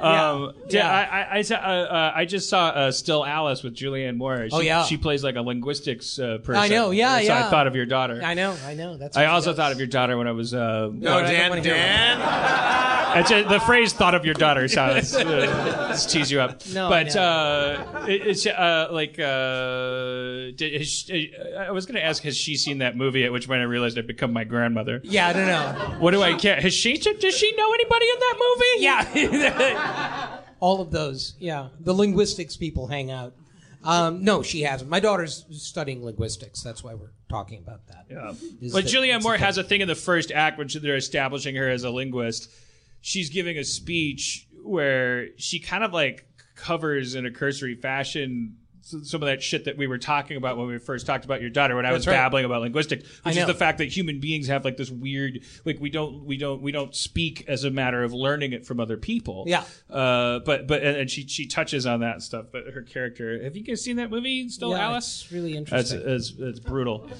Um, 0.00 0.54
yeah, 0.68 0.70
Yeah. 0.70 0.90
I, 0.90 1.20
I, 1.20 1.38
I, 1.38 1.42
saw- 1.42 1.54
uh, 1.56 1.58
uh, 1.58 2.12
I 2.14 2.24
just 2.24 2.48
saw 2.48 2.66
uh, 2.68 2.90
Still 2.92 3.24
Alice 3.24 3.62
with 3.62 3.74
Julianne 3.74 4.16
Moore. 4.16 4.48
She, 4.48 4.56
Oh, 4.56 4.60
yeah. 4.60 4.84
she 4.84 4.96
plays 4.96 5.22
like 5.22 5.36
a 5.36 5.42
linguistics 5.42 6.18
uh, 6.18 6.38
person. 6.38 6.62
I 6.62 6.68
know, 6.68 6.90
yeah, 6.90 7.18
so 7.18 7.24
yeah. 7.24 7.46
I 7.46 7.50
thought 7.50 7.66
of 7.66 7.76
your 7.76 7.86
daughter. 7.86 8.20
I 8.24 8.34
know, 8.34 8.56
I 8.66 8.74
know. 8.74 8.96
That's. 8.96 9.16
I 9.16 9.20
what 9.22 9.26
she 9.26 9.30
also 9.34 9.50
does. 9.50 9.56
thought 9.58 9.72
of 9.72 9.78
your 9.78 9.86
daughter 9.88 10.16
when 10.16 10.26
I 10.26 10.32
was. 10.32 10.54
Uh, 10.54 10.90
No, 10.92 11.18
I 11.18 11.22
Dan, 11.30 11.50
wanna 11.50 11.62
hear 11.62 11.74
about 11.74 11.78
Dan. 12.20 12.86
It's 13.12 13.32
a, 13.32 13.42
the 13.42 13.58
phrase 13.58 13.92
"thought 13.92 14.14
of 14.14 14.24
your 14.24 14.34
daughter" 14.34 14.68
sounds 14.68 15.12
uh, 15.16 15.86
let's 15.88 16.06
tease 16.06 16.30
you 16.30 16.40
up. 16.40 16.64
No, 16.72 16.88
but 16.88 17.12
no. 17.16 17.20
uh, 17.20 18.04
it, 18.08 18.24
it's 18.24 18.46
uh, 18.46 18.86
like 18.92 19.18
uh, 19.18 20.52
did, 20.54 20.74
has 20.78 20.88
she, 20.88 21.34
I 21.58 21.72
was 21.72 21.86
going 21.86 21.96
to 21.96 22.04
ask, 22.04 22.22
has 22.22 22.36
she 22.36 22.56
seen 22.56 22.78
that 22.78 22.96
movie? 22.96 23.24
At 23.24 23.32
which 23.32 23.48
point 23.48 23.62
I 23.62 23.64
realized 23.64 23.98
I'd 23.98 24.06
become 24.06 24.32
my 24.32 24.44
grandmother. 24.44 25.00
Yeah, 25.02 25.26
I 25.26 25.32
don't 25.32 25.46
know. 25.46 25.96
What 25.98 26.12
do 26.12 26.22
I 26.22 26.34
care? 26.34 26.60
Has 26.60 26.72
she? 26.72 26.98
Does 26.98 27.36
she 27.36 27.52
know 27.56 27.72
anybody 27.74 28.06
in 28.06 28.18
that 28.20 28.36
movie? 28.38 28.84
Yeah. 28.84 29.86
All 30.60 30.80
of 30.80 30.90
those. 30.90 31.34
Yeah, 31.38 31.68
the 31.80 31.92
linguistics 31.94 32.56
people 32.56 32.86
hang 32.86 33.10
out. 33.10 33.34
Um, 33.82 34.22
no, 34.24 34.42
she 34.42 34.60
hasn't. 34.60 34.90
My 34.90 35.00
daughter's 35.00 35.46
studying 35.52 36.04
linguistics. 36.04 36.62
That's 36.62 36.84
why 36.84 36.92
we're 36.94 37.12
talking 37.30 37.58
about 37.60 37.86
that. 37.86 38.04
Yeah. 38.10 38.32
Is 38.60 38.72
But 38.74 38.84
that- 38.84 38.92
Julianne 38.92 39.16
it's 39.16 39.24
Moore 39.24 39.36
a- 39.36 39.38
has 39.38 39.56
a 39.56 39.64
thing 39.64 39.80
in 39.80 39.88
the 39.88 39.94
first 39.94 40.30
act 40.30 40.58
when 40.58 40.68
they're 40.82 40.96
establishing 40.96 41.54
her 41.56 41.68
as 41.70 41.82
a 41.84 41.90
linguist. 41.90 42.50
She's 43.00 43.30
giving 43.30 43.56
a 43.56 43.64
speech 43.64 44.46
where 44.62 45.28
she 45.38 45.60
kind 45.60 45.82
of 45.82 45.94
like 45.94 46.26
covers 46.56 47.14
in 47.14 47.24
a 47.24 47.30
cursory 47.30 47.74
fashion 47.74 48.58
s- 48.58 48.59
some 48.82 49.22
of 49.22 49.26
that 49.26 49.42
shit 49.42 49.64
that 49.64 49.76
we 49.76 49.86
were 49.86 49.98
talking 49.98 50.36
about 50.36 50.56
when 50.56 50.66
we 50.66 50.78
first 50.78 51.06
talked 51.06 51.24
about 51.24 51.40
your 51.40 51.50
daughter 51.50 51.76
when 51.76 51.86
I 51.86 51.92
was 51.92 52.04
That's 52.04 52.16
right. 52.16 52.22
babbling 52.22 52.44
about 52.44 52.62
linguistics, 52.62 53.08
which 53.24 53.36
is 53.36 53.46
the 53.46 53.54
fact 53.54 53.78
that 53.78 53.88
human 53.88 54.20
beings 54.20 54.48
have 54.48 54.64
like 54.64 54.76
this 54.76 54.90
weird 54.90 55.40
like 55.64 55.78
we 55.80 55.90
don't 55.90 56.24
we 56.24 56.36
don't 56.36 56.62
we 56.62 56.72
don't 56.72 56.94
speak 56.94 57.44
as 57.48 57.64
a 57.64 57.70
matter 57.70 58.02
of 58.02 58.12
learning 58.12 58.52
it 58.52 58.66
from 58.66 58.80
other 58.80 58.96
people. 58.96 59.44
Yeah. 59.46 59.64
Uh, 59.88 60.40
but 60.40 60.66
but 60.66 60.82
and, 60.82 60.96
and 60.96 61.10
she 61.10 61.26
she 61.26 61.46
touches 61.46 61.86
on 61.86 62.00
that 62.00 62.22
stuff. 62.22 62.46
But 62.52 62.68
her 62.74 62.82
character, 62.82 63.42
have 63.42 63.56
you 63.56 63.62
guys 63.62 63.82
seen 63.82 63.96
that 63.96 64.10
movie? 64.10 64.48
Still 64.48 64.70
Yeah, 64.70 64.86
Alice? 64.88 65.22
it's 65.22 65.32
really 65.32 65.56
interesting. 65.56 66.02
it's, 66.04 66.32
it's 66.38 66.60
brutal. 66.60 67.10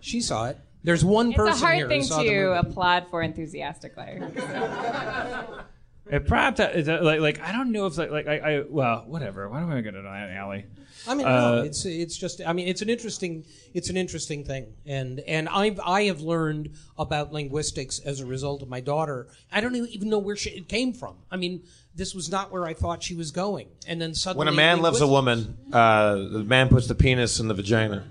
She 0.00 0.20
saw 0.20 0.46
it. 0.48 0.58
There's 0.84 1.04
one 1.04 1.30
It's 1.30 1.38
a 1.38 1.42
person 1.42 1.62
hard 1.62 1.76
here 1.76 1.88
thing 1.88 2.00
who 2.02 2.06
saw 2.06 2.22
the 2.22 2.28
to 2.28 2.58
applaud 2.58 3.06
for 3.10 3.22
enthusiastically. 3.22 4.20
It 6.08 6.26
perhaps 6.26 6.60
is 6.60 6.86
that, 6.86 7.02
like 7.02 7.20
like 7.20 7.40
I 7.42 7.52
don't 7.52 7.72
know 7.72 7.86
if 7.86 7.98
like 7.98 8.10
like 8.10 8.28
I, 8.28 8.36
I 8.58 8.64
well 8.68 9.04
whatever. 9.06 9.48
Why 9.48 9.60
am 9.62 9.70
I 9.70 9.80
going 9.80 9.94
to 9.94 10.02
that 10.02 10.30
alley? 10.30 10.66
I 11.08 11.14
mean, 11.14 11.26
Uh, 11.26 11.56
no, 11.56 11.62
it's 11.62 11.84
it's 11.84 12.16
just. 12.16 12.40
I 12.44 12.52
mean, 12.52 12.68
it's 12.68 12.82
an 12.82 12.88
interesting 12.88 13.44
it's 13.74 13.90
an 13.90 13.96
interesting 13.96 14.44
thing, 14.44 14.66
and 14.86 15.20
and 15.20 15.48
I've 15.48 15.80
I 15.84 16.04
have 16.04 16.20
learned 16.20 16.70
about 16.96 17.32
linguistics 17.32 17.98
as 18.00 18.20
a 18.20 18.26
result 18.26 18.62
of 18.62 18.68
my 18.68 18.80
daughter. 18.80 19.28
I 19.52 19.60
don't 19.60 19.74
even 19.74 20.08
know 20.08 20.18
where 20.18 20.36
she, 20.36 20.50
it 20.50 20.68
came 20.68 20.92
from. 20.92 21.16
I 21.30 21.36
mean, 21.36 21.62
this 21.94 22.14
was 22.14 22.30
not 22.30 22.50
where 22.52 22.64
I 22.64 22.74
thought 22.74 23.02
she 23.02 23.14
was 23.14 23.30
going, 23.30 23.68
and 23.86 24.00
then 24.00 24.14
suddenly 24.14 24.46
When 24.46 24.54
a 24.54 24.56
man 24.56 24.82
loves 24.82 25.00
a 25.00 25.06
linguistics- 25.06 25.48
woman, 25.48 25.72
uh, 25.72 26.14
the 26.38 26.44
man 26.44 26.68
puts 26.68 26.86
the 26.86 26.94
penis 26.94 27.40
in 27.40 27.48
the 27.48 27.54
vagina. 27.54 28.04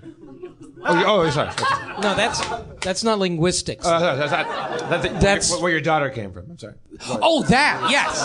Oh, 0.88 1.04
oh, 1.06 1.30
sorry. 1.30 1.52
sorry. 1.52 2.00
No, 2.00 2.14
that's 2.14 2.40
that's 2.80 3.02
not 3.04 3.18
linguistics. 3.18 3.84
Uh, 3.86 4.16
that's, 4.16 4.30
that's, 4.30 4.48
that's, 4.82 5.02
That's- 5.02 5.50
that's 5.50 5.60
where 5.60 5.72
your 5.72 5.80
daughter 5.80 6.10
came 6.10 6.32
from. 6.32 6.50
I'm 6.50 6.58
sorry. 6.58 6.74
oh, 7.08 7.42
that 7.44 7.88
yes. 7.90 8.20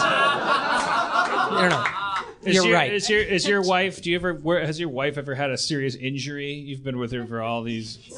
No, 1.51 1.69
no. 1.69 1.85
Is 2.43 2.55
You're 2.55 2.65
your, 2.65 2.73
right. 2.73 2.91
Is 2.93 3.09
your 3.09 3.21
is 3.21 3.47
your 3.47 3.61
wife? 3.61 4.01
Do 4.01 4.09
you 4.09 4.15
ever? 4.15 4.33
Where, 4.33 4.65
has 4.65 4.79
your 4.79 4.89
wife 4.89 5.17
ever 5.19 5.35
had 5.35 5.51
a 5.51 5.57
serious 5.57 5.93
injury? 5.95 6.53
You've 6.53 6.83
been 6.83 6.97
with 6.97 7.11
her 7.11 7.25
for 7.27 7.41
all 7.41 7.61
these. 7.63 7.99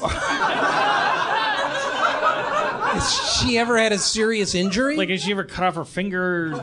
Has 2.94 3.40
she 3.40 3.58
ever 3.58 3.76
had 3.76 3.90
a 3.92 3.98
serious 3.98 4.54
injury? 4.54 4.96
Like, 4.96 5.08
has 5.08 5.22
she 5.22 5.32
ever 5.32 5.42
cut 5.44 5.64
off 5.64 5.74
her 5.74 5.84
finger, 5.84 6.54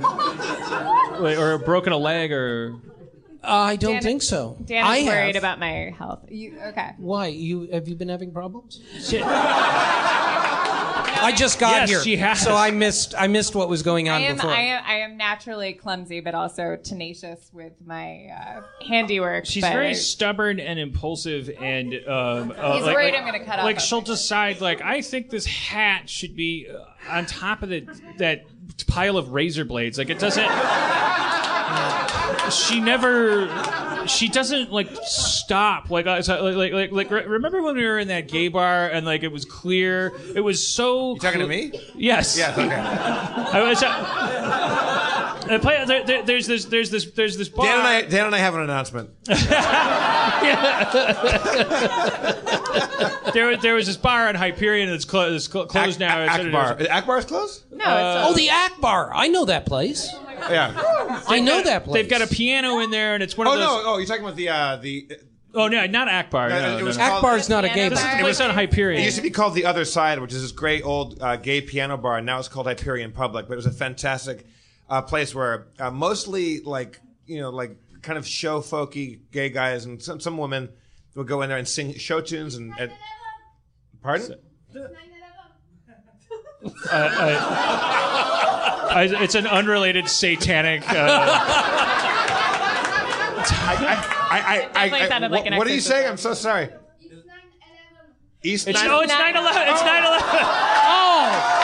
Like, 1.20 1.38
or 1.38 1.58
broken 1.58 1.92
a 1.92 1.98
leg, 1.98 2.32
or? 2.32 2.76
I 3.44 3.76
don't 3.76 3.94
Dan- 3.94 4.02
think 4.04 4.22
so. 4.22 4.56
Dan 4.64 4.86
I 4.86 4.98
is 4.98 5.06
worried 5.08 5.36
have. 5.36 5.44
about 5.44 5.60
my 5.60 5.94
health. 5.98 6.26
You, 6.30 6.60
okay. 6.68 6.92
Why? 6.98 7.28
You 7.28 7.70
have 7.74 7.88
you 7.88 7.96
been 7.96 8.10
having 8.10 8.32
problems? 8.32 8.80
I 11.24 11.34
just 11.36 11.60
got 11.60 11.72
Yes, 11.82 11.90
here, 11.90 12.02
she 12.02 12.18
has. 12.18 12.40
so 12.42 12.56
I 12.56 12.72
missed 12.72 13.14
I 13.18 13.28
missed 13.28 13.54
what 13.54 13.70
was 13.70 13.84
going 13.84 14.10
on 14.10 14.22
I 14.22 14.26
am, 14.26 14.36
before. 14.38 14.50
I 14.52 14.62
am 14.62 14.84
I 14.86 14.94
am 15.02 15.18
naturally 15.18 15.74
clumsy, 15.74 16.20
but 16.20 16.34
also 16.34 16.78
tenacious 16.84 17.50
with 17.54 17.74
my 17.86 18.26
uh, 18.28 18.62
handiwork. 18.88 19.46
She's 19.46 19.64
but 19.64 19.72
very 19.74 19.94
stubborn 19.94 20.60
and 20.60 20.80
impulsive, 20.80 21.50
and 21.60 21.94
um, 22.08 22.52
uh, 22.58 22.74
He's 22.78 22.86
like, 22.86 22.96
worried 22.96 23.14
like- 23.14 23.22
I'm 23.22 23.26
gonna 23.26 23.44
cut 23.46 23.60
off 23.60 23.66
Like 23.66 23.78
a 23.78 23.82
she'll 23.82 24.00
finger. 24.02 24.14
decide, 24.14 24.62
like 24.62 24.82
I 24.82 25.02
think 25.02 25.30
this 25.30 25.46
hat 25.46 26.10
should 26.10 26.36
be 26.36 26.68
uh, 26.72 26.80
on 27.12 27.26
top 27.28 27.62
of 27.62 27.70
the, 27.70 27.86
that 28.18 28.46
pile 28.88 29.18
of 29.18 29.30
razor 29.30 29.66
blades. 29.66 29.98
Like 30.00 30.10
it 30.10 30.18
doesn't. 30.20 30.48
she 32.52 32.80
never. 32.80 33.48
She 34.08 34.30
doesn't 34.30 34.72
like 34.72 34.90
stop. 35.04 35.90
Like, 35.90 36.08
uh, 36.08 36.22
so, 36.22 36.44
like, 36.44 36.74
like, 36.74 36.92
like, 36.92 37.12
remember 37.12 37.62
when 37.62 37.76
we 37.76 37.86
were 37.86 38.00
in 38.00 38.08
that 38.10 38.28
gay 38.28 38.48
bar 38.48 38.88
and 38.88 39.06
like 39.06 39.24
it 39.24 39.32
was 39.32 39.46
clear. 39.46 40.14
It 40.36 40.42
was 40.42 40.66
so. 40.66 41.14
You 41.14 41.20
talking 41.20 41.40
to 41.40 41.48
me? 41.48 41.72
Yes. 41.96 42.38
Yes. 42.38 42.58
Okay. 42.58 42.76
I 42.76 43.62
was. 43.62 44.88
Uh, 45.50 45.60
play, 45.60 45.84
there, 45.86 46.04
there, 46.06 46.24
there's 46.24 46.48
this. 46.48 46.66
There's 46.66 46.90
this. 46.92 47.12
There's 47.12 47.38
this 47.38 47.50
bar. 47.50 47.66
Dan 47.66 47.80
and 47.80 47.88
I, 47.88 48.02
Dan 48.04 48.26
and 48.28 48.36
I 48.36 48.38
have 48.38 48.54
an 48.56 48.62
announcement. 48.62 49.10
there, 53.34 53.58
there 53.58 53.76
was 53.76 53.88
this 53.88 53.98
bar 53.98 54.30
in 54.30 54.36
Hyperion 54.36 54.90
that's 54.90 55.06
clo- 55.06 55.32
that's 55.32 55.48
clo- 55.48 55.66
closed 55.66 56.00
now. 56.00 56.22
It's- 56.24 56.40
Akbar. 56.40 56.78
Akbar's 56.92 57.26
closed? 57.26 57.64
no, 57.72 57.86
uh, 57.86 58.26
oh, 58.28 58.34
the 58.34 58.50
Akbar. 58.50 59.12
I 59.14 59.28
know 59.28 59.46
that 59.46 59.66
place. 59.66 60.14
Yeah. 60.50 60.74
I 61.28 61.40
know 61.40 61.62
that 61.62 61.84
place. 61.86 61.94
They've 61.94 62.10
got 62.10 62.22
a 62.22 62.28
piano 62.28 62.80
in 62.80 62.90
there, 62.92 63.14
and 63.14 63.24
it's 63.24 63.38
one 63.38 63.48
Oh 63.48 63.54
of 63.54 63.60
those. 63.60 63.68
Oh 63.68 63.82
no! 63.84 63.94
Oh, 63.94 63.98
you're 63.98 64.08
talking 64.08 64.24
about 64.24 64.36
the 64.36 64.50
uh, 64.50 64.76
the. 64.78 65.10
Oh 65.54 65.68
no, 65.68 65.86
not 65.86 66.08
Akbar. 66.08 66.50
No, 66.50 66.62
No, 66.62 66.78
it 66.78 66.84
was 66.84 66.98
no. 66.98 67.08
called- 67.08 67.26
Akbar's 67.26 67.50
not 67.50 67.66
a 67.66 67.68
gay 67.68 67.90
Piano 67.90 67.96
bar. 67.96 68.06
bar. 68.12 68.20
It 68.22 68.24
was 68.24 68.42
on 68.42 68.50
Hyperion. 68.52 69.02
It 69.02 69.06
used 69.06 69.18
to 69.18 69.22
be 69.24 69.30
called 69.32 69.54
the 69.54 69.66
Other 69.66 69.86
Side, 69.86 70.20
which 70.20 70.34
is 70.34 70.42
this 70.42 70.52
great 70.52 70.84
old 70.84 71.22
uh, 71.22 71.36
gay 71.36 71.62
piano 71.62 71.98
bar, 71.98 72.18
and 72.18 72.26
now 72.26 72.40
it's 72.40 72.48
called 72.48 72.68
Hyperion 72.68 73.12
Public. 73.12 73.48
But 73.48 73.54
it 73.54 73.58
was 73.58 73.66
a 73.66 73.72
fantastic 73.72 74.46
uh, 74.92 75.02
place 75.02 75.34
where 75.34 75.68
uh, 75.80 75.90
mostly 75.90 76.60
like 76.60 77.00
you 77.26 77.42
know 77.42 77.50
like 77.50 77.76
kind 78.02 78.20
of 78.20 78.28
show 78.28 78.60
folky 78.60 79.22
gay 79.32 79.50
guys 79.50 79.86
and 79.86 80.04
some 80.04 80.20
some 80.20 80.38
women 80.38 80.70
would 81.16 81.28
go 81.28 81.42
in 81.42 81.50
there 81.50 81.58
and 81.58 81.68
sing 81.68 81.94
show 81.96 82.22
tunes 82.22 82.56
and. 82.56 82.74
and 82.78 82.92
pardon? 84.04 84.36
I, 88.94 89.08
it's 89.22 89.36
an 89.36 89.48
unrelated 89.48 90.08
satanic. 90.08 90.88
Uh, 90.88 90.94
I, 93.64 93.76
I, 94.30 94.38
I, 94.38 94.52
I, 94.52 94.60
Definitely 94.60 95.00
I, 95.00 95.08
sounded 95.08 95.32
like 95.32 95.46
what, 95.46 95.58
what 95.58 95.68
are 95.68 95.74
you 95.74 95.80
saying? 95.80 96.08
I'm 96.08 96.18
so 96.18 96.34
sorry. 96.34 96.70
East 98.44 98.68
it's, 98.68 98.80
nine- 98.80 98.90
oh, 98.92 99.00
it's 99.02 99.12
9 99.12 99.36
11. 99.36 99.62
It's 99.68 99.82
9 99.82 100.04
11. 100.04 100.24
Oh, 100.24 101.61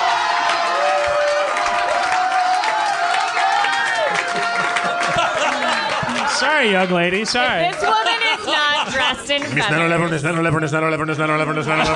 Sorry, 6.48 6.72
young 6.72 6.90
lady. 6.92 7.26
Sorry. 7.26 7.70
This 7.72 7.82
woman 7.82 8.22
is 8.32 8.46
not 8.46 8.90
dressed 8.90 9.30
in 9.30 9.42
feathers. 9.42 9.58
it's 9.58 9.68
9/11, 9.68 10.14
it's 10.14 10.24
9/11, 10.24 10.64
it's 10.64 10.72
9/11, 10.72 11.10
it's 11.10 11.20
9/11, 11.20 11.58
it's 11.58 11.68
9/11. 11.68 11.94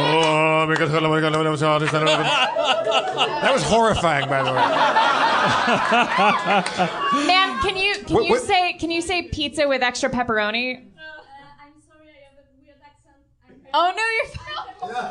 Oh, 0.00 0.66
because 0.70 0.94
oh 0.94 1.00
my 1.02 1.20
God, 1.20 1.34
it's 1.34 1.92
9/11. 1.92 2.24
That 3.42 3.52
was 3.52 3.62
horrifying, 3.62 4.26
by 4.26 4.42
the 4.42 4.52
way. 4.52 4.62
Ma'am, 7.26 7.60
can 7.60 7.76
you 7.76 7.94
can 8.06 8.14
What- 8.14 8.24
you 8.24 8.30
what- 8.30 8.42
say 8.42 8.72
can 8.80 8.90
you 8.90 9.02
say 9.02 9.28
pizza 9.28 9.68
with 9.68 9.82
extra 9.82 10.08
pepperoni? 10.08 10.76
I'm 10.78 11.72
sorry, 11.86 12.08
I 12.08 12.24
have 12.24 12.38
a 12.38 12.44
weird 12.64 12.80
accent. 12.82 13.20
I'm 13.50 13.56
Oh 13.74 13.92
no, 13.94 14.02
you're. 14.16 14.28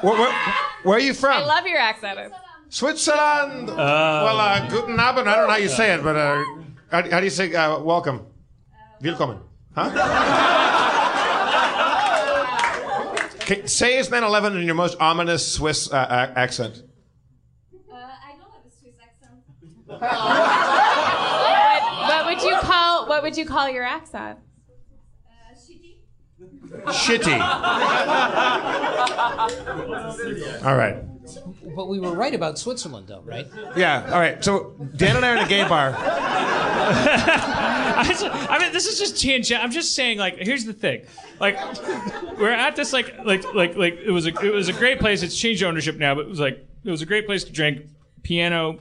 Where, 0.02 0.20
where, 0.20 0.34
where 0.82 0.98
are 0.98 1.00
you 1.00 1.14
from? 1.14 1.44
I 1.44 1.46
love 1.46 1.68
your 1.68 1.78
accent. 1.78 2.34
Switzerland. 2.70 3.68
well, 3.68 4.40
uh, 4.40 4.68
guten 4.68 5.00
Abend. 5.00 5.30
I 5.30 5.36
don't 5.36 5.46
know 5.46 5.52
how 5.52 5.58
you 5.58 5.70
say 5.70 5.94
it, 5.94 6.02
but 6.02 6.16
uh, 6.16 6.44
how, 6.90 7.08
how 7.12 7.20
do 7.20 7.24
you 7.26 7.30
say 7.30 7.54
uh, 7.54 7.78
welcome? 7.80 8.26
Willkommen. 9.02 9.40
Huh? 9.76 9.92
Okay, 13.42 13.66
say 13.66 13.98
it's 14.00 14.10
9/11 14.10 14.58
in 14.60 14.64
your 14.66 14.76
most 14.76 14.98
ominous 15.00 15.50
Swiss 15.54 15.92
uh, 15.92 15.96
a- 15.96 16.38
accent. 16.38 16.84
Uh, 17.74 17.96
I 17.96 18.32
don't 18.32 18.52
have 18.52 18.66
a 18.66 18.72
Swiss 18.72 18.96
accent. 19.02 19.42
What, 19.86 20.02
what 22.10 22.26
would 22.26 22.42
you 22.44 22.58
call 22.60 23.08
what 23.08 23.22
would 23.24 23.38
you 23.38 23.46
call 23.46 23.70
your 23.70 23.86
accent? 23.86 24.40
Uh, 25.26 25.56
shitty. 25.56 27.40
Shitty. 27.40 27.40
All 30.66 30.76
right. 30.76 30.98
But 31.76 31.88
we 31.88 32.00
were 32.00 32.14
right 32.14 32.34
about 32.34 32.58
Switzerland, 32.60 33.08
though, 33.08 33.22
right? 33.22 33.48
Yeah. 33.76 34.10
All 34.14 34.20
right. 34.20 34.44
So 34.44 34.74
Dan 34.96 35.16
and 35.16 35.26
I 35.26 35.32
are 35.34 35.38
in 35.38 35.44
a 35.46 35.48
gay 35.48 35.68
bar. 35.68 35.94
I 36.88 38.04
just- 38.08 38.24
I 38.26 38.60
mean, 38.60 38.72
this 38.72 38.86
is 38.88 39.00
just 39.00 39.22
tangent. 39.22 39.64
I'm 39.64 39.72
just 39.72 39.96
saying, 39.96 40.18
like, 40.20 40.38
here's 40.38 40.66
the 40.66 40.74
thing, 40.74 41.06
like, 41.40 41.58
we're 42.38 42.52
at 42.52 42.76
this, 42.76 42.94
like, 42.94 43.18
like, 43.26 43.44
like, 43.54 43.76
like, 43.76 43.96
it 44.04 44.12
was 44.12 44.26
a, 44.28 44.30
it 44.46 44.54
was 44.54 44.70
a 44.70 44.74
great 44.74 45.00
place. 45.00 45.24
It's 45.24 45.38
changed 45.38 45.64
ownership 45.64 45.98
now, 45.98 46.16
but 46.16 46.22
it 46.22 46.30
was 46.30 46.40
like, 46.40 46.66
it 46.84 46.92
was 46.92 47.02
a 47.02 47.06
great 47.06 47.26
place 47.26 47.44
to 47.46 47.52
drink 47.52 47.86
piano. 48.24 48.80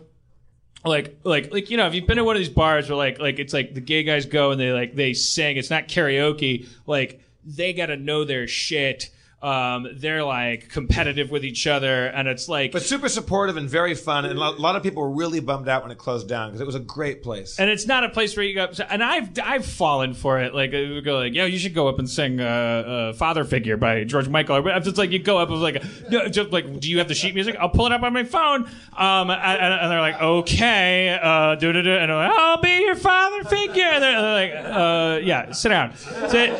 Like, 0.84 1.18
like, 1.24 1.52
like, 1.52 1.70
you 1.70 1.76
know, 1.76 1.86
if 1.86 1.94
you've 1.94 2.06
been 2.06 2.18
to 2.18 2.24
one 2.24 2.36
of 2.36 2.40
these 2.40 2.48
bars 2.48 2.88
where, 2.88 2.96
like, 2.96 3.18
like, 3.18 3.38
it's 3.40 3.52
like 3.52 3.74
the 3.74 3.80
gay 3.80 4.04
guys 4.04 4.24
go 4.26 4.52
and 4.52 4.60
they, 4.60 4.70
like, 4.72 4.94
they 4.94 5.14
sing. 5.14 5.56
It's 5.56 5.70
not 5.70 5.88
karaoke. 5.88 6.68
Like, 6.86 7.20
they 7.44 7.72
got 7.72 7.86
to 7.86 7.96
know 7.96 8.24
their 8.24 8.46
shit. 8.46 9.10
Um, 9.46 9.86
they're 9.94 10.24
like 10.24 10.68
competitive 10.70 11.30
with 11.30 11.44
each 11.44 11.66
other, 11.68 12.06
and 12.06 12.26
it's 12.26 12.48
like, 12.48 12.72
But 12.72 12.82
super 12.82 13.08
supportive 13.08 13.56
and 13.56 13.68
very 13.70 13.94
fun. 13.94 14.24
And 14.24 14.36
a 14.38 14.50
lot 14.50 14.74
of 14.76 14.82
people 14.82 15.02
were 15.02 15.10
really 15.10 15.40
bummed 15.40 15.68
out 15.68 15.82
when 15.82 15.92
it 15.92 15.98
closed 15.98 16.28
down 16.28 16.48
because 16.48 16.60
it 16.60 16.66
was 16.66 16.74
a 16.74 16.80
great 16.80 17.22
place. 17.22 17.58
and 17.60 17.70
it's 17.70 17.86
not 17.86 18.02
a 18.02 18.08
place 18.08 18.36
where 18.36 18.44
you 18.44 18.54
go. 18.54 18.68
And 18.90 19.04
I've 19.04 19.30
I've 19.42 19.64
fallen 19.64 20.14
for 20.14 20.40
it. 20.40 20.54
Like 20.54 20.72
it 20.72 20.92
would 20.92 21.04
go 21.04 21.18
like, 21.18 21.34
yo, 21.34 21.44
you 21.44 21.58
should 21.58 21.74
go 21.74 21.86
up 21.88 21.98
and 22.00 22.08
sing 22.10 22.40
uh, 22.40 22.44
uh, 22.44 23.12
"Father 23.12 23.44
Figure" 23.44 23.76
by 23.76 24.02
George 24.04 24.28
Michael. 24.28 24.62
But 24.62 24.80
just 24.82 24.98
like, 24.98 25.10
you 25.12 25.20
go 25.20 25.38
up 25.38 25.48
and 25.50 25.60
like, 25.62 25.82
no, 26.10 26.28
just 26.28 26.50
like, 26.50 26.80
do 26.80 26.90
you 26.90 26.98
have 26.98 27.06
the 27.08 27.14
sheet 27.14 27.34
music? 27.34 27.54
I'll 27.60 27.68
pull 27.68 27.86
it 27.86 27.92
up 27.92 28.02
on 28.02 28.12
my 28.12 28.24
phone. 28.24 28.64
Um, 28.96 29.30
and, 29.30 29.40
and 29.62 29.92
they're 29.92 30.00
like, 30.00 30.20
okay, 30.20 31.18
uh, 31.22 31.54
do 31.54 31.72
do 31.72 31.82
do, 31.82 31.90
and 31.96 32.10
I'm 32.10 32.28
like, 32.30 32.38
I'll 32.38 32.60
be 32.60 32.80
your 32.84 32.96
father 32.96 33.44
figure. 33.44 33.84
And 33.84 34.02
they're, 34.02 34.20
they're 34.20 34.64
like, 34.64 34.74
uh, 34.76 35.20
yeah, 35.24 35.52
sit 35.52 35.68
down. 35.68 35.94
So 35.96 36.30
it- 36.34 36.56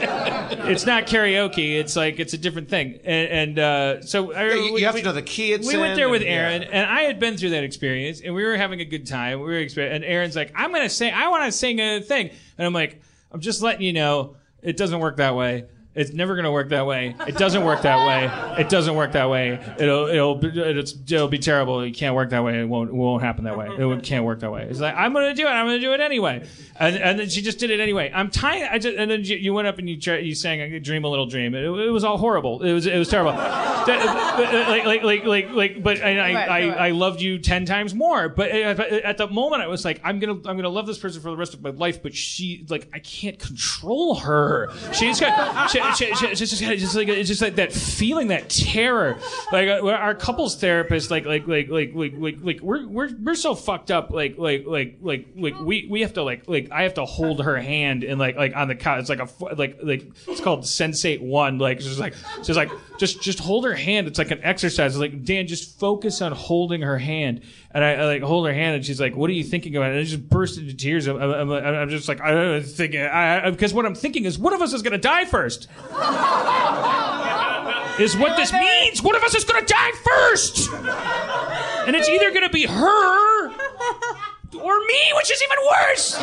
it's 0.67 0.87
not 0.87 1.07
karaoke. 1.07 1.79
It's 1.79 1.97
like 1.97 2.21
it's 2.21 2.33
a 2.35 2.39
different 2.39 2.69
thing. 2.69 2.76
And, 2.77 2.99
and 3.05 3.59
uh, 3.59 4.03
so 4.03 4.33
I, 4.33 4.53
you, 4.55 4.79
you 4.79 4.87
have 4.87 4.97
to 4.97 5.03
know 5.03 5.13
the 5.13 5.23
kids. 5.23 5.67
we 5.67 5.77
went 5.77 5.97
there 5.97 6.09
with 6.09 6.23
and- 6.23 6.31
Erin, 6.31 6.63
yeah. 6.63 6.69
and 6.73 6.91
I 6.91 7.03
had 7.03 7.19
been 7.19 7.37
through 7.37 7.51
that 7.51 7.65
experience, 7.65 8.21
and 8.21 8.35
we 8.35 8.45
were 8.45 8.57
having 8.57 8.81
a 8.81 8.85
good 8.85 9.07
time. 9.07 9.41
We 9.41 9.47
were 9.47 9.57
and 9.59 10.05
Erin's 10.05 10.37
like, 10.37 10.53
"I'm 10.55 10.73
gonna 10.73 10.89
sing. 10.89 11.13
I 11.15 11.29
want 11.29 11.45
to 11.45 11.53
sing 11.53 11.81
a 11.81 12.01
thing," 12.01 12.31
and 12.59 12.67
I'm 12.67 12.73
like, 12.73 13.01
"I'm 13.33 13.41
just 13.41 13.63
letting 13.63 13.83
you 13.83 13.93
know, 13.93 14.37
it 14.63 14.77
doesn't 14.77 14.99
work 14.99 15.17
that 15.17 15.35
way. 15.35 15.65
It's 15.97 16.13
never 16.13 16.37
gonna 16.37 16.53
work 16.53 16.69
that 16.69 16.87
way. 16.87 17.15
It 17.27 17.37
doesn't 17.37 17.65
work 17.65 17.83
that 17.83 18.07
way. 18.07 18.61
It 18.63 18.69
doesn't 18.69 18.95
work 18.95 19.13
that 19.13 19.31
way. 19.31 19.59
It'll 19.79 20.07
it'll 20.07 20.45
it'll 20.45 21.29
be 21.29 21.39
terrible. 21.39 21.81
It 21.81 21.93
can't 21.93 22.15
work 22.15 22.31
that 22.31 22.45
way. 22.45 22.61
It 22.61 22.65
won't 22.69 22.91
it 22.91 22.95
won't 22.95 23.23
happen 23.23 23.45
that 23.45 23.57
way. 23.57 23.69
It 23.69 24.03
can't 24.03 24.25
work 24.25 24.41
that 24.41 24.53
way." 24.53 24.65
It's 24.69 24.81
like 24.81 24.95
I'm 24.95 25.13
gonna 25.13 25.35
do 25.35 25.47
it. 25.47 25.51
I'm 25.51 25.67
gonna 25.67 25.81
do 25.81 25.93
it 25.95 26.01
anyway. 26.01 26.47
And 26.79 26.97
and 26.97 27.19
then 27.19 27.29
she 27.31 27.41
just 27.41 27.59
did 27.59 27.71
it 27.71 27.81
anyway. 27.81 28.13
I'm 28.15 28.31
tired. 28.31 28.69
I 28.71 28.79
just, 28.79 28.97
and 28.97 29.11
then 29.11 29.25
you, 29.25 29.37
you 29.37 29.55
went 29.55 29.67
up 29.67 29.79
and 29.79 29.89
you 29.89 29.99
tried, 29.99 30.19
you 30.27 30.35
sang 30.35 30.61
"I 30.61 30.79
Dream 30.79 31.05
a 31.05 31.09
Little 31.09 31.27
Dream." 31.27 31.55
It, 31.55 31.65
it 31.65 31.91
was 31.91 32.05
all 32.05 32.19
horrible. 32.19 32.63
It 32.63 32.73
was 32.73 32.87
it 32.87 32.99
was 32.99 33.09
terrible. 33.09 33.33
That- 33.33 33.87
uh, 33.87 34.71
like 34.71 34.85
like 34.85 35.03
like 35.03 35.25
like 35.25 35.51
like. 35.51 35.83
But 35.83 36.03
I 36.03 36.19
I, 36.19 36.35
Right, 36.35 36.49
I, 36.49 36.69
right. 36.69 36.79
I 36.79 36.91
loved 36.91 37.21
you 37.21 37.39
ten 37.39 37.65
times 37.65 37.95
more. 37.95 38.29
But 38.29 38.51
uh, 38.51 38.55
at 38.55 38.81
uh, 38.81 38.83
at 39.05 39.17
the 39.17 39.29
moment, 39.29 39.63
I 39.63 39.69
was 39.69 39.85
like, 39.85 40.01
I'm 40.05 40.19
gonna 40.19 40.35
I'm 40.45 40.57
gonna 40.57 40.69
love 40.69 40.87
this 40.87 40.99
person 40.99 41.23
for 41.23 41.31
the 41.31 41.37
rest 41.37 41.55
of 41.55 41.63
my 41.63 41.71
life. 41.71 42.03
But 42.03 42.15
she 42.15 42.67
like 42.69 42.89
I 42.93 42.99
can't 42.99 43.39
control 43.39 44.17
her. 44.17 44.71
She's 44.93 45.21
got 45.21 45.71
she, 45.71 45.79
it's 45.89 46.39
just, 46.39 46.61
just 46.61 46.95
like 46.95 47.09
it's 47.09 47.29
just 47.29 47.43
like 47.43 47.57
that 47.57 47.73
feeling, 47.73 48.29
that 48.29 48.49
terror. 48.49 49.19
Like 49.53 49.69
uh, 49.69 49.87
our 49.89 50.15
couples 50.15 50.57
therapist, 50.57 51.11
like 51.11 51.27
like 51.27 51.47
like 51.47 51.69
like 51.69 51.93
like 51.95 52.13
like, 52.17 52.37
like 52.43 52.61
we're 52.61 52.87
we're 52.87 53.11
we're 53.23 53.35
so 53.35 53.55
fucked 53.55 53.91
up. 53.91 54.11
Like 54.11 54.39
like 54.39 54.65
like 54.67 54.99
like 55.01 55.27
like 55.37 55.59
we 55.61 55.87
we 55.91 56.01
have 56.03 56.15
to 56.15 56.23
like 56.23 56.49
like 56.49 56.71
I 56.71 56.83
have 56.83 56.95
to 56.95 57.05
hold 57.05 57.45
her 57.45 57.57
hand 57.57 58.05
and 58.05 58.19
like 58.19 58.37
like 58.37 58.55
on 58.55 58.69
the 58.69 58.75
couch. 58.75 59.01
It's 59.01 59.09
like 59.09 59.21
a 59.21 59.55
like 59.55 59.79
like 59.83 60.07
it's 60.27 60.41
called 60.41 60.61
Sensate 60.63 61.21
One. 61.21 61.59
Like 61.59 61.81
she's 61.81 61.99
like 61.99 62.15
she's 62.43 62.57
like 62.57 62.71
just 62.99 63.23
just 63.23 63.39
hold 63.39 63.65
her 63.65 63.75
hand. 63.75 64.07
It's 64.07 64.19
like 64.19 64.31
an 64.31 64.41
exercise. 64.43 64.95
It's 64.95 65.01
like 65.01 65.25
Dan, 65.25 65.47
just 65.47 65.79
focus 65.79 66.23
on 66.23 66.33
holding 66.33 66.83
her 66.83 66.99
hand. 66.99 67.43
And 67.77 67.85
I, 67.85 67.93
I 67.93 68.05
like 68.07 68.23
hold 68.23 68.47
her 68.47 68.55
hand, 68.55 68.75
and 68.75 68.83
she's 68.83 68.99
like, 68.99 69.15
"What 69.15 69.29
are 69.29 69.35
you 69.35 69.45
thinking 69.45 69.77
about?" 69.77 69.91
And 69.91 70.01
I 70.01 70.03
just 70.03 70.31
burst 70.31 70.57
into 70.57 70.73
tears. 70.73 71.07
I'm, 71.07 71.21
I'm, 71.21 71.51
I'm, 71.51 71.53
I'm 71.53 71.91
just 71.91 72.09
like, 72.09 72.23
I 72.23 72.31
don't 72.31 72.53
know, 72.53 72.63
thinking, 72.63 73.03
I, 73.03 73.49
I, 73.49 73.51
because 73.51 73.75
what 73.75 73.85
I'm 73.85 73.95
thinking 73.95 74.25
is, 74.25 74.39
one 74.39 74.55
of 74.55 74.63
us 74.63 74.73
is 74.73 74.81
gonna 74.81 74.97
die 74.97 75.27
first. 75.27 75.69
is 78.01 78.17
what 78.17 78.35
this 78.39 78.51
means. 78.51 79.03
One 79.03 79.15
of 79.15 79.23
us 79.23 79.35
is 79.35 79.45
gonna 79.45 79.67
die 79.67 79.93
first, 80.03 80.73
and 80.73 81.95
it's 81.95 82.09
either 82.09 82.33
gonna 82.33 82.49
be 82.49 82.65
her 82.65 83.49
or 83.51 84.79
me, 84.87 85.13
which 85.15 85.31
is 85.31 85.43
even 85.43 85.59
worse. 85.69 86.17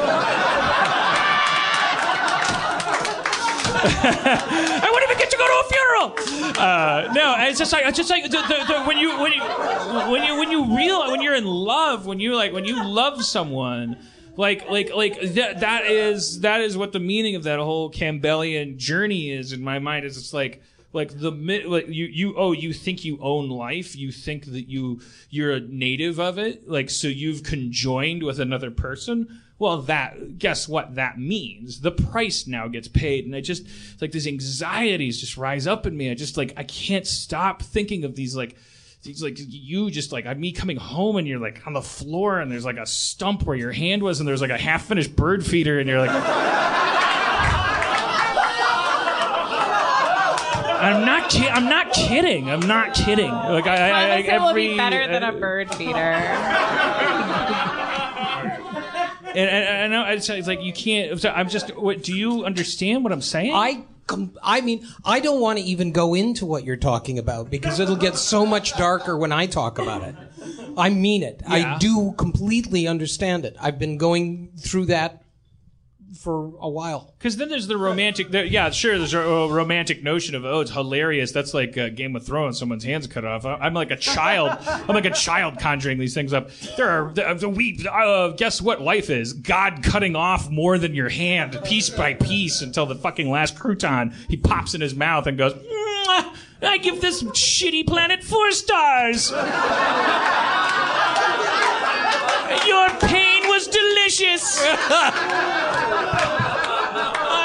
I 3.83 4.89
wouldn't 4.91 5.11
even 5.11 5.19
get 5.19 5.31
to 5.31 5.37
go 5.37 5.47
to 5.47 5.53
a 5.53 5.67
funeral. 5.69 6.57
Uh, 6.57 7.13
no, 7.13 7.35
it's 7.39 7.59
just 7.59 7.71
like 7.73 7.85
it's 7.85 7.97
just 7.97 8.09
like 8.09 8.23
the, 8.23 8.29
the, 8.29 8.65
the, 8.73 8.83
when 8.83 8.97
you 8.97 9.19
when 9.19 9.31
you 9.33 9.41
when 10.11 10.23
you 10.23 10.37
when 10.37 10.51
you 10.51 10.75
real 10.75 11.11
when 11.11 11.21
you're 11.21 11.35
in 11.35 11.45
love 11.45 12.05
when 12.05 12.19
you 12.19 12.35
like 12.35 12.53
when 12.53 12.65
you 12.65 12.83
love 12.83 13.23
someone. 13.23 13.97
Like, 14.35 14.67
like, 14.67 14.91
like 14.95 15.21
that, 15.35 15.59
that 15.59 15.85
is, 15.85 16.39
that 16.39 16.59
is 16.61 16.75
what 16.75 16.91
the 16.91 16.99
meaning 16.99 17.35
of 17.35 17.43
that 17.43 17.59
whole 17.59 17.91
Campbellian 17.91 18.77
journey 18.77 19.29
is 19.29 19.53
in 19.53 19.61
my 19.61 19.77
mind 19.77 20.05
is 20.05 20.17
it's 20.17 20.33
like, 20.33 20.63
like 20.93 21.19
the 21.19 21.31
like 21.67 21.87
you 21.87 22.05
you 22.05 22.35
oh 22.37 22.51
you 22.51 22.71
think 22.71 23.03
you 23.03 23.17
own 23.19 23.49
life 23.49 23.95
you 23.95 24.11
think 24.11 24.45
that 24.45 24.69
you 24.69 25.01
you're 25.29 25.51
a 25.51 25.59
native 25.59 26.19
of 26.19 26.37
it 26.37 26.69
like 26.69 26.89
so 26.89 27.07
you've 27.07 27.43
conjoined 27.43 28.21
with 28.21 28.39
another 28.39 28.69
person 28.69 29.41
well 29.63 29.81
that 29.83 30.37
guess 30.37 30.67
what 30.67 30.95
that 30.95 31.17
means 31.17 31.79
the 31.79 31.89
price 31.89 32.45
now 32.47 32.67
gets 32.67 32.89
paid 32.89 33.25
and 33.25 33.33
i 33.33 33.39
just 33.39 33.65
like 34.01 34.11
these 34.11 34.27
anxieties 34.27 35.21
just 35.21 35.37
rise 35.37 35.65
up 35.65 35.85
in 35.85 35.95
me 35.95 36.11
i 36.11 36.13
just 36.13 36.35
like 36.35 36.51
i 36.57 36.63
can't 36.63 37.07
stop 37.07 37.61
thinking 37.61 38.03
of 38.03 38.13
these 38.13 38.35
like 38.35 38.57
these 39.03 39.23
like 39.23 39.37
you 39.37 39.89
just 39.89 40.11
like 40.11 40.37
me 40.37 40.51
coming 40.51 40.75
home 40.75 41.15
and 41.15 41.29
you're 41.29 41.39
like 41.39 41.65
on 41.65 41.71
the 41.71 41.81
floor 41.81 42.41
and 42.41 42.51
there's 42.51 42.65
like 42.65 42.75
a 42.75 42.85
stump 42.85 43.43
where 43.43 43.55
your 43.55 43.71
hand 43.71 44.03
was 44.03 44.19
and 44.19 44.27
there's 44.27 44.41
like 44.41 44.51
a 44.51 44.57
half 44.57 44.83
finished 44.83 45.15
bird 45.15 45.45
feeder 45.45 45.79
and 45.79 45.87
you're 45.87 45.99
like 45.99 46.11
I'm 50.83 51.05
not. 51.05 51.29
Ki- 51.29 51.47
I'm 51.47 51.69
not 51.69 51.93
kidding. 51.93 52.49
I'm 52.49 52.59
not 52.59 52.93
kidding. 52.93 53.31
Like 53.31 53.67
I, 53.67 53.77
I, 53.77 54.17
I 54.17 54.23
Promise 54.23 54.27
it 54.27 54.41
will 54.41 54.49
every, 54.49 54.67
be 54.67 54.75
better 54.75 55.07
than 55.07 55.23
a 55.23 55.27
uh, 55.27 55.39
bird 55.39 55.73
feeder. 55.75 57.69
And, 59.35 59.49
and, 59.49 59.65
and 59.65 59.93
I 59.93 60.03
know 60.03 60.09
it's, 60.11 60.29
it's 60.29 60.47
like 60.47 60.61
you 60.61 60.73
can't. 60.73 61.19
so 61.19 61.29
I'm 61.29 61.49
just. 61.49 61.75
What, 61.75 62.03
do 62.03 62.15
you 62.15 62.45
understand 62.45 63.03
what 63.03 63.11
I'm 63.13 63.21
saying? 63.21 63.53
I 63.53 63.83
com- 64.07 64.37
I 64.41 64.61
mean, 64.61 64.87
I 65.05 65.19
don't 65.19 65.41
want 65.41 65.59
to 65.59 65.65
even 65.65 65.91
go 65.91 66.13
into 66.13 66.45
what 66.45 66.63
you're 66.63 66.77
talking 66.77 67.19
about 67.19 67.49
because 67.49 67.79
it'll 67.79 67.95
get 67.95 68.15
so 68.17 68.45
much 68.45 68.75
darker 68.77 69.17
when 69.17 69.31
I 69.31 69.45
talk 69.45 69.79
about 69.79 70.03
it. 70.03 70.15
I 70.77 70.89
mean 70.89 71.23
it. 71.23 71.41
Yeah. 71.41 71.75
I 71.75 71.77
do 71.77 72.13
completely 72.17 72.87
understand 72.87 73.45
it. 73.45 73.55
I've 73.61 73.79
been 73.79 73.97
going 73.97 74.51
through 74.57 74.87
that 74.87 75.22
for 76.13 76.53
a 76.59 76.69
while. 76.69 77.13
Because 77.17 77.37
then 77.37 77.49
there's 77.49 77.67
the 77.67 77.77
romantic. 77.77 78.29
There, 78.31 78.45
yeah, 78.45 78.69
sure. 78.69 78.97
There's 78.97 79.13
a, 79.13 79.19
a 79.19 79.47
romantic 79.51 80.03
notion 80.03 80.35
of 80.35 80.45
oh, 80.45 80.59
it's 80.61 80.71
hilarious. 80.71 81.31
That's 81.31 81.53
like 81.53 81.77
uh, 81.77 81.89
Game 81.89 82.15
of 82.15 82.25
Thrones. 82.25 82.59
Someone's 82.59 82.83
hands 82.83 83.07
cut 83.07 83.25
off. 83.25 83.45
I- 83.45 83.55
I'm 83.55 83.73
like 83.73 83.91
a 83.91 83.95
child. 83.97 84.57
I'm 84.67 84.95
like 84.95 85.05
a 85.05 85.11
child 85.11 85.59
conjuring 85.59 85.97
these 85.97 86.13
things 86.13 86.33
up. 86.33 86.49
There 86.77 86.89
are 86.89 87.13
the, 87.13 87.33
the 87.33 87.49
we. 87.49 87.85
Uh, 87.89 88.29
guess 88.29 88.61
what? 88.61 88.81
Life 88.81 89.09
is 89.09 89.33
God 89.33 89.81
cutting 89.83 90.15
off 90.15 90.49
more 90.49 90.77
than 90.77 90.93
your 90.93 91.09
hand, 91.09 91.59
piece 91.63 91.89
by 91.89 92.13
piece, 92.13 92.61
until 92.61 92.85
the 92.85 92.95
fucking 92.95 93.29
last 93.29 93.55
crouton 93.55 94.13
he 94.29 94.37
pops 94.37 94.73
in 94.73 94.81
his 94.81 94.95
mouth 94.95 95.27
and 95.27 95.37
goes. 95.37 95.53
"Mwah! 95.53 96.35
I 96.61 96.77
give 96.77 97.01
this 97.01 97.23
shitty 97.23 97.85
planet 97.87 98.23
four 98.23 98.51
stars. 98.51 99.31
Your 102.67 102.87
pain 102.99 103.32
was 103.65 103.75
delicious. 103.75 104.59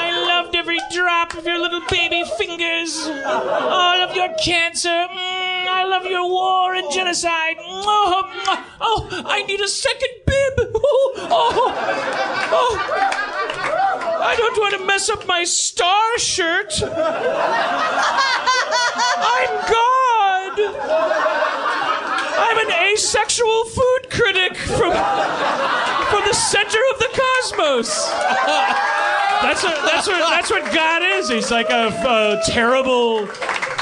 I 0.01 0.11
loved 0.27 0.55
every 0.55 0.79
drop 0.91 1.35
of 1.35 1.45
your 1.45 1.59
little 1.59 1.81
baby 1.89 2.23
fingers. 2.37 3.07
All 3.25 4.01
of 4.01 4.15
your 4.15 4.29
cancer. 4.43 4.89
Mm, 4.89 5.67
I 5.67 5.83
love 5.85 6.05
your 6.05 6.27
war 6.27 6.73
and 6.75 6.91
genocide. 6.91 7.57
Oh, 7.59 8.23
oh, 8.81 9.23
I 9.25 9.43
need 9.43 9.61
a 9.61 9.67
second 9.67 10.09
bib. 10.25 10.53
Oh, 10.75 11.13
oh, 11.31 11.73
oh. 12.51 12.77
I 14.21 14.35
don't 14.35 14.57
want 14.57 14.73
to 14.77 14.85
mess 14.85 15.09
up 15.09 15.25
my 15.27 15.43
star 15.45 16.17
shirt. 16.17 16.81
I'm 16.83 16.91
God. 19.71 20.59
I'm 22.39 22.57
an 22.57 22.71
asexual 22.93 23.65
food 23.65 24.09
critic 24.09 24.55
from 24.57 24.91
from 26.09 26.23
the 26.25 26.33
center 26.33 26.79
of 26.93 26.99
the 26.99 27.09
cosmos. 27.11 28.09
That's 29.41 29.63
what 29.63 29.75
that's 29.85 30.07
what 30.07 30.19
that's 30.29 30.49
what 30.49 30.73
God 30.73 31.01
is. 31.03 31.29
He's 31.29 31.51
like 31.51 31.69
a, 31.69 31.87
a 31.87 32.41
terrible, 32.45 33.27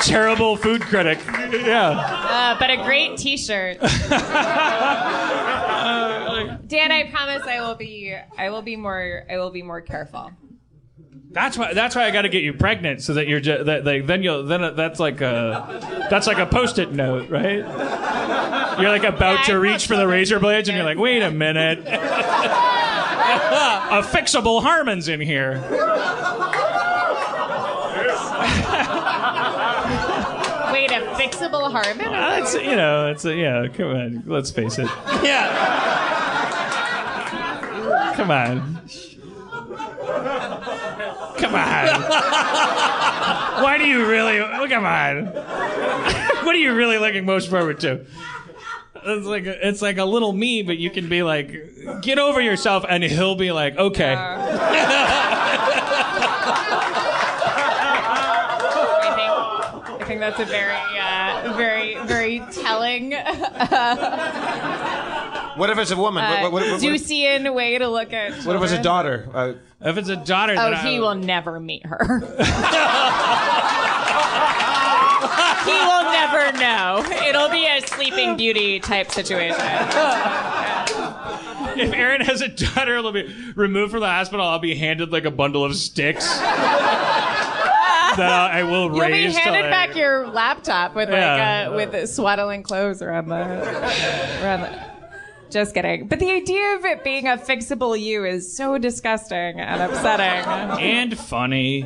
terrible 0.02 0.56
food 0.56 0.82
critic. 0.82 1.20
Yeah. 1.52 1.92
Uh, 1.92 2.60
but 2.60 2.70
a 2.70 2.78
great 2.78 3.18
T-shirt. 3.18 3.80
Dan, 6.68 6.92
I 6.92 7.10
promise 7.10 7.44
I 7.48 7.62
will 7.62 7.76
be. 7.76 8.16
I 8.38 8.50
will 8.50 8.62
be 8.62 8.76
more. 8.76 9.24
I 9.30 9.38
will 9.38 9.52
be 9.52 9.64
more 9.64 9.82
careful. 9.82 10.32
That's 11.32 11.58
why. 11.58 11.74
That's 11.74 11.96
why 11.96 12.06
I 12.06 12.12
got 12.12 12.24
to 12.24 12.30
get 12.30 12.44
you 12.44 12.54
pregnant, 12.54 13.02
so 13.02 13.14
that 13.16 13.28
you're 13.28 13.40
just 13.40 13.66
that, 13.66 13.86
like 13.86 14.08
then 14.08 14.24
you'll 14.24 14.44
then 14.44 14.64
uh, 14.64 14.72
that's 14.72 15.00
like 15.00 15.22
a 15.22 16.08
that's 16.10 16.26
like 16.26 16.40
a 16.40 16.46
post-it 16.46 16.94
note, 16.94 17.30
right? 17.30 17.58
You're 18.80 18.90
like 18.90 19.04
about 19.04 19.40
Yeah, 19.40 19.46
to 19.46 19.52
I 19.54 19.56
reach 19.56 19.88
for 19.88 19.96
the 19.96 20.08
razor 20.08 20.40
blades, 20.40 20.70
and 20.70 20.76
you're 20.76 20.86
like, 20.86 20.98
wait 20.98 21.22
a 21.22 21.32
minute. 21.32 21.80
a 21.88 21.92
fixable 24.02 24.62
Harmon's 24.62 25.08
in 25.08 25.22
here. 25.22 25.62
Wait, 30.72 30.92
a 30.92 31.00
fixable 31.16 31.72
Harmon? 31.72 32.12
That's 32.12 32.56
uh, 32.56 32.60
you 32.60 32.76
know, 32.76 33.10
it's 33.10 33.26
a, 33.26 33.36
yeah. 33.36 33.68
Come 33.68 33.88
on, 33.88 34.24
let's 34.28 34.52
face 34.52 34.78
it. 34.78 34.88
Yeah. 35.24 35.48
Come 38.16 38.30
on. 38.32 38.82
Come 41.38 41.56
on. 41.56 41.88
Why 43.64 43.78
do 43.78 43.86
you 43.86 44.06
really? 44.08 44.40
oh, 44.40 44.68
Come 44.68 44.86
on. 44.86 45.26
what 46.46 46.56
are 46.56 46.60
you 46.60 46.74
really 46.74 46.98
looking 46.98 47.26
most 47.26 47.50
forward 47.50 47.80
to? 47.82 48.06
It's 49.04 49.26
like 49.26 49.46
a, 49.46 49.68
it's 49.68 49.82
like 49.82 49.98
a 49.98 50.06
little 50.06 50.34
me, 50.34 50.64
but 50.64 50.78
you 50.78 50.90
can 50.90 51.08
be 51.08 51.24
like, 51.24 51.54
get 52.02 52.20
over 52.20 52.42
yourself, 52.42 52.84
and 52.88 53.04
he'll 53.04 53.36
be 53.36 53.52
like, 53.52 53.78
okay. 53.78 54.16
I 54.18 54.48
think. 60.06 60.20
That's 60.20 60.40
a 60.40 60.46
very, 60.46 60.76
uh, 61.00 61.54
very, 61.56 61.96
very 62.06 62.42
telling, 62.52 63.14
uh, 63.14 65.07
What 65.58 65.70
if 65.70 65.78
it's 65.78 65.92
a 65.92 65.98
woman? 65.98 66.24
what, 66.24 66.42
what, 66.44 66.52
what, 66.54 66.72
what, 66.72 66.82
Deucean 66.82 67.54
way 67.54 67.78
to 67.78 67.88
look 67.88 68.14
at. 68.14 68.46
what 68.46 68.56
if 68.56 68.62
it's 68.64 68.72
a 68.74 68.82
daughter? 68.82 69.28
Uh, 69.34 69.54
If 69.82 69.98
it's 69.98 70.10
a 70.10 70.16
daughter, 70.16 70.54
Oh, 70.54 70.66
then 70.72 70.74
I- 70.76 70.90
he 70.90 71.00
will 71.00 71.16
never 71.16 71.60
meet 71.60 71.86
her. 71.86 71.98
he 75.66 75.72
will 75.72 76.04
never 76.12 76.52
know. 76.58 77.04
It'll 77.28 77.50
be 77.50 77.66
a 77.66 77.82
Sleeping 77.86 78.38
Beauty 78.38 78.80
type 78.80 79.12
situation. 79.12 79.60
If 81.80 81.94
Erin 81.94 82.22
has 82.22 82.42
a 82.42 82.48
daughter, 82.48 82.98
it'll 82.98 83.12
be 83.12 83.32
removed 83.56 83.92
from 83.92 84.00
the 84.02 84.08
hospital. 84.08 84.46
I'll 84.46 84.58
be 84.60 84.76
handed 84.76 85.12
like 85.12 85.26
a 85.26 85.32
bundle 85.32 85.64
of 85.64 85.76
sticks 85.76 86.26
that 86.40 88.18
I 88.52 88.64
will 88.64 88.86
You'll 88.86 88.96
be 88.96 89.12
raise. 89.12 89.34
till 89.34 89.44
handed 89.44 89.66
I- 89.66 89.70
back 89.70 89.96
your 89.96 90.28
laptop 90.28 90.96
with 90.96 91.10
like 91.10 91.18
Yeah. 91.18 91.70
uh, 91.72 91.76
with 91.76 92.10
swaddling 92.10 92.64
clothes 92.64 93.02
around 93.02 93.28
the 93.30 93.36
around 94.44 94.62
the. 94.62 94.97
Just 95.50 95.74
kidding. 95.74 96.08
But 96.08 96.20
the 96.20 96.30
idea 96.32 96.76
of 96.76 96.86
it 96.86 97.04
being 97.04 97.28
a 97.28 97.38
fixable 97.38 98.00
you 98.00 98.26
is 98.26 98.56
so 98.56 98.78
disgusting 98.78 99.60
and 99.60 99.82
upsetting. 99.82 100.46
and 100.80 101.18
funny 101.18 101.86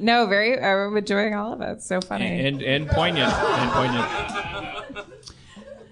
No, 0.00 0.26
very. 0.26 0.60
I'm 0.60 0.96
enjoying 0.96 1.34
all 1.34 1.52
of 1.52 1.60
it. 1.60 1.70
It's 1.72 1.86
so 1.86 2.00
funny. 2.00 2.46
and 2.46 2.62
and 2.62 2.88
poignant 2.88 3.32
and 3.32 3.70
poignant. 3.70 5.06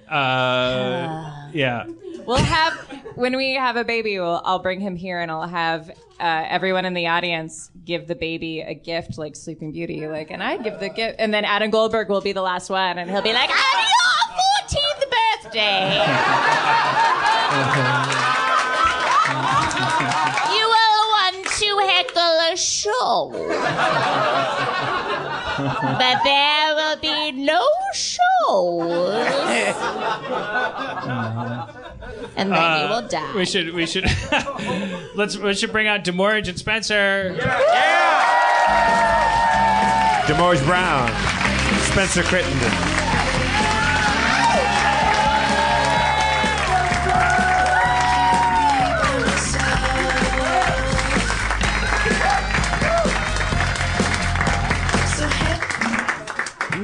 Uh, 0.09 1.49
yeah. 1.53 1.87
We'll 2.27 2.37
have 2.37 2.75
when 3.15 3.37
we 3.37 3.55
have 3.55 3.77
a 3.77 3.85
baby, 3.85 4.19
we'll, 4.19 4.43
I'll 4.45 4.59
bring 4.59 4.81
him 4.81 4.97
here 4.97 5.21
and 5.21 5.31
I'll 5.31 5.47
have 5.49 5.91
uh, 6.21 6.45
everyone 6.49 6.85
in 6.85 6.95
the 6.95 7.07
audience 7.09 7.71
give 7.85 8.07
the 8.07 8.15
baby 8.15 8.61
a 8.61 8.75
gift 8.75 9.19
like 9.19 9.35
Sleeping 9.37 9.73
Beauty, 9.73 10.07
like, 10.07 10.31
and 10.31 10.43
I 10.43 10.57
give 10.57 10.79
the 10.81 10.89
gift, 10.89 11.17
and 11.19 11.33
then 11.35 11.45
Adam 11.45 11.71
Goldberg 11.71 12.09
will 12.09 12.21
be 12.21 12.33
the 12.33 12.43
last 12.43 12.71
one, 12.71 12.99
and 12.99 13.11
he'll 13.11 13.23
be 13.23 13.33
like, 13.33 13.51
"On 13.51 13.57
your 13.57 14.69
14th 15.43 15.53
birthday, 15.53 16.07
you 20.53 20.65
will 20.67 21.05
want 21.11 21.47
to 21.47 21.79
heckle 21.89 22.39
a 22.53 22.57
show, 22.57 23.31
but 25.99 26.19
there 26.25 26.75
will 26.75 26.97
be 27.01 27.33
no 27.33 27.67
shows." 27.95 29.27
and 32.37 32.51
then 32.53 32.81
you 32.81 32.89
will 32.89 32.95
uh, 32.95 33.09
die. 33.09 33.33
We 33.35 33.45
should 33.45 33.75
we 33.75 33.87
should 33.87 34.05
let's 35.15 35.37
we 35.37 35.55
should 35.55 35.73
bring 35.73 35.87
out 35.87 36.05
DeMorge 36.05 36.49
and 36.49 36.59
Spencer. 36.59 37.35
Yeah! 37.39 38.03
DeMorge 40.27 40.65
Brown, 40.65 41.09
Spencer 41.83 42.23
Crittenden. 42.23 43.02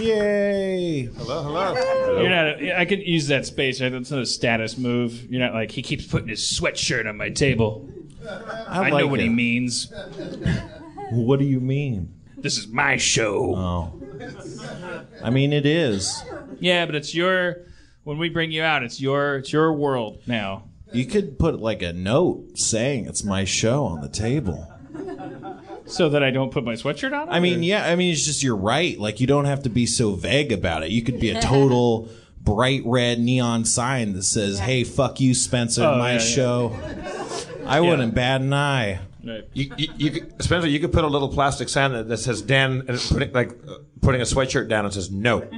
Yay! 0.00 1.04
Hello, 1.16 1.42
hello. 1.42 2.20
You're 2.20 2.30
not. 2.30 2.62
A, 2.62 2.80
I 2.80 2.84
could 2.84 3.00
use 3.06 3.28
that 3.28 3.46
space. 3.46 3.80
Right? 3.80 3.90
That's 3.90 4.10
not 4.10 4.20
a 4.20 4.26
status 4.26 4.78
move. 4.78 5.30
You're 5.30 5.40
not 5.40 5.54
like 5.54 5.70
he 5.70 5.82
keeps 5.82 6.06
putting 6.06 6.28
his 6.28 6.40
sweatshirt 6.40 7.08
on 7.08 7.16
my 7.16 7.30
table. 7.30 7.88
I, 8.68 8.90
know 8.90 8.96
like 8.96 9.10
what 9.10 9.20
it. 9.20 9.24
he 9.24 9.28
means. 9.28 9.92
What 11.10 11.38
do 11.38 11.44
you 11.44 11.60
mean? 11.60 12.14
This 12.36 12.58
is 12.58 12.68
my 12.68 12.96
show. 12.96 13.54
Oh. 13.56 14.02
I 15.22 15.30
mean, 15.30 15.52
it 15.52 15.66
is. 15.66 16.22
Yeah, 16.60 16.86
but 16.86 16.94
it's 16.94 17.14
your. 17.14 17.64
When 18.04 18.18
we 18.18 18.28
bring 18.28 18.50
you 18.50 18.62
out, 18.62 18.82
it's 18.82 19.00
your 19.00 19.36
it's 19.36 19.52
your 19.52 19.72
world 19.72 20.22
now. 20.26 20.64
You 20.92 21.04
could 21.04 21.38
put 21.38 21.60
like 21.60 21.82
a 21.82 21.92
note 21.92 22.58
saying 22.58 23.06
it's 23.06 23.22
my 23.22 23.44
show 23.44 23.84
on 23.84 24.00
the 24.00 24.08
table. 24.08 24.66
So 25.88 26.08
that 26.10 26.22
I 26.22 26.30
don't 26.30 26.52
put 26.52 26.64
my 26.64 26.74
sweatshirt 26.74 27.18
on. 27.18 27.28
I 27.28 27.40
mean, 27.40 27.62
yeah, 27.62 27.86
I 27.86 27.96
mean, 27.96 28.12
it's 28.12 28.24
just 28.24 28.42
you're 28.42 28.56
right. 28.56 28.98
Like, 28.98 29.20
you 29.20 29.26
don't 29.26 29.46
have 29.46 29.62
to 29.64 29.70
be 29.70 29.86
so 29.86 30.12
vague 30.12 30.52
about 30.52 30.82
it. 30.82 30.90
You 30.90 31.02
could 31.02 31.18
be 31.18 31.30
a 31.30 31.40
total 31.40 32.08
bright 32.40 32.82
red 32.84 33.18
neon 33.18 33.64
sign 33.64 34.12
that 34.12 34.22
says, 34.22 34.58
hey, 34.58 34.84
fuck 34.84 35.20
you, 35.20 35.34
Spencer, 35.34 35.84
Oh, 35.84 35.98
my 35.98 36.12
yeah, 36.12 36.18
yeah. 36.18 36.24
show. 36.24 36.76
I 37.66 37.80
wouldn't 37.80 38.14
bat 38.14 38.40
an 38.40 38.52
eye. 38.52 39.00
Right. 39.24 39.44
You, 39.52 39.72
you, 39.76 39.88
you 39.96 40.10
could, 40.12 40.42
Spencer, 40.42 40.68
you 40.68 40.80
could 40.80 40.92
put 40.92 41.04
a 41.04 41.08
little 41.08 41.28
plastic 41.28 41.68
sign 41.68 41.92
that, 41.92 42.08
that 42.08 42.18
says 42.18 42.40
Dan, 42.40 42.80
and 42.80 42.90
it's 42.90 43.12
putting 43.12 43.32
like 43.32 43.50
uh, 43.68 43.78
putting 44.00 44.20
a 44.20 44.24
sweatshirt 44.24 44.68
down 44.68 44.84
and 44.86 44.94
says 44.94 45.10
no. 45.10 45.42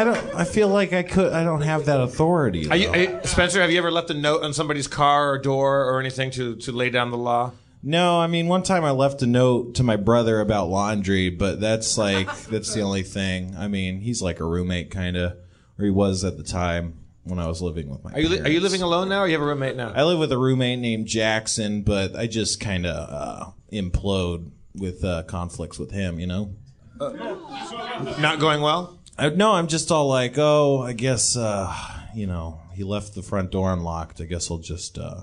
I 0.00 0.04
don't. 0.04 0.34
I 0.34 0.44
feel 0.44 0.68
like 0.68 0.92
I 0.92 1.02
could. 1.02 1.32
I 1.32 1.42
don't 1.44 1.62
have 1.62 1.86
that 1.86 2.00
authority. 2.00 2.68
Are 2.70 2.76
you, 2.76 2.86
though. 2.86 2.92
are 2.92 2.98
you- 2.98 3.20
Spencer, 3.24 3.60
have 3.60 3.70
you 3.72 3.78
ever 3.78 3.90
left 3.90 4.10
a 4.10 4.14
note 4.14 4.42
on 4.44 4.52
somebody's 4.52 4.86
car 4.86 5.30
or 5.32 5.38
door 5.38 5.84
or 5.84 5.98
anything 6.00 6.30
to, 6.32 6.56
to 6.56 6.72
lay 6.72 6.90
down 6.90 7.10
the 7.10 7.16
law? 7.18 7.52
No, 7.82 8.18
I 8.18 8.26
mean 8.26 8.48
one 8.48 8.62
time 8.64 8.84
I 8.84 8.90
left 8.90 9.22
a 9.22 9.26
note 9.26 9.76
to 9.76 9.82
my 9.84 9.96
brother 9.96 10.40
about 10.40 10.68
laundry, 10.68 11.30
but 11.30 11.60
that's 11.60 11.96
like 11.96 12.26
that's 12.50 12.72
the 12.74 12.82
only 12.82 13.02
thing. 13.02 13.54
I 13.56 13.68
mean, 13.68 14.00
he's 14.00 14.20
like 14.22 14.40
a 14.40 14.44
roommate 14.44 14.90
kind 14.90 15.16
of, 15.16 15.32
or 15.78 15.84
he 15.84 15.90
was 15.90 16.24
at 16.24 16.36
the 16.36 16.42
time 16.42 16.98
when 17.24 17.38
I 17.38 17.46
was 17.46 17.60
living 17.62 17.88
with 17.88 18.02
my. 18.04 18.12
Are 18.12 18.20
you 18.20 18.28
li- 18.28 18.40
are 18.40 18.48
you 18.48 18.60
living 18.60 18.82
alone 18.82 19.08
now, 19.08 19.20
or 19.20 19.26
you 19.26 19.32
have 19.34 19.42
a 19.42 19.46
roommate 19.46 19.76
now? 19.76 19.92
I 19.94 20.02
live 20.04 20.18
with 20.18 20.32
a 20.32 20.38
roommate 20.38 20.78
named 20.80 21.06
Jackson, 21.06 21.82
but 21.82 22.16
I 22.16 22.26
just 22.26 22.58
kind 22.60 22.84
of 22.86 22.94
uh, 23.10 23.50
implode 23.72 24.50
with 24.74 25.04
uh, 25.04 25.22
conflicts 25.24 25.78
with 25.78 25.90
him. 25.90 26.18
You 26.18 26.26
know. 26.26 26.54
Not 27.00 28.40
going 28.40 28.60
well. 28.60 28.97
I, 29.18 29.30
no, 29.30 29.52
I'm 29.52 29.66
just 29.66 29.90
all 29.90 30.08
like, 30.08 30.34
oh, 30.38 30.82
I 30.82 30.92
guess 30.92 31.36
uh, 31.36 31.74
you 32.14 32.26
know 32.26 32.60
he 32.74 32.84
left 32.84 33.14
the 33.14 33.22
front 33.22 33.50
door 33.50 33.72
unlocked. 33.72 34.20
I 34.20 34.24
guess 34.24 34.50
I'll 34.50 34.58
just. 34.58 34.98
Uh, 34.98 35.22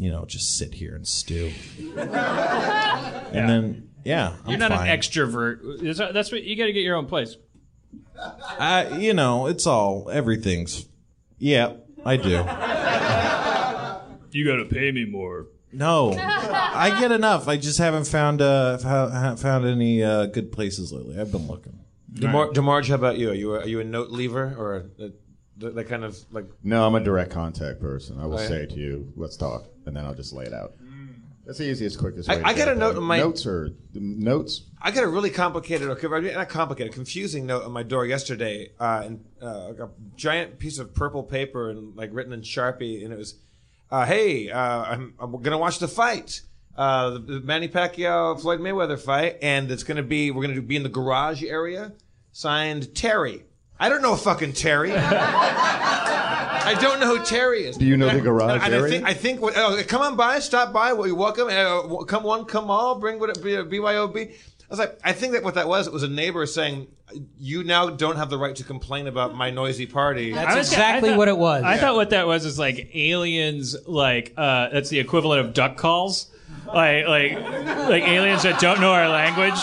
you 0.00 0.12
know, 0.12 0.24
just 0.26 0.56
sit 0.56 0.74
here 0.74 0.94
and 0.94 1.06
stew. 1.08 1.50
And 3.30 3.48
then, 3.48 3.88
yeah, 4.04 4.36
I'm 4.44 4.50
You're 4.50 4.58
not 4.58 4.70
fine. 4.70 4.88
an 4.88 4.98
extrovert. 4.98 5.82
Is 5.82 5.98
that- 5.98 6.14
That's 6.14 6.32
what 6.32 6.42
you 6.44 6.56
got 6.56 6.66
to 6.66 6.72
get 6.72 6.80
your 6.80 6.96
own 6.96 7.06
place. 7.06 7.36
I, 8.58 8.96
you 8.96 9.12
know, 9.12 9.48
it's 9.48 9.66
all 9.66 10.08
everything's. 10.10 10.86
Yeah, 11.38 11.74
I 12.06 12.16
do. 12.16 12.30
You 14.30 14.44
got 14.46 14.56
to 14.56 14.66
pay 14.70 14.92
me 14.92 15.04
more. 15.04 15.46
No, 15.72 16.12
I 16.16 16.96
get 17.00 17.12
enough. 17.12 17.48
I 17.48 17.56
just 17.58 17.78
haven't 17.78 18.06
found 18.06 18.40
uh 18.40 18.78
fo- 18.78 19.08
haven't 19.10 19.38
found 19.38 19.66
any 19.66 20.02
uh, 20.02 20.26
good 20.26 20.52
places 20.52 20.92
lately. 20.92 21.18
I've 21.20 21.30
been 21.32 21.46
looking. 21.46 21.77
Demar- 22.12 22.50
Demarge, 22.52 22.88
how 22.88 22.94
about 22.94 23.18
you? 23.18 23.30
Are 23.30 23.34
you 23.34 23.54
a, 23.54 23.60
are 23.60 23.66
you 23.68 23.80
a 23.80 23.84
note 23.84 24.10
leaver 24.10 24.54
or 24.56 24.76
a, 24.98 25.04
a, 25.66 25.70
that 25.72 25.88
kind 25.88 26.04
of 26.04 26.18
like? 26.32 26.46
No, 26.62 26.86
I'm 26.86 26.94
a 26.94 27.00
direct 27.00 27.30
contact 27.30 27.80
person. 27.80 28.18
I 28.20 28.26
will 28.26 28.38
say 28.38 28.66
to 28.66 28.74
you, 28.74 29.12
let's 29.16 29.36
talk, 29.36 29.64
and 29.86 29.96
then 29.96 30.04
I'll 30.04 30.14
just 30.14 30.32
lay 30.32 30.44
it 30.44 30.52
out. 30.54 30.74
That's 31.44 31.58
the 31.60 31.70
easiest, 31.70 31.98
quickest 31.98 32.28
I- 32.28 32.36
way. 32.36 32.42
to 32.42 32.46
I 32.48 32.52
get 32.52 32.66
got 32.66 32.76
a 32.76 32.78
note 32.78 32.96
on 32.96 33.04
my- 33.04 33.18
notes 33.18 33.46
or 33.46 33.70
notes. 33.94 34.64
I 34.82 34.90
got 34.90 35.04
a 35.04 35.08
really 35.08 35.30
complicated, 35.30 35.88
I 35.88 36.20
not 36.34 36.48
complicated, 36.50 36.92
confusing 36.92 37.46
note 37.46 37.64
on 37.64 37.72
my 37.72 37.82
door 37.82 38.04
yesterday, 38.06 38.70
uh, 38.78 39.02
and 39.04 39.24
uh, 39.42 39.72
a 39.84 39.88
giant 40.16 40.58
piece 40.58 40.78
of 40.78 40.94
purple 40.94 41.22
paper 41.22 41.70
and 41.70 41.96
like 41.96 42.10
written 42.12 42.32
in 42.34 42.42
Sharpie, 42.42 43.02
and 43.02 43.12
it 43.14 43.18
was, 43.18 43.34
uh, 43.90 44.04
"Hey, 44.04 44.50
uh, 44.50 44.60
I'm, 44.60 45.14
I'm 45.18 45.40
gonna 45.40 45.56
watch 45.58 45.78
the 45.78 45.88
fight, 45.88 46.42
uh, 46.78 47.10
the, 47.10 47.18
the 47.18 47.40
Manny 47.40 47.68
Pacquiao 47.68 48.40
Floyd 48.40 48.60
Mayweather 48.60 48.98
fight, 48.98 49.36
and 49.42 49.70
it's 49.70 49.82
gonna 49.82 50.02
be 50.02 50.30
we're 50.30 50.46
gonna 50.46 50.62
be 50.62 50.76
in 50.76 50.82
the 50.84 50.88
garage 50.88 51.42
area." 51.42 51.92
Signed 52.32 52.94
Terry. 52.94 53.44
I 53.80 53.88
don't 53.88 54.00
know 54.02 54.14
fucking 54.16 54.52
Terry. 54.54 54.92
I 55.50 56.76
don't 56.80 57.00
know 57.00 57.16
who 57.16 57.24
Terry 57.24 57.64
is. 57.64 57.76
Do 57.76 57.84
you 57.86 57.96
know 57.96 58.08
the 58.10 58.20
garage 58.20 58.62
and 58.64 58.74
I 58.74 58.76
area? 58.78 58.90
think, 58.90 59.06
I 59.06 59.14
think 59.14 59.40
what, 59.40 59.54
oh, 59.56 59.80
come 59.86 60.02
on 60.02 60.16
by, 60.16 60.38
stop 60.40 60.72
by. 60.72 60.92
Well, 60.92 61.06
you're 61.06 61.16
welcome. 61.16 61.48
Uh, 61.48 62.04
come 62.04 62.22
one, 62.24 62.44
come 62.44 62.70
all. 62.70 62.96
Bring 62.96 63.18
what 63.18 63.34
B- 63.42 63.50
BYOB. 63.56 64.30
I 64.30 64.34
was 64.68 64.78
like, 64.78 64.98
I 65.02 65.12
think 65.12 65.32
that 65.32 65.42
what 65.42 65.54
that 65.54 65.66
was, 65.66 65.86
it 65.86 65.92
was 65.92 66.02
a 66.02 66.08
neighbor 66.08 66.44
saying, 66.44 66.88
"You 67.38 67.64
now 67.64 67.88
don't 67.88 68.16
have 68.16 68.28
the 68.28 68.36
right 68.36 68.54
to 68.56 68.64
complain 68.64 69.06
about 69.06 69.34
my 69.34 69.50
noisy 69.50 69.86
party." 69.86 70.32
That's 70.32 70.54
was- 70.56 70.70
exactly 70.70 71.10
thought- 71.10 71.18
what 71.18 71.28
it 71.28 71.38
was. 71.38 71.62
I 71.64 71.78
thought 71.78 71.94
what 71.94 72.10
that 72.10 72.26
was 72.26 72.44
is 72.44 72.58
like 72.58 72.90
aliens, 72.94 73.74
like 73.86 74.34
uh, 74.36 74.68
that's 74.68 74.90
the 74.90 74.98
equivalent 74.98 75.40
of 75.46 75.54
duck 75.54 75.76
calls, 75.78 76.30
like 76.66 77.06
like 77.06 77.32
like 77.88 78.02
aliens 78.04 78.42
that 78.42 78.60
don't 78.60 78.80
know 78.80 78.92
our 78.92 79.08
language. 79.08 79.58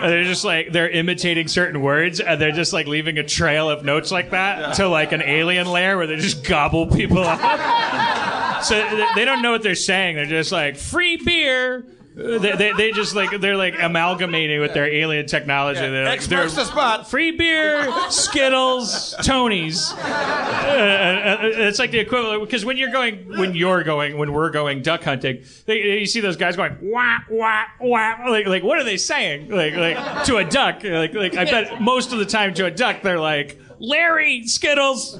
They're 0.00 0.24
just 0.24 0.44
like 0.44 0.72
they're 0.72 0.90
imitating 0.90 1.48
certain 1.48 1.80
words, 1.80 2.20
and 2.20 2.40
they're 2.40 2.52
just 2.52 2.72
like 2.72 2.86
leaving 2.86 3.18
a 3.18 3.24
trail 3.24 3.68
of 3.68 3.84
notes 3.84 4.10
like 4.10 4.30
that 4.30 4.76
to 4.76 4.88
like 4.88 5.12
an 5.12 5.22
alien 5.22 5.66
lair 5.66 5.96
where 5.96 6.06
they 6.06 6.16
just 6.16 6.44
gobble 6.44 6.86
people 6.86 7.18
up. 7.18 8.62
so 8.64 8.74
they 9.14 9.24
don't 9.24 9.42
know 9.42 9.52
what 9.52 9.62
they're 9.62 9.74
saying. 9.74 10.16
They're 10.16 10.26
just 10.26 10.52
like 10.52 10.76
free 10.76 11.16
beer. 11.16 11.86
They, 12.16 12.38
they, 12.38 12.72
they 12.76 12.92
just 12.92 13.16
like 13.16 13.40
they're 13.40 13.56
like 13.56 13.74
amalgamating 13.80 14.60
with 14.60 14.72
their 14.72 14.86
alien 14.86 15.26
technology. 15.26 15.80
They're 15.80 16.04
like, 16.04 16.14
X 16.18 16.26
they're- 16.28 16.48
the 16.48 16.64
spot. 16.64 17.10
free 17.10 17.32
beer, 17.32 17.92
Skittles, 18.08 19.16
Tonys. 19.18 19.92
Uh, 19.98 20.00
uh, 20.00 21.38
it's 21.42 21.80
like 21.80 21.90
the 21.90 21.98
equivalent 21.98 22.42
because 22.44 22.64
when 22.64 22.76
you're 22.76 22.92
going, 22.92 23.36
when 23.36 23.56
you're 23.56 23.82
going, 23.82 24.16
when 24.16 24.32
we're 24.32 24.50
going 24.50 24.82
duck 24.82 25.02
hunting, 25.02 25.42
they, 25.66 25.98
you 25.98 26.06
see 26.06 26.20
those 26.20 26.36
guys 26.36 26.54
going 26.54 26.76
wah 26.80 27.18
wah 27.28 27.64
wah. 27.80 28.14
Like, 28.28 28.46
like 28.46 28.62
what 28.62 28.78
are 28.78 28.84
they 28.84 28.96
saying? 28.96 29.50
Like, 29.50 29.74
like 29.74 30.24
to 30.26 30.36
a 30.36 30.44
duck. 30.44 30.84
Like, 30.84 31.14
like 31.14 31.36
I 31.36 31.44
bet 31.46 31.80
most 31.80 32.12
of 32.12 32.20
the 32.20 32.26
time 32.26 32.54
to 32.54 32.66
a 32.66 32.70
duck 32.70 33.02
they're 33.02 33.18
like 33.18 33.58
Larry, 33.80 34.46
Skittles, 34.46 35.18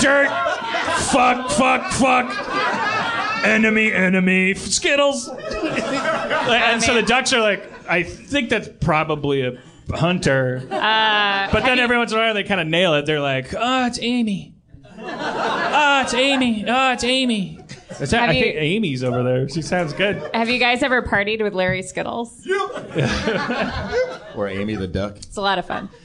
dirt, 0.00 0.28
fuck, 1.10 1.50
fuck, 1.50 1.90
fuck, 1.92 2.30
enemy, 3.44 3.92
enemy, 3.92 4.54
Skittles. 4.54 5.28
and 5.58 6.82
so 6.82 6.94
the 6.94 7.02
ducks 7.02 7.32
are 7.32 7.40
like, 7.40 7.70
I 7.88 8.02
think 8.02 8.48
that's 8.50 8.68
probably 8.80 9.42
a 9.42 9.58
hunter. 9.94 10.58
Uh, 10.70 11.48
But 11.50 11.64
then 11.64 11.78
every 11.78 11.96
once 11.96 12.12
in 12.12 12.18
a 12.18 12.20
while 12.20 12.34
they 12.34 12.44
kind 12.44 12.60
of 12.60 12.66
nail 12.66 12.94
it. 12.94 13.06
They're 13.06 13.20
like, 13.20 13.54
"Oh, 13.56 13.86
it's 13.86 13.98
Amy. 14.00 14.54
Oh, 15.00 16.00
it's 16.02 16.12
Amy. 16.14 16.64
Oh, 16.68 16.92
it's 16.92 17.04
Amy." 17.04 17.58
Is 18.00 18.10
that, 18.10 18.28
I 18.28 18.32
you- 18.32 18.42
think 18.42 18.56
Amy's 18.56 19.02
over 19.02 19.22
there. 19.22 19.48
She 19.48 19.62
sounds 19.62 19.92
good. 19.94 20.22
have 20.34 20.48
you 20.50 20.58
guys 20.58 20.82
ever 20.82 21.02
partied 21.02 21.42
with 21.42 21.54
Larry 21.54 21.82
Skittles? 21.82 22.46
Or 24.36 24.46
Amy 24.46 24.76
the 24.76 24.86
duck. 24.86 25.16
It's 25.16 25.36
a 25.36 25.40
lot 25.40 25.58
of 25.58 25.66
fun. 25.66 25.88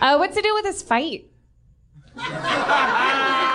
Uh, 0.00 0.16
what's 0.16 0.36
to 0.36 0.40
do 0.42 0.54
with 0.54 0.62
this 0.62 0.80
fight? 0.80 1.26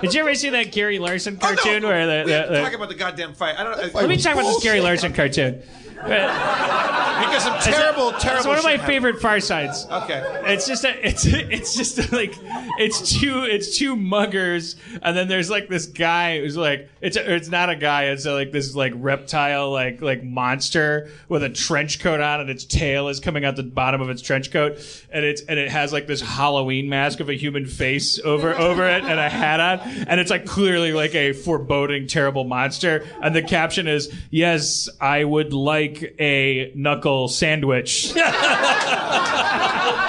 Did 0.00 0.14
you 0.14 0.20
ever 0.20 0.34
see 0.34 0.50
that 0.50 0.72
Gary 0.72 0.98
Larson 0.98 1.38
Oh, 1.40 1.50
no. 1.50 1.56
cartoon 1.56 1.82
where 1.84 2.06
the, 2.06 2.24
We 2.26 2.32
have 2.32 2.48
the, 2.48 2.54
to 2.54 2.60
the- 2.60 2.64
talk 2.64 2.74
about 2.74 2.88
the 2.88 2.94
goddamn 2.94 3.34
fight. 3.34 3.56
I 3.58 3.64
don't. 3.64 3.74
Uh, 3.74 3.88
let 3.94 4.08
me 4.08 4.16
talk 4.16 4.34
about 4.34 4.44
this 4.46 4.62
Gary 4.62 4.80
Larson 4.80 5.12
cartoon. 5.12 5.62
Uh, 6.02 7.20
Because 7.20 7.42
some 7.42 7.58
terrible, 7.60 8.12
terrible. 8.12 8.38
It's 8.38 8.46
one 8.46 8.58
of 8.58 8.64
my 8.64 8.76
shit 8.76 8.86
favorite 8.86 9.20
Far 9.20 9.40
Sides. 9.40 9.86
Okay. 9.90 10.22
It's 10.46 10.66
just 10.66 10.84
a, 10.84 11.06
it's 11.06 11.26
it's 11.26 11.74
just 11.76 12.12
like 12.12 12.34
it's 12.78 13.18
two 13.18 13.44
it's 13.44 13.76
two 13.76 13.94
muggers 13.94 14.76
and 15.02 15.16
then 15.16 15.28
there's 15.28 15.50
like 15.50 15.68
this 15.68 15.86
guy 15.86 16.40
who's 16.40 16.56
like 16.56 16.88
it's 17.02 17.16
it's 17.18 17.48
not 17.48 17.68
a 17.68 17.76
guy 17.76 18.04
it's 18.04 18.24
like 18.24 18.52
this 18.52 18.74
like 18.74 18.92
reptile 18.96 19.70
like 19.70 20.00
like 20.00 20.22
monster 20.24 21.10
with 21.28 21.42
a 21.42 21.50
trench 21.50 22.00
coat 22.00 22.20
on 22.20 22.40
and 22.40 22.48
its 22.48 22.64
tail 22.64 23.08
is 23.08 23.20
coming 23.20 23.44
out 23.44 23.56
the 23.56 23.62
bottom 23.62 24.00
of 24.00 24.08
its 24.08 24.22
trench 24.22 24.50
coat 24.50 24.78
and 25.12 25.24
it's 25.24 25.42
and 25.42 25.58
it 25.58 25.70
has 25.70 25.92
like 25.92 26.06
this 26.06 26.20
Halloween 26.22 26.88
mask 26.88 27.20
of 27.20 27.28
a 27.28 27.34
human 27.34 27.66
face 27.66 28.18
over 28.20 28.54
over 28.54 28.86
it 28.88 29.04
and 29.04 29.20
a 29.20 29.28
hat 29.28 29.60
on 29.60 29.80
and 30.08 30.20
it's 30.20 30.30
like 30.30 30.46
clearly 30.46 30.92
like 30.92 31.14
a 31.14 31.32
foreboding 31.34 32.06
terrible 32.06 32.44
monster 32.44 33.06
and 33.22 33.34
the 33.34 33.42
caption 33.42 33.86
is 33.86 34.10
yes 34.30 34.88
I 35.00 35.24
would 35.24 35.52
like 35.52 35.89
a 36.18 36.72
knuckle 36.74 37.28
sandwich. 37.28 38.12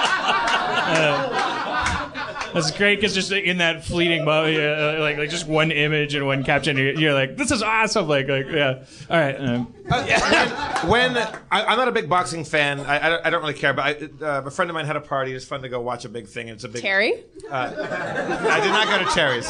That's 2.52 2.70
great 2.70 2.96
because 2.96 3.14
just 3.14 3.32
in 3.32 3.58
that 3.58 3.84
fleeting 3.84 4.24
moment, 4.24 4.58
uh, 4.58 4.96
like 5.00 5.16
like 5.18 5.30
just 5.30 5.46
one 5.46 5.70
image 5.70 6.14
and 6.14 6.26
one 6.26 6.44
caption, 6.44 6.76
you're, 6.76 6.92
you're 6.92 7.14
like, 7.14 7.36
"This 7.36 7.50
is 7.50 7.62
awesome!" 7.62 8.08
Like 8.08 8.28
like 8.28 8.46
yeah. 8.50 8.84
All 9.10 9.18
right. 9.18 9.34
Um, 9.40 9.66
when 10.88 11.16
I, 11.16 11.36
I'm 11.50 11.78
not 11.78 11.88
a 11.88 11.92
big 11.92 12.08
boxing 12.08 12.44
fan, 12.44 12.80
I, 12.80 13.06
I, 13.06 13.08
don't, 13.08 13.26
I 13.26 13.30
don't 13.30 13.40
really 13.42 13.54
care. 13.54 13.72
But 13.72 13.84
I, 14.22 14.24
uh, 14.24 14.42
a 14.46 14.50
friend 14.50 14.70
of 14.70 14.74
mine 14.74 14.86
had 14.86 14.96
a 14.96 15.00
party. 15.00 15.32
It's 15.34 15.44
fun 15.44 15.62
to 15.62 15.68
go 15.68 15.80
watch 15.80 16.04
a 16.04 16.08
big 16.08 16.26
thing. 16.28 16.48
And 16.48 16.56
it's 16.56 16.64
a 16.64 16.68
big. 16.68 16.82
Terry? 16.82 17.24
I 17.50 18.60
did 18.60 18.70
not 18.70 18.86
go 18.86 18.98
to 18.98 19.14
Terry's. 19.14 19.48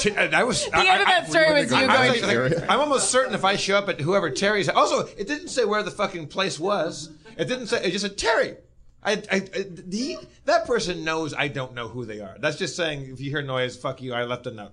T- 0.00 0.10
uh, 0.16 0.38
I 0.38 0.44
was. 0.44 0.64
The 0.64 0.76
end 0.78 1.02
of 1.02 1.06
that 1.06 1.28
story 1.28 1.52
was 1.52 1.70
you 1.70 1.76
I 1.76 2.08
going. 2.20 2.40
was 2.42 2.52
like- 2.58 2.70
I'm 2.70 2.80
almost 2.80 3.10
certain 3.10 3.34
if 3.34 3.44
I 3.44 3.56
show 3.56 3.76
up 3.76 3.88
at 3.88 4.00
whoever 4.00 4.30
Terry's. 4.30 4.68
Also, 4.68 5.06
it 5.18 5.26
didn't 5.28 5.48
say 5.48 5.64
where 5.64 5.82
the 5.82 5.90
fucking 5.90 6.28
place 6.28 6.58
was. 6.58 7.10
It 7.36 7.46
didn't 7.46 7.66
say. 7.68 7.84
It 7.84 7.90
just 7.92 8.04
said 8.04 8.16
Terry. 8.18 8.56
I, 9.02 9.12
I, 9.12 9.36
I 9.54 9.66
he, 9.90 10.18
that 10.44 10.66
person 10.66 11.04
knows 11.04 11.32
I 11.34 11.48
don't 11.48 11.74
know 11.74 11.88
who 11.88 12.04
they 12.04 12.20
are. 12.20 12.36
That's 12.38 12.56
just 12.56 12.76
saying 12.76 13.10
if 13.10 13.20
you 13.20 13.30
hear 13.30 13.42
noise, 13.42 13.76
fuck 13.76 14.02
you. 14.02 14.12
I 14.12 14.24
left 14.24 14.46
a 14.46 14.50
note. 14.50 14.72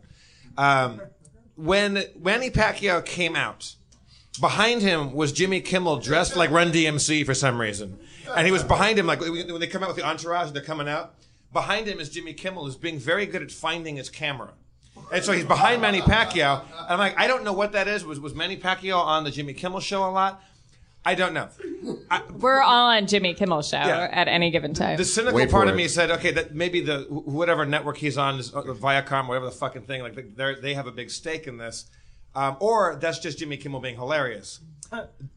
Um, 0.57 1.01
when 1.55 2.03
Manny 2.19 2.49
Pacquiao 2.49 3.05
came 3.05 3.35
out, 3.35 3.75
behind 4.39 4.81
him 4.81 5.13
was 5.13 5.31
Jimmy 5.31 5.61
Kimmel 5.61 5.97
dressed 5.97 6.35
like 6.35 6.51
Run 6.51 6.71
DMC 6.71 7.25
for 7.25 7.33
some 7.33 7.59
reason, 7.59 7.99
and 8.35 8.45
he 8.45 8.51
was 8.51 8.63
behind 8.63 8.99
him 8.99 9.07
like 9.07 9.21
when 9.21 9.59
they 9.59 9.67
come 9.67 9.83
out 9.83 9.87
with 9.87 9.97
the 9.97 10.05
entourage, 10.05 10.51
they're 10.51 10.61
coming 10.61 10.87
out. 10.87 11.13
Behind 11.53 11.87
him 11.87 11.99
is 11.99 12.09
Jimmy 12.09 12.33
Kimmel, 12.33 12.65
who's 12.65 12.75
being 12.75 12.99
very 12.99 13.25
good 13.25 13.41
at 13.41 13.51
finding 13.51 13.95
his 13.95 14.09
camera. 14.09 14.49
And 15.11 15.23
so 15.23 15.31
he's 15.31 15.45
behind 15.45 15.81
Manny 15.81 16.01
Pacquiao. 16.01 16.61
And 16.61 16.89
I'm 16.89 16.99
like, 16.99 17.17
I 17.17 17.27
don't 17.27 17.43
know 17.43 17.53
what 17.53 17.71
that 17.71 17.87
is. 17.87 18.03
Was 18.03 18.19
was 18.19 18.35
Manny 18.35 18.57
Pacquiao 18.57 18.97
on 18.97 19.23
the 19.23 19.31
Jimmy 19.31 19.53
Kimmel 19.53 19.79
show 19.79 20.03
a 20.03 20.11
lot? 20.11 20.43
I 21.07 21.15
don't 21.15 21.33
know. 21.33 21.47
We're 22.37 22.61
all 22.61 22.89
on 22.89 23.07
Jimmy 23.07 23.33
Kimmel 23.33 23.61
show 23.61 23.77
Yeah. 23.77 24.09
at 24.11 24.27
any 24.27 24.51
given 24.51 24.73
time. 24.73 24.97
The 24.97 25.05
cynical 25.05 25.37
Wait 25.37 25.45
for 25.45 25.51
part 25.53 25.67
of 25.69 25.75
it. 25.75 25.77
me 25.77 25.87
said, 25.87 26.11
okay, 26.11 26.31
that 26.31 26.53
maybe 26.53 26.81
the 26.81 27.03
wh- 27.03 27.25
whatever 27.25 27.65
network 27.65 27.95
he's 27.95 28.17
on, 28.17 28.39
is, 28.39 28.53
uh, 28.53 28.61
Viacom, 28.63 29.29
whatever 29.29 29.45
the 29.45 29.51
fucking 29.53 29.83
thing, 29.83 30.01
like 30.01 30.35
they 30.35 30.55
they 30.55 30.73
have 30.73 30.85
a 30.85 30.91
big 30.91 31.09
stake 31.09 31.47
in 31.47 31.55
this, 31.57 31.85
um, 32.35 32.57
or 32.59 32.97
that's 32.99 33.19
just 33.19 33.37
Jimmy 33.39 33.55
Kimmel 33.55 33.79
being 33.79 33.95
hilarious. 33.95 34.59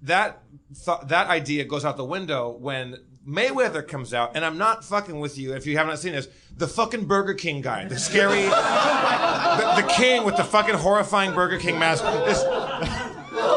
That 0.02 0.42
th- 0.84 0.98
that 1.06 1.28
idea 1.28 1.64
goes 1.66 1.84
out 1.84 1.96
the 1.96 2.04
window 2.04 2.50
when 2.50 2.96
Mayweather 3.24 3.86
comes 3.86 4.12
out, 4.12 4.32
and 4.34 4.44
I'm 4.44 4.58
not 4.58 4.84
fucking 4.84 5.20
with 5.20 5.38
you 5.38 5.54
if 5.54 5.66
you 5.68 5.76
haven't 5.78 5.98
seen 5.98 6.14
this. 6.14 6.26
The 6.56 6.66
fucking 6.66 7.04
Burger 7.04 7.34
King 7.34 7.60
guy, 7.60 7.84
the 7.84 7.96
scary, 7.98 8.42
the, 8.42 9.82
the 9.82 9.88
king 9.96 10.24
with 10.24 10.36
the 10.36 10.42
fucking 10.44 10.74
horrifying 10.74 11.32
Burger 11.32 11.58
King 11.58 11.78
mask. 11.78 12.02
This, 12.02 12.42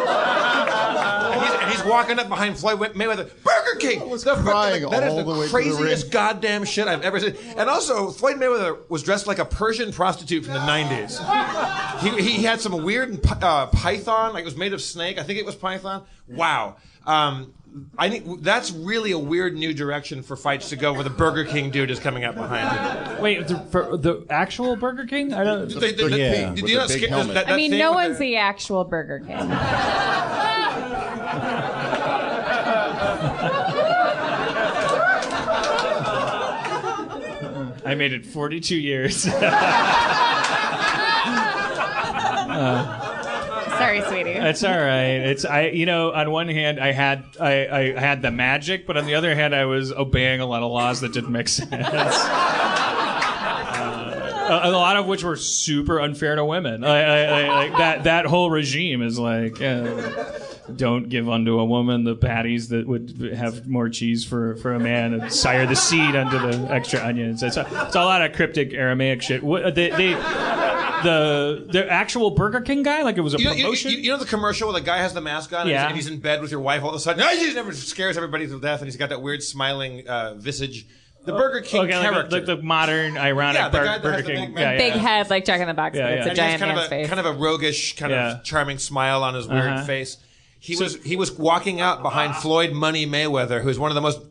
and 0.05 1.41
he's, 1.43 1.53
and 1.61 1.71
he's 1.71 1.81
walking 1.93 2.19
up 2.19 2.29
behind 2.29 2.57
Floyd 2.57 2.79
Mayweather. 2.93 3.29
Burger 3.43 3.79
King. 3.79 4.01
I 4.01 4.05
was 4.05 4.23
crying 4.23 4.83
that 4.89 5.03
is 5.03 5.11
all 5.11 5.17
the, 5.17 5.23
the 5.23 5.29
way 5.31 5.35
to 5.37 5.43
the 5.43 5.49
craziest 5.49 6.03
ring. 6.03 6.11
goddamn 6.11 6.63
shit 6.65 6.87
I've 6.87 7.01
ever 7.03 7.19
seen. 7.19 7.35
And 7.57 7.69
also, 7.69 8.11
Floyd 8.11 8.37
Mayweather 8.37 8.77
was 8.89 9.03
dressed 9.03 9.27
like 9.27 9.39
a 9.39 9.45
Persian 9.45 9.91
prostitute 9.91 10.45
from 10.45 10.53
the 10.53 10.59
'90s. 10.59 11.19
He, 12.01 12.21
he 12.21 12.43
had 12.43 12.61
some 12.61 12.83
weird 12.83 13.19
uh, 13.41 13.67
python, 13.67 14.33
like 14.33 14.41
it 14.41 14.45
was 14.45 14.57
made 14.57 14.73
of 14.73 14.81
snake. 14.81 15.17
I 15.17 15.23
think 15.23 15.39
it 15.39 15.45
was 15.45 15.55
python. 15.55 16.03
Wow. 16.27 16.75
Um, 17.05 17.53
I 17.97 18.07
think 18.09 18.43
that's 18.43 18.71
really 18.71 19.11
a 19.13 19.17
weird 19.17 19.55
new 19.55 19.73
direction 19.73 20.21
for 20.21 20.35
fights 20.35 20.69
to 20.69 20.75
go, 20.75 20.93
where 20.93 21.03
the 21.03 21.09
Burger 21.09 21.43
King 21.43 21.71
dude 21.71 21.89
is 21.89 21.99
coming 21.99 22.23
out 22.23 22.35
behind 22.35 23.07
him. 23.09 23.19
wait, 23.21 23.47
the, 23.47 23.57
for 23.71 23.97
the 23.97 24.23
actual 24.29 24.75
Burger 24.75 25.07
King? 25.07 25.33
I 25.33 25.43
don't. 25.43 25.67
The- 25.67 25.79
the- 25.79 25.91
the- 26.07 26.17
Yeah, 26.19 26.45
do 26.53 26.61
with 26.61 26.69
you 26.69 26.75
the 26.75 26.81
not 26.81 26.87
big 26.89 26.99
sca- 26.99 27.09
helmet. 27.09 27.33
that- 27.33 27.49
I 27.49 27.55
mean, 27.55 27.71
no 27.71 27.93
one's 27.93 28.19
the- 28.19 28.25
the 28.25 28.37
actual 28.37 28.83
Burger 28.83 29.21
King. 29.25 29.37
I 37.85 37.95
made 37.95 38.13
it 38.13 38.25
42 38.25 38.75
years. 38.75 39.27
Sorry, 43.77 44.01
sweetie. 44.03 44.31
It's 44.31 44.63
all 44.63 44.71
right. 44.71 45.19
It's 45.19 45.45
I. 45.45 45.67
You 45.67 45.85
know, 45.85 46.13
on 46.13 46.31
one 46.31 46.47
hand, 46.47 46.79
I 46.79 46.91
had 46.91 47.25
I, 47.39 47.67
I 47.67 47.99
had 47.99 48.21
the 48.21 48.31
magic, 48.31 48.85
but 48.85 48.97
on 48.97 49.05
the 49.05 49.15
other 49.15 49.33
hand, 49.35 49.55
I 49.55 49.65
was 49.65 49.91
obeying 49.91 50.41
a 50.41 50.45
lot 50.45 50.63
of 50.63 50.71
laws 50.71 51.01
that 51.01 51.11
didn't 51.11 51.31
make 51.31 51.47
sense. 51.49 51.71
Uh, 51.71 51.79
a, 54.63 54.69
a 54.69 54.71
lot 54.71 54.97
of 54.97 55.07
which 55.07 55.23
were 55.23 55.35
super 55.35 55.99
unfair 55.99 56.35
to 56.35 56.45
women. 56.45 56.83
I, 56.83 57.01
I, 57.01 57.21
I, 57.21 57.47
like 57.47 57.77
that 57.77 58.03
that 58.05 58.25
whole 58.25 58.51
regime 58.51 59.01
is 59.01 59.17
like. 59.17 59.61
Uh, 59.61 60.11
don't 60.75 61.09
give 61.09 61.27
unto 61.29 61.59
a 61.59 61.65
woman 61.65 62.03
the 62.03 62.15
patties 62.15 62.69
that 62.69 62.87
would 62.87 63.33
have 63.35 63.67
more 63.67 63.89
cheese 63.89 64.23
for, 64.25 64.55
for 64.57 64.73
a 64.73 64.79
man 64.79 65.13
and 65.13 65.31
sire 65.33 65.65
the 65.65 65.75
seed 65.75 66.15
unto 66.15 66.39
the 66.39 66.71
extra 66.73 67.03
onions. 67.05 67.43
It's 67.43 67.57
a, 67.57 67.67
it's 67.85 67.95
a 67.95 68.03
lot 68.05 68.21
of 68.21 68.33
cryptic 68.33 68.73
Aramaic 68.73 69.21
shit. 69.21 69.43
What, 69.43 69.75
they, 69.75 69.89
they, 69.89 70.13
the 71.03 71.67
the 71.69 71.91
actual 71.91 72.31
Burger 72.31 72.61
King 72.61 72.83
guy, 72.83 73.03
like 73.03 73.17
it 73.17 73.21
was 73.21 73.33
a 73.33 73.37
You 73.39 73.45
know, 73.45 73.51
you, 73.53 73.63
promotion. 73.65 73.91
you- 73.91 73.97
you 73.97 74.11
know 74.11 74.17
the 74.17 74.25
commercial 74.25 74.69
where 74.71 74.79
the 74.79 74.85
guy 74.85 74.97
has 74.99 75.13
the 75.13 75.21
mask 75.21 75.51
on 75.53 75.61
and, 75.61 75.69
he's, 75.69 75.73
Yeah. 75.73 75.87
and 75.87 75.95
he's 75.95 76.07
in 76.07 76.19
bed 76.19 76.41
with 76.41 76.51
your 76.51 76.61
wife 76.61 76.81
all 76.83 76.89
of 76.89 76.95
a 76.95 76.99
sudden. 76.99 77.21
"Ah, 77.25 77.29
He 77.35 77.53
never 77.53 77.73
scares 77.73 78.15
everybody 78.17 78.47
to 78.47 78.59
death 78.59 78.79
and 78.79 78.87
he's 78.87 78.95
got 78.97 79.09
that 79.09 79.21
weird 79.21 79.43
smiling 79.43 80.07
uh, 80.07 80.35
visage. 80.35 80.85
The 81.25 81.31
Burger 81.33 81.61
King 81.61 81.81
okay, 81.81 81.93
like, 81.97 82.03
character. 82.09 82.29
the- 82.29 82.35
like 82.37 82.45
the 82.45 82.61
modern 82.63 83.17
ironic 83.17 83.55
Yeah, 83.59 83.69
the 83.69 83.77
Bur- 83.77 83.83
guy 83.85 83.91
that 83.93 84.01
Burger 84.03 84.15
has 84.17 84.25
King. 84.25 84.49
big- 84.53 84.59
yeah, 84.59 84.77
Big 84.77 84.93
head 84.93 85.29
like 85.29 85.45
Jack 85.45 85.61
in 85.61 85.67
the 85.67 85.73
Box, 85.73 85.95
Yeah, 85.97 86.03
but 86.03 86.09
yeah. 86.11 86.15
it's 86.17 86.25
a 86.25 86.29
and 86.31 86.37
giant 86.37 86.59
kind 86.61 86.71
of 86.77 86.85
a 86.85 86.89
face. 86.89 87.07
kind 87.07 87.19
of 87.19 87.25
a 87.25 87.31
roguish, 87.33 87.95
kind 87.95 88.11
Yeah. 88.11 88.31
of 88.37 88.43
charming 88.43 88.77
smile 88.77 89.23
on 89.23 89.33
his 89.33 89.47
weird 89.47 89.63
Uh-huh. 89.73 89.85
face. 89.85 90.17
He 90.63 90.77
was 90.77 90.95
he 91.03 91.17
was 91.17 91.29
walking 91.29 91.81
out 91.81 92.01
behind 92.01 92.37
Floyd 92.37 92.71
Money 92.71 93.05
Mayweather, 93.05 93.61
who's 93.61 93.77
one 93.77 93.91
of 93.91 93.95
the 93.95 94.01
most 94.01 94.21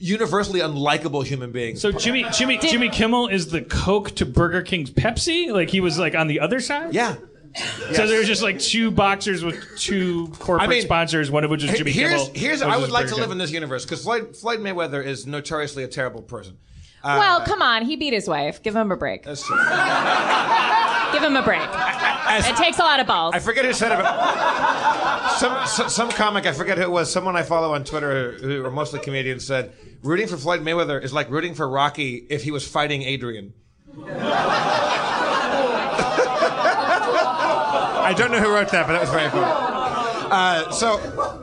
universally 0.00 0.58
unlikable 0.58 1.24
human 1.24 1.52
beings. 1.52 1.80
So 1.80 1.92
Jimmy 1.92 2.24
Jimmy 2.32 2.58
Jimmy 2.58 2.88
Kimmel 2.88 3.28
is 3.28 3.46
the 3.52 3.62
Coke 3.62 4.10
to 4.16 4.26
Burger 4.26 4.62
King's 4.62 4.90
Pepsi. 4.90 5.52
Like 5.52 5.70
he 5.70 5.78
was 5.80 5.96
like 5.96 6.16
on 6.16 6.26
the 6.26 6.40
other 6.40 6.58
side. 6.58 6.94
yeah. 6.94 7.14
So 7.92 8.08
there 8.08 8.18
was 8.18 8.26
just 8.26 8.42
like 8.42 8.58
two 8.58 8.90
boxers 8.90 9.44
with 9.44 9.64
two 9.78 10.26
corporate 10.40 10.68
I 10.68 10.70
mean, 10.70 10.82
sponsors, 10.82 11.30
one 11.30 11.44
of 11.44 11.50
which 11.50 11.62
is 11.62 11.70
Jimmy 11.76 11.92
here's 11.92 12.10
Kimmel. 12.12 12.30
here's 12.34 12.60
one 12.60 12.70
I 12.70 12.74
of 12.74 12.80
would 12.80 12.88
is 12.88 12.92
like 12.92 13.06
to 13.06 13.14
live 13.14 13.24
King. 13.26 13.32
in 13.32 13.38
this 13.38 13.52
universe 13.52 13.84
because 13.84 14.02
Floyd 14.02 14.36
Floyd 14.36 14.58
Mayweather 14.58 15.04
is 15.04 15.28
notoriously 15.28 15.84
a 15.84 15.88
terrible 15.88 16.22
person. 16.22 16.58
Uh, 17.08 17.16
well, 17.18 17.40
come 17.40 17.62
on, 17.62 17.86
he 17.86 17.96
beat 17.96 18.12
his 18.12 18.28
wife. 18.28 18.62
Give 18.62 18.76
him 18.76 18.92
a 18.92 18.96
break. 18.96 19.22
That's 19.22 19.42
true. 19.46 19.56
Give 21.12 21.22
him 21.22 21.36
a 21.36 21.42
break. 21.42 21.66
It 22.30 22.56
takes 22.56 22.78
a 22.78 22.82
lot 22.82 23.00
of 23.00 23.06
balls. 23.06 23.34
I 23.34 23.38
forget 23.38 23.64
who 23.64 23.72
said 23.72 23.92
it. 23.98 24.04
Some, 25.38 25.66
some 25.66 25.88
some 25.88 26.10
comic, 26.10 26.44
I 26.44 26.52
forget 26.52 26.76
who 26.76 26.84
it 26.84 26.90
was. 26.90 27.10
Someone 27.10 27.34
I 27.34 27.44
follow 27.44 27.72
on 27.72 27.84
Twitter, 27.84 28.32
who 28.32 28.62
are 28.64 28.70
mostly 28.70 29.00
comedians, 29.00 29.46
said 29.46 29.72
rooting 30.02 30.28
for 30.28 30.36
Floyd 30.36 30.60
Mayweather 30.60 31.02
is 31.02 31.14
like 31.14 31.30
rooting 31.30 31.54
for 31.54 31.66
Rocky 31.66 32.26
if 32.28 32.42
he 32.42 32.50
was 32.50 32.68
fighting 32.68 33.02
Adrian. 33.02 33.54
I 38.08 38.14
don't 38.16 38.30
know 38.30 38.40
who 38.40 38.50
wrote 38.50 38.68
that, 38.70 38.86
but 38.86 38.92
that 38.92 39.00
was 39.00 39.10
very 39.10 39.30
funny. 39.30 39.67
Uh, 40.30 40.70
so, 40.70 40.98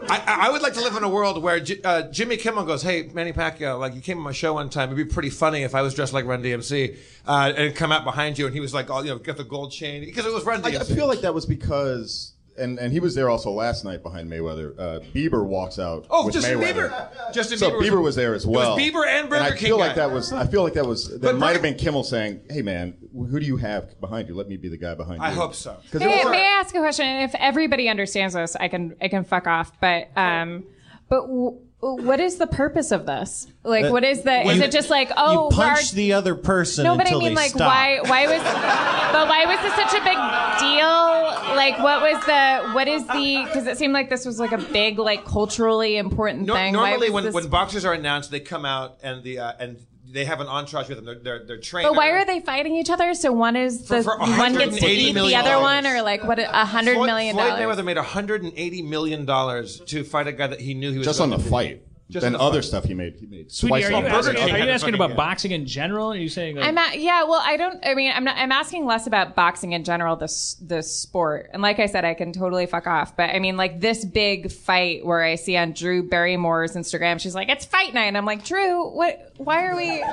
I, 0.10 0.48
I 0.48 0.50
would 0.52 0.62
like 0.62 0.74
to 0.74 0.82
live 0.82 0.96
in 0.96 1.04
a 1.04 1.10
world 1.10 1.42
where 1.42 1.60
J- 1.60 1.82
uh, 1.84 2.04
Jimmy 2.04 2.38
Kimmel 2.38 2.66
goes, 2.66 2.84
"Hey, 2.84 3.10
Manny 3.14 3.34
Pacquiao, 3.34 3.80
like 3.80 3.96
you 3.96 4.02
came 4.02 4.18
on 4.18 4.24
my 4.24 4.32
show 4.32 4.54
one 4.54 4.70
time. 4.70 4.92
It'd 4.92 5.08
be 5.08 5.12
pretty 5.12 5.30
funny 5.32 5.64
if 5.64 5.74
I 5.74 5.82
was 5.82 5.94
dressed 5.94 6.14
like 6.14 6.26
Run 6.26 6.44
DMC 6.44 6.96
uh, 7.28 7.54
and 7.56 7.76
come 7.76 7.92
out 7.92 8.04
behind 8.04 8.38
you, 8.38 8.46
and 8.46 8.54
he 8.54 8.60
was 8.62 8.74
like, 8.74 8.90
all, 8.90 9.04
you 9.04 9.12
know, 9.12 9.18
get 9.18 9.38
the 9.38 9.44
gold 9.44 9.72
chain 9.72 10.06
because 10.06 10.26
it 10.26 10.34
was 10.34 10.44
Run 10.46 10.64
I, 10.64 10.72
DMC." 10.72 10.92
I 10.92 10.96
feel 10.96 11.08
like 11.08 11.22
that 11.22 11.34
was 11.34 11.46
because, 11.46 12.34
and, 12.58 12.80
and 12.80 12.92
he 12.94 13.00
was 13.00 13.16
there 13.16 13.30
also 13.30 13.52
last 13.52 13.84
night 13.84 14.02
behind 14.04 14.30
Mayweather. 14.30 14.78
Uh, 14.80 15.00
Bieber 15.14 15.44
walks 15.46 15.78
out. 15.80 16.06
Oh, 16.10 16.26
with 16.26 16.34
Justin 16.36 16.60
Mayweather. 16.60 16.90
Bieber. 16.90 17.34
Justin 17.34 17.58
So 17.58 17.72
Bieber 17.72 17.78
was- 17.78 17.88
Bieber 17.90 18.04
was 18.04 18.16
there 18.16 18.34
as 18.34 18.46
well. 18.46 18.76
was 18.76 18.80
well. 18.94 19.04
Bieber 19.04 19.08
and 19.08 19.30
Burger 19.30 19.44
I 19.44 19.50
King 19.52 19.58
feel 19.60 19.78
guy. 19.78 19.88
like 19.88 19.96
that 19.98 20.12
was. 20.12 20.32
I 20.34 20.46
feel 20.48 20.64
like 20.64 20.74
that 20.74 20.86
was. 20.86 21.10
That 21.10 21.22
But 21.22 21.38
might 21.38 21.54
have 21.54 21.62
been 21.62 21.76
Kimmel 21.76 22.04
saying, 22.04 22.42
"Hey 22.50 22.62
man, 22.62 22.96
who 23.14 23.40
do 23.40 23.46
you 23.46 23.58
have 23.58 24.00
behind 24.00 24.28
you? 24.28 24.36
Let 24.36 24.48
me 24.48 24.58
be 24.58 24.70
the 24.70 24.78
guy 24.78 24.96
behind 24.96 25.20
you." 25.22 25.28
I 25.28 25.32
hope 25.32 25.54
so. 25.56 25.78
'Cause 25.92 26.00
May, 26.02 26.20
it 26.20 26.24
was- 26.26 26.32
may 26.32 26.42
I 26.42 26.60
ask 26.60 26.74
a 26.76 26.80
question? 26.80 27.06
If 27.06 27.36
everybody 27.36 27.90
understands 27.90 28.34
this, 28.34 28.56
I 28.56 28.68
can 28.68 28.96
I 29.02 29.08
can 29.08 29.24
fuck 29.24 29.48
off. 29.48 29.72
But 29.82 30.10
um, 30.16 30.64
but 31.10 31.22
w- 31.28 31.58
what 31.80 32.20
is 32.20 32.38
the 32.38 32.48
purpose 32.48 32.92
of 32.92 33.06
this? 33.06 33.48
Like, 33.64 33.86
Uh, 33.86 33.90
what 33.92 34.04
is 34.04 34.24
the? 34.24 34.42
Is 34.50 34.58
you- 34.58 34.64
it 34.64 34.72
just 34.72 34.90
like, 34.90 35.12
oh, 35.18 35.32
you 35.32 35.40
we're- 35.58 35.68
punch 35.76 35.92
the 35.92 36.14
other 36.14 36.34
person 36.36 36.84
no, 36.84 36.96
but 36.96 37.02
I 37.02 37.10
until 37.10 37.20
mean, 37.20 37.30
they 37.30 37.36
like, 37.36 37.52
stop. 37.52 37.68
why? 37.68 38.00
Why 38.02 38.26
was? 38.28 38.42
But 38.42 39.28
why 39.28 39.46
was 39.46 39.60
this 39.62 39.74
such 39.76 39.94
a 39.94 40.04
big 40.04 40.18
deal? 40.60 41.56
Like, 41.56 41.78
what 41.80 42.02
was 42.02 42.26
the? 42.26 42.72
What 42.74 42.88
is 42.88 43.06
the? 43.08 43.44
Because 43.46 43.68
it 43.68 43.78
seemed 43.78 43.94
like 43.94 44.10
this 44.10 44.26
was 44.26 44.40
like 44.40 44.52
a 44.52 44.58
big, 44.58 44.98
like, 45.00 45.26
culturally 45.26 45.98
important 45.98 46.46
Nor- 46.48 46.56
thing. 46.58 46.74
Why 46.76 46.90
normally, 46.92 47.10
was 47.10 47.14
when, 47.14 47.24
this- 47.26 47.34
when 47.36 47.48
boxers 47.50 47.86
are 47.86 47.94
announced, 47.94 48.32
they 48.32 48.40
come 48.40 48.66
out 48.66 48.98
and 49.04 49.24
the 49.24 49.40
uh, 49.40 49.54
and 49.60 49.78
they 50.12 50.26
have 50.26 50.40
an 50.42 50.48
entourage 50.48 50.90
with 50.90 50.98
them. 50.98 51.06
They're 51.06 51.20
they're, 51.20 51.46
they're 51.46 51.60
trained. 51.60 51.88
But 51.90 51.96
why 51.96 52.10
are 52.10 52.26
they 52.26 52.40
fighting 52.40 52.76
each 52.76 52.90
other? 52.90 53.14
So 53.14 53.32
one 53.32 53.56
is 53.56 53.88
the 53.88 54.04
For- 54.04 54.18
for 54.18 54.38
one 54.38 54.54
gets 54.56 54.78
to 54.80 54.86
$180 54.86 54.88
eat 54.88 55.14
the 55.14 55.36
other 55.36 55.60
one, 55.60 55.86
or 55.86 56.02
like 56.02 56.24
what? 56.24 56.40
A 56.40 56.66
hundred 56.66 56.96
Floyd, 56.96 57.08
million 57.08 57.36
Floyd 57.36 57.50
dollars. 57.60 57.78
Mayweather 57.78 57.86
made 57.86 57.98
180 57.98 58.82
million 58.84 59.26
dollars 59.26 59.80
to 59.82 60.04
fight 60.04 60.28
a 60.28 60.32
guy 60.32 60.48
that 60.48 60.62
he 60.62 60.74
knew 60.74 60.92
he 60.92 60.98
was 61.00 61.08
Just 61.08 61.20
on 61.22 61.30
the 61.30 61.38
to 61.38 61.44
fight. 61.44 61.85
Just 62.08 62.22
then 62.24 62.36
on 62.36 62.40
the 62.40 62.46
other 62.46 62.62
fight. 62.62 62.68
stuff 62.68 62.84
he 62.84 62.94
made. 62.94 63.16
He 63.20 63.26
made 63.26 63.52
Sweetie, 63.52 63.86
are 63.86 63.90
you, 63.90 63.96
asking, 63.98 64.38
are 64.38 64.58
you 64.60 64.70
asking 64.70 64.94
about 64.94 65.08
game. 65.10 65.18
boxing 65.18 65.52
in 65.52 65.66
general? 65.66 66.12
Are 66.14 66.16
you 66.16 66.30
saying 66.30 66.56
like, 66.56 66.66
I'm 66.68 66.78
at, 66.78 67.00
yeah, 67.00 67.24
well, 67.24 67.42
I 67.44 67.58
don't. 67.58 67.84
I 67.84 67.96
mean, 67.96 68.12
I'm 68.14 68.24
not. 68.24 68.38
I'm 68.38 68.52
asking 68.52 68.86
less 68.86 69.08
about 69.08 69.34
boxing 69.36 69.72
in 69.72 69.84
general, 69.84 70.16
this 70.16 70.54
the 70.62 70.84
sport. 70.84 71.50
And 71.52 71.64
like 71.64 71.80
I 71.80 71.88
said, 71.88 72.06
I 72.06 72.14
can 72.14 72.32
totally 72.32 72.68
fuck 72.68 72.86
off. 72.86 73.18
But 73.18 73.32
I 73.32 73.40
mean, 73.40 73.58
like 73.58 73.80
this 73.80 74.06
big 74.06 74.52
fight 74.52 75.04
where 75.04 75.24
I 75.24 75.34
see 75.34 75.58
on 75.58 75.72
Drew 75.72 76.08
Barrymore's 76.08 76.76
Instagram, 76.76 77.20
she's 77.20 77.34
like, 77.34 77.50
"It's 77.50 77.66
fight 77.66 77.96
night." 77.96 78.06
And 78.06 78.18
I'm 78.18 78.26
like, 78.26 78.46
Drew, 78.46 78.88
what? 78.88 79.32
Why 79.38 79.66
are 79.66 79.76
we? 79.76 80.04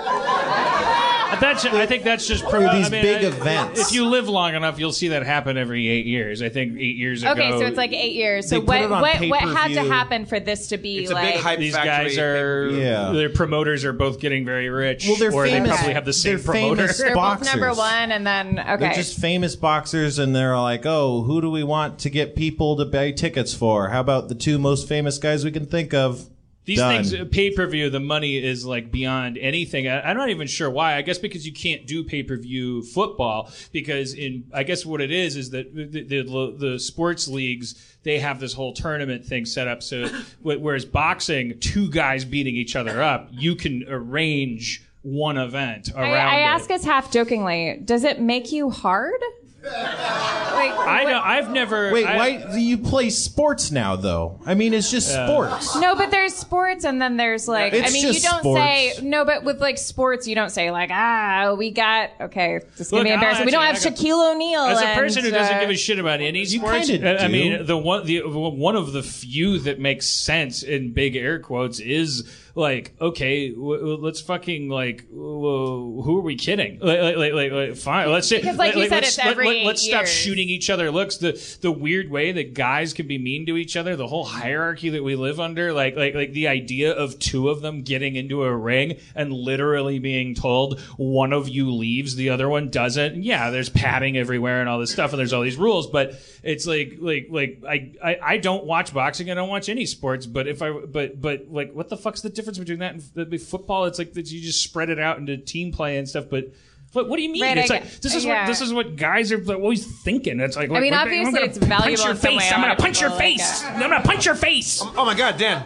That's, 1.41 1.65
I 1.65 1.87
think 1.87 2.05
that's 2.05 2.27
just 2.27 2.45
pro- 2.45 2.61
These 2.61 2.87
I 2.89 2.91
mean, 2.91 3.03
big 3.03 3.25
I- 3.25 3.29
events. 3.29 3.81
If 3.81 3.93
you 3.93 4.07
live 4.07 4.29
long 4.29 4.55
enough, 4.55 4.79
you'll 4.79 4.93
see 4.93 5.09
that 5.09 5.25
happen 5.25 5.57
every 5.57 5.89
eight 5.89 6.07
years. 6.07 6.43
I 6.43 6.49
think 6.49 6.79
eight 6.79 6.97
years 6.97 7.23
ago. 7.23 7.33
Okay, 7.33 7.51
so 7.51 7.67
it's 7.67 7.77
like 7.77 7.93
eight 7.93 8.15
years. 8.15 8.49
So 8.49 8.61
what? 8.61 8.89
What? 8.89 9.21
What 9.21 9.41
had 9.41 9.69
to 9.75 9.83
happen 9.83 10.25
for 10.27 10.41
this 10.41 10.69
to 10.69 10.79
be 10.79 10.99
It's 11.01 11.11
a 11.11 11.15
like? 11.15 11.35
Big 11.83 11.91
hype 11.93 12.07
these 12.09 12.17
guys 12.17 12.23
are 12.25 12.71
Yeah. 12.71 13.13
their 13.13 13.31
promoters 13.31 13.85
are 13.85 13.93
both 13.93 14.21
getting 14.21 14.45
very 14.45 14.69
rich, 14.69 15.07
Well, 15.07 15.17
they're 15.17 15.33
or 15.33 15.47
famous- 15.47 15.71
they 15.71 15.75
probably 15.77 15.95
have 15.95 16.05
the 16.05 16.13
same 16.13 16.37
they're 16.37 16.45
promoter. 16.45 16.77
famous 16.83 16.99
They're 16.99 17.15
both 17.15 17.45
number 17.45 17.73
one, 17.75 18.13
and 18.13 18.27
then 18.27 18.59
okay. 18.59 18.77
They're 18.79 18.93
just 18.95 19.19
famous 19.19 19.57
boxers, 19.57 20.19
and 20.19 20.35
they're 20.35 20.59
like, 20.59 20.87
"Oh, 20.87 21.23
who 21.23 21.41
do 21.41 21.51
we 21.51 21.63
want 21.63 21.99
to 22.01 22.11
get 22.11 22.35
people 22.37 22.77
to 22.77 22.85
buy 22.85 23.11
tickets 23.11 23.55
for? 23.55 23.89
How 23.91 24.01
about 24.01 24.29
the 24.29 24.35
two 24.35 24.59
most 24.59 24.89
famous 24.89 25.19
guys 25.19 25.45
we 25.45 25.51
can 25.51 25.67
think 25.67 25.93
of?" 25.95 26.27
These 26.65 26.79
Done. 26.79 26.95
things, 26.95 27.15
uh, 27.15 27.25
pay 27.31 27.51
per 27.51 27.67
view, 27.67 27.91
the 27.91 28.01
money 28.01 28.37
is 28.37 28.65
like 28.65 28.93
beyond 28.93 29.37
anything. 29.37 29.89
I, 29.89 30.01
I'm 30.03 30.17
not 30.17 30.31
even 30.31 30.47
sure 30.47 30.71
why. 30.71 30.97
I 30.97 31.03
guess 31.03 31.19
because 31.19 31.45
you 31.45 31.53
can't 31.53 31.87
do 31.87 32.05
pay 32.05 32.23
per 32.23 32.37
view 32.37 32.83
football 32.83 33.51
because 33.73 34.15
in 34.15 34.45
I 34.55 34.63
guess 34.63 34.87
what 34.87 35.01
it 35.01 35.11
is 35.11 35.37
is 35.37 35.51
that 35.51 35.75
the, 35.75 36.23
the 36.23 36.55
the 36.57 36.79
sports 36.79 37.27
leagues 37.27 37.97
they 38.05 38.19
have 38.19 38.39
this 38.41 38.53
whole 38.53 38.73
tournament 38.73 39.25
thing 39.25 39.45
set 39.45 39.67
up. 39.67 39.83
So 39.83 40.09
whereas 40.43 40.85
boxing, 40.85 41.59
two 41.59 41.91
guys 41.91 42.25
beating 42.25 42.55
each 42.55 42.77
other 42.77 43.03
up, 43.03 43.29
you 43.33 43.57
can 43.57 43.85
arrange 43.89 44.85
one 45.03 45.37
event 45.37 45.91
around. 45.95 46.05
I, 46.05 46.37
I 46.37 46.39
it. 46.39 46.45
ask 46.45 46.71
us 46.71 46.85
half 46.85 47.11
jokingly, 47.11 47.81
does 47.85 48.05
it 48.05 48.21
make 48.21 48.53
you 48.53 48.71
hard? 48.71 49.21
Like, 49.65 50.73
I 50.79 51.05
know. 51.07 51.21
I've 51.23 51.51
never. 51.51 51.93
Wait, 51.93 52.07
I- 52.07 52.17
why 52.17 52.53
do 52.53 52.59
you 52.61 52.79
play 52.79 53.11
sports 53.11 53.71
now? 53.71 53.97
Though 53.97 54.41
I 54.45 54.55
mean, 54.55 54.75
it's 54.75 54.91
just 54.91 55.09
sports. 55.13 55.77
No, 55.77 55.95
but 55.95 56.11
there's 56.11 56.35
sports, 56.35 56.85
and 56.85 57.01
then 57.01 57.17
there's 57.17 57.47
like, 57.49 57.73
I 57.73 57.77
It's 57.79 57.93
mean, 57.93 58.07
you 58.07 58.13
just 58.13 58.25
don't 58.25 58.41
sports. 58.41 58.61
say 58.61 58.95
no, 59.03 59.25
but 59.25 59.45
with 59.45 59.61
like 59.61 59.79
sports, 59.79 60.27
you 60.27 60.35
don't 60.35 60.51
say 60.51 60.71
like, 60.71 60.91
ah, 60.93 61.55
we 61.57 61.71
got 61.71 62.11
okay, 62.21 62.61
this 62.77 62.87
is 62.87 62.91
gonna 62.91 63.01
Look, 63.03 63.07
be 63.07 63.11
I'll 63.11 63.15
embarrassing. 63.15 63.45
We 63.47 63.53
don't 63.53 63.63
have 63.65 63.77
actually- 63.77 63.91
I 63.93 63.95
Shaquille 64.15 64.33
O'Neal. 64.35 64.61
As 64.63 64.81
a 64.81 64.87
and, 64.87 64.99
person 65.01 65.25
who 65.25 65.31
doesn't 65.31 65.57
uh, 65.57 65.61
give 65.61 65.71
a 65.71 65.77
shit 65.77 65.99
about 65.99 66.21
any 66.21 66.45
sports, 66.45 66.89
kinda 66.89 67.21
I 67.21 67.25
I 67.25 67.27
do. 67.29 67.33
mean, 67.33 67.67
the 67.67 67.77
one 67.77 68.05
the 68.07 68.21
one 68.27 68.77
of 68.77 68.93
the 68.93 69.03
few 69.03 69.59
that 69.61 69.79
makes 69.79 70.07
sense 70.09 70.63
in 70.63 70.93
big 70.93 71.15
air 71.17 71.39
quotes 71.39 71.79
is 71.81 72.25
like, 72.55 72.95
okay, 73.01 73.51
w- 73.51 73.79
w- 73.79 73.97
let's 73.97 74.21
fucking 74.21 74.69
like, 74.69 75.09
w- 75.09 76.03
who 76.03 76.19
are 76.19 76.23
we 76.23 76.37
kidding? 76.37 76.81
Like, 76.81 77.01
like, 77.01 77.17
like, 77.17 77.33
like, 77.33 77.53
like, 77.53 77.77
fine, 77.77 78.11
let's 78.11 78.29
say, 78.29 78.39
Because, 78.41 78.59
like 78.59 78.75
you 78.75 78.83
said, 78.89 79.03
let's, 79.03 79.17
it's 79.17 79.19
every 79.19 79.65
let, 79.65 79.77
us 79.77 79.83
stop 79.83 80.07
shooting 80.07 80.49
each 80.49 80.69
other 80.69 80.91
looks. 80.91 81.17
The 81.17 81.33
the 81.63 81.73
weird 81.73 82.11
way 82.11 82.33
that 82.33 82.53
guys 82.55 82.93
can 82.93 83.07
be 83.07 83.17
mean 83.17 83.47
to 83.47 83.57
each 83.57 83.77
other, 83.77 83.97
the 83.97 84.07
whole 84.07 84.25
hierarchy 84.25 84.91
that 84.91 85.03
we 85.03 85.17
live 85.17 85.41
under, 85.41 85.73
like 85.73 85.97
like 85.97 86.15
like 86.15 86.33
the 86.33 86.49
idea 86.49 86.93
of 86.93 87.19
two 87.19 87.49
of 87.49 87.63
them 87.63 87.83
getting 87.83 88.17
into 88.17 88.43
a 88.45 88.55
ring 88.55 88.99
and 89.15 89.33
literally 89.33 89.99
being 89.99 90.35
told 90.35 90.79
one 90.99 91.33
of 91.33 91.49
you 91.49 91.73
leaves, 91.73 92.17
the 92.17 92.29
other 92.29 92.49
one 92.49 92.69
doesn't. 92.69 93.23
Yeah, 93.23 93.49
there's 93.51 93.71
padding 93.71 94.19
everywhere 94.19 94.61
and 94.61 94.69
all 94.69 94.79
this 94.79 94.93
stuff, 94.93 95.13
and 95.13 95.19
there's 95.19 95.33
all 95.33 95.43
these 95.43 95.57
rules, 95.57 95.87
but 95.87 96.21
it's 96.43 96.67
like 96.67 96.99
like 97.01 97.29
like 97.31 97.63
I 97.67 97.93
I, 98.05 98.19
I 98.23 98.37
don't 98.37 98.65
watch 98.65 98.93
boxing, 98.93 99.31
I 99.31 99.35
don't 99.35 99.49
watch 99.49 99.71
any 99.71 99.87
sports, 99.87 100.27
but 100.27 100.47
if 100.47 100.61
I 100.61 100.71
but 100.73 101.19
but 101.19 101.47
like 101.51 101.73
what 101.73 101.89
the 101.89 101.97
fuck's 101.97 102.21
the 102.21 102.29
difference 102.29 102.42
between 102.59 102.79
that 102.81 102.95
and 102.95 103.03
f- 103.35 103.41
football? 103.43 103.85
It's 103.87 103.99
like 103.99 104.13
that 104.15 104.31
you 104.31 104.41
just 104.41 104.63
spread 104.63 104.89
it 104.91 104.99
out 104.99 105.19
into 105.19 105.37
team 105.37 105.73
play 105.73 105.99
and 105.99 106.09
stuff, 106.09 106.27
but. 106.31 106.53
What, 106.95 107.09
what 107.09 107.17
do 107.17 107.23
you 107.23 107.33
mean? 107.33 107.41
Right, 107.41 107.57
it's 107.57 107.71
I 107.71 107.75
like 107.77 107.85
get- 107.85 108.03
this 108.03 108.15
is 108.15 108.27
yeah. 108.27 108.43
what 108.43 108.47
this 108.49 108.61
is 108.61 108.71
what 108.71 108.97
guys 108.97 109.33
are 109.33 109.43
always 109.55 109.87
thinking. 110.03 110.41
It's 110.41 110.57
like, 110.59 110.69
I 110.71 110.79
mean, 110.79 110.93
like, 110.93 111.01
obviously 111.01 111.27
I'm 111.27 111.33
gonna 111.33 111.47
it's 111.47 111.57
valuable 111.57 111.85
Punch 111.87 112.03
your 112.03 112.11
in 112.11 112.17
some 112.19 112.35
way. 112.35 112.39
face. 112.41 112.53
A 112.53 112.55
I'm 112.55 112.61
gonna 112.61 112.77
punch 112.77 113.01
your 113.01 113.09
people 113.11 113.25
like 113.25 113.39
face. 113.39 113.65
Uh, 113.65 113.69
I'm 113.69 113.81
gonna 113.81 114.01
punch 114.03 114.27
your 114.27 114.35
face. 114.35 114.81
Oh, 114.83 114.95
oh 114.99 115.05
my 115.07 115.15
God, 115.15 115.39
Dan, 115.39 115.65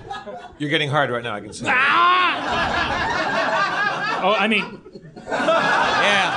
you're 0.59 0.70
getting 0.70 0.89
hard 0.89 1.11
right 1.11 1.24
now. 1.24 1.35
I 1.35 1.40
can 1.40 1.53
see. 1.53 1.65
Ah! 1.66 1.73
Oh, 4.23 4.35
I 4.35 4.47
mean, 4.47 4.81
Yeah. 5.27 6.31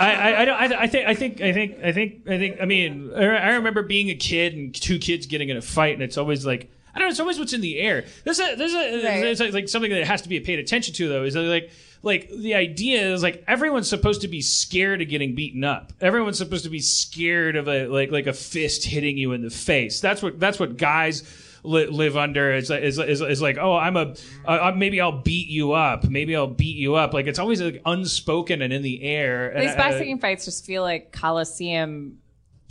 I, 0.00 0.14
I, 0.18 0.40
I, 0.40 0.44
don't- 0.44 0.60
I, 0.60 0.64
I 0.82 0.86
think, 0.88 1.06
I 1.06 1.14
think, 1.14 1.40
I 1.40 1.52
think, 1.52 1.76
I 1.84 1.92
think, 1.92 2.28
I 2.28 2.38
think. 2.38 2.56
I 2.60 2.64
mean, 2.64 3.12
I 3.14 3.22
I 3.24 3.50
remember 3.52 3.84
being 3.84 4.10
a 4.10 4.16
kid 4.16 4.54
and 4.54 4.74
two 4.74 4.98
kids 4.98 5.26
getting 5.26 5.48
in 5.48 5.56
a 5.56 5.62
fight, 5.62 5.94
and 5.94 6.02
it's 6.02 6.18
always 6.18 6.44
like. 6.44 6.72
I 6.94 6.98
don't 6.98 7.08
know. 7.08 7.10
It's 7.10 7.20
always 7.20 7.38
what's 7.38 7.52
in 7.52 7.60
the 7.60 7.78
air. 7.78 8.04
There's 8.24 8.38
a, 8.40 8.54
there's 8.54 8.74
a, 8.74 9.04
Right. 9.04 9.24
it's 9.26 9.40
like, 9.40 9.52
like 9.52 9.68
something 9.68 9.90
that 9.90 10.04
has 10.04 10.22
to 10.22 10.28
be 10.28 10.38
paid 10.40 10.58
attention 10.58 10.94
to 10.94 11.08
though. 11.08 11.24
Is 11.24 11.34
that 11.34 11.40
like, 11.42 11.70
like 12.02 12.28
the 12.30 12.54
idea 12.54 13.12
is 13.12 13.22
like 13.22 13.44
everyone's 13.46 13.88
supposed 13.88 14.22
to 14.22 14.28
be 14.28 14.40
scared 14.42 15.00
of 15.00 15.08
getting 15.08 15.34
beaten 15.34 15.64
up. 15.64 15.92
Everyone's 16.00 16.38
supposed 16.38 16.64
to 16.64 16.70
be 16.70 16.80
scared 16.80 17.56
of 17.56 17.68
a 17.68 17.86
like 17.86 18.10
like 18.10 18.26
a 18.26 18.32
fist 18.32 18.84
hitting 18.84 19.16
you 19.16 19.32
in 19.32 19.42
the 19.42 19.50
face. 19.50 20.00
That's 20.00 20.20
what 20.22 20.40
that's 20.40 20.58
what 20.58 20.76
guys 20.76 21.22
li- 21.62 21.86
live 21.86 22.16
under. 22.16 22.52
Is 22.52 22.70
is, 22.70 22.98
is, 22.98 23.20
is 23.20 23.40
like 23.40 23.56
oh 23.56 23.76
I'm 23.76 23.96
a 23.96 24.14
uh, 24.44 24.72
maybe 24.76 25.00
I'll 25.00 25.22
beat 25.22 25.46
you 25.48 25.72
up. 25.72 26.04
Maybe 26.04 26.34
I'll 26.34 26.48
beat 26.48 26.76
you 26.76 26.96
up. 26.96 27.14
Like 27.14 27.26
it's 27.28 27.38
always 27.38 27.62
like 27.62 27.80
unspoken 27.86 28.62
and 28.62 28.72
in 28.72 28.82
the 28.82 29.02
air. 29.04 29.54
These 29.58 29.70
uh, 29.70 29.76
boxing 29.76 30.18
fights 30.18 30.44
just 30.44 30.66
feel 30.66 30.82
like 30.82 31.12
Coliseum 31.12 32.18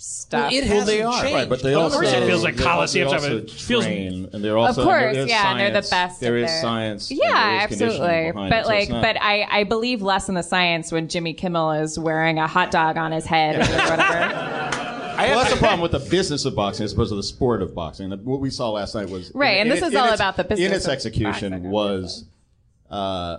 stuff. 0.02 0.52
it 0.52 0.64
Well, 0.66 0.80
hasn't 0.80 0.88
they 0.88 1.02
are. 1.04 1.22
changed. 1.22 1.34
Right, 1.36 1.50
but 1.50 1.62
they 1.62 1.74
Of 1.74 1.82
also 1.84 1.96
course 1.98 2.12
it 2.12 2.26
feels 2.26 2.44
like 2.44 2.56
they- 2.56 2.64
Coliseum 2.64 3.08
they 3.10 3.14
also 3.14 3.38
It 3.38 3.52
feels- 3.52 3.86
train, 3.86 4.30
and 4.34 4.44
they're 4.44 4.58
also 4.58 4.82
of 4.82 4.88
course, 4.88 5.14
there's 5.14 5.30
yeah, 5.30 5.52
and 5.52 5.60
they're 5.60 5.82
the 5.82 5.88
best. 5.90 6.20
There 6.20 6.38
at 6.38 6.44
is 6.46 6.50
their- 6.52 6.62
science. 6.62 7.12
Yeah, 7.12 7.18
there 7.20 7.56
is 7.62 7.68
conditioning 7.68 8.02
absolutely. 8.02 8.50
But 8.50 8.66
it, 8.66 8.68
like, 8.68 8.82
it's 8.84 8.90
not- 8.92 9.02
but 9.04 9.18
I, 9.22 9.48
I 9.50 9.64
believe 9.64 10.02
less 10.02 10.28
in 10.30 10.36
the 10.36 10.42
science 10.44 10.92
when 10.92 11.08
Jimmy 11.08 11.34
Kimmel 11.34 11.72
is 11.74 12.00
wearing 12.00 12.40
a 12.40 12.48
hot 12.48 12.72
dog 12.72 12.98
on 12.98 13.12
his 13.12 13.26
head 13.26 13.56
or 13.56 13.60
whatever. 13.60 14.20
well, 15.18 15.40
that's 15.40 15.52
the 15.54 15.58
problem 15.60 15.82
with 15.82 15.92
the 15.92 16.00
business 16.10 16.46
of 16.46 16.56
boxing 16.56 16.84
as 16.84 16.94
opposed 16.94 17.12
to 17.12 17.16
the 17.16 17.24
sport 17.24 17.62
of 17.62 17.76
boxing. 17.76 18.10
The- 18.10 18.18
What 18.18 18.40
we 18.40 18.50
saw 18.50 18.70
last 18.72 18.96
night 18.96 19.10
was 19.10 19.32
Right, 19.36 19.58
and 19.60 19.70
this 19.70 19.82
is 19.84 19.92
in 19.92 19.98
all 19.98 20.06
its- 20.08 20.16
about 20.16 20.36
the 20.38 20.44
business 20.44 20.68
In 20.68 20.74
its 20.74 20.86
of 20.86 20.92
execution 20.94 21.52
boxing. 21.52 21.70
was, 21.72 22.26
uh, 22.90 23.38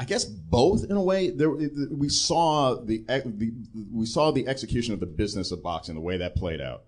I 0.00 0.04
guess, 0.04 0.24
both 0.24 0.84
in 0.84 0.96
a 0.96 1.02
way. 1.02 1.28
There, 1.28 1.50
we 1.50 2.08
saw 2.08 2.74
the, 2.74 3.04
the 3.06 3.52
we 3.92 4.06
saw 4.06 4.30
the 4.30 4.48
execution 4.48 4.94
of 4.94 5.00
the 5.00 5.04
business 5.04 5.52
of 5.52 5.62
boxing, 5.62 5.94
the 5.94 6.00
way 6.00 6.16
that 6.16 6.34
played 6.34 6.62
out, 6.62 6.84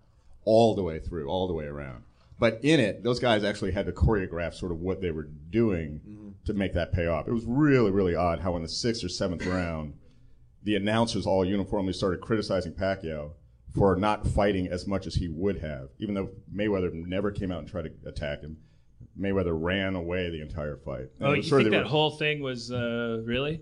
all 0.47 0.75
the 0.75 0.83
way 0.83 0.99
through, 0.99 1.29
all 1.29 1.47
the 1.47 1.53
way 1.53 1.67
around. 1.67 2.05
But 2.39 2.61
in 2.63 2.81
it, 2.81 3.05
those 3.05 3.21
guys 3.21 3.45
actually 3.45 3.73
had 3.73 3.85
to 3.85 3.93
choreograph 3.93 4.55
sort 4.55 4.73
of 4.73 4.81
what 4.81 5.03
they 5.03 5.11
were 5.11 5.29
doing 5.51 6.01
mm-hmm. 6.09 6.31
to 6.47 6.55
make 6.55 6.73
that 6.73 6.95
pay 6.95 7.07
off. 7.07 7.29
It 7.29 7.33
was 7.33 7.45
really, 7.45 7.91
really 7.91 8.15
odd 8.15 8.41
how 8.41 8.57
in 8.57 8.63
the 8.63 8.69
sixth 8.69 9.05
or 9.05 9.11
seventh 9.11 9.45
round, 9.45 9.93
the 10.63 10.75
announcers 10.75 11.27
all 11.27 11.45
uniformly 11.45 11.93
started 11.93 12.23
criticizing 12.23 12.73
Pacquiao 12.73 13.33
for 13.75 13.95
not 13.95 14.27
fighting 14.27 14.69
as 14.69 14.87
much 14.87 15.07
as 15.07 15.17
he 15.17 15.29
would 15.29 15.59
have, 15.59 15.91
even 15.99 16.15
though 16.15 16.31
Mayweather 16.51 16.95
never 16.95 17.31
came 17.31 17.53
out 17.53 17.59
and 17.59 17.69
tried 17.69 17.83
to 17.83 18.09
attack 18.09 18.41
him. 18.41 18.57
Mayweather 19.21 19.53
ran 19.55 19.95
away 19.95 20.31
the 20.31 20.41
entire 20.41 20.77
fight. 20.77 21.09
And 21.19 21.29
Oh, 21.29 21.31
you 21.33 21.39
was 21.39 21.49
sort 21.49 21.61
of 21.63 21.67
think 21.67 21.75
that 21.75 21.85
were- 21.85 21.89
whole 21.91 22.11
thing 22.13 22.41
was 22.41 22.71
uh, 22.73 23.21
really? 23.25 23.61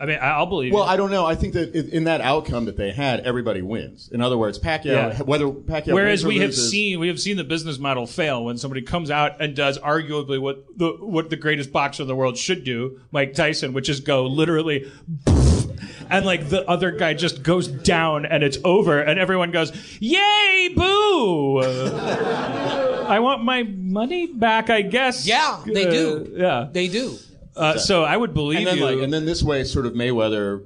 I 0.00 0.06
mean, 0.06 0.18
I- 0.18 0.30
I'll 0.36 0.46
believe. 0.46 0.72
Well, 0.72 0.84
it. 0.84 0.86
I 0.86 0.96
don't 0.96 1.10
know. 1.10 1.26
I 1.26 1.34
think 1.34 1.54
that 1.54 1.74
in 1.74 2.04
that 2.04 2.20
outcome 2.20 2.66
that 2.66 2.76
they 2.76 2.92
had, 2.92 3.18
everybody 3.20 3.62
wins. 3.62 4.08
In 4.12 4.20
other 4.20 4.38
words, 4.38 4.56
Pacquiao, 4.58 4.84
Yeah. 4.86 5.22
whether 5.22 5.46
Pacquiao 5.46 5.92
Whereas 5.92 6.24
wins 6.24 6.24
or 6.24 6.28
we 6.28 6.38
have 6.38 6.50
loses- 6.50 6.70
seen 6.70 7.00
we 7.00 7.08
have 7.08 7.18
seen 7.18 7.36
the 7.36 7.42
business 7.44 7.78
model 7.80 8.06
fail 8.06 8.44
when 8.44 8.56
somebody 8.58 8.80
comes 8.82 9.10
out 9.10 9.40
and 9.40 9.56
does 9.56 9.76
arguably 9.80 10.40
what 10.40 10.64
the 10.76 10.90
what 11.00 11.30
the 11.30 11.36
greatest 11.36 11.72
boxer 11.72 12.02
in 12.04 12.06
the 12.08 12.14
world 12.16 12.38
should 12.38 12.62
do, 12.64 13.00
Mike 13.10 13.34
Tyson, 13.34 13.72
which 13.72 13.88
is 13.88 13.98
go 14.00 14.24
literally 14.26 14.88
and 16.10 16.24
like 16.24 16.48
the 16.48 16.64
other 16.70 16.92
guy 16.92 17.12
just 17.14 17.42
goes 17.42 17.66
down 17.66 18.24
and 18.24 18.44
it's 18.44 18.58
over 18.64 19.00
and 19.00 19.18
everyone 19.18 19.50
goes, 19.50 19.72
"Yay, 20.00 20.70
boo!" 20.76 21.60
I 23.08 23.20
want 23.20 23.42
my 23.44 23.62
money 23.64 24.26
back, 24.26 24.70
I 24.70 24.82
guess. 24.82 25.26
Yeah, 25.26 25.62
they 25.66 25.86
Uh, 25.86 25.90
do. 25.90 26.32
Yeah. 26.36 26.68
They 26.70 26.88
do. 26.88 27.16
Uh, 27.56 27.76
so 27.78 28.04
I 28.04 28.16
would 28.16 28.34
believe 28.34 28.58
and 28.58 28.66
then 28.66 28.78
you. 28.78 28.84
like, 28.84 28.98
and 28.98 29.12
then 29.12 29.26
this 29.26 29.42
way, 29.42 29.64
sort 29.64 29.86
of 29.86 29.94
Mayweather 29.94 30.62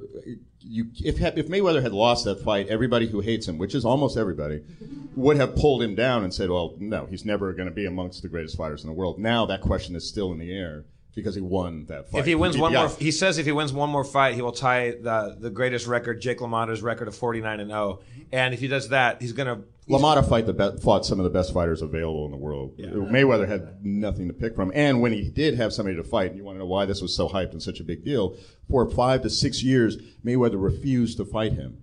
you 0.64 0.86
if 1.04 1.20
if 1.20 1.48
Mayweather 1.48 1.82
had 1.82 1.92
lost 1.92 2.24
that 2.24 2.40
fight, 2.40 2.68
everybody 2.68 3.06
who 3.06 3.20
hates 3.20 3.46
him, 3.46 3.58
which 3.58 3.74
is 3.74 3.84
almost 3.84 4.16
everybody, 4.16 4.62
would 5.16 5.36
have 5.36 5.54
pulled 5.56 5.82
him 5.82 5.94
down 5.94 6.24
and 6.24 6.32
said, 6.32 6.50
"Well, 6.50 6.74
no, 6.78 7.06
he's 7.06 7.24
never 7.24 7.52
going 7.52 7.68
to 7.68 7.74
be 7.74 7.86
amongst 7.86 8.22
the 8.22 8.28
greatest 8.28 8.56
fighters 8.56 8.82
in 8.82 8.88
the 8.88 8.94
world." 8.94 9.18
Now 9.18 9.46
that 9.46 9.60
question 9.60 9.96
is 9.96 10.08
still 10.08 10.32
in 10.32 10.38
the 10.38 10.52
air 10.52 10.84
because 11.14 11.34
he 11.34 11.40
won 11.40 11.86
that 11.86 12.10
fight. 12.10 12.20
If 12.20 12.26
he 12.26 12.34
wins 12.34 12.56
one 12.56 12.72
Yeah. 12.72 12.86
more, 12.86 12.96
he 12.98 13.10
says 13.10 13.38
if 13.38 13.46
he 13.46 13.52
wins 13.52 13.72
one 13.72 13.90
more 13.90 14.04
fight, 14.04 14.34
he 14.34 14.42
will 14.42 14.52
tie 14.52 14.92
the 14.92 15.36
the 15.38 15.50
greatest 15.50 15.86
record, 15.86 16.20
Jake 16.20 16.38
LaMotta's 16.38 16.82
record 16.82 17.08
of 17.08 17.14
49 17.14 17.60
and 17.60 17.70
0. 17.70 18.00
And 18.32 18.54
if 18.54 18.60
he 18.60 18.68
does 18.68 18.88
that, 18.90 19.20
he's 19.20 19.32
gonna. 19.32 19.60
LaMotta 19.88 20.28
fight 20.28 20.46
the 20.46 20.52
be- 20.52 20.80
fought 20.80 21.04
some 21.04 21.18
of 21.18 21.24
the 21.24 21.30
best 21.30 21.52
fighters 21.52 21.82
available 21.82 22.24
in 22.24 22.30
the 22.30 22.36
world. 22.36 22.74
Uh, 22.78 22.86
Mayweather 23.10 23.48
had 23.48 23.84
nothing 23.84 24.28
to 24.28 24.34
pick 24.34 24.54
from, 24.54 24.70
and 24.74 25.00
when 25.02 25.12
he 25.12 25.28
did 25.28 25.54
have 25.56 25.72
somebody 25.72 25.96
to 25.96 26.04
fight, 26.04 26.30
and 26.30 26.38
you 26.38 26.44
want 26.44 26.54
to 26.56 26.60
know 26.60 26.66
why 26.66 26.84
this 26.86 27.02
was 27.02 27.14
so 27.14 27.28
hyped 27.28 27.50
and 27.52 27.62
such 27.62 27.80
a 27.80 27.84
big 27.84 28.04
deal, 28.04 28.36
for 28.70 28.88
five 28.88 29.22
to 29.22 29.30
six 29.30 29.62
years, 29.62 29.96
Mayweather 30.24 30.62
refused 30.62 31.16
to 31.18 31.24
fight 31.24 31.54
him 31.54 31.78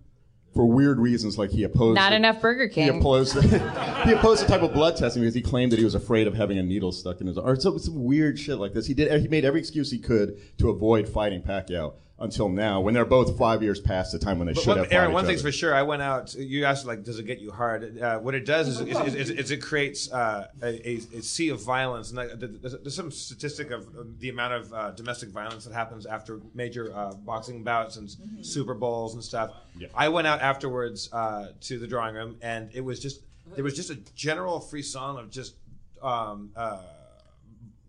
for 0.56 0.66
weird 0.66 0.98
reasons, 0.98 1.38
like 1.38 1.52
he 1.52 1.64
opposed 1.64 1.96
Not 1.96 2.10
the- 2.12 2.16
enough 2.16 2.42
Burger 2.42 2.68
King. 2.70 2.86
He 2.86 2.90
King. 2.92 3.00
opposed 3.02 3.34
he 3.44 4.12
opposed 4.14 4.44
the 4.44 4.48
type 4.48 4.62
of 4.64 4.74
blood 4.74 4.96
testing 4.96 5.22
because 5.22 5.36
he 5.36 5.42
claimed 5.42 5.72
that 5.74 5.78
he 5.80 5.86
was 5.86 5.94
afraid 5.94 6.26
of 6.26 6.34
having 6.34 6.58
a 6.58 6.64
needle 6.64 6.92
stuck 6.92 7.20
in 7.22 7.28
his 7.28 7.38
arm. 7.38 7.60
So 7.60 7.78
some 7.78 8.04
weird 8.04 8.40
shit 8.40 8.58
like 8.58 8.74
this. 8.74 8.88
He 8.88 8.94
did. 8.96 9.22
He 9.22 9.28
made 9.28 9.46
every 9.46 9.60
excuse 9.60 9.92
he 9.92 10.00
could 10.00 10.40
to 10.58 10.70
avoid 10.70 11.08
fighting 11.08 11.42
Pacquiao 11.44 11.94
until 12.22 12.50
now, 12.50 12.82
when 12.82 12.94
they're 12.94 13.06
both 13.06 13.38
five 13.38 13.64
years 13.64 13.80
past 13.80 14.12
the 14.12 14.20
time 14.20 14.40
when 14.40 14.48
they 14.48 14.54
But 14.54 14.64
should 14.64 14.70
one, 14.70 14.78
have. 14.80 14.92
Erin, 14.92 15.14
one 15.14 15.24
each 15.24 15.30
thing's 15.30 15.42
other. 15.42 15.52
for 15.52 15.58
sure. 15.58 15.74
I 15.74 15.84
went 15.84 16.02
out. 16.02 16.34
You 16.34 16.66
asked 16.66 16.86
like, 16.86 17.04
does 17.04 17.18
it 17.18 17.24
get 17.26 17.40
you 17.40 17.52
hard? 17.52 18.00
Uh, 18.00 18.20
what 18.20 18.36
it 18.36 18.46
does 18.46 18.68
is, 18.68 18.82
is, 18.82 19.16
is, 19.16 19.30
is 19.30 19.52
it 19.52 19.62
creates 19.62 20.12
uh, 20.12 20.48
a, 20.62 20.90
a, 20.90 20.96
a 21.18 21.22
sea 21.22 21.50
of 21.50 21.62
violence. 21.64 22.10
And 22.10 22.18
like, 22.18 22.32
there's, 22.38 22.74
there's 22.82 22.96
some 22.96 23.12
statistic 23.12 23.72
of 23.72 23.88
uh, 23.88 24.04
the 24.20 24.30
amount 24.30 24.54
of 24.54 24.74
uh, 24.74 24.92
domestic 24.92 25.30
violence 25.30 25.66
that 25.66 25.74
happens 25.74 26.06
after 26.06 26.42
major 26.54 26.92
uh, 26.96 27.14
boxing 27.14 27.64
bouts 27.64 27.96
and 27.98 28.14
Super 28.42 28.74
Bowls 28.74 29.14
and 29.14 29.24
stuff. 29.24 29.52
I 29.96 30.10
went 30.10 30.28
out 30.28 30.42
afterwards 30.42 31.10
uh, 31.14 31.54
to 31.62 31.80
the 31.80 31.88
drawing 31.88 32.16
room, 32.16 32.38
and 32.42 32.70
it 32.74 32.82
was 32.82 33.00
just 33.00 33.22
there 33.56 33.64
was 33.64 33.76
just 33.76 33.90
a 33.90 33.96
general 34.16 34.60
free 34.60 34.82
frisson 34.82 35.18
of 35.18 35.30
just. 35.30 35.56
Um, 36.02 36.52
uh, 36.56 36.80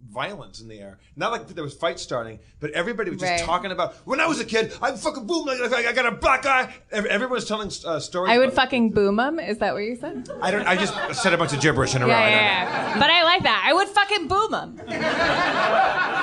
violence 0.08 0.60
in 0.60 0.68
the 0.68 0.78
air. 0.80 0.98
Not 1.14 1.30
like 1.32 1.46
there 1.48 1.62
was 1.62 1.74
fights 1.74 2.02
starting, 2.02 2.38
but 2.58 2.70
everybody 2.70 3.10
was 3.10 3.20
just 3.20 3.30
Right. 3.30 3.40
talking 3.40 3.70
about 3.70 3.94
when 4.06 4.18
I 4.20 4.26
was 4.26 4.40
a 4.40 4.44
kid, 4.44 4.72
I 4.82 4.92
fucking 4.92 5.26
boom, 5.26 5.46
like, 5.46 5.60
like, 5.70 5.86
I 5.86 5.92
got 5.92 6.06
a 6.06 6.10
black 6.12 6.46
eye. 6.46 6.74
Ev- 6.90 7.06
Everyone 7.06 7.34
was 7.34 7.44
telling 7.46 7.70
uh, 7.84 8.00
stories. 8.00 8.32
I 8.32 8.38
would 8.38 8.48
about- 8.48 8.56
fucking 8.56 8.90
boom 8.90 9.16
them. 9.16 9.38
Is 9.38 9.58
that 9.58 9.74
what 9.74 9.84
you 9.84 9.96
said? 9.96 10.28
I 10.40 10.50
don't. 10.50 10.66
I 10.66 10.76
just 10.76 10.94
said 11.22 11.32
a 11.34 11.38
bunch 11.38 11.52
of 11.52 11.60
gibberish 11.60 11.94
in 11.94 12.02
a 12.02 12.06
row. 12.06 12.10
Yeah, 12.12 12.18
I 12.18 12.22
don't 12.22 12.30
know. 12.30 12.36
yeah, 12.40 12.88
yeah. 12.94 12.98
But 12.98 13.10
I 13.10 13.22
like 13.24 13.42
that. 13.42 13.62
I 13.66 13.72
would 13.74 13.88
fucking 13.88 14.28
boom 14.28 14.50
them. 14.50 14.76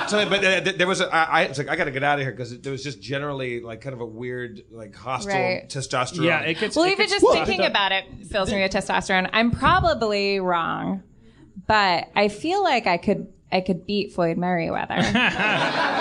So, 0.08 0.26
but 0.28 0.42
uh, 0.44 0.60
th- 0.62 0.76
there 0.76 0.86
was 0.86 1.00
a. 1.00 1.14
I, 1.14 1.22
I, 1.24 1.42
it's 1.44 1.58
like 1.58 1.68
I 1.68 1.76
got 1.76 1.84
to 1.84 1.90
get 1.90 2.02
out 2.02 2.18
of 2.18 2.22
here 2.24 2.32
because 2.32 2.58
there 2.60 2.72
was 2.72 2.82
just 2.82 3.00
generally 3.00 3.60
like 3.60 3.80
kind 3.82 3.92
of 3.94 4.00
a 4.00 4.06
weird, 4.06 4.62
like 4.70 4.94
hostile 4.96 5.32
Right. 5.34 5.68
testosterone. 5.68 6.24
Yeah, 6.24 6.40
it 6.40 6.58
gets. 6.58 6.76
Well, 6.76 6.86
it 6.86 6.92
even 6.92 7.06
gets 7.06 7.12
just 7.20 7.24
fucked 7.26 7.46
thinking 7.46 7.66
up. 7.66 7.70
about 7.72 7.92
it 7.92 8.04
fills 8.30 8.50
me 8.50 8.60
with 8.62 8.72
testosterone. 8.72 9.28
I'm 9.32 9.50
probably 9.50 10.40
wrong, 10.40 11.02
but 11.66 12.08
I 12.16 12.28
feel 12.28 12.62
like 12.62 12.86
I 12.86 12.96
could 12.96 13.28
I 13.50 13.60
could 13.60 13.86
beat 13.86 14.12
Floyd 14.12 14.36
Merriweather. 14.36 14.94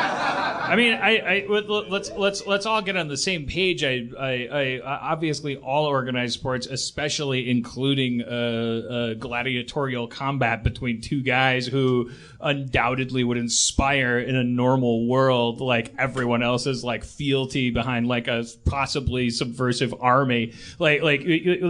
I 0.67 0.75
mean, 0.75 0.93
I, 0.93 1.17
I 1.19 1.45
let- 1.47 1.69
let's 1.89 2.11
let's 2.11 2.45
let's 2.45 2.65
all 2.65 2.81
get 2.81 2.97
on 2.97 3.07
the 3.07 3.15
same 3.15 3.45
page. 3.45 3.85
I, 3.85 4.09
I, 4.19 4.49
I 4.83 5.11
obviously 5.13 5.55
all 5.55 5.85
organized 5.85 6.33
sports, 6.33 6.67
especially 6.67 7.49
including 7.49 8.21
uh, 8.21 8.25
uh, 8.27 9.13
gladiatorial 9.13 10.07
combat 10.07 10.63
between 10.65 10.99
two 10.99 11.23
guys 11.23 11.67
who 11.67 12.11
undoubtedly 12.41 13.23
would 13.23 13.37
inspire 13.37 14.19
in 14.19 14.35
a 14.35 14.43
normal 14.43 15.07
world 15.07 15.59
like 15.59 15.91
everyone 15.97 16.43
else's 16.43 16.83
like 16.83 17.03
fealty 17.03 17.71
behind 17.71 18.07
like 18.07 18.27
a 18.27 18.45
possibly 18.65 19.29
subversive 19.29 19.95
army. 20.01 20.53
Like 20.79 21.01
like 21.01 21.25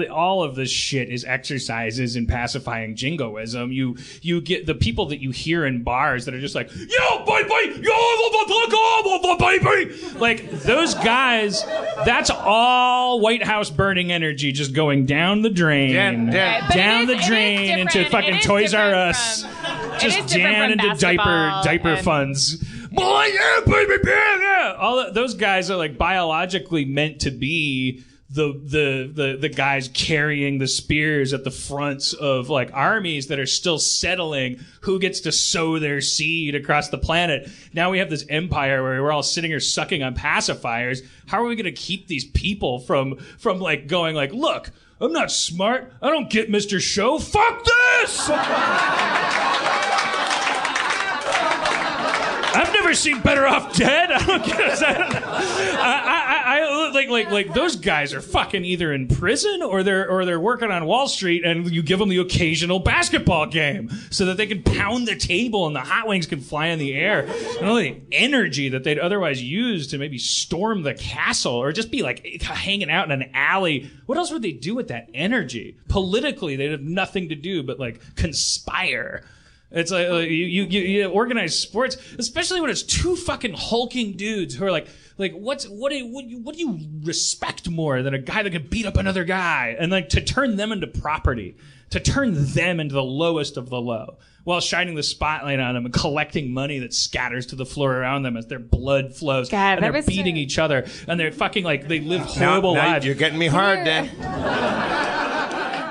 all 0.09 0.41
of 0.41 0.55
this 0.55 0.71
shit 0.71 1.09
is 1.09 1.23
exercises 1.23 2.15
in 2.15 2.25
pacifying 2.25 2.95
jingoism. 2.95 3.71
You 3.71 3.97
you 4.23 4.41
get 4.41 4.65
the 4.65 4.73
people 4.75 5.05
that 5.07 5.21
you 5.21 5.29
hear 5.29 5.66
in 5.67 5.83
bars 5.83 6.25
that 6.25 6.33
are 6.33 6.39
just 6.39 6.55
like 6.55 6.69
yo 6.73 7.25
baby 7.25 7.81
yo 7.81 9.37
baby 9.37 9.93
like 10.19 10.49
those 10.51 10.93
guys. 10.95 11.63
That's 12.05 12.29
all 12.29 13.19
White 13.19 13.43
House 13.43 13.69
burning 13.69 14.11
energy 14.11 14.51
just 14.51 14.73
going 14.73 15.05
down 15.05 15.41
the 15.41 15.49
drain, 15.49 15.93
Dan- 15.93 16.25
Dan- 16.31 16.63
But 16.67 16.75
down 16.75 17.01
is- 17.01 17.07
the 17.07 17.27
drain 17.27 17.79
into 17.79 18.05
fucking 18.09 18.39
Toys 18.39 18.73
R 18.73 18.93
Us, 18.93 19.43
from- 19.43 19.99
just 19.99 20.29
down 20.33 20.71
into 20.71 20.93
diaper 20.95 21.61
diaper 21.63 21.89
and- 21.89 22.03
funds. 22.05 22.55
Boy, 22.91 23.25
yeah, 23.33 23.59
baby, 23.65 23.93
yeah, 24.07 24.39
yeah. 24.41 24.75
All 24.79 24.97
that, 24.97 25.13
those 25.13 25.35
guys 25.35 25.69
are 25.69 25.75
like 25.77 25.97
biologically 25.97 26.85
meant 26.85 27.19
to 27.21 27.31
be 27.31 28.01
the 28.37 28.53
the 28.53 29.11
the 29.13 29.37
the 29.37 29.49
guys 29.49 29.89
carrying 29.89 30.59
the 30.59 30.67
spears 30.67 31.33
at 31.33 31.43
the 31.43 31.51
fronts 31.51 32.13
of 32.13 32.49
like 32.49 32.69
armies 32.71 33.27
that 33.27 33.39
are 33.39 33.47
still 33.47 33.79
settling 33.79 34.59
who 34.81 34.99
gets 34.99 35.21
to 35.21 35.31
sow 35.31 35.79
their 35.79 35.99
seed 35.99 36.53
across 36.53 36.89
the 36.89 36.99
planet. 36.99 37.49
Now 37.73 37.89
we 37.89 37.97
have 37.97 38.11
this 38.11 38.25
empire 38.29 38.83
where 38.83 39.01
we're 39.01 39.11
all 39.11 39.23
sitting 39.23 39.49
here 39.49 39.59
sucking 39.59 40.03
on 40.03 40.13
pacifiers. 40.13 41.05
How 41.25 41.41
are 41.41 41.47
we 41.47 41.55
going 41.55 41.65
to 41.65 41.71
keep 41.71 42.07
these 42.07 42.25
people 42.25 42.79
from 42.79 43.17
from 43.39 43.59
like 43.59 43.87
going 43.87 44.15
like, 44.15 44.31
look, 44.31 44.69
I'm 45.01 45.11
not 45.11 45.31
smart. 45.31 45.91
I 46.01 46.09
don't 46.09 46.29
get 46.29 46.51
Mr. 46.51 46.79
Show. 46.79 47.17
Fuck 47.17 47.65
this. 47.65 48.29
I've 52.87 52.91
never 52.91 53.01
seen 53.01 53.21
Better 53.21 53.45
Off 53.45 53.75
Dead. 53.75 54.11
I 54.13 54.25
don't 54.25 54.45
get. 54.45 54.81
I, 54.81 55.73
I, 55.77 56.43
I, 56.45 56.59
I 56.61 56.91
like 56.93 57.09
like 57.09 57.29
like 57.29 57.53
those 57.53 57.75
guys 57.75 58.13
are 58.13 58.21
fucking 58.21 58.63
either 58.63 58.93
in 58.93 59.09
prison 59.09 59.61
or 59.61 59.83
they're 59.83 60.09
or 60.09 60.23
they're 60.23 60.39
working 60.39 60.71
on 60.71 60.85
Wall 60.85 61.09
Street, 61.09 61.43
and 61.43 61.69
you 61.69 61.83
give 61.83 61.99
them 61.99 62.07
the 62.07 62.19
occasional 62.19 62.79
basketball 62.79 63.45
game 63.45 63.89
so 64.09 64.25
that 64.27 64.37
they 64.37 64.47
can 64.47 64.63
pound 64.63 65.05
the 65.05 65.17
table 65.17 65.67
and 65.67 65.75
the 65.75 65.81
hot 65.81 66.07
wings 66.07 66.27
can 66.27 66.39
fly 66.39 66.67
in 66.67 66.79
the 66.79 66.93
air. 66.93 67.27
And 67.59 67.67
all 67.67 67.75
the 67.75 67.99
energy 68.13 68.69
that 68.69 68.85
they'd 68.85 68.99
otherwise 68.99 69.43
use 69.43 69.87
to 69.87 69.97
maybe 69.97 70.17
storm 70.17 70.83
the 70.83 70.93
castle 70.93 71.55
or 71.55 71.73
just 71.73 71.91
be 71.91 72.03
like 72.03 72.41
hanging 72.41 72.89
out 72.89 73.11
in 73.11 73.21
an 73.21 73.31
alley. 73.33 73.91
What 74.05 74.17
else 74.17 74.31
would 74.31 74.43
they 74.43 74.53
do 74.53 74.75
with 74.75 74.87
that 74.87 75.09
energy? 75.13 75.75
Politically, 75.89 76.55
they'd 76.55 76.71
have 76.71 76.81
nothing 76.81 77.27
to 77.27 77.35
do 77.35 77.63
but 77.63 77.81
like 77.81 77.99
conspire. 78.15 79.25
It's 79.69 79.91
like, 79.91 80.07
like 80.09 80.29
you, 80.29 80.45
you, 80.45 80.63
you 80.63 80.81
you 80.81 81.09
organize 81.09 81.57
sports, 81.59 81.97
especially 82.17 82.61
when 82.61 82.69
it's 82.69 82.83
two 82.83 83.15
fucking 83.17 83.53
hulking 83.53 84.13
dudes 84.13 84.55
who 84.55 84.63
are 84.65 84.71
like, 84.71 84.87
like 85.17 85.33
what's 85.33 85.65
what 85.65 85.91
do 85.91 85.97
you, 85.97 86.07
what 86.07 86.23
do 86.23 86.29
you, 86.31 86.39
what 86.39 86.55
do 86.55 86.61
you 86.61 86.79
respect 87.03 87.69
more 87.69 88.01
than 88.01 88.13
a 88.13 88.19
guy 88.19 88.43
that 88.43 88.51
can 88.51 88.67
beat 88.67 88.85
up 88.85 88.95
another 88.95 89.25
guy 89.25 89.75
and 89.77 89.91
like 89.91 90.09
to 90.09 90.21
turn 90.21 90.55
them 90.55 90.71
into 90.71 90.87
property, 90.87 91.57
to 91.89 91.99
turn 91.99 92.33
them 92.53 92.79
into 92.79 92.93
the 92.95 93.03
lowest 93.03 93.57
of 93.57 93.69
the 93.69 93.81
low, 93.81 94.17
while 94.45 94.61
shining 94.61 94.95
the 94.95 95.03
spotlight 95.03 95.59
on 95.59 95.73
them 95.75 95.83
and 95.83 95.93
collecting 95.93 96.53
money 96.53 96.79
that 96.79 96.93
scatters 96.93 97.47
to 97.47 97.57
the 97.57 97.65
floor 97.65 97.93
around 97.93 98.23
them 98.23 98.37
as 98.37 98.47
their 98.47 98.59
blood 98.59 99.13
flows 99.13 99.49
God, 99.49 99.83
and 99.83 99.93
they're 99.93 100.01
beating 100.01 100.35
so- 100.35 100.39
each 100.39 100.57
other 100.57 100.85
and 101.09 101.19
they're 101.19 101.33
fucking 101.33 101.65
like 101.65 101.89
they 101.89 101.99
live 101.99 102.21
Now- 102.21 102.51
horrible 102.51 102.75
now 102.75 102.91
lives. 102.93 103.05
You're 103.05 103.15
getting 103.15 103.37
me 103.37 103.47
hard, 103.47 103.83
Dan. 103.83 105.13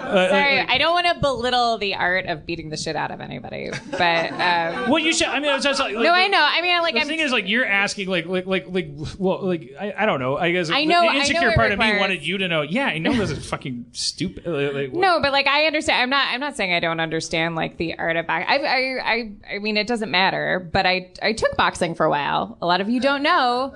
Uh, 0.07 0.29
Sorry, 0.29 0.61
I 0.61 0.79
don't 0.79 0.93
want 0.93 1.07
to 1.15 1.21
belittle 1.21 1.79
the 1.79 1.95
art 1.95 2.27
of 2.27 2.47
beating 2.47 2.71
the 2.71 2.77
shit 2.77 2.97
out 2.97 3.11
of 3.11 3.21
anybody, 3.21 3.71
but 3.91 4.33
um, 4.33 4.91
Well, 4.91 4.99
you 4.99 5.13
should. 5.13 5.27
I 5.29 5.41
mean, 5.41 5.55
it's 5.55 5.65
just 5.65 5.81
like, 5.81 5.95
no, 5.95 6.13
I 6.13 6.29
know. 6.29 6.39
I 6.41 6.63
mean, 6.63 6.81
like 6.83 6.95
the 6.95 7.01
I'm 7.01 7.07
thing 7.07 7.21
is, 7.21 7.33
like, 7.33 7.49
you're 7.49 7.67
asking, 7.67 8.09
like, 8.09 8.27
like, 8.27 8.47
like, 8.47 8.67
like, 8.69 8.89
well, 9.19 9.45
like, 9.45 9.73
I, 9.79 9.95
I 9.99 10.07
don't 10.07 10.21
know. 10.21 10.37
I 10.37 10.53
guess 10.53 10.71
I 10.71 10.85
know- 10.85 11.03
the 11.03 11.09
I 11.09 11.13
know 11.15 11.21
insecure 11.21 11.53
part 11.53 11.73
of 11.73 11.79
me 11.79 11.99
wanted 11.99 12.27
you 12.27 12.39
to 12.39 12.49
know. 12.49 12.63
Yeah, 12.63 12.87
I 12.87 12.99
know 12.99 13.13
this 13.13 13.31
is 13.31 13.49
fucking 13.49 13.87
stupid. 13.93 14.47
Like, 14.47 14.73
like, 14.75 14.93
No, 14.93 15.21
but 15.21 15.33
like 15.33 15.47
I 15.47 15.67
understand. 15.67 16.01
I'm 16.03 16.11
not. 16.11 16.29
I'm 16.33 16.41
not 16.41 16.57
saying 16.57 16.73
I 16.73 16.81
don't 16.81 17.01
understand 17.01 17.55
like 17.57 17.77
the 17.77 17.99
art 17.99 18.17
of 18.17 18.27
boxing. 18.27 18.49
I, 18.49 18.67
I, 18.67 19.13
I, 19.15 19.55
I 19.57 19.59
mean, 19.59 19.77
it 19.77 19.87
doesn't 19.87 20.11
matter. 20.11 20.69
But 20.73 20.87
I, 20.87 21.11
I 21.23 21.33
took 21.33 21.57
boxing 21.57 21.95
for 21.95 22.07
a 22.07 22.11
while. 22.11 22.57
A 22.63 22.67
lot 22.67 22.81
of 22.81 22.89
you 22.89 23.01
don't 23.01 23.23
know. 23.23 23.75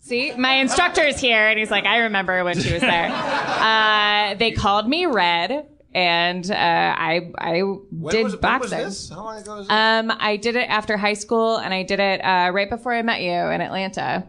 See, 0.00 0.32
my 0.36 0.54
instructor 0.54 1.02
is 1.02 1.20
here, 1.20 1.48
and 1.48 1.58
he's 1.58 1.70
like, 1.70 1.84
I 1.84 1.98
remember 1.98 2.42
when 2.44 2.58
she 2.58 2.72
was 2.72 2.80
there. 2.82 3.10
Uh, 3.58 4.34
they 4.34 4.52
called 4.52 4.88
me 4.88 5.06
Red, 5.06 5.66
and 5.92 6.48
uh, 6.50 6.54
I, 6.54 7.30
I 7.38 7.60
When 7.62 7.82
did 7.90 7.92
was, 7.92 8.12
when 8.14 8.24
was 8.24 8.36
boxing. 8.36 8.78
this? 8.78 9.08
How 9.10 9.24
long 9.24 9.38
ago 9.40 9.56
was 9.56 9.66
this? 9.66 9.72
Um, 9.74 10.12
I 10.18 10.36
did 10.36 10.54
it 10.56 10.68
after 10.70 10.96
high 10.96 11.14
school, 11.14 11.56
and 11.58 11.74
I 11.74 11.82
did 11.82 11.98
it 11.98 12.20
uh, 12.20 12.50
right 12.52 12.70
before 12.70 12.94
I 12.94 13.02
met 13.02 13.20
you 13.20 13.32
in 13.32 13.60
Atlanta. 13.60 14.26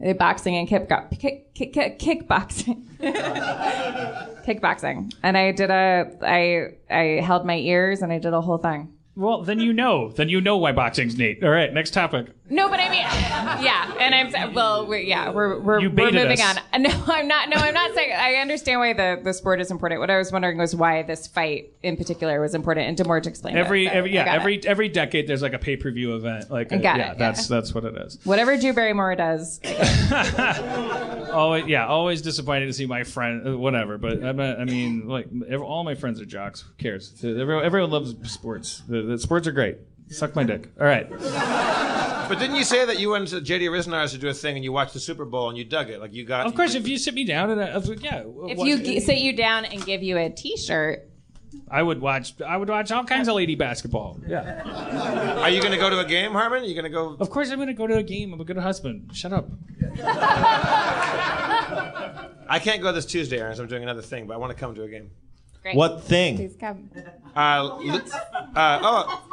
I 0.00 0.04
did 0.04 0.18
boxing 0.18 0.54
and 0.56 0.68
kick, 0.68 0.88
kick, 1.18 1.54
kick, 1.54 1.72
kick, 1.72 1.98
kickboxing. 1.98 2.84
kickboxing, 4.44 5.12
and 5.22 5.36
I 5.36 5.52
did 5.52 5.70
a. 5.70 6.10
I 6.22 6.74
I 6.94 7.02
held 7.22 7.46
my 7.46 7.56
ears 7.56 8.02
and 8.02 8.12
I 8.12 8.18
did 8.18 8.32
a 8.32 8.40
whole 8.40 8.58
thing. 8.58 8.92
Well, 9.16 9.42
then 9.42 9.58
you 9.60 9.72
know. 9.72 10.10
Then 10.10 10.28
you 10.28 10.40
know 10.40 10.56
why 10.58 10.72
boxing's 10.72 11.16
neat. 11.18 11.42
All 11.42 11.50
right, 11.50 11.72
next 11.72 11.92
topic. 11.92 12.28
No, 12.50 12.68
but 12.68 12.80
I 12.80 12.88
mean, 12.88 13.02
yeah, 13.64 13.94
and 14.00 14.14
I'm 14.14 14.54
well, 14.54 14.86
we 14.86 15.02
yeah, 15.02 15.30
we're 15.30 15.58
we're, 15.58 15.80
You 15.80 15.90
we're 15.90 16.10
moving 16.10 16.40
us. 16.40 16.56
on. 16.72 16.82
No, 16.82 16.90
I'm 17.08 17.28
not. 17.28 17.48
No, 17.48 17.56
I'm 17.56 17.74
not 17.74 17.94
saying. 17.94 18.12
I 18.16 18.34
understand 18.36 18.80
why 18.80 18.92
the 18.92 19.20
the 19.22 19.32
sport 19.34 19.60
is 19.60 19.70
important. 19.70 20.00
What 20.00 20.10
I 20.10 20.16
was 20.18 20.32
wondering 20.32 20.56
was 20.58 20.74
why 20.74 21.02
this 21.02 21.26
fight 21.26 21.72
in 21.82 21.96
particular 21.96 22.40
was 22.40 22.54
important, 22.54 22.88
and 22.88 22.96
DeMorge 22.96 23.26
explained 23.26 23.58
Every 23.58 23.86
it, 23.86 23.90
so 23.90 23.94
every 23.98 24.12
yeah 24.14 24.24
got 24.24 24.34
it. 24.34 24.40
every 24.40 24.66
every 24.66 24.88
decade 24.88 25.26
there's 25.26 25.42
like 25.42 25.52
a 25.54 25.58
pay 25.58 25.76
per 25.76 25.90
view 25.90 26.14
event 26.14 26.50
like 26.50 26.72
I 26.72 26.76
uh, 26.76 26.80
yeah 26.80 27.12
it, 27.12 27.18
that's 27.18 27.50
yeah. 27.50 27.56
that's 27.56 27.74
what 27.74 27.84
it 27.84 27.96
is. 27.96 28.18
whatever 28.24 28.56
Drew 28.56 28.72
Barrymore 28.72 29.14
does. 29.16 29.60
Always 31.32 31.66
yeah 31.66 31.86
always 31.86 32.22
disappointed 32.22 32.66
to 32.66 32.72
see 32.72 32.86
my 32.86 33.04
friend 33.04 33.46
uh, 33.46 33.58
whatever 33.58 33.98
but 33.98 34.24
I 34.24 34.64
mean 34.64 35.06
like 35.06 35.28
ev 35.48 35.60
all 35.60 35.84
my 35.84 35.94
friends 35.94 36.20
are 36.20 36.24
jocks. 36.24 36.62
Who 36.62 36.72
cares? 36.82 37.12
Everyone, 37.22 37.64
everyone 37.64 37.90
loves 37.90 38.14
sports. 38.30 38.82
The, 38.88 39.02
the 39.02 39.18
sports 39.18 39.46
are 39.46 39.52
great. 39.52 39.78
Suck 40.08 40.34
my 40.34 40.44
dick. 40.44 40.68
All 40.80 40.86
right. 40.86 41.06
But 42.28 42.38
didn't 42.38 42.56
you 42.56 42.64
say 42.64 42.84
that 42.84 42.98
you 42.98 43.10
went 43.10 43.28
to 43.28 43.40
JD 43.40 43.62
Ryznar's 43.70 44.12
to 44.12 44.18
do 44.18 44.28
a 44.28 44.34
thing 44.34 44.56
and 44.56 44.62
you 44.64 44.70
watched 44.72 44.92
the 44.94 45.00
Super 45.00 45.24
Bowl 45.24 45.48
and 45.48 45.56
you 45.56 45.64
dug 45.64 45.88
it? 45.90 46.00
Like 46.00 46.12
you 46.12 46.24
got. 46.24 46.46
Of 46.46 46.54
course, 46.54 46.74
if 46.74 46.86
you 46.86 46.98
sit 46.98 47.14
me 47.14 47.24
down 47.24 47.50
and 47.50 47.60
I, 47.60 47.68
I 47.68 47.76
was 47.76 47.88
like, 47.88 48.02
yeah, 48.02 48.20
If 48.20 48.58
what- 48.58 48.68
you 48.68 48.78
g- 48.78 49.00
sit 49.00 49.18
you 49.18 49.32
down 49.34 49.64
and 49.64 49.84
give 49.84 50.02
you 50.02 50.18
a 50.18 50.28
T-shirt, 50.30 51.08
I 51.70 51.82
would 51.82 52.00
watch. 52.02 52.34
I 52.42 52.56
would 52.56 52.68
watch 52.68 52.92
all 52.92 53.04
kinds 53.04 53.28
of 53.28 53.34
lady 53.34 53.54
basketball. 53.54 54.20
Yeah. 54.26 55.38
Are 55.42 55.48
you 55.48 55.60
going 55.60 55.72
to 55.72 55.78
go 55.78 55.88
to 55.88 55.98
a 56.00 56.04
game, 56.04 56.32
Harmon? 56.32 56.62
Are 56.62 56.66
you 56.66 56.74
going 56.74 56.84
to 56.84 56.90
go? 56.90 57.16
Of 57.18 57.30
course, 57.30 57.48
I'm 57.50 57.56
going 57.56 57.68
to 57.68 57.74
go 57.74 57.86
to 57.86 57.96
a 57.96 58.02
game. 58.02 58.32
I'm 58.34 58.40
a 58.40 58.44
good 58.44 58.58
husband. 58.58 59.10
Shut 59.14 59.32
up. 59.32 59.48
I 62.50 62.58
can't 62.62 62.82
go 62.82 62.92
this 62.92 63.06
Tuesday, 63.06 63.38
Erin. 63.38 63.56
so 63.56 63.62
I'm 63.62 63.68
doing 63.68 63.82
another 63.82 64.02
thing, 64.02 64.26
but 64.26 64.34
I 64.34 64.36
want 64.36 64.50
to 64.52 64.58
come 64.58 64.74
to 64.74 64.82
a 64.82 64.88
game. 64.88 65.10
Great. 65.68 65.76
What 65.76 66.02
thing? 66.04 66.36
Please 66.36 66.56
come. 66.58 66.90
Uh, 67.36 67.76
li- 67.78 68.00
uh, 68.56 68.80
oh, 68.82 69.24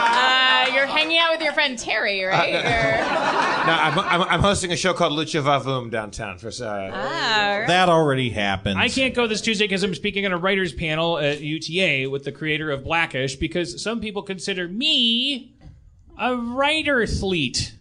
Uh, 0.00 0.66
you're 0.74 0.86
hanging 0.86 1.18
out 1.18 1.32
with 1.32 1.40
your 1.42 1.52
friend 1.52 1.78
Terry, 1.78 2.22
right? 2.24 2.54
Or- 2.54 3.28
no, 3.68 3.74
I'm, 3.74 3.98
I'm, 3.98 4.22
I'm 4.22 4.40
hosting 4.40 4.72
a 4.72 4.76
show 4.76 4.94
called 4.94 5.12
Lucha 5.12 5.42
Vavoom 5.42 5.90
downtown 5.90 6.38
for. 6.38 6.48
Uh, 6.48 6.90
Ah, 6.94 7.64
That 7.66 7.88
already 7.90 8.30
happened. 8.30 8.78
I 8.78 8.88
can't 8.88 9.14
go 9.14 9.26
this 9.26 9.42
Tuesday 9.42 9.64
because 9.64 9.82
I'm 9.82 9.94
speaking 9.94 10.24
at 10.24 10.32
a 10.32 10.38
writers 10.38 10.72
panel 10.72 11.18
at 11.18 11.40
UTA 11.42 12.08
with 12.08 12.24
the 12.24 12.32
creator 12.32 12.70
of 12.70 12.84
Blackish 12.84 13.36
because 13.36 13.82
some 13.82 14.00
people 14.00 14.22
consider 14.22 14.68
me 14.68 15.54
a 16.18 16.34
writer 16.36 17.06
fleet. 17.06 17.74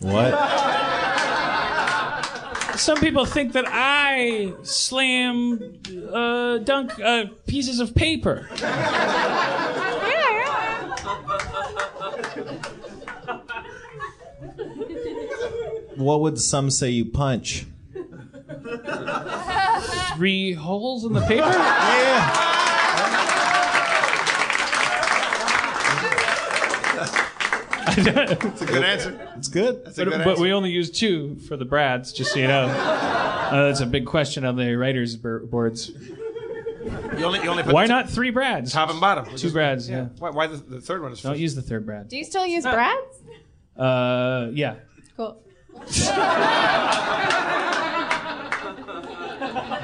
What? 0.00 0.32
Some 2.78 2.98
people 2.98 3.26
think 3.26 3.52
that 3.52 3.64
I 3.66 4.52
slam 4.62 5.80
uh, 6.12 6.58
dunk 6.58 6.98
uh, 7.00 7.26
pieces 7.46 7.80
of 7.80 7.94
paper. 7.94 8.48
Yeah. 8.56 9.04
What 15.98 16.20
would 16.20 16.38
some 16.38 16.70
say 16.70 16.90
you 16.90 17.04
punch? 17.06 17.66
Three 20.14 20.52
holes 20.52 21.04
in 21.04 21.12
the 21.12 21.22
paper? 21.22 21.48
Yeah. 21.48 22.67
That's 28.04 28.62
a 28.62 28.66
good 28.66 28.84
answer. 28.84 29.28
It's 29.36 29.48
good. 29.48 29.84
That's 29.84 29.98
a 29.98 30.04
But, 30.04 30.10
good 30.10 30.18
but 30.24 30.28
answer. 30.30 30.42
we 30.42 30.52
only 30.52 30.70
use 30.70 30.90
two 30.90 31.36
for 31.48 31.56
the 31.56 31.64
Brads, 31.64 32.12
just 32.12 32.32
so 32.32 32.38
you 32.38 32.46
know. 32.48 32.66
Uh, 32.66 33.66
that's 33.66 33.80
a 33.80 33.86
big 33.86 34.06
question 34.06 34.44
on 34.44 34.56
the 34.56 34.74
writers' 34.76 35.16
bur- 35.16 35.40
boards. 35.40 35.90
You 37.18 37.24
only, 37.24 37.40
you 37.42 37.48
only 37.48 37.62
put 37.62 37.72
Why 37.74 37.86
the 37.86 37.92
not 37.92 38.10
three 38.10 38.30
Brads? 38.30 38.72
top 38.72 38.90
and 38.90 39.00
bottom. 39.00 39.26
Two 39.36 39.50
Brads, 39.50 39.88
yeah. 39.90 40.06
Why, 40.18 40.30
why 40.30 40.46
the, 40.46 40.56
the 40.58 40.80
third 40.80 41.02
one 41.02 41.12
is? 41.12 41.22
Don't 41.22 41.38
use 41.38 41.54
the 41.54 41.62
third 41.62 41.84
Brad. 41.86 42.08
do 42.08 42.16
you 42.16 42.24
still 42.24 42.46
use 42.46 42.64
Brad's? 42.64 43.00
Uh, 43.76 44.50
yeah. 44.52 44.76
Cool. 45.16 45.42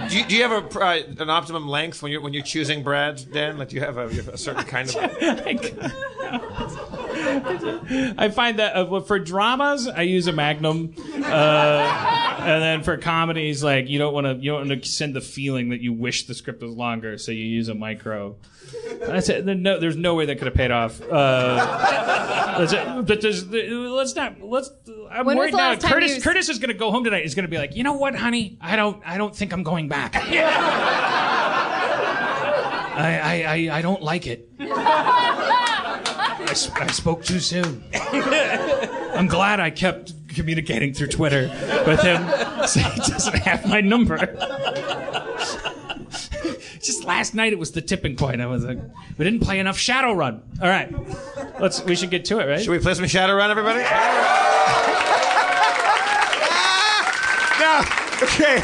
Do 0.08 0.18
you, 0.18 0.24
do 0.26 0.36
you 0.36 0.42
have 0.42 0.52
a, 0.52 0.60
pr- 0.68 0.82
uh, 0.82 0.98
an 1.18 1.30
optimum 1.30 1.66
length 1.66 2.02
when 2.02 2.12
you're 2.12 2.20
when 2.20 2.34
you're 2.34 2.42
choosing 2.42 2.82
Brad, 2.82 3.24
Dan? 3.32 3.56
Like, 3.56 3.70
do 3.70 3.76
you 3.76 3.82
have 3.82 3.96
a, 3.96 4.02
you 4.12 4.20
have 4.22 4.28
a 4.28 4.36
certain 4.38 4.64
kind 4.64 4.88
of? 4.88 4.94
I 7.14 8.30
find 8.34 8.58
that 8.58 8.74
uh, 8.76 9.00
for 9.00 9.18
dramas, 9.18 9.88
I 9.88 10.02
use 10.02 10.26
a 10.26 10.32
Magnum, 10.32 10.94
uh, 10.98 12.36
and 12.40 12.62
then 12.62 12.82
for 12.82 12.96
comedies, 12.96 13.62
like 13.62 13.88
you 13.88 13.98
don't 13.98 14.12
want 14.12 14.26
to 14.26 14.34
you 14.34 14.52
don't 14.52 14.68
want 14.68 14.82
to 14.82 14.88
send 14.88 15.14
the 15.14 15.20
feeling 15.20 15.70
that 15.70 15.80
you 15.80 15.92
wish 15.92 16.26
the 16.26 16.34
script 16.34 16.62
was 16.62 16.72
longer, 16.72 17.18
so 17.18 17.32
you 17.32 17.44
use 17.44 17.68
a 17.68 17.74
micro. 17.74 18.36
That's 19.00 19.28
it. 19.28 19.46
Then 19.46 19.62
No, 19.62 19.78
there's 19.78 19.96
no 19.96 20.14
way 20.14 20.26
that 20.26 20.36
could 20.38 20.46
have 20.46 20.54
paid 20.54 20.70
off. 20.70 21.00
Uh, 21.00 22.58
that's 22.58 22.72
it. 22.72 23.06
But 23.06 23.20
there's, 23.20 23.46
let's 23.46 24.14
not. 24.14 24.40
Let's. 24.40 24.70
I'm 25.10 25.26
When 25.26 25.36
worried 25.36 25.54
now. 25.54 25.76
Curtis 25.76 26.22
Curtis 26.22 26.48
is 26.48 26.58
going 26.58 26.68
to 26.68 26.78
go 26.78 26.90
home 26.90 27.04
tonight. 27.04 27.22
He's 27.22 27.34
going 27.34 27.44
to 27.44 27.50
be 27.50 27.58
like, 27.58 27.76
you 27.76 27.82
know 27.84 27.94
what, 27.94 28.14
honey? 28.14 28.58
I 28.60 28.76
don't. 28.76 29.02
I 29.06 29.18
don't 29.18 29.34
think 29.34 29.52
I'm 29.52 29.62
going 29.62 29.88
back. 29.88 30.14
I, 32.96 33.18
I, 33.18 33.42
I, 33.42 33.78
I 33.78 33.82
don't 33.82 34.02
like 34.02 34.26
it. 34.26 34.48
I, 36.48 36.52
sp- 36.54 36.80
I 36.82 36.86
spoke 36.88 37.24
too 37.24 37.40
soon. 37.40 37.82
I'm 37.94 39.26
glad 39.26 39.60
I 39.60 39.70
kept 39.70 40.12
communicating 40.28 40.92
through 40.92 41.08
Twitter 41.08 41.48
with 41.86 42.00
him, 42.00 42.26
so 42.66 42.80
he 42.80 43.00
doesn't 43.00 43.36
have 43.38 43.66
my 43.68 43.80
number. 43.80 44.16
Just 46.80 47.04
last 47.04 47.34
night, 47.34 47.52
it 47.52 47.58
was 47.58 47.72
the 47.72 47.80
tipping 47.80 48.16
point. 48.16 48.40
I 48.42 48.46
was 48.46 48.64
like, 48.64 48.78
we 49.16 49.24
didn't 49.24 49.40
play 49.40 49.58
enough 49.58 49.78
Shadowrun. 49.78 50.40
All 50.60 50.68
right, 50.68 50.92
let's. 51.60 51.82
We 51.84 51.96
should 51.96 52.10
get 52.10 52.24
to 52.26 52.40
it, 52.40 52.46
right? 52.46 52.60
Should 52.60 52.70
we 52.70 52.78
play 52.78 52.94
some 52.94 53.04
Shadowrun, 53.06 53.48
everybody? 53.50 53.78
no. 57.60 57.80
Okay. 58.22 58.62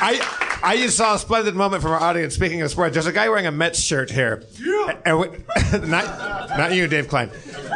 I 0.00 0.37
I 0.62 0.76
just 0.76 0.96
saw 0.96 1.14
a 1.14 1.18
splendid 1.18 1.54
moment 1.54 1.82
from 1.82 1.92
our 1.92 2.00
audience. 2.00 2.34
Speaking 2.34 2.62
of 2.62 2.70
sports, 2.70 2.94
there's 2.94 3.06
a 3.06 3.12
guy 3.12 3.28
wearing 3.28 3.46
a 3.46 3.52
Mets 3.52 3.80
shirt 3.80 4.10
here. 4.10 4.42
And 5.04 5.18
we, 5.20 5.28
not 5.86 6.48
not 6.50 6.72
you, 6.74 6.86
Dave 6.88 7.08
Klein. 7.08 7.30
Uh, 7.70 7.74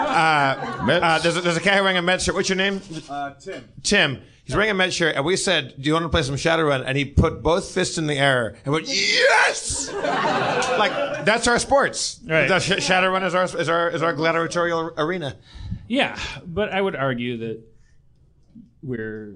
uh, 1.03 1.19
there's, 1.21 1.37
a, 1.37 1.41
there's 1.41 1.57
a 1.57 1.61
guy 1.61 1.81
wearing 1.81 1.97
a 1.97 2.03
Mets 2.03 2.25
shirt. 2.25 2.35
What's 2.35 2.49
your 2.49 2.57
name? 2.57 2.81
Uh, 3.09 3.35
Tim. 3.35 3.69
Tim. 3.83 4.23
He's 4.45 4.57
wearing 4.57 4.71
a 4.71 4.75
Mets 4.75 4.97
shirt, 4.97 5.15
and 5.15 5.25
we 5.25 5.37
said, 5.37 5.75
"Do 5.81 5.87
you 5.87 5.93
want 5.93 6.05
to 6.05 6.09
play 6.09 6.23
some 6.23 6.35
Shadowrun?" 6.35 6.83
And 6.85 6.99
he 6.99 7.05
put 7.05 7.43
both 7.45 7.71
fists 7.71 7.97
in 7.97 8.09
the 8.09 8.19
air 8.19 8.57
and 8.65 8.75
went, 8.75 8.89
"Yes!" 8.89 9.93
like 9.93 11.25
that's 11.25 11.47
our 11.47 11.61
sports. 11.61 12.19
Right. 12.27 12.49
That's- 12.49 12.69
Shadowrun 12.69 13.25
is 13.25 13.35
our 13.37 13.45
is 13.45 13.69
our 13.69 13.89
is 13.91 14.03
our 14.03 14.13
gladiatorial 14.13 14.95
arena. 14.99 15.37
Yeah, 15.87 16.19
but 16.45 16.73
I 16.73 16.81
would 16.81 16.97
argue 16.97 17.37
that 17.39 17.61
we're 18.83 19.35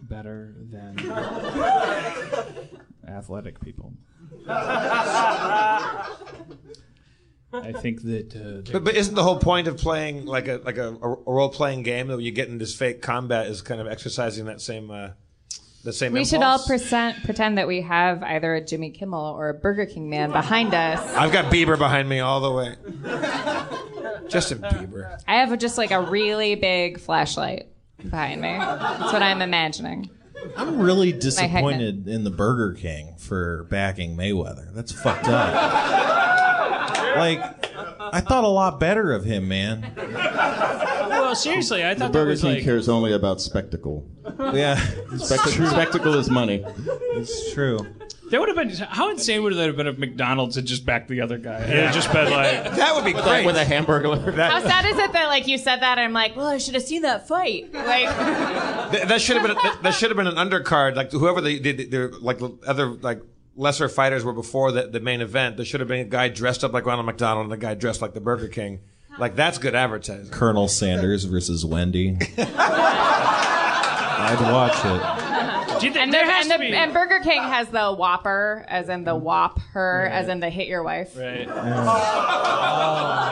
better 0.00 0.54
than 0.70 0.96
athletic 3.06 3.60
people. 3.60 3.92
I 7.52 7.72
think 7.72 8.02
that. 8.02 8.34
Uh, 8.36 8.70
But, 8.72 8.84
but 8.84 8.94
isn't 8.96 9.14
the 9.14 9.22
whole 9.22 9.38
point 9.38 9.68
of 9.68 9.76
playing 9.78 10.26
like 10.26 10.48
a 10.48 10.60
like 10.64 10.76
a, 10.78 10.88
a 10.94 11.08
role 11.08 11.48
playing 11.48 11.82
game 11.82 12.08
that 12.08 12.16
when 12.16 12.24
you 12.24 12.32
get 12.32 12.48
in 12.48 12.58
this 12.58 12.74
fake 12.74 13.00
combat 13.02 13.46
is 13.46 13.62
kind 13.62 13.80
of 13.80 13.86
exercising 13.86 14.46
that 14.46 14.60
same 14.60 14.90
uh, 14.90 15.10
the 15.84 15.92
same. 15.92 16.12
We 16.12 16.24
should 16.24 16.42
all 16.42 16.58
present, 16.58 17.22
pretend 17.24 17.58
that 17.58 17.66
we 17.66 17.80
have 17.82 18.22
either 18.22 18.54
a 18.56 18.60
Jimmy 18.60 18.90
Kimmel 18.90 19.34
or 19.36 19.48
a 19.48 19.54
Burger 19.54 19.86
King 19.86 20.10
man 20.10 20.32
behind 20.32 20.74
us. 20.74 21.00
I've 21.14 21.32
got 21.32 21.52
Bieber 21.52 21.78
behind 21.78 22.08
me 22.08 22.20
all 22.20 22.40
the 22.40 22.52
way. 22.52 22.74
Justin 24.28 24.58
Bieber. 24.58 25.18
I 25.26 25.36
have 25.36 25.56
just 25.58 25.78
like 25.78 25.92
a 25.92 26.00
really 26.00 26.56
big 26.56 26.98
flashlight 26.98 27.68
behind 28.02 28.40
me. 28.40 28.58
That's 28.58 29.12
what 29.12 29.22
I'm 29.22 29.40
imagining. 29.40 30.10
I'm 30.56 30.78
really 30.78 31.12
disappointed 31.12 32.06
in 32.08 32.24
the 32.24 32.30
Burger 32.30 32.72
King 32.74 33.14
for 33.18 33.64
backing 33.64 34.16
Mayweather. 34.16 34.72
That's 34.74 34.92
fucked 34.92 35.28
up. 35.28 35.54
like, 37.16 37.40
I 37.98 38.20
thought 38.20 38.44
a 38.44 38.48
lot 38.48 38.78
better 38.80 39.12
of 39.12 39.24
him, 39.24 39.48
man. 39.48 39.92
well, 39.96 41.34
seriously, 41.34 41.84
I 41.84 41.94
thought 41.94 42.12
the 42.12 42.18
Burger 42.18 42.30
was 42.30 42.40
King 42.42 42.54
like. 42.56 42.64
cares 42.64 42.88
only 42.88 43.12
about 43.12 43.40
spectacle. 43.40 44.06
Yeah, 44.38 44.76
Spectacle, 45.16 45.66
spectacle 45.66 46.14
is 46.14 46.30
money. 46.30 46.64
it's 46.66 47.52
true. 47.52 47.78
That 48.30 48.40
would 48.40 48.48
have 48.48 48.56
been 48.56 48.70
how 48.70 49.10
insane 49.10 49.42
would 49.44 49.54
that 49.54 49.66
have 49.66 49.76
been 49.76 49.86
if 49.86 49.98
McDonald's 49.98 50.56
had 50.56 50.66
just 50.66 50.84
backed 50.84 51.08
the 51.08 51.20
other 51.20 51.38
guy? 51.38 51.58
It 51.58 51.68
had 51.68 51.94
just 51.94 52.12
been 52.12 52.30
like 52.30 52.64
That 52.76 52.94
would 52.94 53.04
be 53.04 53.12
great. 53.12 53.46
With 53.46 53.56
a 53.56 53.64
hamburger. 53.64 54.08
How 54.32 54.60
sad 54.60 54.84
is 54.84 54.98
it 54.98 55.12
that 55.12 55.26
like 55.26 55.46
you 55.46 55.58
said 55.58 55.80
that? 55.80 55.98
I'm 55.98 56.12
like, 56.12 56.34
well, 56.34 56.48
I 56.48 56.58
should 56.58 56.74
have 56.74 56.82
seen 56.82 57.02
that 57.02 57.28
fight. 57.28 57.72
Like, 57.72 58.08
Th- 58.92 59.04
that 59.04 59.20
should 59.20 59.36
have 59.36 59.46
been 59.46 59.54
that, 59.56 59.78
that 59.82 59.94
should 59.94 60.10
have 60.10 60.16
been 60.16 60.26
an 60.26 60.34
undercard. 60.34 60.96
Like 60.96 61.12
whoever 61.12 61.40
the, 61.40 61.58
the, 61.58 61.72
the 61.86 62.18
like 62.20 62.40
other 62.66 62.86
like 62.88 63.20
lesser 63.54 63.88
fighters 63.88 64.24
were 64.24 64.32
before 64.32 64.72
the, 64.72 64.88
the 64.88 65.00
main 65.00 65.20
event. 65.20 65.56
There 65.56 65.64
should 65.64 65.80
have 65.80 65.88
been 65.88 66.00
a 66.00 66.04
guy 66.04 66.28
dressed 66.28 66.64
up 66.64 66.72
like 66.72 66.84
Ronald 66.84 67.06
McDonald 67.06 67.44
and 67.44 67.52
a 67.52 67.56
guy 67.56 67.74
dressed 67.74 68.02
like 68.02 68.14
the 68.14 68.20
Burger 68.20 68.48
King. 68.48 68.80
Like 69.18 69.36
that's 69.36 69.58
good 69.58 69.74
advertising. 69.74 70.30
Colonel 70.32 70.68
Sanders 70.68 71.24
versus 71.24 71.64
Wendy. 71.64 72.18
I'd 74.18 74.38
watch 74.52 74.84
it. 74.84 75.25
Do 75.80 75.86
you 75.86 75.92
think 75.92 76.04
And, 76.04 76.12
there 76.14 76.26
the, 76.26 76.32
has 76.32 76.46
and, 76.46 76.52
to 76.52 76.58
the, 76.58 76.70
be? 76.70 76.76
and 76.76 76.92
Burger 76.92 77.20
King 77.20 77.42
has 77.42 77.68
the 77.68 77.92
Whopper, 77.92 78.64
as 78.68 78.88
in 78.88 79.04
the 79.04 79.14
Whop 79.14 79.60
her, 79.72 80.06
as 80.06 80.28
in 80.28 80.40
the 80.40 80.50
hit 80.50 80.68
your 80.68 80.82
wife. 80.82 81.16
Right. 81.16 81.46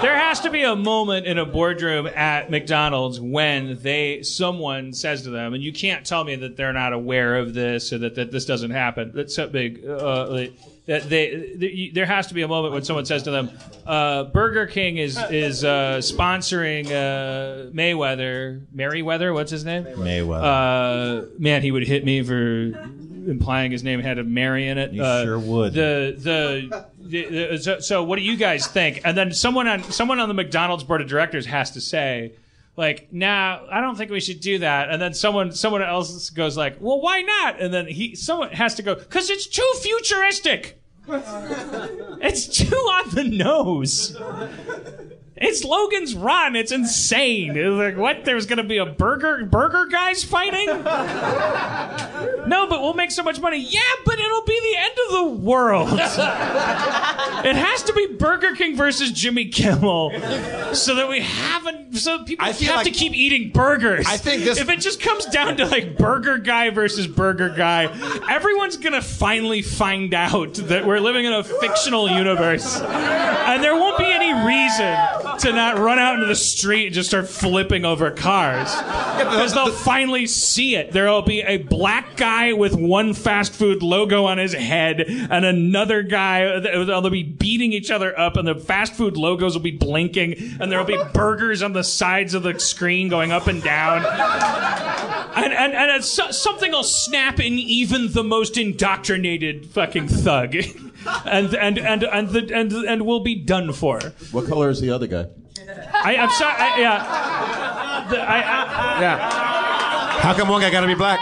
There 0.02 0.16
has 0.18 0.40
to 0.40 0.50
be 0.50 0.62
a 0.64 0.76
moment 0.76 1.26
in 1.26 1.38
a 1.38 1.46
boardroom 1.46 2.06
at 2.06 2.50
McDonald's 2.50 3.20
when 3.20 3.78
they 3.82 4.22
someone 4.22 4.92
says 4.92 5.22
to 5.22 5.30
them, 5.30 5.54
and 5.54 5.62
you 5.62 5.72
can't 5.72 6.04
tell 6.04 6.24
me 6.24 6.36
that 6.36 6.56
they're 6.56 6.72
not 6.72 6.92
aware 6.92 7.36
of 7.36 7.54
this 7.54 7.92
or 7.92 7.98
that, 7.98 8.14
that 8.16 8.30
this 8.30 8.44
doesn't 8.44 8.70
happen. 8.72 9.12
That's 9.14 9.34
so 9.34 9.46
big. 9.48 9.84
Uh, 9.86 10.28
like, 10.28 10.52
that 10.86 11.08
they, 11.08 11.54
th- 11.58 11.94
there 11.94 12.06
has 12.06 12.26
to 12.26 12.34
be 12.34 12.42
a 12.42 12.48
moment 12.48 12.74
when 12.74 12.84
someone 12.84 13.06
says 13.06 13.22
to 13.24 13.30
them, 13.30 13.50
uh, 13.86 14.24
"Burger 14.24 14.66
King 14.66 14.98
is 14.98 15.18
is 15.30 15.64
uh, 15.64 15.98
sponsoring 15.98 16.86
uh, 16.86 17.70
Mayweather, 17.72 18.60
Merriweather, 18.74 19.32
what's 19.32 19.50
his 19.50 19.64
name? 19.64 19.84
Mayweather. 19.84 21.24
Uh, 21.24 21.26
man, 21.38 21.62
he 21.62 21.70
would 21.70 21.86
hit 21.86 22.04
me 22.04 22.22
for 22.22 22.72
implying 23.26 23.72
his 23.72 23.82
name 23.82 24.00
had 24.00 24.18
a 24.18 24.24
Mary 24.24 24.68
in 24.68 24.76
it. 24.76 24.92
You 24.92 25.02
Uh, 25.02 25.24
sure 25.24 25.38
would. 25.38 25.72
The 25.72 26.14
the, 26.18 26.86
the, 26.98 27.24
the 27.50 27.58
so, 27.58 27.80
so 27.80 28.04
what 28.04 28.16
do 28.16 28.22
you 28.22 28.36
guys 28.36 28.66
think? 28.66 29.00
And 29.04 29.16
then 29.16 29.32
someone 29.32 29.66
on 29.66 29.82
someone 29.84 30.20
on 30.20 30.28
the 30.28 30.34
McDonald's 30.34 30.84
board 30.84 31.00
of 31.00 31.08
directors 31.08 31.46
has 31.46 31.70
to 31.72 31.80
say. 31.80 32.32
Like, 32.76 33.12
nah, 33.12 33.60
I 33.70 33.80
don't 33.80 33.96
think 33.96 34.10
we 34.10 34.20
should 34.20 34.40
do 34.40 34.58
that. 34.58 34.90
And 34.90 35.00
then 35.00 35.14
someone, 35.14 35.52
someone 35.52 35.82
else 35.82 36.30
goes 36.30 36.56
like, 36.56 36.76
well, 36.80 37.00
why 37.00 37.20
not? 37.20 37.60
And 37.60 37.72
then 37.72 37.86
he, 37.86 38.16
someone 38.16 38.50
has 38.50 38.74
to 38.76 38.82
go, 38.82 38.96
cause 38.96 39.30
it's 39.30 39.46
too 39.46 39.70
futuristic. 39.80 40.80
it's 41.08 42.48
too 42.48 42.74
on 42.74 43.10
the 43.10 43.24
nose. 43.24 44.16
It's 45.36 45.64
Logan's 45.64 46.14
Run. 46.14 46.54
It's 46.54 46.70
insane. 46.70 47.56
It's 47.56 47.68
like 47.74 47.96
what? 47.96 48.24
There's 48.24 48.46
gonna 48.46 48.62
be 48.62 48.78
a 48.78 48.86
burger 48.86 49.44
burger 49.44 49.86
guys 49.90 50.22
fighting? 50.22 50.66
no, 52.48 52.66
but 52.68 52.80
we'll 52.80 52.94
make 52.94 53.10
so 53.10 53.24
much 53.24 53.40
money. 53.40 53.58
Yeah, 53.58 53.80
but 54.04 54.18
it'll 54.20 54.44
be 54.44 54.60
the 54.60 54.76
end 54.78 54.94
of 55.06 55.12
the 55.12 55.44
world. 55.44 55.88
it 55.98 57.56
has 57.56 57.82
to 57.84 57.92
be 57.94 58.06
Burger 58.16 58.54
King 58.54 58.76
versus 58.76 59.10
Jimmy 59.10 59.46
Kimmel, 59.46 60.12
so 60.72 60.94
that 60.94 61.08
we 61.08 61.20
haven't. 61.20 61.96
So 61.96 62.22
people 62.24 62.44
I 62.44 62.48
have 62.48 62.56
feel 62.56 62.82
to 62.82 62.90
keep 62.90 63.12
eating 63.12 63.50
burgers. 63.50 64.06
I 64.08 64.16
think 64.16 64.44
this- 64.44 64.58
If 64.58 64.68
it 64.68 64.80
just 64.80 65.00
comes 65.00 65.26
down 65.26 65.56
to 65.56 65.66
like 65.66 65.96
Burger 65.98 66.38
Guy 66.38 66.70
versus 66.70 67.08
Burger 67.08 67.48
Guy, 67.48 67.84
everyone's 68.30 68.76
gonna 68.76 69.02
finally 69.02 69.62
find 69.62 70.14
out 70.14 70.54
that 70.54 70.86
we're 70.86 71.00
living 71.00 71.24
in 71.24 71.32
a 71.32 71.42
fictional 71.42 72.08
universe, 72.08 72.80
and 72.80 73.64
there 73.64 73.74
won't 73.74 73.98
be 73.98 74.04
any 74.06 74.32
reason 74.46 75.23
to 75.40 75.52
not 75.52 75.78
run 75.78 75.98
out 75.98 76.14
into 76.14 76.26
the 76.26 76.34
street 76.34 76.86
and 76.86 76.94
just 76.94 77.08
start 77.08 77.28
flipping 77.28 77.84
over 77.84 78.10
cars 78.10 78.74
because 79.18 79.54
they'll 79.54 79.72
finally 79.72 80.26
see 80.26 80.76
it. 80.76 80.92
There 80.92 81.06
will 81.06 81.22
be 81.22 81.40
a 81.42 81.58
black 81.58 82.16
guy 82.16 82.52
with 82.52 82.74
one 82.74 83.14
fast 83.14 83.52
food 83.52 83.82
logo 83.82 84.24
on 84.24 84.38
his 84.38 84.52
head 84.52 85.00
and 85.00 85.44
another 85.44 86.02
guy. 86.02 86.60
They'll 86.60 87.10
be 87.10 87.22
beating 87.22 87.72
each 87.72 87.90
other 87.90 88.18
up, 88.18 88.36
and 88.36 88.46
the 88.46 88.54
fast 88.54 88.94
food 88.94 89.16
logos 89.16 89.54
will 89.54 89.62
be 89.62 89.70
blinking, 89.70 90.58
and 90.60 90.70
there 90.70 90.78
will 90.78 90.86
be 90.86 91.02
burgers 91.12 91.62
on 91.62 91.72
the 91.72 91.84
sides 91.84 92.34
of 92.34 92.42
the 92.42 92.58
screen 92.58 93.08
going 93.08 93.32
up 93.32 93.46
and 93.46 93.62
down. 93.62 94.04
And, 95.36 95.52
and, 95.52 95.74
and 95.74 96.04
something 96.04 96.70
will 96.70 96.84
snap 96.84 97.40
in 97.40 97.54
even 97.54 98.12
the 98.12 98.24
most 98.24 98.56
indoctrinated 98.56 99.66
fucking 99.66 100.08
thug. 100.08 100.54
And 101.24 101.54
and 101.54 101.78
and 101.78 102.02
and 102.04 102.28
the, 102.28 102.50
and 102.54 102.72
and 102.72 103.06
we'll 103.06 103.20
be 103.20 103.34
done 103.34 103.72
for. 103.72 104.00
What 104.32 104.46
color 104.46 104.70
is 104.70 104.80
the 104.80 104.90
other 104.90 105.06
guy? 105.06 105.26
I, 105.92 106.16
I'm 106.16 106.30
sorry. 106.30 106.54
I, 106.58 106.78
yeah. 106.78 108.06
The, 108.10 108.20
I, 108.20 108.36
I, 108.36 109.00
Yeah. 109.00 109.30
How 110.20 110.34
come 110.34 110.48
one 110.48 110.60
guy 110.60 110.70
got 110.70 110.80
to 110.82 110.86
be 110.86 110.94
black? 110.94 111.20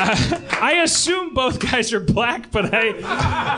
I 0.62 0.80
assume 0.82 1.34
both 1.34 1.58
guys 1.58 1.92
are 1.92 2.00
black, 2.00 2.50
but 2.50 2.74
I 2.74 2.94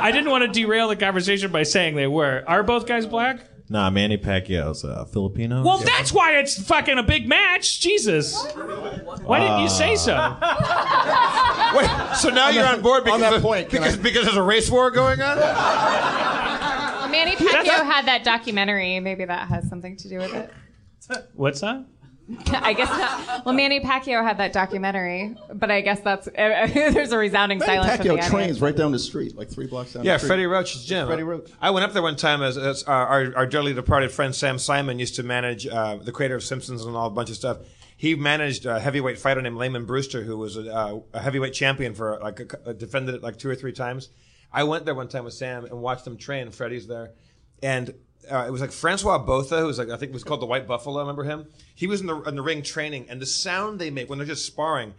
I 0.03 0.11
didn't 0.13 0.31
want 0.31 0.43
to 0.45 0.49
derail 0.49 0.89
the 0.89 0.97
conversation 0.97 1.51
by 1.53 1.63
saying 1.63 1.97
they 1.97 2.07
were. 2.07 2.45
Are 2.47 2.63
both 2.63 2.87
guys 2.87 3.07
black? 3.07 3.41
Nah, 3.73 3.89
Manny 3.89 4.19
Pacquiao's 4.19 4.85
uh, 4.85 5.07
Filipino. 5.07 5.63
Well, 5.63 5.79
that's 5.79 6.13
why 6.13 6.33
it's 6.33 6.61
fucking 6.63 6.99
a 6.99 7.03
big 7.03 7.27
match. 7.27 7.81
Jesus. 7.81 8.37
Why 9.25 9.41
didn't 9.41 9.63
you 9.63 9.71
say 9.71 9.97
so? 9.97 10.13
Wait, 11.75 11.89
so 12.19 12.29
now 12.29 12.51
you're 12.51 12.67
on 12.67 12.83
board 12.83 13.05
because, 13.05 13.21
that 13.23 13.33
of- 13.33 13.41
point, 13.41 13.71
can 13.71 13.81
because, 13.81 13.99
I- 13.99 14.03
because 14.03 14.25
there's 14.27 14.37
a 14.37 14.43
race 14.43 14.71
war 14.71 14.91
going 14.91 15.23
on? 15.23 15.39
Manny 17.11 17.35
Pacquiao 17.35 17.83
had 17.83 18.05
that 18.05 18.25
documentary. 18.25 19.01
Maybe 19.01 19.25
that 19.25 19.49
has 19.49 19.67
something 19.71 19.97
to 19.97 20.09
do 20.11 20.19
with 20.19 20.35
it. 20.35 20.53
What's 21.33 21.63
that? 21.63 21.87
I 22.53 22.73
guess 22.73 22.89
not. 22.89 23.45
Well, 23.45 23.55
Manny 23.55 23.81
Pacquiao 23.81 24.23
had 24.23 24.39
that 24.39 24.53
documentary, 24.53 25.37
but 25.53 25.71
I 25.71 25.81
guess 25.81 26.01
that's 26.01 26.29
there's 26.35 27.13
a 27.13 27.19
resounding 27.19 27.61
silence 27.61 27.97
from 27.97 28.07
the 28.07 28.15
Pacquiao 28.15 28.31
trains 28.31 28.61
right 28.61 28.77
down 28.77 28.93
the 28.93 28.99
street, 28.99 29.37
like 29.37 29.51
three 29.51 29.67
blocks 29.67 29.93
down 29.93 30.05
Yeah, 30.05 30.15
the 30.15 30.19
street. 30.21 30.29
Freddie 30.29 30.47
Roach's 30.47 30.85
gym. 30.85 31.07
Freddie 31.09 31.25
Roach. 31.25 31.51
I 31.61 31.71
went 31.71 31.85
up 31.85 31.93
there 31.93 32.03
one 32.03 32.17
time 32.17 32.43
as, 32.43 32.57
as 32.57 32.85
our, 32.85 33.07
our, 33.07 33.37
our 33.39 33.47
dearly 33.47 33.75
departed 33.75 34.13
friend 34.13 34.35
Sam 34.35 34.59
Simon 34.59 34.99
used 34.99 35.17
to 35.17 35.23
manage 35.23 35.67
uh, 35.67 35.97
the 35.97 36.13
creator 36.13 36.37
of 36.37 36.45
Simpsons 36.45 36.85
and 36.85 36.97
all 36.97 37.09
a 37.09 37.11
bunch 37.11 37.29
of 37.31 37.37
stuff. 37.37 37.59
He 37.97 38.15
managed 38.15 38.67
a 38.67 38.79
heavyweight 38.81 39.19
fighter 39.19 39.43
named 39.43 39.57
Lamon 39.57 39.85
Brewster, 39.85 40.23
who 40.23 40.37
was 40.39 40.57
a, 40.57 40.73
uh, 40.75 41.01
a 41.13 41.21
heavyweight 41.21 41.53
champion 41.53 41.95
for 41.95 42.19
like 42.21 42.41
a, 42.41 42.71
a- 42.71 42.75
defended 42.75 43.17
it 43.17 43.23
like 43.23 43.37
two 43.39 43.49
or 43.51 43.55
three 43.55 43.73
times. 43.73 44.09
I 44.53 44.65
went 44.65 44.85
there 44.85 44.95
one 44.95 45.09
time 45.09 45.25
with 45.25 45.35
Sam 45.35 45.65
and 45.65 45.81
watched 45.81 46.07
him 46.07 46.17
train. 46.17 46.51
Freddie's 46.51 46.87
there, 46.87 47.13
and 47.63 47.95
uh, 48.31 48.45
it 48.47 48.51
was 48.51 48.61
like 48.61 48.73
Francois 48.73 49.19
Botha, 49.19 49.59
who 49.61 49.67
was 49.67 49.79
like 49.79 49.91
I 49.91 49.97
think 49.97 50.11
it 50.11 50.15
was 50.15 50.25
called 50.25 50.41
the 50.41 50.47
White 50.47 50.67
Buffalo. 50.67 51.01
Remember 51.01 51.25
him? 51.25 51.47
He 51.75 51.87
was 51.87 52.01
in 52.01 52.07
the 52.07 52.21
in 52.23 52.37
the 52.37 52.43
ring 52.43 52.63
training, 52.63 53.07
and 53.09 53.21
the 53.21 53.27
sound 53.27 53.79
they 53.79 53.91
make 53.91 54.09
when 54.09 54.19
they're 54.19 54.27
just 54.27 54.47
sparring, 54.47 54.95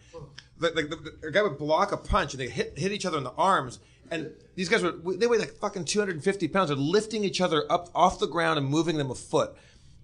like 0.60 0.76
the, 0.76 0.84
the, 0.84 1.18
the 1.22 1.32
guy 1.32 1.42
would 1.42 1.58
block 1.58 1.92
a 1.92 1.98
punch 1.98 2.34
and 2.34 2.42
they 2.42 2.50
hit 2.50 2.78
hit 2.78 2.92
each 2.92 3.06
other 3.06 3.18
in 3.18 3.24
the 3.24 3.32
arms, 3.32 3.80
and 4.12 4.32
these 4.56 4.70
guys 4.70 4.84
were 4.84 4.92
they 4.92 5.28
weighed 5.28 5.40
like 5.40 5.54
fucking 5.54 5.86
250 5.86 6.48
pounds. 6.50 6.70
They're 6.70 6.78
lifting 6.78 7.24
each 7.24 7.42
other 7.42 7.66
up 7.72 7.90
off 7.96 8.20
the 8.20 8.28
ground 8.28 8.58
and 8.58 8.68
moving 8.68 8.98
them 8.98 9.12
a 9.12 9.16
foot, 9.16 9.56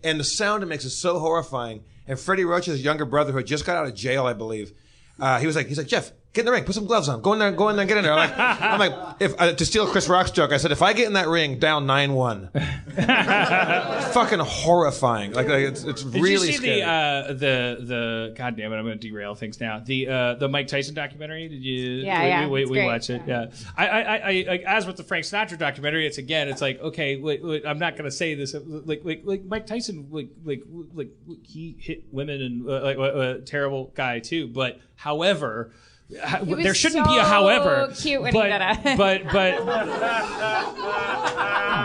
and 0.04 0.20
the 0.20 0.24
sound 0.24 0.64
it 0.64 0.68
makes 0.68 0.86
is 0.86 0.98
so 0.98 1.20
horrifying. 1.20 1.84
And 2.08 2.20
Freddie 2.20 2.46
Roach's 2.46 2.84
younger 2.84 3.06
brother, 3.06 3.32
who 3.32 3.38
had 3.38 3.46
just 3.46 3.66
got 3.66 3.78
out 3.78 3.86
of 3.86 3.94
jail, 3.94 4.26
I 4.26 4.34
believe, 4.34 4.72
uh, 5.20 5.40
he 5.40 5.46
was 5.46 5.56
like, 5.56 5.68
he's 5.68 5.78
like 5.78 5.88
Jeff. 5.88 6.12
Get 6.32 6.42
in 6.42 6.46
the 6.46 6.52
ring. 6.52 6.64
Put 6.64 6.76
some 6.76 6.86
gloves 6.86 7.10
on. 7.10 7.22
Go 7.24 7.34
in 7.34 7.40
there. 7.40 7.52
Go 7.52 7.70
in 7.70 7.76
there. 7.76 7.82
and 7.82 7.90
Get 7.90 7.98
in 7.98 8.04
there. 8.04 8.14
I'm 8.14 8.30
like, 8.30 8.38
I'm 8.38 8.80
like 8.80 9.16
if 9.20 9.34
uh, 9.42 9.52
to 9.52 9.66
steal 9.66 9.88
Chris 9.88 10.08
Rock's 10.08 10.30
joke, 10.30 10.52
I 10.52 10.58
said, 10.58 10.72
if 10.72 10.84
I 10.84 10.94
get 10.94 11.08
in 11.08 11.14
that 11.14 11.28
ring 11.28 11.58
down 11.58 11.88
nine 11.88 12.14
one, 12.14 12.50
fucking 12.54 14.38
horrifying. 14.40 15.34
Like, 15.34 15.48
like, 15.48 15.64
it's 15.64 15.84
it's 15.84 16.04
Did 16.04 16.22
really 16.22 16.48
you 16.48 16.54
see 16.54 16.58
scary. 16.58 16.82
the 16.82 16.88
uh, 16.88 17.28
the 17.30 17.78
the 17.82 18.34
God 18.38 18.56
damn 18.56 18.72
it! 18.72 18.78
I'm 18.78 18.86
going 18.86 19.00
to 19.00 19.08
derail 19.10 19.34
things 19.34 19.60
now. 19.60 19.80
The 19.80 20.08
uh, 20.08 20.34
the 20.36 20.48
Mike 20.48 20.68
Tyson 20.68 20.94
documentary. 20.94 21.48
Did 21.48 21.64
you? 21.64 22.04
Yeah, 22.04 22.22
we, 22.22 22.28
yeah, 22.28 22.46
We, 22.46 22.52
we, 22.52 22.62
it's 22.62 22.72
we 22.72 22.78
great. 22.78 22.86
watched 22.86 23.10
it. 23.10 23.22
Yeah. 23.26 23.46
I, 23.76 23.88
I, 23.88 24.00
I, 24.02 24.18
I 24.18 24.46
like 24.48 24.62
as 24.64 24.86
with 24.86 24.98
the 24.98 25.04
Frank 25.04 25.26
Sinatra 25.26 25.58
documentary. 25.58 26.06
It's 26.06 26.20
again. 26.20 26.48
It's 26.48 26.62
like 26.62 26.80
okay. 26.80 27.16
Wait, 27.18 27.44
wait, 27.44 27.66
I'm 27.66 27.80
not 27.80 27.94
going 27.94 28.06
to 28.06 28.16
say 28.16 28.36
this. 28.36 28.54
Like 28.54 29.02
like 29.04 29.22
like 29.26 29.46
Mike 29.46 29.66
Tyson. 29.66 30.08
Like 30.12 30.30
like 30.46 30.62
like 30.94 31.10
he 31.44 31.76
hit 31.80 32.04
women 32.12 32.42
and 32.42 32.70
uh, 32.70 32.82
like 32.84 32.98
a 32.98 33.02
uh, 33.02 33.38
terrible 33.46 33.92
guy 33.96 34.20
too. 34.20 34.48
But 34.48 34.80
however. 34.96 35.72
There 36.10 36.74
shouldn't 36.74 37.06
be 37.06 37.18
a 37.18 37.24
however. 37.24 37.94
cute 37.96 38.22
when 38.22 38.34
he 38.34 38.40
but, 38.40 38.48
did 38.48 38.62
it. 38.88 38.98
but 38.98 39.24
but 39.26 39.64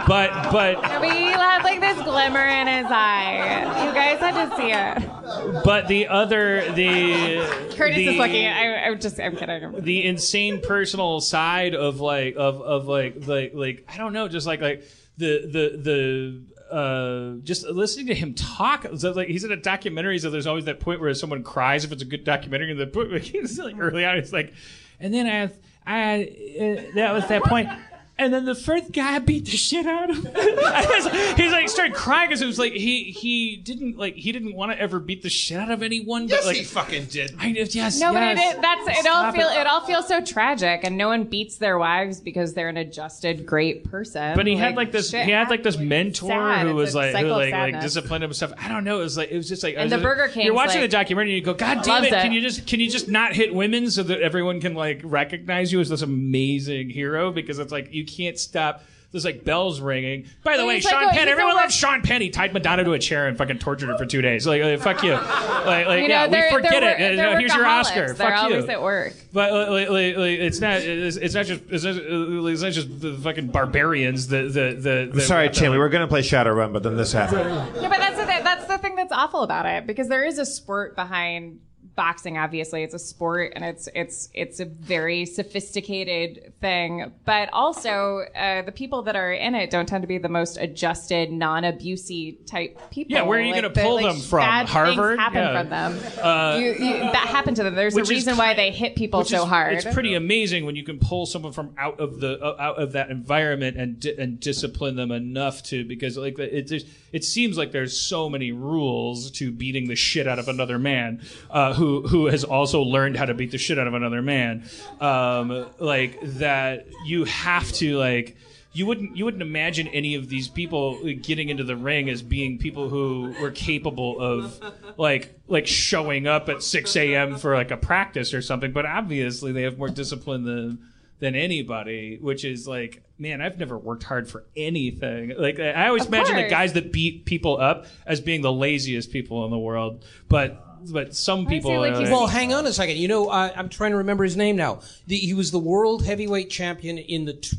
but 0.07 0.51
but 0.51 0.83
I 0.83 1.15
he 1.15 1.25
had 1.25 1.63
like 1.63 1.81
this 1.81 2.03
glimmer 2.05 2.47
in 2.47 2.67
his 2.67 2.87
eye. 2.89 3.85
You 3.85 3.93
guys 3.93 4.21
had 4.21 4.49
to 4.49 4.57
see 4.57 4.73
it. 4.73 5.63
but 5.63 5.89
the 5.89 6.09
other 6.09 6.73
the 6.73 7.37
Curtis 7.77 7.97
the, 7.97 8.09
is 8.09 8.17
looking. 8.17 8.47
I, 8.47 8.87
I'm 8.87 8.99
just. 8.99 9.21
I'm 9.21 9.37
kidding. 9.37 9.83
the 9.83 10.05
insane 10.05 10.61
personal 10.63 11.21
side 11.21 11.75
of 11.75 12.01
like 12.01 12.35
of 12.37 12.63
of 12.63 12.87
like 12.87 13.27
like 13.27 13.53
like 13.55 13.85
I 13.93 13.99
don't 13.99 14.15
know, 14.15 14.29
just 14.29 14.47
like 14.47 14.63
like 14.63 14.85
the 15.19 15.41
the 15.53 15.79
the 15.83 16.43
uh 16.71 17.35
just 17.43 17.67
listening 17.67 18.07
to 18.07 18.15
him 18.15 18.35
talk. 18.35 18.87
Like 18.91 19.29
he's 19.29 19.45
in 19.45 19.53
a 19.53 19.57
documentary 19.57 20.19
so 20.19 20.31
there's 20.31 20.47
always 20.47 20.65
that 20.65 20.81
point 20.81 21.01
where 21.01 21.13
someone 21.15 21.43
cries 21.43 21.85
if 21.85 21.93
it's 21.93 22.03
a 22.03 22.07
good 22.07 22.25
documentary 22.25 22.71
and 22.71 22.81
the 22.81 22.87
like 23.59 23.77
early 23.79 24.05
on 24.05 24.17
it's 24.17 24.33
like 24.33 24.53
and 25.01 25.13
then 25.13 25.27
I 25.27 25.51
I 25.87 26.23
uh, 26.25 26.95
that 26.95 27.13
was 27.13 27.27
that 27.29 27.43
point 27.45 27.69
and 28.17 28.33
then 28.33 28.45
the 28.45 28.55
first 28.55 28.93
guy 28.93 29.19
beat 29.19 29.45
the 29.47 29.57
shit 29.57 29.87
out 29.87 30.11
of 30.11 30.17
him. 30.19 30.35
he's 31.37 31.53
like 31.53 31.69
started 31.69 31.95
crying 31.95 32.29
because 32.29 32.43
it 32.43 32.47
was 32.47 32.59
like 32.59 32.73
he 32.73 33.05
he 33.05 33.57
didn't 33.57 33.97
like 33.99 34.15
he 34.15 34.31
didn't 34.33 34.55
want 34.55 34.73
to 34.73 34.81
ever 34.81 35.01
beat 35.01 35.23
the 35.23 35.29
shit 35.29 35.59
out 35.59 35.71
of 35.71 35.83
anyone. 35.83 36.29
yes, 36.29 36.41
but 36.41 36.47
like 36.47 36.57
he 36.57 36.65
fucking 36.65 37.05
did. 37.07 37.35
I 37.39 37.49
yes 37.49 38.01
No, 38.01 38.13
but 38.13 38.21
yes. 38.37 38.55
it, 38.55 38.63
that's 38.63 38.89
it. 38.89 39.07
All 39.07 39.23
Stop 39.23 39.35
feel 39.35 39.49
it. 39.49 39.61
it. 39.61 39.67
all 39.67 39.81
feels 39.85 40.07
so 40.09 40.21
tragic, 40.21 40.81
and 40.85 40.97
no 40.97 41.09
one 41.09 41.25
beats 41.25 41.57
their 41.57 41.79
wives 41.79 42.21
because 42.21 42.55
they're 42.55 42.69
an 42.69 42.77
adjusted, 42.77 43.47
great 43.47 43.85
person. 43.91 44.37
But 44.37 44.47
he 44.47 44.57
had 44.57 44.77
like 44.77 44.93
this. 44.93 45.11
He 45.11 45.31
had 45.31 45.51
like 45.51 45.63
this 45.63 45.77
mentor 45.79 46.29
Sad. 46.29 46.67
who 46.67 46.75
was 46.75 46.95
a 46.95 46.99
like, 46.99 47.07
who 47.09 47.13
cycle 47.15 47.31
of 47.33 47.37
like, 47.51 47.53
like 47.53 47.81
disciplined 47.81 48.25
him 48.25 48.31
and 48.31 48.37
stuff. 48.37 48.53
I 48.59 48.69
don't 48.69 48.85
know. 48.85 49.01
It 49.01 49.05
was 49.05 49.17
like, 49.17 49.31
it 49.31 49.37
was 49.37 49.49
just 49.49 49.63
like, 49.63 49.75
And 49.77 49.91
the 49.91 49.97
just- 49.97 50.05
Burger 50.05 50.29
King's 50.29 50.47
You're 50.47 50.55
watching 50.55 50.81
like- 50.81 50.91
the 50.91 50.97
documentary 50.97 51.33
and 51.37 51.39
you 51.39 51.45
go, 51.45 51.55
God 51.55 51.83
damn 51.83 52.05
it! 52.05 52.13
it. 52.13 52.23
Can 52.23 52.33
you 52.33 52.41
just 52.41 52.67
can 52.67 52.81
you 52.81 52.89
just 52.91 53.09
not 53.09 53.33
hit 53.35 53.55
women 53.55 53.91
so 53.91 54.03
that 54.05 54.21
everyone 54.21 54.61
can 54.61 54.75
like 54.75 55.01
recognize 55.05 55.73
you 55.73 55.81
as 55.81 55.89
this 55.89 56.03
amazing 56.03 56.91
hero? 56.91 57.31
Because 57.33 57.59
it's 57.59 57.73
like 57.73 57.93
you 57.93 58.04
can't 58.05 58.39
stop 58.39 58.83
There's 59.13 59.25
like 59.25 59.45
bells 59.45 59.81
ringing. 59.81 60.27
By 60.43 60.57
the 60.57 60.67
way, 60.67 60.75
he's 60.75 60.85
like, 60.85 60.95
Sean 60.95 61.05
oh, 61.05 61.11
Penn. 61.11 61.29
Everyone 61.29 61.53
over- 61.53 61.63
loves 61.63 61.75
Sean 61.75 62.03
Penn. 62.03 62.21
He 62.21 62.31
tied 62.31 62.53
Madonna 62.53 62.83
to 62.83 62.95
a 62.95 62.99
chair 62.99 63.29
and 63.29 63.39
fucking 63.39 63.61
tortured 63.61 63.89
her 63.89 63.97
for 63.97 64.07
two 64.07 64.21
days. 64.23 64.45
Like, 64.45 64.61
like, 64.61 64.81
fuck 64.81 65.05
you. 65.05 65.13
Like, 65.13 65.87
like 65.87 66.03
You 66.03 66.09
know, 66.09 66.25
yeah, 66.25 66.27
we 66.27 66.51
forget 66.53 66.81
they're, 66.81 66.91
it. 66.91 67.13
Uh, 67.13 67.17
They're 67.17 67.39
Here's 67.39 67.55
your. 67.55 67.65
Oscar. 67.65 68.07
They're 68.13 68.15
fuck 68.17 68.43
always 68.43 68.65
you. 68.65 68.71
at 68.71 68.83
work. 68.83 69.15
But 69.33 69.53
like, 69.53 69.89
like, 69.89 70.17
like, 70.17 70.39
it's 70.41 70.61
not. 70.61 70.79
It's, 70.81 71.17
it's 71.17 71.35
not 71.35 71.47
just. 71.47 71.63
It's 71.71 71.85
not, 71.85 71.95
it's 71.97 72.63
not 72.63 72.73
just 72.73 73.01
the 73.01 73.15
fucking 73.15 73.49
barbarians. 73.49 74.27
The 74.27 74.43
the 74.49 74.77
the. 74.81 75.11
I'm 75.13 75.21
sorry, 75.21 75.49
Tim. 75.49 75.71
We 75.71 75.79
were 75.79 75.89
going 75.89 76.03
to 76.03 76.09
play 76.09 76.23
Shadowrun, 76.23 76.73
but 76.73 76.83
then 76.83 76.97
this 76.97 77.13
happened. 77.13 77.49
Yeah, 77.81 77.89
but 77.89 77.99
that's 77.99 78.17
the 78.19 78.27
thing, 78.27 78.43
that's 78.43 78.67
the 78.67 78.79
thing 78.79 78.97
that's 78.97 79.13
awful 79.13 79.43
about 79.43 79.67
it 79.67 79.87
because 79.87 80.09
there 80.09 80.25
is 80.25 80.39
a 80.41 80.47
sport 80.47 80.97
behind 80.97 81.61
boxing. 81.97 82.37
Obviously, 82.39 82.83
it's 82.83 82.95
a 82.95 82.99
sport 82.99 83.53
and 83.55 83.65
it's 83.65 83.89
it's 83.95 84.29
it's 84.35 84.61
a 84.61 84.65
very 84.65 85.25
sophisticated 85.27 86.53
thing. 86.61 87.13
But 87.25 87.49
also, 87.53 88.25
uh, 88.37 88.63
the 88.63 88.73
people 88.73 89.03
that 89.03 89.17
are 89.17 89.33
in 89.33 89.55
it 89.55 89.71
don't 89.71 89.87
tend 89.87 90.03
to 90.03 90.09
be 90.09 90.19
the 90.19 90.29
most 90.29 90.57
adjusted, 90.57 91.31
non-abusey 91.33 92.47
type 92.47 92.79
people. 92.91 93.13
Yeah, 93.15 93.23
where 93.23 93.39
are 93.39 93.43
you 93.43 93.53
Like, 93.53 93.63
gonna 93.63 93.75
pull 93.75 93.95
like, 93.97 94.05
them 94.07 94.21
from? 94.21 94.41
Bad 94.41 94.69
Harvard? 94.69 95.19
Things 95.19 95.21
happen 95.21 95.39
Yeah. 95.39 95.61
from 95.61 95.71
them. 95.71 96.25
Uh, 96.25 96.57
you, 96.59 96.67
you, 96.73 96.93
that 97.01 97.27
happened 97.29 97.57
to 97.57 97.63
them. 97.65 97.75
There's 97.75 97.97
a 97.97 98.01
is 98.01 98.11
reason 98.11 98.37
why 98.37 98.55
they 98.55 98.71
hit 98.71 98.97
people 98.97 99.25
so 99.25 99.43
is- 99.45 99.49
hard. 99.49 99.75
It's 99.75 99.95
pretty 99.95 100.15
amazing 100.15 100.67
when 100.67 100.77
you 100.77 100.85
can 100.85 100.99
pull 100.99 101.27
someone 101.27 101.53
from 101.53 101.75
out 101.79 102.01
of 102.01 102.21
the 102.21 102.41
uh, 102.41 102.57
out 102.59 102.81
of 102.81 102.93
that 102.93 103.11
environment 103.11 103.77
and 103.77 104.01
di- 104.01 104.15
and 104.19 104.39
discipline 104.41 104.97
them 104.97 105.11
enough 105.11 105.63
to 105.65 105.85
because 105.85 106.17
like 106.17 106.39
it's 106.39 106.71
just, 106.71 106.87
it 107.15 107.23
seems 107.23 107.57
like 107.57 107.71
there's 107.71 107.97
so 107.97 108.29
many 108.29 108.51
rules 108.51 109.31
to 109.31 109.53
beating 109.53 109.87
the 109.87 109.95
shit 109.95 110.27
out 110.27 110.41
of 110.41 110.49
another 110.49 110.81
man 110.81 111.23
uh, 111.49 111.73
who 111.73 112.03
who 112.09 112.27
has 112.27 112.43
also 112.43 112.83
learned 112.83 113.17
how 113.17 113.25
to 113.25 113.35
beat 113.35 113.53
the 113.53 113.59
shit 113.59 113.79
out 113.79 113.87
of 113.87 113.95
another 113.95 114.21
man 114.21 114.69
um, 115.01 115.65
like 115.79 116.19
that 116.23 116.87
you 117.07 117.23
have 117.25 117.71
to 117.71 117.97
like 117.97 118.37
you 118.73 118.85
wouldn't 118.85 119.17
you 119.17 119.25
wouldn't 119.25 119.45
imagine 119.45 119.87
any 119.89 120.17
of 120.17 120.29
these 120.29 120.49
people 120.49 121.01
getting 121.23 121.51
into 121.51 121.63
the 121.63 121.77
ring 121.77 122.11
as 122.11 122.21
being 122.21 122.59
people 122.59 122.89
who 122.89 123.33
were 123.41 123.53
capable 123.53 124.21
of 124.21 124.61
like 124.99 125.39
like 125.47 125.69
showing 125.69 126.27
up 126.27 126.49
at 126.49 126.65
6 126.65 126.97
a.m. 126.97 127.37
for 127.37 127.55
like 127.55 127.71
a 127.71 127.77
practice 127.77 128.35
or 128.35 128.43
something. 128.43 128.73
But 128.73 128.87
obviously 128.87 129.53
they 129.53 129.63
have 129.63 129.79
more 129.79 129.89
discipline 129.89 130.43
than 130.43 130.81
than 131.21 131.35
anybody, 131.35 132.19
which 132.21 132.45
is 132.45 132.67
like, 132.67 133.03
man, 133.19 133.41
I've 133.41 133.59
never 133.59 133.79
worked 133.79 134.03
hard 134.03 134.29
for 134.29 134.45
anything. 134.57 135.33
Like 135.39 135.59
I 135.59 135.87
always 135.89 136.03
Of 136.03 136.09
imagine 136.09 136.37
the 136.37 136.49
guys 136.49 136.73
that 136.75 136.93
beat 136.93 137.25
people 137.25 137.59
up 137.61 137.87
as 138.07 138.21
being 138.21 138.43
the 138.43 138.53
laziest 138.53 139.11
people 139.13 139.45
in 139.45 139.51
the 139.51 139.59
world, 139.59 140.05
but 140.29 140.61
but 140.93 141.15
some 141.15 141.47
people 141.47 141.71
are 141.73 141.79
like, 141.79 141.95
well, 142.11 142.27
hang 142.27 142.53
on 142.53 142.67
a 142.67 142.73
second. 142.73 142.99
You 142.99 143.09
know, 143.09 143.29
uh, 143.29 143.51
I'm 143.57 143.69
trying 143.71 143.93
to 143.93 143.99
remember 143.99 144.25
his 144.25 144.37
name 144.37 144.57
now. 144.57 144.81
The, 145.07 145.17
he 145.17 145.33
was 145.33 145.51
the 145.51 145.59
world 145.59 146.05
heavyweight 146.05 146.51
champion 146.51 146.99
in 146.99 147.25
the 147.25 147.33
t- 147.35 147.57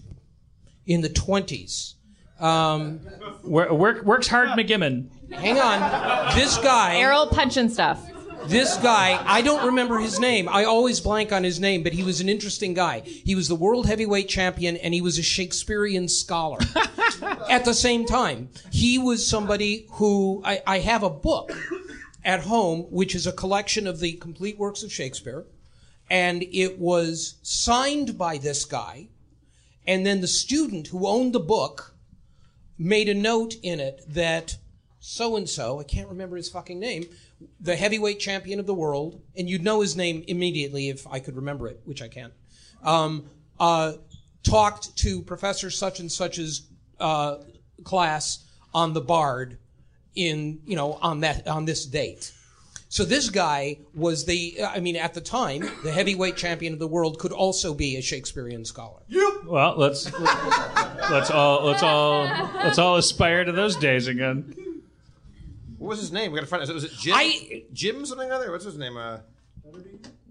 in 0.86 1.02
the 1.02 1.10
20s. 1.10 1.94
Um, 2.40 3.00
work, 3.44 3.72
work, 3.72 4.04
works 4.04 4.28
hard, 4.28 4.50
McGimmon. 4.50 5.08
hang 5.32 5.58
on, 5.58 6.36
this 6.36 6.58
guy. 6.58 6.98
Errol 6.98 7.28
punching 7.28 7.70
stuff. 7.70 8.06
This 8.48 8.78
guy, 8.78 9.20
I 9.26 9.42
don't 9.42 9.66
remember 9.66 9.98
his 9.98 10.20
name. 10.20 10.48
I 10.48 10.66
always 10.66 11.00
blank 11.00 11.32
on 11.32 11.44
his 11.44 11.60
name, 11.60 11.82
but 11.82 11.94
he 11.94 12.04
was 12.04 12.22
an 12.22 12.30
interesting 12.30 12.76
guy. 12.76 13.00
He 13.00 13.34
was 13.34 13.48
the 13.48 13.56
world 13.56 13.88
heavyweight 13.88 14.30
champion 14.30 14.78
and 14.78 14.94
he 14.94 15.02
was 15.02 15.18
a 15.18 15.24
Shakespearean 15.24 16.08
scholar. 16.08 16.60
At 17.50 17.66
the 17.66 17.74
same 17.74 18.06
time, 18.06 18.50
he 18.72 19.00
was 19.00 19.26
somebody 19.26 19.88
who 19.94 20.44
I, 20.46 20.62
I 20.68 20.80
have 20.80 21.02
a 21.02 21.10
book 21.10 21.52
at 22.24 22.42
home, 22.42 22.82
which 22.92 23.16
is 23.16 23.26
a 23.26 23.32
collection 23.32 23.88
of 23.88 24.00
the 24.00 24.14
complete 24.14 24.60
works 24.60 24.84
of 24.84 24.94
Shakespeare. 24.94 25.46
And 26.10 26.44
it 26.44 26.78
was 26.78 27.36
signed 27.42 28.18
by 28.18 28.38
this 28.38 28.64
guy. 28.64 29.08
And 29.88 30.06
then 30.06 30.22
the 30.22 30.28
student 30.28 30.88
who 30.88 31.08
owned 31.08 31.34
the 31.34 31.40
book 31.40 31.96
made 32.78 33.10
a 33.10 33.16
note 33.16 33.56
in 33.64 33.80
it 33.80 34.04
that 34.08 34.58
so 35.00 35.36
and 35.36 35.48
so, 35.48 35.80
I 35.80 35.84
can't 35.84 36.10
remember 36.10 36.36
his 36.36 36.50
fucking 36.50 36.80
name, 36.80 37.06
the 37.60 37.76
heavyweight 37.76 38.20
champion 38.20 38.60
of 38.60 38.66
the 38.66 38.74
world, 38.74 39.22
and 39.36 39.50
you'd 39.50 39.64
know 39.64 39.82
his 39.82 39.96
name 39.96 40.24
immediately 40.28 40.90
if 40.90 41.06
I 41.08 41.20
could 41.20 41.36
remember 41.36 41.68
it, 41.68 41.80
which 41.86 42.02
I 42.02 42.08
can't, 42.08 42.34
um, 42.84 43.30
uh, 43.60 43.94
talked 44.44 44.96
to 44.98 45.22
Professor 45.22 45.70
such 45.70 46.00
and 46.00 46.12
such's 46.12 46.68
uh, 47.00 47.38
class 47.84 48.46
on 48.74 48.94
the 48.94 49.02
Bard 49.02 49.58
in, 50.16 50.62
you 50.66 50.76
know, 50.76 50.94
on 50.94 51.22
that 51.22 51.48
on 51.48 51.66
this 51.66 51.86
date. 51.86 52.32
So 52.88 53.04
this 53.04 53.30
guy 53.30 53.80
was 53.94 54.24
the, 54.26 54.58
I 54.64 54.80
mean, 54.80 54.96
at 54.96 55.14
the 55.14 55.20
time, 55.20 55.70
the 55.84 55.92
heavyweight 55.92 56.38
champion 56.38 56.72
of 56.72 56.80
the 56.80 56.88
world 56.88 57.20
could 57.20 57.34
also 57.34 57.74
be 57.74 57.98
a 57.98 58.02
Shakespearean 58.02 58.64
scholar. 58.64 59.02
Yep. 59.10 59.46
Well, 59.48 59.76
let's 59.76 60.10
let's 61.10 61.30
all 61.32 61.66
let's 61.66 61.84
all 61.84 62.24
let's 62.56 62.78
all 62.78 62.96
aspire 62.96 63.44
to 63.44 63.52
those 63.52 63.76
days 63.76 64.08
again. 64.08 64.56
What 65.78 65.90
was 65.90 66.00
his 66.00 66.12
name? 66.12 66.32
We 66.32 66.38
got 66.40 66.46
to 66.46 66.50
find 66.50 66.64
out. 66.64 66.74
Was 66.74 66.84
it 66.84 66.92
Jim? 66.94 67.16
I- 67.16 67.64
Jim 67.74 68.06
something 68.06 68.32
other? 68.32 68.52
What's 68.52 68.66
his 68.66 68.78
name? 68.78 68.98
Uh, 68.98 69.20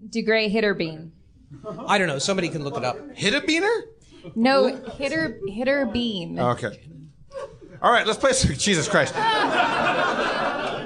DeGray 0.09 0.49
hitter 0.49 0.73
bean. 0.73 1.11
I 1.87 1.97
don't 1.97 2.07
know. 2.07 2.19
Somebody 2.19 2.49
can 2.49 2.63
look 2.63 2.77
it 2.77 2.83
up. 2.83 2.97
Hit 3.15 3.33
a 3.33 3.41
beaner? 3.41 3.81
No, 4.35 4.75
hitter 4.97 5.39
hitter 5.47 5.85
bean. 5.85 6.39
Okay. 6.39 6.79
All 7.81 7.91
right, 7.91 8.07
let's 8.07 8.17
play 8.17 8.33
some. 8.33 8.53
Jesus 8.57 8.87
Christ. 8.87 9.13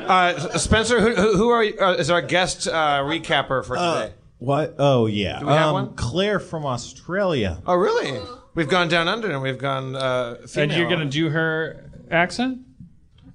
Uh, 0.09 0.57
Spencer, 0.57 0.99
who, 0.99 1.15
who, 1.15 1.37
who 1.37 1.49
are 1.49 1.63
you, 1.63 1.79
uh, 1.79 1.93
is 1.93 2.09
our 2.09 2.21
guest 2.21 2.67
uh, 2.67 3.01
recapper 3.03 3.63
for 3.63 3.75
today? 3.75 4.13
What? 4.39 4.75
Oh 4.79 5.05
yeah. 5.05 5.39
Do 5.39 5.45
we 5.45 5.51
have 5.53 5.67
um, 5.67 5.73
one? 5.73 5.93
Claire 5.95 6.39
from 6.39 6.65
Australia. 6.65 7.61
oh, 7.65 7.75
really? 7.75 8.19
We've 8.55 8.67
gone 8.69 8.87
down 8.89 9.07
under 9.07 9.29
and 9.29 9.41
we've 9.41 9.57
gone 9.59 9.95
uh, 9.95 10.35
female. 10.47 10.63
And 10.63 10.71
you're 10.73 10.89
gonna 10.89 11.05
do 11.05 11.29
her 11.29 11.91
accent? 12.09 12.61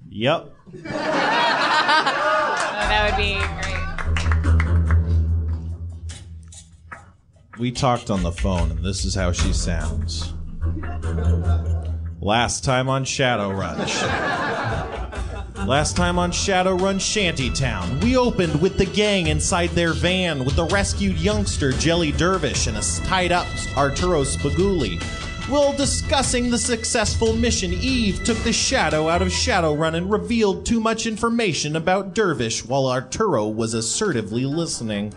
Yep. 0.09 0.51
That 2.85 3.09
would 3.09 3.17
be 3.17 3.35
great. 3.61 3.75
We 7.59 7.71
talked 7.71 8.09
on 8.09 8.23
the 8.23 8.31
phone, 8.31 8.71
and 8.71 8.83
this 8.83 9.05
is 9.05 9.15
how 9.15 9.31
she 9.31 9.53
sounds. 9.53 10.33
Last 12.21 12.63
time 12.63 12.89
on 12.89 13.05
Shadowrun. 13.05 13.77
Last 15.65 15.95
time 15.95 16.19
on 16.19 16.31
Shadowrun 16.31 16.99
Shantytown, 16.99 17.99
we 18.01 18.17
opened 18.17 18.61
with 18.61 18.77
the 18.77 18.85
gang 18.85 19.27
inside 19.27 19.69
their 19.71 19.93
van 19.93 20.45
with 20.45 20.55
the 20.55 20.65
rescued 20.65 21.17
youngster 21.17 21.71
Jelly 21.71 22.11
Dervish 22.11 22.67
and 22.67 22.77
a 22.77 22.81
tied 23.07 23.31
up 23.31 23.47
Arturo 23.75 24.23
Spaguli. 24.23 25.01
While 25.47 25.73
discussing 25.73 26.49
the 26.49 26.57
successful 26.57 27.35
mission, 27.35 27.71
Eve 27.71 28.23
took 28.23 28.37
the 28.39 28.51
shadow 28.51 29.09
out 29.09 29.21
of 29.21 29.27
Shadowrun 29.27 29.93
and 29.93 30.11
revealed 30.11 30.65
too 30.65 30.79
much 30.79 31.05
information 31.05 31.75
about 31.75 32.15
Dervish 32.15 32.65
while 32.65 32.87
Arturo 32.87 33.47
was 33.47 33.75
assertively 33.75 34.43
listening. 34.47 35.13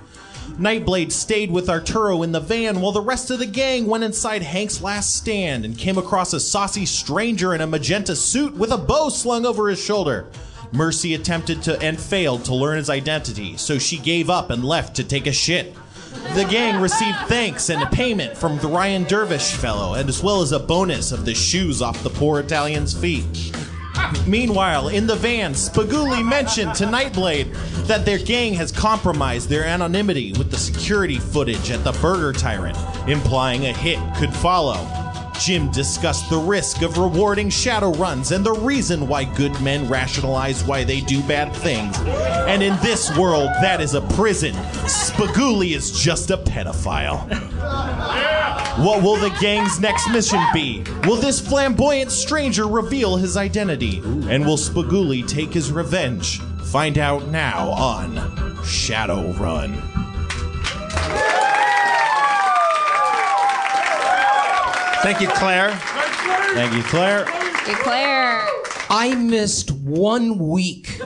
Nightblade 0.59 1.13
stayed 1.13 1.51
with 1.51 1.71
Arturo 1.71 2.23
in 2.23 2.33
the 2.33 2.41
van 2.41 2.83
while 2.83 2.93
the 2.93 3.01
rest 3.01 3.31
of 3.31 3.39
the 3.39 3.47
gang 3.47 3.87
went 3.87 4.05
inside 4.05 4.43
Hank's 4.43 4.83
last 4.83 5.17
stand 5.17 5.65
and 5.65 5.79
came 5.79 5.97
across 5.97 6.35
a 6.35 6.41
saucy 6.41 6.85
stranger 6.85 7.55
in 7.55 7.63
a 7.63 7.67
magenta 7.67 8.15
suit 8.15 8.55
with 8.55 8.71
a 8.71 8.77
bow 8.77 9.09
slung 9.09 9.47
over 9.47 9.71
his 9.71 9.83
shoulder. 9.83 10.27
Mercy 10.73 11.15
attempted 11.15 11.63
to 11.63 11.81
and 11.81 11.99
failed 11.99 12.45
to 12.45 12.55
learn 12.55 12.77
his 12.77 12.91
identity, 12.91 13.57
so 13.57 13.79
she 13.79 13.97
gave 13.97 14.29
up 14.29 14.51
and 14.51 14.63
left 14.63 14.95
to 14.97 15.05
take 15.05 15.27
a 15.27 15.33
shit. 15.33 15.75
The 16.35 16.47
gang 16.48 16.80
received 16.80 17.18
thanks 17.26 17.68
and 17.68 17.82
a 17.82 17.86
payment 17.86 18.36
from 18.36 18.59
the 18.59 18.68
Ryan 18.68 19.05
Dervish 19.05 19.55
fellow, 19.55 19.94
and 19.94 20.09
as 20.09 20.22
well 20.22 20.40
as 20.40 20.52
a 20.52 20.59
bonus 20.59 21.12
of 21.12 21.24
the 21.24 21.35
shoes 21.35 21.82
off 21.82 22.02
the 22.02 22.10
poor 22.10 22.40
Italian's 22.40 22.94
feet. 22.94 23.52
Meanwhile, 24.26 24.89
in 24.89 25.06
the 25.06 25.16
van, 25.16 25.52
Spaguli 25.52 26.24
mentioned 26.24 26.74
to 26.76 26.85
Nightblade 26.85 27.52
that 27.86 28.05
their 28.05 28.18
gang 28.18 28.55
has 28.55 28.70
compromised 28.70 29.48
their 29.48 29.64
anonymity 29.64 30.32
with 30.32 30.51
the 30.51 30.56
security 30.56 31.18
footage 31.18 31.70
at 31.70 31.82
the 31.85 31.93
Burger 31.93 32.32
Tyrant, 32.32 32.78
implying 33.09 33.66
a 33.66 33.72
hit 33.72 33.98
could 34.16 34.32
follow. 34.32 34.98
Jim 35.39 35.70
discussed 35.70 36.28
the 36.28 36.39
risk 36.39 36.82
of 36.82 36.98
rewarding 36.98 37.48
shadow 37.48 37.93
runs 37.93 38.32
and 38.32 38.44
the 38.44 38.52
reason 38.52 39.06
why 39.06 39.24
good 39.24 39.59
men 39.60 39.89
rationalize 39.89 40.65
why 40.65 40.85
they 40.85 41.01
do 41.01 41.23
bad 41.23 41.55
things. 41.55 41.97
And 42.48 42.62
in 42.62 42.77
this 42.81 43.16
world, 43.16 43.48
that 43.60 43.81
is 43.81 43.94
a 43.94 44.01
prison. 44.01 44.55
Spaguli 44.85 45.77
is 45.77 45.93
just 45.93 46.31
a 46.31 46.36
pedophile. 46.36 47.28
What 48.85 49.02
will 49.02 49.16
the 49.16 49.36
gang's 49.40 49.81
next 49.81 50.09
mission 50.10 50.40
be? 50.52 50.85
Will 51.05 51.16
this 51.16 51.40
flamboyant 51.40 52.10
stranger 52.10 52.66
reveal 52.66 53.16
his 53.16 53.36
identity? 53.36 53.98
And 54.28 54.44
will 54.44 54.56
Spaguli 54.56 55.27
take 55.27 55.52
his 55.52 55.73
revenge? 55.73 56.40
Find 56.66 56.98
out 56.98 57.27
now 57.28 57.70
on 57.70 58.16
Shadowrun. 58.62 59.98
Thank 65.03 65.20
you, 65.20 65.29
Claire. 65.29 65.70
Thank 66.55 66.75
you, 66.75 66.83
Claire. 66.83 67.25
Declare. 67.66 68.47
I 68.91 69.15
missed 69.15 69.70
one 69.70 70.39
week. 70.39 71.01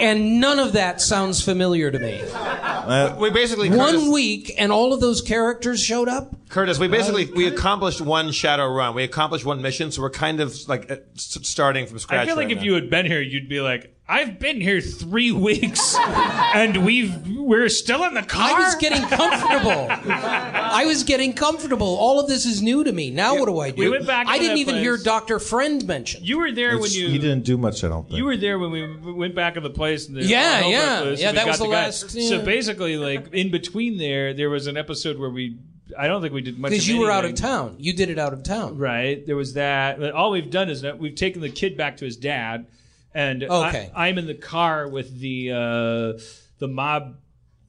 and 0.00 0.40
none 0.40 0.58
of 0.58 0.72
that 0.72 1.00
sounds 1.00 1.42
familiar 1.42 1.90
to 1.90 1.98
me. 1.98 2.20
Uh, 2.32 3.14
we 3.18 3.30
basically 3.30 3.70
One 3.70 4.10
week, 4.10 4.54
and 4.58 4.72
all 4.72 4.92
of 4.92 5.00
those 5.00 5.20
characters 5.20 5.82
showed 5.82 6.08
up. 6.08 6.34
Curtis, 6.48 6.78
we 6.78 6.88
basically 6.88 7.26
we 7.26 7.46
accomplished 7.46 8.00
one 8.00 8.32
shadow 8.32 8.66
run. 8.72 8.94
We 8.94 9.04
accomplished 9.04 9.44
one 9.44 9.60
mission, 9.60 9.92
so 9.92 10.00
we're 10.02 10.10
kind 10.10 10.40
of 10.40 10.56
like 10.68 10.90
uh, 10.90 10.96
starting 11.14 11.86
from 11.86 11.98
scratch. 11.98 12.22
I 12.22 12.26
feel 12.26 12.36
like 12.36 12.46
right 12.46 12.52
if 12.52 12.58
now. 12.58 12.64
you 12.64 12.74
had 12.74 12.88
been 12.90 13.06
here, 13.06 13.20
you'd 13.20 13.48
be 13.48 13.60
like, 13.60 13.94
"I've 14.08 14.38
been 14.38 14.60
here 14.60 14.80
three 14.80 15.32
weeks, 15.32 15.94
and 16.54 16.84
we've 16.84 17.14
we're 17.36 17.68
still 17.68 18.04
in 18.04 18.14
the 18.14 18.22
car." 18.22 18.50
I 18.50 18.64
was 18.64 18.74
getting 18.76 19.02
comfortable. 19.02 19.86
I 19.90 20.84
was 20.86 21.04
getting 21.04 21.32
comfortable. 21.32 21.86
All 21.96 22.20
of 22.20 22.28
this 22.28 22.46
is 22.46 22.62
new 22.62 22.84
to 22.84 22.92
me. 22.92 23.10
Now 23.10 23.38
what 23.38 23.46
do 23.46 23.58
I 23.60 23.70
do? 23.70 23.82
we 23.82 23.90
went 23.90 24.06
back 24.06 24.26
I 24.28 24.38
didn't 24.38 24.54
that 24.54 24.58
even 24.58 24.74
place. 24.76 24.82
hear 24.84 24.96
Doctor 24.96 25.38
Friend 25.38 25.86
mentioned. 25.86 26.26
You 26.28 26.38
were 26.38 26.52
there 26.52 26.70
when 26.70 26.78
it's- 26.78 26.96
you 26.96 27.08
he 27.08 27.18
didn't 27.18 27.44
do 27.44 27.56
much, 27.58 27.84
I 27.84 27.88
don't 27.88 28.04
think. 28.06 28.16
You 28.16 28.24
were 28.24 28.36
there 28.36 28.58
when 28.58 28.70
we 28.70 29.12
went 29.12 29.34
back 29.34 29.54
to 29.54 29.60
the 29.60 29.70
place. 29.70 30.08
And 30.08 30.16
the 30.16 30.24
Yeah, 30.24 30.60
Alhambra 30.62 30.70
yeah. 30.70 31.00
place, 31.02 31.20
Yeah, 31.20 31.28
and 31.28 31.34
we 31.34 31.38
that 31.38 31.44
got 31.44 31.50
was 31.50 31.58
the 31.58 31.64
guy. 31.66 31.70
last- 31.70 32.10
So 32.10 32.18
yeah. 32.18 32.38
basically, 32.42 32.96
like 32.96 33.32
in 33.34 33.50
between 33.50 33.98
there, 33.98 34.32
there 34.34 34.50
was 34.50 34.66
an 34.66 34.76
episode 34.76 35.18
where 35.18 35.30
we. 35.30 35.56
I 35.98 36.06
don't 36.06 36.20
think 36.20 36.34
we 36.34 36.42
did 36.42 36.58
much. 36.58 36.70
Because 36.70 36.84
of 36.88 36.94
you 36.94 37.00
were 37.00 37.10
out 37.10 37.24
of 37.24 37.30
anything. 37.30 37.46
town. 37.46 37.76
You 37.78 37.94
did 37.94 38.10
it 38.10 38.18
out 38.18 38.34
of 38.34 38.42
town. 38.42 38.76
Right. 38.76 39.26
There 39.26 39.36
was 39.36 39.54
that. 39.54 39.98
But 39.98 40.12
all 40.12 40.30
we've 40.30 40.50
done 40.50 40.68
is 40.68 40.82
that 40.82 40.98
we've 40.98 41.14
taken 41.14 41.40
the 41.40 41.48
kid 41.48 41.78
back 41.78 41.96
to 41.98 42.04
his 42.04 42.16
dad, 42.18 42.66
and 43.14 43.42
Okay. 43.42 43.90
I, 43.94 44.08
am 44.08 44.18
in 44.18 44.26
the 44.26 44.34
car 44.34 44.88
with 44.88 45.18
the 45.18 45.52
uh, 45.52 46.20
the 46.58 46.68
mob. 46.68 47.16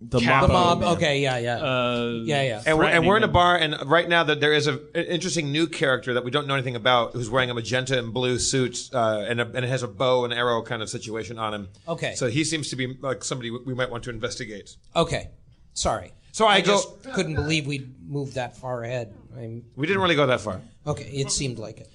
The 0.02 0.22
capo, 0.22 0.48
The 0.48 0.54
mob. 0.54 0.84
Okay, 0.84 1.20
yeah, 1.20 1.40
yeah. 1.40 1.58
Uh, 1.58 2.22
yeah, 2.24 2.42
yeah. 2.44 2.64
and 2.66 2.78
we're, 2.78 2.86
and 2.86 3.06
we're 3.06 3.18
in 3.18 3.24
a 3.24 3.28
bar, 3.28 3.58
and 3.58 3.76
right 3.86 4.08
now 4.08 4.24
that 4.24 4.40
there 4.40 4.54
is 4.54 4.66
a, 4.66 4.76
an 4.96 5.06
interesting 5.08 5.52
new 5.52 5.68
character 5.68 6.14
that 6.14 6.24
we 6.24 6.32
don't 6.32 6.48
know 6.48 6.54
anything 6.54 6.78
about, 6.78 7.12
who's 7.12 7.30
wearing 7.30 7.50
a 7.50 7.54
magenta 7.54 8.00
and 8.00 8.14
blue 8.14 8.40
suit, 8.40 8.90
uh, 8.94 9.26
and, 9.28 9.42
a, 9.42 9.46
and 9.48 9.66
it 9.66 9.68
has 9.68 9.84
a 9.84 9.90
bow 9.90 10.24
and 10.24 10.34
arrow 10.34 10.62
kind 10.62 10.82
of 10.82 10.90
situation 10.90 11.38
on 11.38 11.54
him. 11.54 11.68
Okay. 11.86 12.16
So 12.16 12.30
he 12.30 12.46
seems 12.46 12.70
to 12.70 12.78
be 12.78 12.98
like 13.02 13.26
somebody 13.26 13.52
we 13.52 13.74
might 13.74 13.92
want 13.92 14.06
to 14.06 14.10
investigate. 14.10 14.78
Okay. 14.96 15.32
Sorry. 15.74 16.14
So 16.32 16.48
I, 16.48 16.62
go. 16.62 16.68
just 16.74 17.12
couldn't 17.12 17.36
believe 17.36 17.68
we'd 17.68 17.94
moved 18.10 18.36
that 18.36 18.56
far 18.56 18.84
ahead. 18.84 19.14
I'm, 19.36 19.66
We 19.76 19.86
didn't 19.86 20.02
really 20.02 20.16
go 20.16 20.28
that 20.28 20.40
far. 20.40 20.62
okay, 20.88 21.10
it 21.10 21.30
seemed 21.30 21.60
like 21.60 21.80
it. 21.82 21.90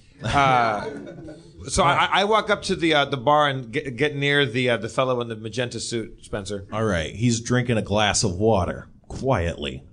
So 1.67 1.83
I, 1.83 2.07
I 2.11 2.23
walk 2.25 2.49
up 2.49 2.61
to 2.63 2.75
the 2.75 2.93
uh, 2.93 3.05
the 3.05 3.17
bar 3.17 3.49
and 3.49 3.71
get, 3.71 3.95
get 3.95 4.15
near 4.15 4.45
the 4.45 4.69
uh, 4.69 4.77
the 4.77 4.89
fellow 4.89 5.19
in 5.21 5.27
the 5.27 5.35
magenta 5.35 5.79
suit, 5.79 6.23
Spencer. 6.23 6.67
All 6.71 6.83
right, 6.83 7.13
he's 7.13 7.41
drinking 7.41 7.77
a 7.77 7.81
glass 7.81 8.23
of 8.23 8.35
water 8.35 8.87
quietly. 9.07 9.83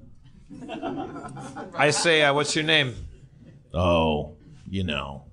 I 1.75 1.91
say, 1.91 2.23
uh, 2.23 2.35
"What's 2.35 2.55
your 2.55 2.65
name?" 2.65 2.95
Oh, 3.73 4.37
you 4.69 4.85
know, 4.85 5.25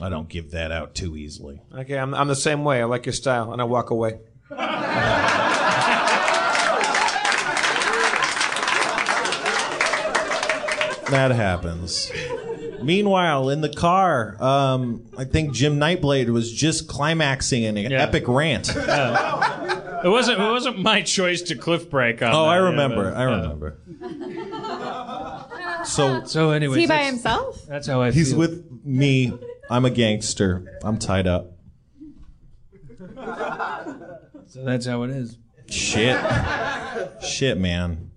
I 0.00 0.08
don't 0.08 0.28
give 0.28 0.52
that 0.52 0.70
out 0.70 0.94
too 0.94 1.16
easily. 1.16 1.60
Okay, 1.74 1.98
I'm 1.98 2.14
I'm 2.14 2.28
the 2.28 2.36
same 2.36 2.62
way. 2.64 2.80
I 2.80 2.84
like 2.84 3.06
your 3.06 3.12
style, 3.12 3.52
and 3.52 3.60
I 3.60 3.64
walk 3.64 3.90
away. 3.90 4.20
That 11.10 11.32
happens. 11.32 12.12
Meanwhile, 12.82 13.48
in 13.50 13.60
the 13.60 13.68
car, 13.68 14.36
um, 14.42 15.04
I 15.18 15.24
think 15.24 15.52
Jim 15.54 15.78
Nightblade 15.78 16.28
was 16.30 16.52
just 16.52 16.88
climaxing 16.88 17.62
in 17.64 17.76
an 17.76 17.90
Yeah. 17.90 18.02
epic 18.02 18.24
rant. 18.28 18.70
It 20.02 20.08
wasn't. 20.08 20.40
It 20.40 20.50
wasn't 20.50 20.78
my 20.78 21.02
choice 21.02 21.42
to 21.42 21.54
cliff 21.56 21.90
break 21.90 22.22
on. 22.22 22.32
Oh, 22.34 22.46
I 22.46 22.56
that, 22.56 22.62
yeah, 22.62 22.70
remember. 22.70 23.10
but, 23.10 23.18
I 23.18 23.26
uh, 23.26 23.36
remember. 23.36 23.80
So 25.84 26.24
So, 26.24 26.50
Is 26.52 26.56
anyways, 26.56 26.76
he 26.80 26.86
by 26.86 26.94
that's- 26.94 27.10
himself? 27.10 27.66
That's 27.68 27.86
how 27.86 28.00
I 28.00 28.10
he's 28.10 28.30
feel. 28.30 28.38
with 28.38 28.64
me. 28.82 29.32
I'm 29.68 29.84
a 29.84 29.90
gangster. 29.90 30.78
I'm 30.82 30.98
tied 30.98 31.26
up. 31.26 31.52
So 34.46 34.64
that's 34.64 34.86
how 34.86 35.02
it 35.02 35.10
is. 35.10 35.36
Shit. 35.68 36.18
Shit, 37.22 37.58
man. 37.58 38.10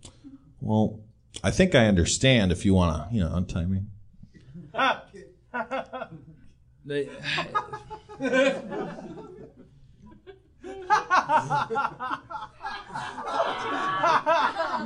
Well, 0.62 1.02
I 1.44 1.52
think 1.52 1.76
I 1.76 1.86
understand 1.88 2.52
if 2.52 2.66
you 2.66 2.74
want 2.74 3.10
to, 3.10 3.16
you 3.16 3.22
know, 3.24 3.34
untie 3.36 3.66
me. 3.66 3.82
They- 6.86 7.10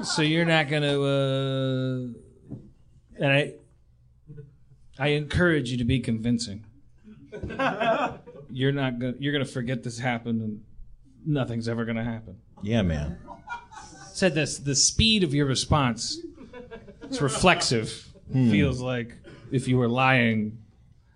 so 0.04 0.22
you're 0.22 0.46
not 0.46 0.70
gonna, 0.70 1.02
uh, 1.02 1.98
and 3.20 3.26
I, 3.34 3.54
I 5.00 5.08
encourage 5.10 5.70
you 5.72 5.78
to 5.78 5.84
be 5.84 6.00
convincing. 6.00 6.66
You're 8.50 8.72
not 8.72 9.00
gonna, 9.00 9.14
you're 9.20 9.34
gonna 9.34 9.46
forget 9.46 9.84
this 9.84 10.00
happened, 10.00 10.42
and 10.42 10.64
nothing's 11.26 11.68
ever 11.68 11.86
gonna 11.86 12.04
happen. 12.04 12.38
Yeah, 12.64 12.82
man. 12.82 13.18
Said 14.14 14.34
this, 14.34 14.58
the 14.58 14.76
speed 14.76 15.24
of 15.24 15.34
your 15.34 15.46
response, 15.46 16.20
it's 17.04 17.22
reflexive. 17.22 18.04
Feels 18.34 18.82
like 18.82 19.14
if 19.52 19.68
you 19.68 19.78
were 19.78 19.88
lying. 19.88 20.60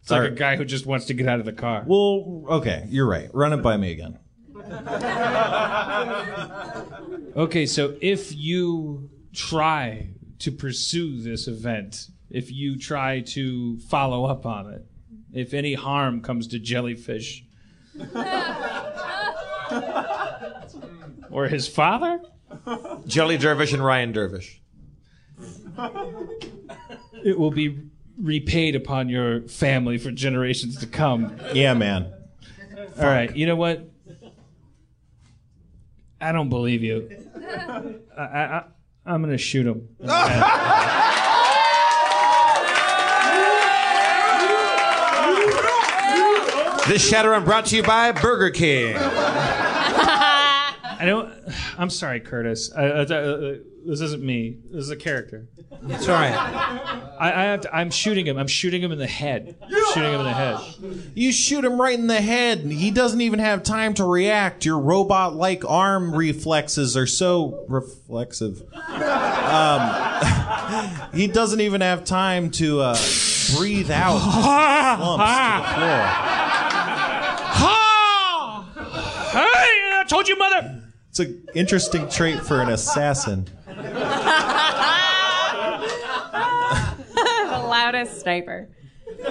It's 0.02 0.10
like 0.10 0.32
a 0.32 0.36
guy 0.36 0.56
who 0.56 0.66
just 0.66 0.86
wants 0.86 1.06
to 1.06 1.14
get 1.14 1.28
out 1.28 1.40
of 1.40 1.46
the 1.46 1.54
car. 1.54 1.84
Well, 1.86 2.44
okay, 2.50 2.88
you're 2.90 3.08
right. 3.08 3.30
Run 3.34 3.54
it 3.54 3.58
by 3.58 3.78
me 3.78 3.92
again. 3.92 4.18
Okay, 7.36 7.66
so 7.66 7.96
if 8.02 8.36
you 8.36 9.10
try 9.34 10.10
to 10.40 10.52
pursue 10.52 11.22
this 11.22 11.48
event, 11.48 12.08
if 12.30 12.52
you 12.52 12.78
try 12.78 13.22
to 13.22 13.78
follow 13.80 14.26
up 14.26 14.46
on 14.46 14.74
it, 14.74 14.86
if 15.34 15.54
any 15.54 15.74
harm 15.76 16.22
comes 16.22 16.48
to 16.48 16.60
Jellyfish 16.60 17.46
or 21.30 21.48
his 21.48 21.68
father, 21.68 22.20
Jelly 23.06 23.38
Dervish 23.38 23.72
and 23.74 23.84
Ryan 23.84 24.12
Dervish. 24.12 24.62
it 27.24 27.38
will 27.40 27.52
be 27.52 27.80
repaid 28.22 28.76
upon 28.76 29.10
your 29.10 29.42
family 29.48 29.98
for 29.98 30.12
generations 30.12 30.78
to 30.78 30.88
come. 30.88 31.36
Yeah, 31.54 31.74
man. 31.74 32.12
All 32.98 33.06
right, 33.06 33.36
you 33.36 33.46
know 33.46 33.56
what? 33.56 33.88
I 36.20 36.32
don't 36.32 36.50
believe 36.50 36.84
you. 36.84 37.10
I, 37.36 37.96
I, 38.22 38.26
I, 38.58 38.64
I'm 39.06 39.22
going 39.22 39.32
to 39.32 39.38
shoot 39.38 39.66
him. 39.66 39.88
This 46.88 47.10
Shadowrun 47.10 47.46
brought 47.46 47.68
to 47.68 47.78
you 47.78 47.84
by 47.84 48.12
Burger 48.12 48.50
King. 48.50 48.96
I 48.98 51.04
don't. 51.06 51.32
I'm 51.78 51.90
sorry, 51.90 52.20
Curtis. 52.20 52.70
I, 52.76 52.84
I, 52.84 53.02
I- 53.04 53.58
this 53.86 54.02
isn't 54.02 54.24
me. 54.24 54.58
This 54.72 54.84
is 54.84 54.90
a 54.90 54.96
character. 54.96 55.48
It's 55.88 56.08
all 56.08 56.16
right. 56.16 56.34
I, 57.20 57.32
I 57.32 57.44
have 57.46 57.62
to, 57.62 57.76
I'm 57.76 57.90
shooting 57.90 58.26
him. 58.28 58.38
I'm 58.38 58.48
shooting 58.48 58.82
him 58.82 58.92
in 58.92 59.00
the 59.00 59.08
head. 59.08 59.56
shooting 59.94 60.12
him 60.14 60.20
in 60.22 60.26
the 60.26 60.34
head. 60.34 60.60
You 61.16 61.32
shoot 61.32 61.64
him 61.66 61.80
right 61.80 61.98
in 61.98 62.08
the 62.08 62.22
head. 62.22 62.60
and 62.60 62.72
He 62.72 62.92
doesn't 62.92 63.22
even 63.22 63.40
have 63.40 63.64
time 63.64 63.94
to 63.96 64.06
react. 64.06 64.66
Your 64.66 64.80
robot 64.80 65.36
like 65.36 65.64
arm 65.68 66.14
reflexes 66.16 66.96
are 66.98 67.08
so 67.08 67.66
reflexive. 67.68 68.62
Um, 68.88 69.82
he 71.14 71.28
doesn't 71.28 71.62
even 71.62 71.82
have 71.82 72.04
time 72.04 72.52
to 72.52 72.82
uh, 72.82 72.98
breathe 73.58 73.92
out. 73.92 74.16
Lumps 75.00 75.74
to 75.74 75.80
the 75.80 75.86
floor. 75.86 76.02
Hey, 79.32 80.00
I 80.00 80.06
told 80.08 80.28
you, 80.28 80.38
mother. 80.38 80.78
It's 81.10 81.20
an 81.20 81.46
interesting 81.56 82.08
trait 82.10 82.40
for 82.42 82.62
an 82.62 82.70
assassin. 82.70 83.50
The 87.92 87.98
loudest 87.98 88.22
sniper. 88.22 88.70
Uh, 89.24 89.26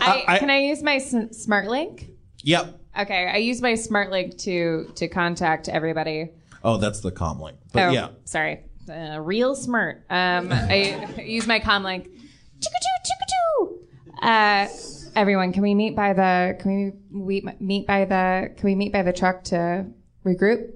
I, 0.00 0.24
I- 0.28 0.38
can 0.38 0.50
I 0.50 0.58
use 0.58 0.82
my 0.82 0.96
s- 0.96 1.14
smart 1.42 1.68
link? 1.68 2.10
Yep. 2.42 2.80
Okay, 3.00 3.28
I 3.32 3.36
use 3.36 3.60
my 3.62 3.74
smart 3.74 4.10
link 4.10 4.36
to 4.38 4.90
to 4.96 5.08
contact 5.08 5.68
everybody. 5.68 6.30
Oh, 6.64 6.76
that's 6.76 7.00
the 7.00 7.12
com 7.12 7.40
link. 7.40 7.58
But 7.72 7.88
oh, 7.88 7.90
yeah. 7.90 8.08
sorry, 8.24 8.64
uh, 8.90 9.20
real 9.20 9.54
smart. 9.54 10.04
Um, 10.10 10.48
I 10.50 11.06
use 11.22 11.46
my 11.46 11.60
com 11.60 11.84
link. 11.84 12.08
Chicka-choo, 12.08 12.98
chicka-choo. 13.06 14.26
Uh, 14.26 14.66
everyone, 15.14 15.52
can 15.52 15.62
we 15.62 15.74
meet 15.74 15.94
by 15.94 16.12
the? 16.12 16.56
Can 16.58 16.92
we, 17.12 17.20
we 17.20 17.48
meet 17.60 17.86
by 17.86 18.04
the? 18.04 18.52
Can 18.56 18.66
we 18.66 18.74
meet 18.74 18.92
by 18.92 19.02
the 19.02 19.12
truck 19.12 19.44
to 19.44 19.86
regroup? 20.24 20.70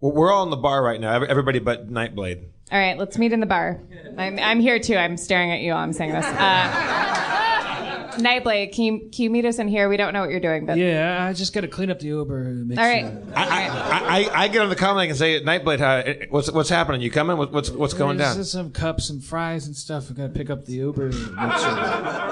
Well, 0.00 0.12
We're 0.12 0.32
all 0.32 0.44
in 0.44 0.50
the 0.50 0.56
bar 0.56 0.82
right 0.84 1.00
now. 1.00 1.20
Everybody 1.20 1.58
but 1.58 1.90
Nightblade. 1.90 2.44
All 2.70 2.78
right, 2.78 2.98
let's 2.98 3.16
meet 3.16 3.32
in 3.32 3.40
the 3.40 3.46
bar. 3.46 3.80
I'm, 4.18 4.38
I'm 4.38 4.60
here 4.60 4.78
too. 4.78 4.94
I'm 4.96 5.16
staring 5.16 5.50
at 5.52 5.60
you 5.60 5.72
while 5.72 5.82
I'm 5.82 5.92
saying 5.94 6.12
this. 6.12 6.24
Uh, 6.26 7.24
Nightblade, 8.18 8.74
can 8.74 8.84
you, 8.84 8.98
can 9.12 9.22
you 9.24 9.30
meet 9.30 9.44
us 9.44 9.58
in 9.60 9.68
here? 9.68 9.88
We 9.88 9.96
don't 9.96 10.12
know 10.12 10.20
what 10.22 10.30
you're 10.30 10.40
doing, 10.40 10.66
but 10.66 10.76
Yeah, 10.76 11.24
I 11.24 11.32
just 11.32 11.54
got 11.54 11.60
to 11.60 11.68
clean 11.68 11.88
up 11.88 12.00
the 12.00 12.08
Uber. 12.08 12.42
Make 12.42 12.76
all 12.78 12.84
right. 12.84 13.02
sure. 13.02 13.22
I, 13.36 14.28
I, 14.32 14.42
I 14.44 14.48
get 14.48 14.60
on 14.60 14.68
the 14.70 14.76
comment 14.76 15.08
and 15.10 15.16
say, 15.18 15.40
Nightblade, 15.40 15.80
uh, 15.80 16.26
what's 16.30 16.50
what's 16.50 16.68
happening? 16.68 17.00
You 17.00 17.10
coming? 17.12 17.36
What- 17.36 17.52
What's 17.52 17.70
what's 17.70 17.94
going 17.94 18.16
There's 18.18 18.30
down? 18.30 18.36
just 18.38 18.52
some 18.52 18.70
cups 18.72 19.08
and 19.08 19.22
fries 19.24 19.66
and 19.66 19.74
stuff. 19.76 20.10
I 20.10 20.14
got 20.14 20.22
to 20.24 20.28
pick 20.30 20.50
up 20.50 20.64
the 20.66 20.74
Uber. 20.74 21.06
and 21.06 21.14
make 21.14 21.56
sure. 21.58 21.74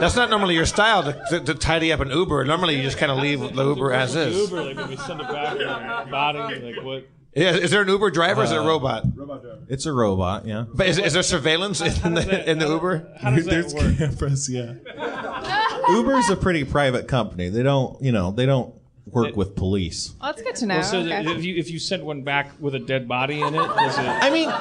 That's 0.01 0.17
not 0.17 0.29
normally 0.29 0.55
your 0.57 0.67
style 0.67 1.05
to, 1.05 1.23
to, 1.31 1.41
to 1.41 1.55
tidy 1.55 1.93
up 1.93 2.01
an 2.01 2.11
Uber. 2.11 2.45
Normally, 2.45 2.77
you 2.77 2.83
just 2.83 2.99
kind 2.99 3.13
of 3.13 3.19
leave 3.19 3.39
the 3.41 3.65
Uber 3.65 3.93
as 3.93 4.15
is. 4.17 4.37
Uber, 4.51 4.63
like 4.65 4.77
when 4.77 4.89
we 4.89 4.97
send 4.97 5.21
it 5.21 5.29
back 5.29 5.57
in 5.57 6.11
body, 6.11 6.61
like 6.73 6.85
what? 6.85 7.07
Is, 7.37 7.57
is 7.65 7.71
there 7.71 7.83
an 7.83 7.89
Uber 7.89 8.11
driver? 8.11 8.41
or 8.41 8.45
Is 8.45 8.51
it 8.51 8.57
a 8.57 8.63
Uh, 8.63 8.67
robot? 8.67 9.15
driver. 9.15 9.59
It's 9.69 9.85
a 9.87 9.93
robot, 9.93 10.47
yeah. 10.47 10.65
But 10.73 10.87
is, 10.89 10.99
is 10.99 11.13
there 11.13 11.23
surveillance 11.23 11.81
in 11.83 12.15
the 12.15 12.51
in 12.51 12.59
the 12.59 12.67
Uber? 12.67 13.09
How 13.21 13.31
does 13.31 13.45
that 13.45 13.51
There's 13.51 13.75
work? 13.75 13.97
cameras, 13.99 14.49
yeah. 14.49 14.73
Uber's 15.91 16.29
a 16.31 16.37
pretty 16.37 16.65
private 16.65 17.07
company. 17.09 17.49
They 17.49 17.63
don't, 17.63 18.01
you 18.03 18.11
know, 18.13 18.31
they 18.33 18.47
don't 18.47 18.75
work 19.07 19.37
with 19.37 19.55
police. 19.55 20.15
Well, 20.21 20.33
that's 20.33 20.43
good 20.43 20.57
to 20.57 20.67
know. 20.67 20.75
Well, 20.77 20.83
so 20.85 20.99
okay. 21.01 21.31
if 21.31 21.45
you 21.45 21.55
if 21.57 21.71
you 21.71 21.79
sent 21.79 22.05
one 22.05 22.23
back 22.23 22.51
with 22.59 22.75
a 22.75 22.79
dead 22.81 23.07
body 23.07 23.41
in 23.41 23.55
it, 23.55 23.59
does 23.59 23.99
it? 23.99 24.05
I 24.07 24.31
mean, 24.31 24.49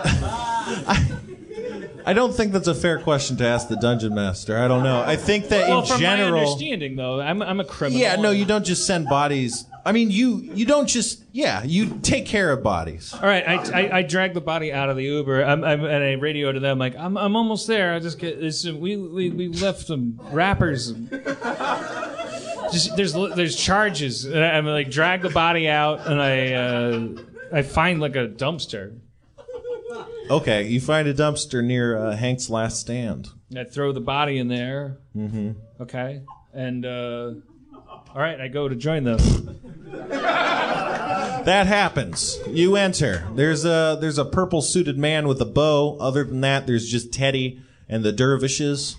I, 0.87 1.17
I 2.07 2.13
don't 2.13 2.33
think 2.35 2.51
that's 2.51 2.67
a 2.67 2.75
fair 2.75 2.99
question 2.99 3.37
to 3.37 3.47
ask 3.47 3.67
the 3.69 3.77
dungeon 3.77 4.13
master. 4.13 4.57
I 4.57 4.67
don't 4.67 4.83
know. 4.83 5.01
I 5.01 5.15
think 5.15 5.47
that 5.49 5.67
well, 5.69 5.79
in 5.79 5.85
from 5.85 5.95
my 5.95 6.01
general, 6.01 6.39
understanding, 6.41 6.95
though, 6.95 7.21
I'm 7.21 7.41
I'm 7.41 7.59
a 7.59 7.65
criminal. 7.65 8.01
yeah, 8.01 8.15
no, 8.17 8.31
you 8.31 8.45
don't 8.45 8.65
just 8.65 8.85
send 8.85 9.07
bodies. 9.07 9.65
I 9.87 9.91
mean, 9.91 10.09
you 10.09 10.37
you 10.55 10.65
don't 10.65 10.87
just 10.87 11.23
yeah, 11.31 11.63
you 11.63 11.99
take 12.01 12.25
care 12.25 12.51
of 12.51 12.63
bodies. 12.63 13.13
All 13.13 13.21
right, 13.21 13.47
I, 13.47 13.55
I, 13.81 13.97
I 13.97 14.01
drag 14.01 14.33
the 14.33 14.41
body 14.41 14.73
out 14.73 14.89
of 14.89 14.95
the 14.97 15.03
Uber, 15.03 15.43
I'm, 15.43 15.63
I'm, 15.63 15.83
and 15.83 16.03
I 16.03 16.13
radio 16.13 16.51
to 16.51 16.59
them 16.59 16.79
like, 16.79 16.95
I'm, 16.97 17.15
I'm 17.17 17.35
almost 17.35 17.67
there. 17.67 17.93
I 17.93 17.99
just 17.99 18.17
get 18.17 18.39
this. 18.39 18.65
We, 18.65 18.97
we, 18.97 19.29
we 19.29 19.47
left 19.49 19.81
some 19.85 20.19
wrappers. 20.31 20.89
and- 20.89 21.09
Just 22.71 22.95
there's 22.97 23.13
there's 23.13 23.55
charges. 23.55 24.25
And 24.25 24.43
I- 24.43 24.57
I'm 24.57 24.65
like 24.65 24.89
drag 24.89 25.21
the 25.21 25.29
body 25.29 25.69
out, 25.69 26.07
and 26.07 26.19
I 26.21 26.53
uh, 26.53 27.07
I 27.53 27.61
find 27.61 27.99
like 28.01 28.15
a 28.15 28.27
dumpster. 28.27 28.97
Okay, 30.31 30.63
you 30.67 30.81
find 30.81 31.07
a 31.07 31.13
dumpster 31.13 31.63
near 31.63 31.95
uh, 31.95 32.15
Hank's 32.15 32.49
last 32.49 32.79
stand. 32.79 33.29
And 33.51 33.59
I 33.59 33.63
throw 33.65 33.91
the 33.91 34.01
body 34.01 34.39
in 34.39 34.47
there. 34.47 34.97
Mm-hmm. 35.15 35.51
Okay, 35.83 36.21
and 36.53 36.83
uh, 36.85 37.33
all 38.15 38.21
right, 38.21 38.39
I 38.39 38.47
go 38.47 38.67
to 38.67 38.75
join 38.75 39.03
them. 39.03 39.19
That 41.45 41.67
happens. 41.67 42.39
You 42.47 42.75
enter. 42.75 43.27
There's 43.35 43.65
a 43.65 43.99
there's 44.01 44.17
a 44.17 44.25
purple 44.25 44.63
suited 44.63 44.97
man 44.97 45.27
with 45.27 45.39
a 45.39 45.45
bow. 45.45 45.95
Other 45.99 46.23
than 46.23 46.41
that, 46.41 46.65
there's 46.65 46.89
just 46.89 47.13
Teddy 47.13 47.61
and 47.87 48.03
the 48.03 48.11
dervishes. 48.11 48.97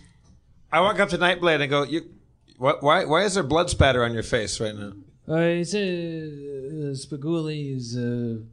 I 0.70 0.80
walk 0.80 1.00
up 1.00 1.08
to 1.08 1.18
Nightblade 1.18 1.60
and 1.60 1.68
go, 1.68 1.82
"You, 1.82 2.02
what, 2.56 2.84
why, 2.84 3.04
why 3.04 3.24
is 3.24 3.34
there 3.34 3.42
blood 3.42 3.68
spatter 3.68 4.04
on 4.04 4.14
your 4.14 4.22
face 4.22 4.60
right 4.60 4.76
now?" 4.76 4.92
Uh, 5.28 5.38
it's 5.38 5.74
uh, 5.74 5.78
Spaguli 6.94 7.74
is, 7.74 7.96
uh, 7.96 8.44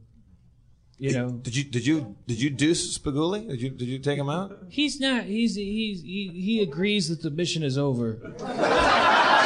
you 0.98 1.12
know. 1.12 1.30
Did 1.30 1.54
you 1.54 1.62
did 1.62 1.86
you 1.86 2.16
did 2.26 2.42
you 2.42 2.50
do 2.50 2.72
Spaguli? 2.72 3.48
Did 3.48 3.62
you 3.62 3.70
did 3.70 3.86
you 3.86 4.00
take 4.00 4.18
him 4.18 4.28
out? 4.28 4.58
He's 4.70 4.98
not. 4.98 5.22
He's 5.22 5.54
he's 5.54 6.02
he, 6.02 6.32
he 6.34 6.60
agrees 6.62 7.10
that 7.10 7.22
the 7.22 7.30
mission 7.30 7.62
is 7.62 7.78
over. 7.78 8.18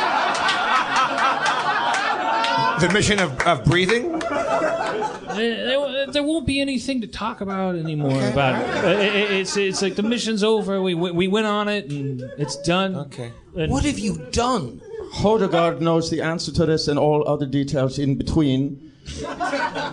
The 2.81 2.91
mission 2.93 3.19
of, 3.19 3.41
of 3.43 3.65
breathing. 3.65 4.19
There, 4.21 5.67
there, 5.67 6.07
there 6.13 6.23
won't 6.23 6.47
be 6.47 6.61
anything 6.61 7.01
to 7.01 7.07
talk 7.07 7.41
about 7.41 7.75
anymore 7.77 8.23
about 8.29 8.63
it. 8.63 8.85
Uh, 8.85 8.89
it- 8.89 9.15
it- 9.15 9.31
It's 9.41 9.57
it's 9.57 9.83
like 9.83 9.95
the 9.97 10.03
mission's 10.03 10.43
over. 10.45 10.81
We 10.83 10.95
we 10.95 11.11
we 11.11 11.29
went 11.29 11.47
on 11.47 11.69
it 11.69 11.91
and 11.91 12.23
it's 12.39 12.57
done. 12.63 12.95
Okay. 12.97 13.33
What 13.53 13.85
have 13.85 13.99
you 13.99 14.17
done? 14.31 14.81
Hodegard 15.15 15.81
knows 15.81 16.11
the 16.11 16.21
answer 16.23 16.53
to 16.53 16.67
this 16.67 16.87
and 16.89 16.99
all 16.99 17.27
other 17.29 17.47
details 17.47 17.99
in 17.99 18.17
between. 18.17 18.93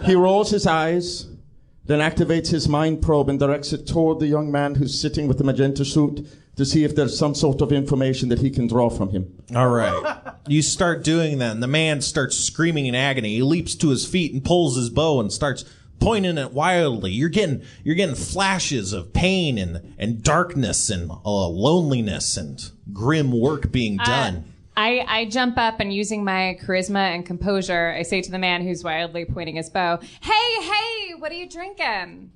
He 0.06 0.14
rolls 0.16 0.52
his 0.52 0.68
eyes, 0.68 1.28
then 1.86 2.00
activates 2.00 2.50
his 2.50 2.68
mind 2.68 3.02
probe 3.02 3.30
and 3.30 3.40
directs 3.40 3.72
it 3.74 3.88
toward 3.88 4.20
the 4.20 4.28
young 4.28 4.52
man 4.52 4.76
who's 4.76 5.00
sitting 5.00 5.28
with 5.28 5.38
the 5.38 5.44
magenta 5.44 5.86
suit 5.86 6.28
to 6.56 6.66
see 6.66 6.84
if 6.84 6.96
there's 6.96 7.18
some 7.18 7.36
sort 7.36 7.62
of 7.62 7.72
information 7.72 8.30
that 8.30 8.40
he 8.40 8.50
can 8.50 8.68
draw 8.68 8.90
from 8.90 9.10
him. 9.10 9.34
All 9.56 9.70
right. 9.70 10.22
You 10.48 10.62
start 10.62 11.04
doing 11.04 11.40
that, 11.40 11.54
and 11.54 11.64
the 11.64 11.68
man 11.68 12.02
starts 12.02 12.38
screaming 12.38 12.86
in 12.86 12.94
agony. 12.94 13.34
He 13.34 13.42
leaps 13.42 13.74
to 13.78 13.90
his 13.90 14.06
feet 14.06 14.32
and 14.32 14.46
pulls 14.46 14.78
his 14.78 14.92
bow 14.92 15.20
and 15.20 15.34
starts 15.34 15.66
pointing 16.00 16.38
it 16.38 16.52
wildly. 16.52 17.12
You're 17.12 17.30
getting 17.30 17.64
you're 17.84 17.96
getting 17.96 18.14
flashes 18.14 18.94
of 18.94 19.12
pain 19.12 19.58
and 19.58 19.96
and 19.98 20.22
darkness 20.22 20.92
and 20.92 21.10
uh, 21.10 21.48
loneliness 21.48 22.38
and 22.38 22.62
grim 22.94 23.32
work 23.32 23.72
being 23.72 23.98
done. 23.98 24.54
I, 24.78 25.06
I 25.08 25.26
jump 25.26 25.58
up 25.58 25.80
and 25.80 25.94
using 25.94 26.24
my 26.24 26.60
charisma 26.62 27.16
and 27.16 27.26
composure, 27.26 27.94
I 27.98 28.04
say 28.04 28.22
to 28.22 28.30
the 28.30 28.38
man 28.38 28.62
who's 28.62 28.84
wildly 28.84 29.26
pointing 29.26 29.56
his 29.56 29.70
bow, 29.70 30.00
Hey, 30.22 30.62
hey, 30.62 31.14
what 31.18 31.32
are 31.32 31.36
you 31.36 31.50
drinking? 31.50 32.32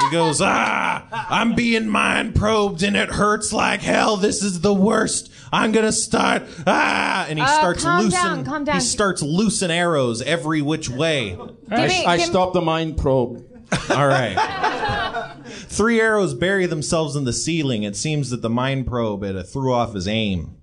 He 0.00 0.10
goes, 0.10 0.40
ah, 0.40 1.06
I'm 1.30 1.54
being 1.54 1.88
mind 1.88 2.34
probed 2.34 2.82
and 2.82 2.96
it 2.96 3.10
hurts 3.10 3.52
like 3.52 3.80
hell. 3.82 4.16
This 4.16 4.42
is 4.42 4.60
the 4.60 4.72
worst. 4.74 5.30
I'm 5.52 5.72
gonna 5.72 5.92
start, 5.92 6.44
ah, 6.66 7.26
and 7.28 7.38
he 7.38 7.44
Uh, 7.44 7.48
starts 7.48 7.82
calm 7.82 8.04
loosing. 8.04 8.18
down, 8.20 8.44
calm 8.44 8.64
down. 8.64 8.76
He 8.76 8.80
starts 8.80 9.20
loosing 9.22 9.70
arrows 9.70 10.22
every 10.22 10.62
which 10.62 10.88
way. 10.88 11.36
I, 11.70 11.86
me- 11.88 12.04
I 12.06 12.16
give- 12.18 12.26
stop 12.26 12.52
the 12.52 12.60
mind 12.60 12.96
probe. 12.96 13.44
All 13.90 14.06
right. 14.06 15.36
Three 15.46 16.00
arrows 16.00 16.34
bury 16.34 16.66
themselves 16.66 17.16
in 17.16 17.24
the 17.24 17.32
ceiling. 17.32 17.82
It 17.82 17.96
seems 17.96 18.30
that 18.30 18.42
the 18.42 18.50
mind 18.50 18.86
probe 18.86 19.22
had 19.24 19.46
threw 19.48 19.72
off 19.72 19.94
his 19.94 20.06
aim, 20.08 20.56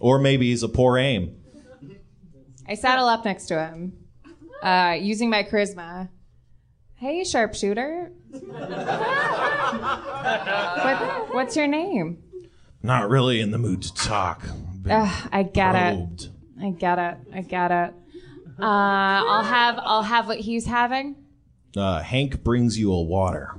or 0.00 0.18
maybe 0.18 0.50
he's 0.50 0.62
a 0.62 0.68
poor 0.68 0.96
aim. 0.98 1.36
I 2.68 2.74
saddle 2.74 3.06
up 3.06 3.24
next 3.24 3.46
to 3.46 3.58
him, 3.66 3.92
uh, 4.62 4.96
using 5.00 5.28
my 5.30 5.42
charisma. 5.42 6.08
Hey, 7.00 7.24
sharpshooter. 7.24 8.12
what, 8.30 8.54
what's 11.34 11.56
your 11.56 11.66
name? 11.66 12.22
Not 12.82 13.08
really 13.08 13.40
in 13.40 13.52
the 13.52 13.58
mood 13.58 13.80
to 13.84 13.94
talk. 13.94 14.42
Ugh, 14.88 15.28
I 15.32 15.44
get 15.44 15.72
probed. 15.72 16.24
it. 16.24 16.28
I 16.60 16.70
get 16.72 16.98
it. 16.98 17.16
I 17.32 17.40
get 17.40 17.70
it. 17.70 17.94
Uh, 18.58 18.64
I'll 18.66 19.44
have 19.44 19.80
I'll 19.82 20.02
have 20.02 20.26
what 20.26 20.40
he's 20.40 20.66
having. 20.66 21.16
Uh, 21.74 22.02
Hank 22.02 22.44
brings 22.44 22.78
you 22.78 22.92
a 22.92 23.00
water. 23.00 23.54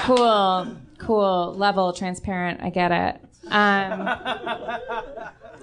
Cool, 0.00 0.76
cool, 0.98 1.54
level, 1.56 1.94
transparent. 1.94 2.60
I 2.62 2.68
get 2.68 2.92
it. 2.92 3.18
Um, 3.50 4.06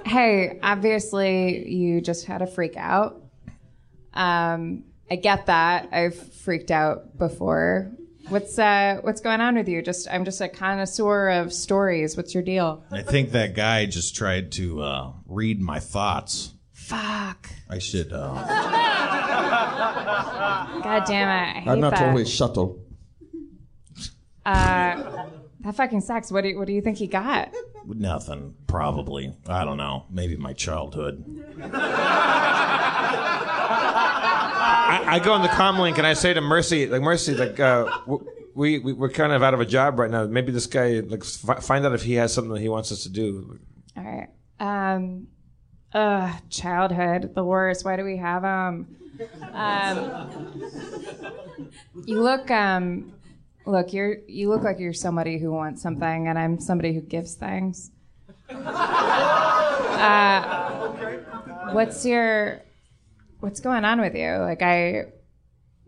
hey, 0.06 0.60
obviously 0.64 1.68
you 1.72 2.02
just 2.02 2.26
had 2.26 2.42
a 2.42 2.48
freak 2.48 2.76
out. 2.78 3.22
Um, 4.16 4.84
I 5.10 5.18
get 5.18 5.46
that. 5.48 5.90
I've 5.92 6.16
freaked 6.16 6.72
out 6.72 7.18
before. 7.18 7.92
What's 8.30 8.58
uh, 8.58 9.00
what's 9.02 9.22
going 9.22 9.40
on 9.40 9.56
with 9.56 9.68
you? 9.70 9.84
Just 9.84 10.08
I'm 10.10 10.26
just 10.26 10.42
a 10.42 10.50
connoisseur 10.50 11.30
of 11.30 11.54
stories. 11.54 12.18
What's 12.18 12.34
your 12.34 12.42
deal? 12.42 12.84
I 12.90 13.04
think 13.04 13.32
that 13.34 13.54
guy 13.54 13.86
just 13.86 14.16
tried 14.16 14.52
to 14.54 14.82
uh, 14.82 15.12
read 15.28 15.62
my 15.62 15.80
thoughts. 15.80 16.54
Fuck. 16.74 17.50
I 17.70 17.78
should. 17.78 18.12
Uh, 18.12 18.34
God 20.84 21.04
damn 21.06 21.30
it. 21.30 21.58
I 21.58 21.60
hate 21.62 21.70
I'm 21.70 21.80
not 21.80 21.92
that. 21.92 22.10
always 22.10 22.34
subtle. 22.34 22.80
Uh, 24.46 25.28
that 25.62 25.76
fucking 25.76 26.02
sucks. 26.02 26.32
What 26.32 26.42
do 26.42 26.50
you, 26.50 26.58
what 26.60 26.68
do 26.68 26.74
you 26.74 26.82
think 26.82 26.98
he 26.98 27.08
got? 27.08 27.54
nothing. 27.88 28.56
Probably. 28.68 29.34
I 29.48 29.64
don't 29.64 29.78
know. 29.78 30.06
Maybe 30.10 30.36
my 30.36 30.54
childhood. 30.54 31.24
I, 34.86 35.16
I 35.16 35.20
go 35.20 35.34
on 35.34 35.42
the 35.42 35.48
comm 35.50 35.80
link 35.80 35.98
and 35.98 36.06
I 36.06 36.14
say 36.14 36.34
to 36.34 36.42
Mercy, 36.42 36.88
like 36.88 37.02
Mercy, 37.02 37.36
like 37.36 37.60
uh, 37.60 37.90
we, 38.54 38.80
we 38.80 38.94
we're 38.94 39.10
kind 39.10 39.32
of 39.32 39.42
out 39.44 39.54
of 39.54 39.60
a 39.60 39.66
job 39.66 40.00
right 40.00 40.12
now. 40.12 40.26
Maybe 40.26 40.52
this 40.52 40.68
guy 40.68 41.00
like 41.00 41.24
f- 41.24 41.64
find 41.64 41.86
out 41.86 41.94
if 41.94 42.04
he 42.04 42.14
has 42.14 42.34
something 42.34 42.54
that 42.54 42.62
he 42.62 42.70
wants 42.70 42.92
us 42.92 43.04
to 43.04 43.10
do. 43.10 43.60
All 43.98 44.04
right. 44.04 44.30
Um, 44.60 45.28
uh, 45.94 46.34
childhood, 46.50 47.34
the 47.36 47.44
worst. 47.44 47.84
Why 47.86 47.96
do 47.96 48.04
we 48.04 48.18
have 48.18 48.44
them? 48.44 48.98
Um, 49.54 50.62
you 52.06 52.22
look, 52.22 52.52
um, 52.52 53.14
look, 53.66 53.94
you're, 53.94 54.18
you 54.28 54.50
look 54.50 54.62
like 54.64 54.78
you're 54.78 54.92
somebody 54.94 55.38
who 55.40 55.52
wants 55.54 55.82
something, 55.82 56.28
and 56.28 56.38
I'm 56.38 56.60
somebody 56.60 56.94
who 56.94 57.00
gives 57.02 57.36
things. 57.36 57.92
Uh, 59.98 60.42
what's 61.72 62.06
your, 62.06 62.62
what's 63.46 63.60
going 63.60 63.86
on 63.86 64.02
with 64.02 64.16
you? 64.16 64.32
Like, 64.38 64.64
I, 64.64 65.02
I'm 65.02 65.08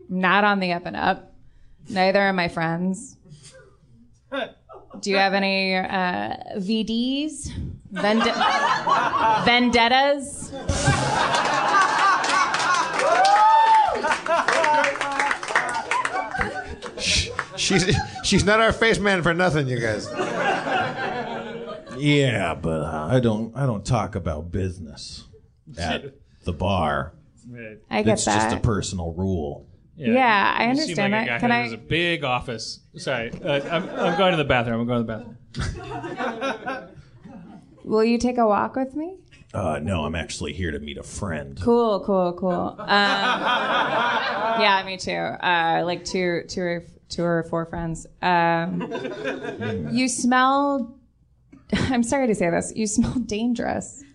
not 0.08 0.44
on 0.44 0.60
the 0.60 0.72
up 0.72 0.86
and 0.86 0.94
up. 0.94 1.34
Neither 1.88 2.20
are 2.20 2.32
my 2.32 2.46
friends. 2.46 3.16
Do 5.00 5.10
you 5.10 5.16
have 5.16 5.34
any 5.34 5.74
uh, 5.74 6.36
VDs? 6.56 7.50
Vend- 7.90 8.22
vendettas? 9.44 10.52
She's 17.56 17.96
she's 18.22 18.44
not 18.44 18.60
our 18.60 18.72
face 18.72 19.00
man 19.00 19.22
for 19.22 19.34
nothing, 19.34 19.66
you 19.66 19.80
guys. 19.80 20.08
Yeah, 21.96 22.54
but 22.54 22.82
uh, 22.82 23.08
I 23.10 23.18
don't. 23.20 23.56
I 23.56 23.66
don't 23.66 23.84
talk 23.84 24.14
about 24.14 24.52
business 24.52 25.24
at 25.76 26.14
the 26.44 26.52
bar. 26.52 27.12
I 27.90 28.02
get 28.02 28.14
it's 28.14 28.24
just 28.24 28.54
a 28.54 28.60
personal 28.60 29.12
rule. 29.12 29.66
Yeah, 29.96 30.54
I 30.56 30.64
You 30.64 30.70
understand 30.70 30.96
seem 30.96 31.10
like 31.10 31.10
that. 31.10 31.22
A 31.22 31.26
guy 31.26 31.38
Can 31.40 31.50
who 31.50 31.56
I- 31.56 31.62
has 31.62 31.72
a 31.72 31.76
big 31.76 32.24
office. 32.24 32.80
Sorry, 32.96 33.32
uh, 33.42 33.60
I'm, 33.68 33.88
I'm 33.90 34.16
going 34.18 34.30
to 34.30 34.36
the 34.36 34.44
bathroom. 34.44 34.80
I'm 34.80 34.86
going 34.86 35.04
to 35.06 35.34
the 35.56 35.66
bathroom. 35.74 36.88
Will 37.84 38.04
you 38.04 38.18
take 38.18 38.38
a 38.38 38.46
walk 38.46 38.76
with 38.76 38.94
me? 38.94 39.16
Uh, 39.54 39.80
no, 39.82 40.04
I'm 40.04 40.14
actually 40.14 40.52
here 40.52 40.70
to 40.70 40.78
meet 40.78 40.98
a 40.98 41.02
friend. 41.02 41.58
Cool, 41.62 42.00
cool, 42.04 42.34
cool. 42.34 42.76
Um, 42.78 42.86
yeah, 44.60 44.82
me 44.84 44.98
too. 44.98 45.12
Uh, 45.12 45.82
like 45.86 46.04
two, 46.04 46.42
two, 46.48 46.60
or, 46.60 46.84
two 47.08 47.24
or 47.24 47.42
four 47.44 47.64
friends. 47.66 48.06
Um, 48.20 48.92
you 49.90 50.06
smell. 50.08 50.94
I'm 51.72 52.02
sorry 52.02 52.26
to 52.26 52.34
say 52.34 52.50
this. 52.50 52.74
You 52.76 52.86
smell 52.86 53.14
dangerous. 53.14 54.04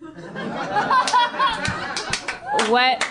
what? 2.68 3.04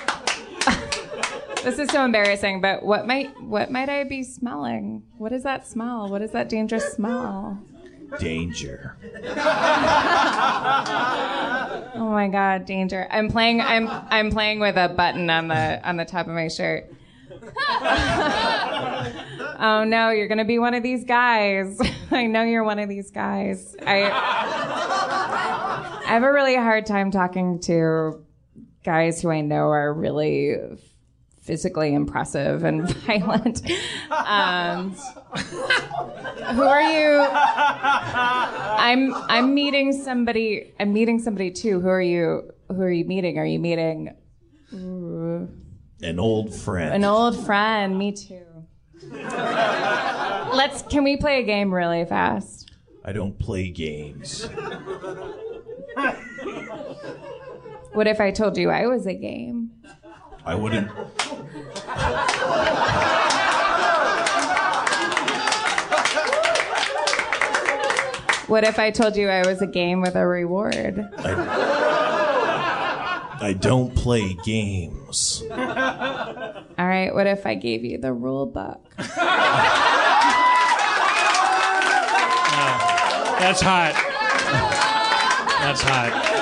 This 1.63 1.79
is 1.79 1.89
so 1.89 2.05
embarrassing. 2.05 2.61
But 2.61 2.83
what 2.83 3.07
might 3.07 3.41
what 3.41 3.71
might 3.71 3.89
I 3.89 4.03
be 4.03 4.23
smelling? 4.23 5.03
What 5.17 5.31
is 5.31 5.43
that 5.43 5.65
smell? 5.67 6.09
What 6.09 6.21
is 6.21 6.31
that 6.31 6.49
dangerous 6.49 6.93
smell? 6.93 7.59
Danger. 8.19 8.97
Oh 11.95 12.09
my 12.09 12.27
god, 12.27 12.65
danger! 12.65 13.07
I'm 13.09 13.29
playing. 13.29 13.61
I'm 13.61 13.87
I'm 13.87 14.29
playing 14.31 14.59
with 14.59 14.75
a 14.75 14.89
button 14.89 15.29
on 15.29 15.47
the 15.47 15.79
on 15.87 15.97
the 15.97 16.05
top 16.05 16.27
of 16.27 16.33
my 16.33 16.47
shirt. 16.47 16.93
oh 19.59 19.83
no, 19.87 20.09
you're 20.11 20.27
gonna 20.27 20.45
be 20.45 20.59
one 20.59 20.73
of 20.73 20.83
these 20.83 21.03
guys. 21.05 21.79
I 22.11 22.27
know 22.27 22.43
you're 22.43 22.63
one 22.63 22.79
of 22.79 22.89
these 22.89 23.09
guys. 23.11 23.75
I 23.85 24.09
I 26.03 26.07
have 26.07 26.23
a 26.23 26.31
really 26.31 26.55
hard 26.55 26.85
time 26.85 27.09
talking 27.11 27.59
to 27.61 28.23
guys 28.83 29.21
who 29.21 29.29
I 29.31 29.41
know 29.41 29.69
are 29.69 29.93
really 29.93 30.57
physically 31.43 31.93
impressive 31.93 32.63
and 32.63 32.89
violent. 33.05 33.61
Um, 34.09 34.91
who 36.55 36.63
are 36.63 36.81
you? 36.81 37.19
I'm 37.29 39.13
I'm 39.13 39.53
meeting 39.53 39.91
somebody. 39.93 40.73
I'm 40.79 40.93
meeting 40.93 41.19
somebody 41.19 41.51
too. 41.51 41.79
Who 41.81 41.87
are 41.89 42.01
you? 42.01 42.51
Who 42.69 42.81
are 42.81 42.91
you 42.91 43.05
meeting? 43.05 43.37
Are 43.37 43.45
you 43.45 43.59
meeting? 43.59 44.15
Ooh, 44.73 45.47
An 46.01 46.19
old 46.19 46.53
friend. 46.55 46.93
an 46.95 47.03
old 47.03 47.45
friend. 47.45 47.97
Me 47.99 48.11
too. 48.11 48.41
Let's. 49.11 50.81
Can 50.83 51.03
we 51.03 51.17
play 51.17 51.39
a 51.41 51.43
game 51.43 51.73
really 51.73 52.05
fast? 52.05 52.71
I 53.05 53.11
don't 53.11 53.37
play 53.37 53.69
games. 53.69 54.47
What 57.93 58.07
if 58.07 58.19
I 58.19 58.31
told 58.31 58.57
you 58.57 58.69
I 58.71 58.87
was 58.87 59.05
a 59.05 59.13
game? 59.13 59.62
I 60.45 60.55
wouldn't. 60.55 60.89
What 68.47 68.63
if 68.65 68.77
I 68.77 68.91
told 68.91 69.15
you 69.15 69.29
I 69.29 69.47
was 69.47 69.61
a 69.61 69.67
game 69.67 70.01
with 70.01 70.15
a 70.15 70.27
reward? 70.27 71.09
I 73.43 73.55
don't 73.59 73.95
play 73.95 74.35
games. 74.43 75.43
All 75.49 75.57
right. 75.57 77.11
What 77.13 77.25
if 77.27 77.45
I 77.47 77.55
gave 77.55 77.83
you 77.83 77.97
the 77.97 78.13
rule 78.13 78.45
book? 78.45 78.81
That's 83.39 83.61
hot. 83.61 83.93
That's 85.59 85.81
hot. 85.81 86.32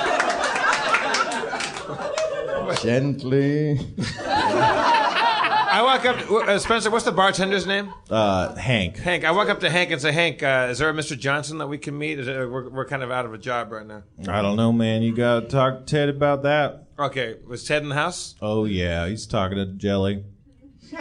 Gently. 2.82 3.78
I 5.74 5.80
walk 5.82 6.04
up, 6.04 6.18
to, 6.18 6.36
uh, 6.38 6.58
Spencer. 6.58 6.90
What's 6.90 7.04
the 7.04 7.12
bartender's 7.12 7.66
name? 7.66 7.94
Uh, 8.10 8.54
Hank. 8.56 8.96
Hank. 8.98 9.24
I 9.24 9.30
walk 9.30 9.48
up 9.48 9.60
to 9.60 9.70
Hank 9.70 9.90
and 9.90 10.02
say, 10.02 10.12
Hank, 10.12 10.42
uh, 10.42 10.68
is 10.70 10.78
there 10.78 10.90
a 10.90 10.92
Mr. 10.92 11.18
Johnson 11.18 11.58
that 11.58 11.68
we 11.68 11.78
can 11.78 11.96
meet? 11.96 12.18
Is 12.18 12.28
it, 12.28 12.34
we're, 12.50 12.68
we're 12.68 12.84
kind 12.84 13.02
of 13.02 13.10
out 13.10 13.24
of 13.24 13.32
a 13.32 13.38
job 13.38 13.72
right 13.72 13.86
now. 13.86 14.02
I 14.28 14.42
don't 14.42 14.56
know, 14.56 14.72
man. 14.72 15.02
You 15.02 15.14
gotta 15.14 15.46
talk 15.46 15.78
to 15.78 15.84
Ted 15.86 16.08
about 16.08 16.42
that. 16.42 16.88
Okay, 16.98 17.36
was 17.46 17.64
Ted 17.64 17.82
in 17.82 17.88
the 17.88 17.94
house? 17.94 18.34
Oh 18.42 18.64
yeah, 18.64 19.06
he's 19.08 19.26
talking 19.26 19.56
to 19.56 19.66
Jelly. 19.66 20.24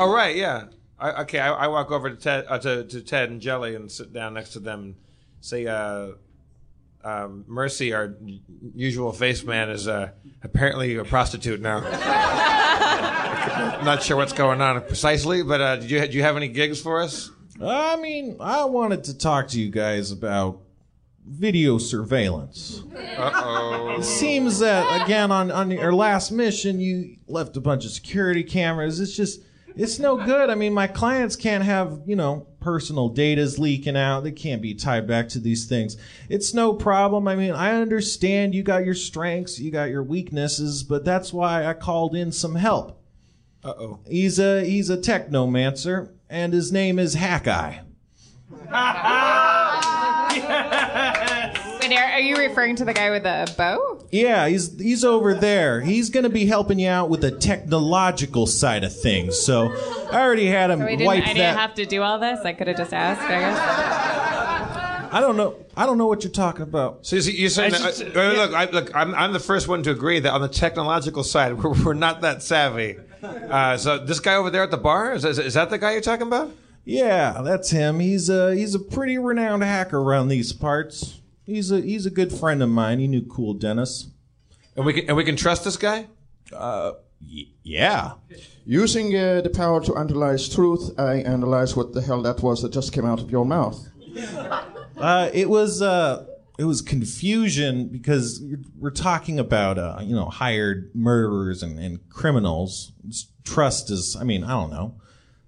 Oh 0.00 0.12
right, 0.12 0.36
yeah. 0.36 0.66
I, 0.98 1.22
okay, 1.22 1.40
I, 1.40 1.52
I 1.52 1.66
walk 1.66 1.90
over 1.90 2.08
to 2.08 2.16
Ted 2.16 2.44
uh, 2.48 2.58
to, 2.60 2.84
to 2.84 3.00
Ted 3.00 3.30
and 3.30 3.40
Jelly 3.40 3.74
and 3.74 3.90
sit 3.90 4.12
down 4.12 4.34
next 4.34 4.52
to 4.52 4.60
them 4.60 4.80
and 4.80 4.94
say, 5.40 5.66
uh, 5.66 6.12
um, 7.04 7.44
Mercy, 7.46 7.92
our 7.92 8.14
usual 8.74 9.12
face 9.12 9.44
man, 9.44 9.70
is 9.70 9.86
uh, 9.88 10.10
apparently 10.42 10.96
a 10.96 11.04
prostitute 11.04 11.60
now. 11.60 11.80
Not 13.82 14.02
sure 14.02 14.16
what's 14.16 14.32
going 14.32 14.60
on 14.60 14.80
precisely, 14.82 15.42
but 15.42 15.60
uh, 15.60 15.76
did 15.76 15.90
you 15.90 16.06
do 16.06 16.16
you 16.16 16.22
have 16.22 16.36
any 16.36 16.48
gigs 16.48 16.80
for 16.80 17.00
us? 17.00 17.30
I 17.62 17.96
mean, 17.96 18.36
I 18.40 18.64
wanted 18.64 19.04
to 19.04 19.16
talk 19.16 19.48
to 19.48 19.60
you 19.60 19.70
guys 19.70 20.12
about 20.12 20.60
video 21.26 21.78
surveillance. 21.78 22.82
Uh 23.16 23.30
oh. 23.34 23.96
It 23.98 24.04
seems 24.04 24.58
that 24.60 25.02
again 25.02 25.30
on 25.30 25.50
on 25.50 25.70
your 25.70 25.92
last 25.92 26.30
mission 26.30 26.80
you 26.80 27.16
left 27.26 27.56
a 27.56 27.60
bunch 27.60 27.84
of 27.84 27.90
security 27.90 28.42
cameras. 28.42 29.00
It's 29.00 29.14
just 29.14 29.42
it's 29.78 30.00
no 30.00 30.16
good. 30.16 30.50
I 30.50 30.56
mean, 30.56 30.74
my 30.74 30.88
clients 30.88 31.36
can't 31.36 31.62
have, 31.62 32.00
you 32.04 32.16
know, 32.16 32.48
personal 32.60 33.08
data's 33.08 33.58
leaking 33.58 33.96
out. 33.96 34.24
They 34.24 34.32
can't 34.32 34.60
be 34.60 34.74
tied 34.74 35.06
back 35.06 35.28
to 35.30 35.38
these 35.38 35.66
things. 35.66 35.96
It's 36.28 36.52
no 36.52 36.74
problem. 36.74 37.28
I 37.28 37.36
mean, 37.36 37.52
I 37.52 37.80
understand 37.80 38.56
you 38.56 38.64
got 38.64 38.84
your 38.84 38.94
strengths, 38.94 39.60
you 39.60 39.70
got 39.70 39.90
your 39.90 40.02
weaknesses, 40.02 40.82
but 40.82 41.04
that's 41.04 41.32
why 41.32 41.64
I 41.64 41.74
called 41.74 42.16
in 42.16 42.32
some 42.32 42.56
help. 42.56 43.00
Uh 43.62 43.74
oh. 43.78 44.00
He's 44.08 44.38
a 44.38 44.64
he's 44.64 44.90
a 44.90 44.96
technomancer 44.96 46.10
and 46.28 46.52
his 46.52 46.72
name 46.72 46.98
is 46.98 47.14
Hackeye. 47.14 47.78
Wait, 48.50 48.68
are 51.92 52.04
are 52.12 52.20
you 52.20 52.36
referring 52.36 52.76
to 52.76 52.84
the 52.84 52.92
guy 52.94 53.10
with 53.10 53.22
the 53.24 53.52
bow? 53.56 54.04
Yeah, 54.10 54.48
he's 54.48 54.78
he's 54.80 55.04
over 55.04 55.34
there. 55.34 55.80
He's 55.80 56.10
going 56.10 56.24
to 56.24 56.30
be 56.30 56.46
helping 56.46 56.78
you 56.78 56.88
out 56.88 57.10
with 57.10 57.20
the 57.20 57.30
technological 57.30 58.46
side 58.46 58.84
of 58.84 58.94
things. 58.98 59.38
So 59.38 59.68
I 60.12 60.20
already 60.20 60.46
had 60.46 60.70
him 60.70 60.80
So 60.80 60.86
I 60.86 60.90
didn't, 60.90 61.06
wipe 61.06 61.22
I 61.22 61.26
didn't 61.26 61.38
that. 61.38 61.56
have 61.58 61.74
to 61.74 61.86
do 61.86 62.02
all 62.02 62.18
this. 62.18 62.40
I 62.44 62.52
could 62.52 62.68
have 62.68 62.76
just 62.76 62.92
asked. 62.94 63.22
I 63.22 63.28
guess. 63.40 63.58
I 65.10 65.20
don't 65.20 65.36
know. 65.36 65.56
I 65.76 65.86
don't 65.86 65.96
know 65.96 66.06
what 66.06 66.22
you're 66.22 66.30
talking 66.32 66.62
about. 66.62 67.06
So 67.06 67.16
you- 67.16 67.32
you're 67.32 67.50
saying, 67.50 67.72
I 67.74 67.78
that, 67.78 67.84
just- 67.96 68.02
uh, 68.16 68.32
look, 68.32 68.52
I, 68.52 68.64
look, 68.66 68.94
I'm, 68.94 69.14
I'm 69.14 69.32
the 69.32 69.40
first 69.40 69.66
one 69.66 69.82
to 69.84 69.90
agree 69.90 70.20
that 70.20 70.30
on 70.32 70.42
the 70.42 70.48
technological 70.48 71.24
side, 71.24 71.54
we're, 71.62 71.72
we're 71.82 71.94
not 71.94 72.20
that 72.20 72.42
savvy. 72.42 72.98
Uh, 73.22 73.76
so 73.78 73.98
this 74.04 74.20
guy 74.20 74.34
over 74.34 74.50
there 74.50 74.62
at 74.62 74.70
the 74.70 74.76
bar 74.76 75.14
is, 75.14 75.24
is, 75.24 75.38
is 75.38 75.54
that 75.54 75.70
the 75.70 75.78
guy 75.78 75.92
you're 75.92 76.00
talking 76.02 76.26
about? 76.26 76.50
Yeah, 76.84 77.40
that's 77.42 77.70
him. 77.70 78.00
He's 78.00 78.28
a 78.30 78.54
he's 78.54 78.74
a 78.74 78.78
pretty 78.78 79.18
renowned 79.18 79.62
hacker 79.62 79.98
around 79.98 80.28
these 80.28 80.52
parts. 80.52 81.20
He's 81.48 81.72
a 81.72 81.80
he's 81.80 82.04
a 82.04 82.10
good 82.10 82.30
friend 82.30 82.62
of 82.62 82.68
mine. 82.68 82.98
He 82.98 83.08
knew 83.08 83.22
Cool 83.22 83.54
Dennis. 83.54 84.08
And 84.76 84.84
we 84.84 84.92
can 84.92 85.08
and 85.08 85.16
we 85.16 85.24
can 85.24 85.34
trust 85.34 85.64
this 85.64 85.78
guy. 85.78 86.06
Uh, 86.52 86.92
y- 87.22 87.46
yeah. 87.62 88.12
Using 88.66 89.16
uh, 89.16 89.40
the 89.40 89.48
power 89.48 89.82
to 89.84 89.96
analyze 89.96 90.46
truth, 90.46 90.90
I 90.98 91.14
analyze 91.22 91.74
what 91.74 91.94
the 91.94 92.02
hell 92.02 92.20
that 92.20 92.42
was 92.42 92.60
that 92.60 92.72
just 92.74 92.92
came 92.92 93.06
out 93.06 93.20
of 93.20 93.30
your 93.30 93.46
mouth. 93.46 93.78
Uh, 94.98 95.30
it 95.32 95.48
was 95.48 95.80
uh, 95.80 96.26
it 96.58 96.64
was 96.64 96.82
confusion 96.82 97.86
because 97.86 98.42
we're 98.76 98.90
talking 98.90 99.38
about 99.38 99.78
uh, 99.78 100.00
you 100.02 100.12
know 100.12 100.24
hired 100.24 100.90
murderers 100.92 101.62
and, 101.62 101.78
and 101.78 102.08
criminals. 102.08 102.90
It's, 103.06 103.28
trust 103.44 103.92
is, 103.92 104.16
I 104.20 104.24
mean, 104.24 104.42
I 104.42 104.48
don't 104.48 104.70
know. 104.70 105.00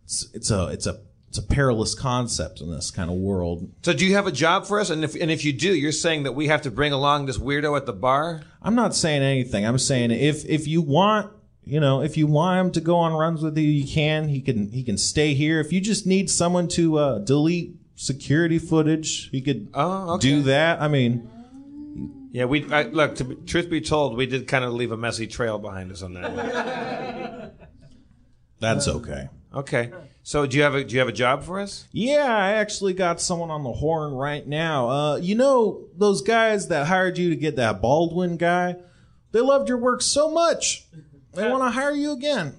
It's 0.05 0.29
it's 0.33 0.53
a 0.53 0.69
it's 0.69 0.87
a 0.87 1.01
it's 1.31 1.39
a 1.39 1.43
perilous 1.43 1.95
concept 1.95 2.61
in 2.61 2.71
this 2.73 2.91
kind 2.91 3.09
of 3.09 3.17
world. 3.17 3.71
So 3.83 3.93
do 3.93 4.05
you 4.05 4.15
have 4.17 4.27
a 4.27 4.33
job 4.33 4.67
for 4.67 4.81
us? 4.81 4.91
And 4.91 5.05
if 5.05 5.15
and 5.15 5.31
if 5.31 5.45
you 5.45 5.53
do, 5.53 5.73
you're 5.73 5.93
saying 5.93 6.25
that 6.25 6.33
we 6.33 6.49
have 6.49 6.63
to 6.63 6.71
bring 6.73 6.93
along 6.93 7.27
this 7.27 7.39
weirdo 7.39 7.77
at 7.77 7.87
the 7.87 7.93
bar? 7.93 8.43
I'm 8.61 8.75
not 8.75 8.97
saying 8.97 9.23
anything. 9.23 9.65
I'm 9.65 9.79
saying 9.79 10.11
if 10.11 10.45
if 10.45 10.67
you 10.67 10.83
want, 10.83 11.33
you 11.65 11.79
know, 11.79 12.03
if 12.03 12.17
you 12.17 12.27
want 12.27 12.59
him 12.67 12.73
to 12.73 12.81
go 12.81 12.97
on 12.97 13.13
runs 13.13 13.43
with 13.43 13.57
you, 13.57 13.63
you 13.69 13.87
can. 13.87 14.27
He 14.29 14.41
can 14.41 14.73
he 14.73 14.83
can 14.83 14.99
stay 14.99 15.35
here. 15.35 15.61
If 15.61 15.73
you 15.73 15.81
just 15.81 16.05
need 16.05 16.29
someone 16.29 16.67
to 16.69 16.99
uh, 16.99 17.19
delete 17.21 17.77
security 17.95 18.59
footage, 18.59 19.31
he 19.31 19.41
could 19.41 19.69
Oh, 19.73 20.15
okay. 20.15 20.29
do 20.29 20.43
that. 20.43 20.83
I 20.83 20.89
mean, 20.89 21.31
Yeah, 22.33 22.47
we 22.47 22.69
I, 22.73 22.83
look. 22.83 23.15
To 23.17 23.25
be, 23.25 23.37
truth 23.47 23.71
be 23.71 23.81
told, 23.81 24.17
we 24.17 24.27
did 24.27 24.49
kind 24.49 24.65
of 24.65 24.73
leave 24.73 24.91
a 24.91 24.97
messy 24.97 25.29
trail 25.29 25.61
behind 25.61 25.93
us 25.93 26.03
on 26.03 26.15
that. 26.15 27.55
that's 28.59 28.89
okay. 28.89 29.29
Okay. 29.55 29.93
So 30.23 30.47
do 30.47 30.57
you 30.57 30.63
have 30.63 30.75
a 30.75 30.85
do 30.85 30.93
you 30.95 30.99
have 30.99 31.09
a 31.09 31.13
job 31.13 31.43
for 31.43 31.59
us? 31.59 31.87
Yeah, 31.93 32.27
I 32.27 32.53
actually 32.53 32.93
got 32.93 33.21
someone 33.21 33.51
on 33.51 33.65
the 33.65 33.73
horn 33.73 34.13
right 34.13 34.47
now. 34.47 34.89
Uh, 34.89 35.17
you 35.17 35.35
know 35.35 35.87
those 35.97 36.23
guys 36.23 36.69
that 36.69 36.87
hired 36.87 37.19
you 37.19 37.31
to 37.31 37.37
get 37.37 37.57
that 37.57 37.81
Baldwin 37.81 38.37
guy? 38.37 38.77
They 39.33 39.41
loved 39.41 39.69
your 39.69 39.79
work 39.79 40.03
so 40.03 40.31
much. 40.31 40.87
They 41.33 41.49
want 41.49 41.63
to 41.63 41.71
hire 41.71 41.93
you 41.93 42.13
again. 42.13 42.55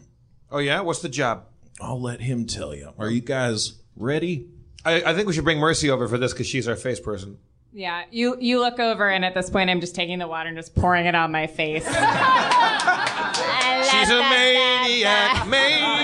Oh 0.49 0.59
yeah, 0.59 0.81
what's 0.81 1.01
the 1.01 1.09
job? 1.09 1.45
I'll 1.79 2.01
let 2.01 2.21
him 2.21 2.45
tell 2.45 2.73
you. 2.73 2.93
Are 2.97 3.09
you 3.09 3.21
guys 3.21 3.73
ready? 3.95 4.49
I, 4.83 5.03
I 5.03 5.13
think 5.13 5.27
we 5.27 5.33
should 5.33 5.43
bring 5.43 5.59
Mercy 5.59 5.89
over 5.89 6.07
for 6.07 6.17
this 6.17 6.33
because 6.33 6.47
she's 6.47 6.67
our 6.67 6.75
face 6.75 6.99
person. 6.99 7.37
Yeah, 7.73 8.03
you 8.11 8.35
you 8.39 8.59
look 8.59 8.79
over, 8.79 9.09
and 9.09 9.23
at 9.23 9.33
this 9.33 9.49
point, 9.49 9.69
I'm 9.69 9.79
just 9.79 9.95
taking 9.95 10.19
the 10.19 10.27
water 10.27 10.49
and 10.49 10.57
just 10.57 10.75
pouring 10.75 11.05
it 11.05 11.15
on 11.15 11.31
my 11.31 11.47
face. 11.47 11.85
She's 13.91 14.09
a 14.09 14.19
maniac, 14.19 15.47
maniac. 15.47 16.00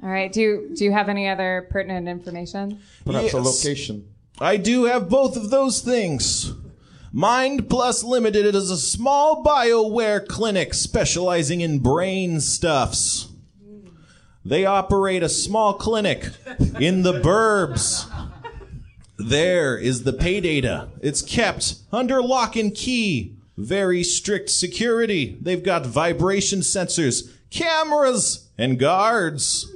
All 0.02 0.08
right. 0.08 0.32
Do 0.32 0.40
you, 0.40 0.70
do 0.74 0.84
you 0.84 0.92
have 0.92 1.08
any 1.08 1.28
other 1.28 1.68
pertinent 1.70 2.08
information? 2.08 2.80
Perhaps 3.04 3.34
a 3.34 3.40
location. 3.40 4.08
I 4.40 4.56
do 4.56 4.84
have 4.84 5.08
both 5.08 5.36
of 5.36 5.50
those 5.50 5.80
things. 5.80 6.52
Mind 7.12 7.68
Plus 7.68 8.02
Limited 8.02 8.54
is 8.54 8.70
a 8.70 8.78
small 8.78 9.44
BioWare 9.44 10.26
clinic 10.26 10.74
specializing 10.74 11.60
in 11.60 11.78
brain 11.78 12.40
stuffs. 12.40 13.28
They 14.44 14.64
operate 14.64 15.22
a 15.22 15.28
small 15.28 15.74
clinic 15.74 16.30
in 16.80 17.02
the 17.02 17.20
burbs. 17.20 18.10
There 19.18 19.76
is 19.76 20.02
the 20.02 20.12
pay 20.12 20.40
data. 20.40 20.88
It's 21.00 21.22
kept 21.22 21.76
under 21.92 22.20
lock 22.22 22.56
and 22.56 22.74
key. 22.74 23.36
Very 23.56 24.02
strict 24.02 24.50
security. 24.50 25.36
They've 25.40 25.62
got 25.62 25.86
vibration 25.86 26.60
sensors, 26.60 27.30
cameras, 27.50 28.48
and 28.58 28.78
guards. 28.78 29.68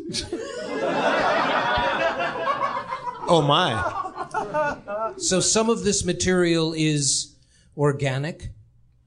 Oh 3.28 3.42
my. 3.46 5.12
So 5.18 5.40
some 5.40 5.68
of 5.68 5.82
this 5.84 6.04
material 6.04 6.72
is 6.72 7.34
organic. 7.76 8.50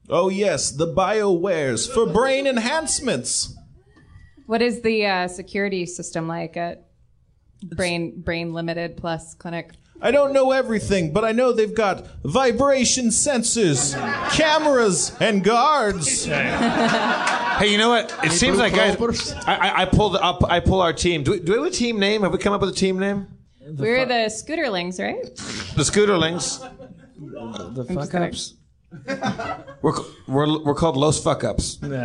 Oh, 0.08 0.28
yes, 0.28 0.72
the 0.72 0.92
BioWares 0.92 1.88
for 1.92 2.06
brain 2.06 2.46
enhancements. 2.46 3.56
What 4.46 4.60
is 4.60 4.82
the 4.82 5.06
uh, 5.06 5.28
security 5.28 5.86
system 5.86 6.26
like 6.26 6.56
at 6.56 6.88
Brain 7.62 8.20
Brain 8.20 8.52
Limited 8.52 8.96
Plus 8.96 9.34
Clinic? 9.34 9.70
I 10.02 10.10
don't 10.10 10.32
know 10.32 10.52
everything, 10.52 11.12
but 11.12 11.24
I 11.24 11.32
know 11.32 11.52
they've 11.52 11.74
got 11.74 12.06
vibration 12.24 13.06
sensors, 13.08 13.94
cameras, 14.32 15.14
and 15.20 15.44
guards. 15.44 16.24
Hey, 16.24 17.70
you 17.70 17.76
know 17.78 17.90
what? 17.90 18.14
It 18.24 18.32
seems 18.32 18.58
like 18.58 18.74
guys. 18.74 18.96
I, 19.46 19.54
I, 19.54 19.82
I 19.82 19.84
pulled 19.84 20.16
up. 20.16 20.42
I 20.50 20.60
pull 20.60 20.80
our 20.80 20.94
team. 20.94 21.22
Do 21.22 21.32
we, 21.32 21.40
do 21.40 21.52
we 21.52 21.58
have 21.58 21.66
a 21.66 21.70
team 21.70 21.98
name? 21.98 22.22
Have 22.22 22.32
we 22.32 22.38
come 22.38 22.54
up 22.54 22.62
with 22.62 22.70
a 22.70 22.74
team 22.74 22.98
name? 22.98 23.28
We're 23.60 24.06
the 24.06 24.30
Scooterlings, 24.30 24.98
right? 24.98 25.22
The 25.76 25.82
Scooterlings. 25.82 26.60
The 27.74 27.86
I'm 27.88 27.94
fuck 27.94 28.14
ups. 28.14 28.54
We're, 29.82 29.92
we're, 30.26 30.62
we're 30.64 30.74
called 30.74 30.96
Los 30.96 31.22
Fuck 31.22 31.42
Ups. 31.44 31.78
Yeah. 31.82 31.96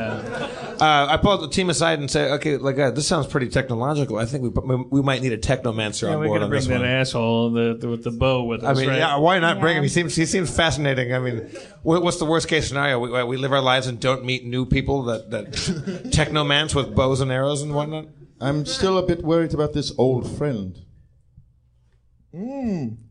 Uh, 0.79 1.07
I 1.09 1.17
pull 1.17 1.37
the 1.39 1.49
team 1.49 1.69
aside 1.69 1.99
and 1.99 2.09
say, 2.09 2.31
okay, 2.33 2.57
like 2.57 2.77
uh, 2.77 2.91
this 2.91 3.07
sounds 3.07 3.27
pretty 3.27 3.49
technological. 3.49 4.17
I 4.17 4.25
think 4.25 4.43
we 4.43 4.49
we, 4.75 4.83
we 4.91 5.01
might 5.01 5.21
need 5.21 5.33
a 5.33 5.37
technomancer 5.37 6.03
Yeah, 6.03 6.15
on 6.15 6.19
this. 6.19 6.19
we're 6.19 6.27
board 6.27 6.35
gonna 6.37 6.43
on 6.45 6.49
bring 6.49 6.59
this 6.59 6.67
that 6.67 6.79
one. 6.81 6.85
asshole 6.85 7.51
the, 7.51 7.77
the, 7.79 7.89
with 7.89 8.03
the 8.03 8.11
bow 8.11 8.43
with 8.43 8.63
I 8.63 8.71
us, 8.71 8.77
mean, 8.77 8.89
right? 8.89 8.97
yeah, 8.99 9.17
why 9.17 9.39
not 9.39 9.59
bring 9.59 9.77
him? 9.77 9.83
He 9.83 9.89
seems 9.89 10.15
he 10.15 10.25
seems 10.25 10.55
fascinating. 10.55 11.13
I 11.13 11.19
mean, 11.19 11.49
what, 11.83 12.03
what's 12.03 12.17
the 12.17 12.25
worst 12.25 12.47
case 12.47 12.67
scenario? 12.67 12.99
We, 12.99 13.23
we 13.23 13.37
live 13.37 13.51
our 13.51 13.61
lives 13.61 13.87
and 13.87 13.99
don't 13.99 14.23
meet 14.23 14.45
new 14.45 14.65
people 14.65 15.03
that 15.03 15.31
that 15.31 16.09
technomance 16.13 16.75
with 16.75 16.95
bows 16.95 17.19
and 17.19 17.31
arrows 17.31 17.61
and 17.61 17.73
whatnot. 17.73 18.05
I'm 18.39 18.65
still 18.65 18.97
a 18.97 19.03
bit 19.05 19.23
worried 19.23 19.53
about 19.53 19.73
this 19.73 19.91
old 19.97 20.29
friend. 20.37 20.77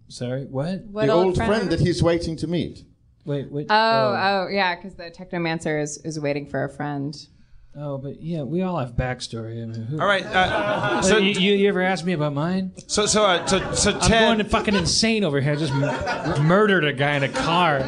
Sorry, 0.09 0.45
what? 0.45 0.85
What 0.85 1.07
the 1.07 1.13
old, 1.13 1.27
old 1.27 1.37
friend? 1.37 1.71
that 1.71 1.81
he's 1.81 2.03
waiting 2.03 2.37
to 2.37 2.47
meet. 2.47 2.85
Wait, 3.25 3.51
wait. 3.51 3.67
Oh, 3.71 3.75
oh, 3.75 4.49
yeah, 4.51 4.75
because 4.77 4.95
the 4.95 5.11
Technomancer 5.11 5.81
is, 5.83 5.99
is 6.05 6.21
waiting 6.21 6.47
for 6.47 6.65
a 6.65 6.69
friend. 6.69 7.15
Oh, 7.77 7.99
but 7.99 8.21
yeah, 8.23 8.43
we 8.43 8.63
all 8.63 8.79
have 8.79 8.93
backstory. 8.93 9.61
I 9.63 9.67
mean, 9.67 9.83
who, 9.87 10.01
All 10.01 10.07
right. 10.07 10.25
Uh, 10.25 11.03
So 11.03 11.09
so 11.11 11.17
you, 11.17 11.31
you, 11.33 11.55
you 11.55 11.69
ever 11.69 11.83
asked 11.83 12.05
me 12.05 12.13
about 12.13 12.33
mine? 12.33 12.73
so 12.87 13.05
so 13.07 13.25
uh, 13.25 13.45
so, 13.47 13.73
so 13.75 13.93
I'm 13.95 14.01
Ted, 14.01 14.37
going 14.39 14.49
fucking 14.49 14.75
insane 14.77 15.25
over 15.25 15.41
here. 15.41 15.55
I 15.55 15.57
just 15.57 15.73
m- 15.73 16.47
murdered 16.47 16.85
a 16.85 16.93
guy 16.93 17.17
in 17.17 17.25
a 17.25 17.29
car. 17.29 17.81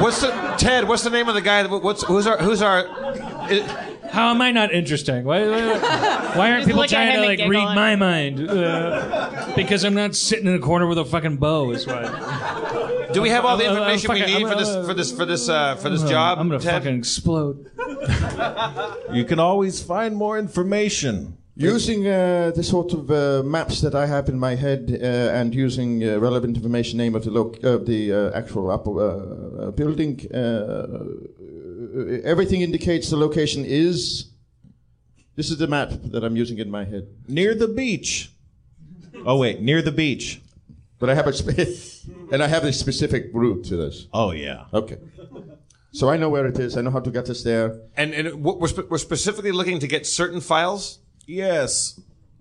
what's 0.00 0.22
the 0.22 0.30
Ted? 0.56 0.88
What's 0.88 1.02
the 1.02 1.10
name 1.10 1.28
of 1.28 1.34
the 1.34 1.42
guy? 1.42 1.62
that- 1.62 1.68
What's 1.82 2.02
who's 2.04 2.26
our 2.26 2.38
who's 2.38 2.62
our? 2.62 2.86
it- 3.50 3.66
How 4.10 4.30
am 4.30 4.40
I 4.40 4.50
not 4.50 4.72
interesting? 4.72 5.24
Why, 5.24 5.46
why, 5.46 5.78
why 6.36 6.50
aren't 6.52 6.64
people 6.66 6.80
look 6.80 6.90
at 6.92 6.96
trying 6.96 7.08
him 7.08 7.12
to 7.16 7.18
and 7.20 7.26
like 7.28 7.38
giggle 7.38 7.50
read 7.50 7.66
and- 7.66 7.74
my 7.74 7.96
mind? 7.96 8.48
Uh, 8.48 9.52
because 9.56 9.84
I'm 9.84 9.94
not 9.94 10.14
sitting 10.16 10.46
in 10.46 10.54
a 10.54 10.58
corner 10.58 10.86
with 10.86 10.96
a 10.98 11.04
fucking 11.04 11.36
bow. 11.36 11.70
Is 11.72 11.86
why. 11.86 12.04
Do 13.12 13.22
we 13.22 13.28
have 13.30 13.44
all 13.44 13.56
the 13.56 13.66
I'm- 13.66 13.82
I'm 13.82 13.92
information 13.94 14.26
we 14.26 14.38
need 14.38 14.48
for 14.48 14.56
this 14.62 14.86
for 14.86 14.94
this 14.94 15.12
for 15.12 15.24
this 15.24 15.48
uh, 15.48 15.76
for 15.76 15.88
this 15.90 16.02
job? 16.04 16.38
I'm 16.38 16.48
gonna 16.48 16.60
Ted? 16.60 16.82
fucking 16.82 16.98
explode. 16.98 17.70
You 19.12 19.24
can 19.24 19.38
always 19.38 19.82
find 19.82 20.16
more 20.16 20.38
information. 20.38 21.36
Using 21.54 22.06
uh, 22.08 22.50
the 22.56 22.62
sort 22.62 22.92
of 22.94 23.10
uh, 23.10 23.42
maps 23.44 23.82
that 23.82 23.94
I 23.94 24.06
have 24.06 24.28
in 24.30 24.38
my 24.38 24.54
head 24.54 24.82
uh, 24.90 25.38
and 25.38 25.54
using 25.54 26.02
uh, 26.02 26.18
relevant 26.18 26.56
information, 26.56 26.96
name 26.96 27.14
of 27.14 27.24
the 27.24 27.30
loc- 27.30 27.62
of 27.62 27.84
the 27.86 28.10
uh, 28.12 28.30
actual 28.40 28.70
upper, 28.70 28.92
uh, 28.98 29.04
uh, 29.66 29.70
building, 29.72 30.14
uh, 30.32 31.04
everything 32.24 32.62
indicates 32.62 33.10
the 33.10 33.16
location 33.18 33.64
is. 33.66 34.30
This 35.36 35.50
is 35.50 35.58
the 35.58 35.66
map 35.66 35.90
that 36.12 36.24
I'm 36.24 36.36
using 36.36 36.58
in 36.58 36.70
my 36.70 36.84
head. 36.84 37.06
Near 37.28 37.54
the 37.54 37.68
beach. 37.68 38.32
Oh, 39.26 39.36
wait, 39.38 39.60
near 39.60 39.82
the 39.82 39.92
beach. 39.92 40.40
But 40.98 41.10
I 41.10 41.14
have 41.14 41.26
a 41.26 41.32
spe- 41.34 41.76
and 42.32 42.42
I 42.42 42.46
have 42.48 42.64
a 42.64 42.72
specific 42.72 43.30
route 43.32 43.64
to 43.66 43.76
this. 43.76 44.06
Oh, 44.12 44.30
yeah. 44.32 44.64
Okay. 44.72 44.98
So 45.92 46.08
I 46.08 46.16
know 46.16 46.28
where 46.30 46.46
it 46.46 46.58
is. 46.58 46.76
I 46.76 46.80
know 46.80 46.90
how 46.90 47.00
to 47.00 47.10
get 47.10 47.28
us 47.28 47.42
there. 47.42 47.80
And 47.96 48.14
and 48.14 48.42
what- 48.42 48.58
we're 48.60 48.68
spe- 48.68 48.88
we're 48.90 48.98
specifically 48.98 49.52
looking 49.52 49.78
to 49.80 49.86
get 49.86 50.06
certain 50.06 50.40
files. 50.40 51.00
Yes. 51.26 52.00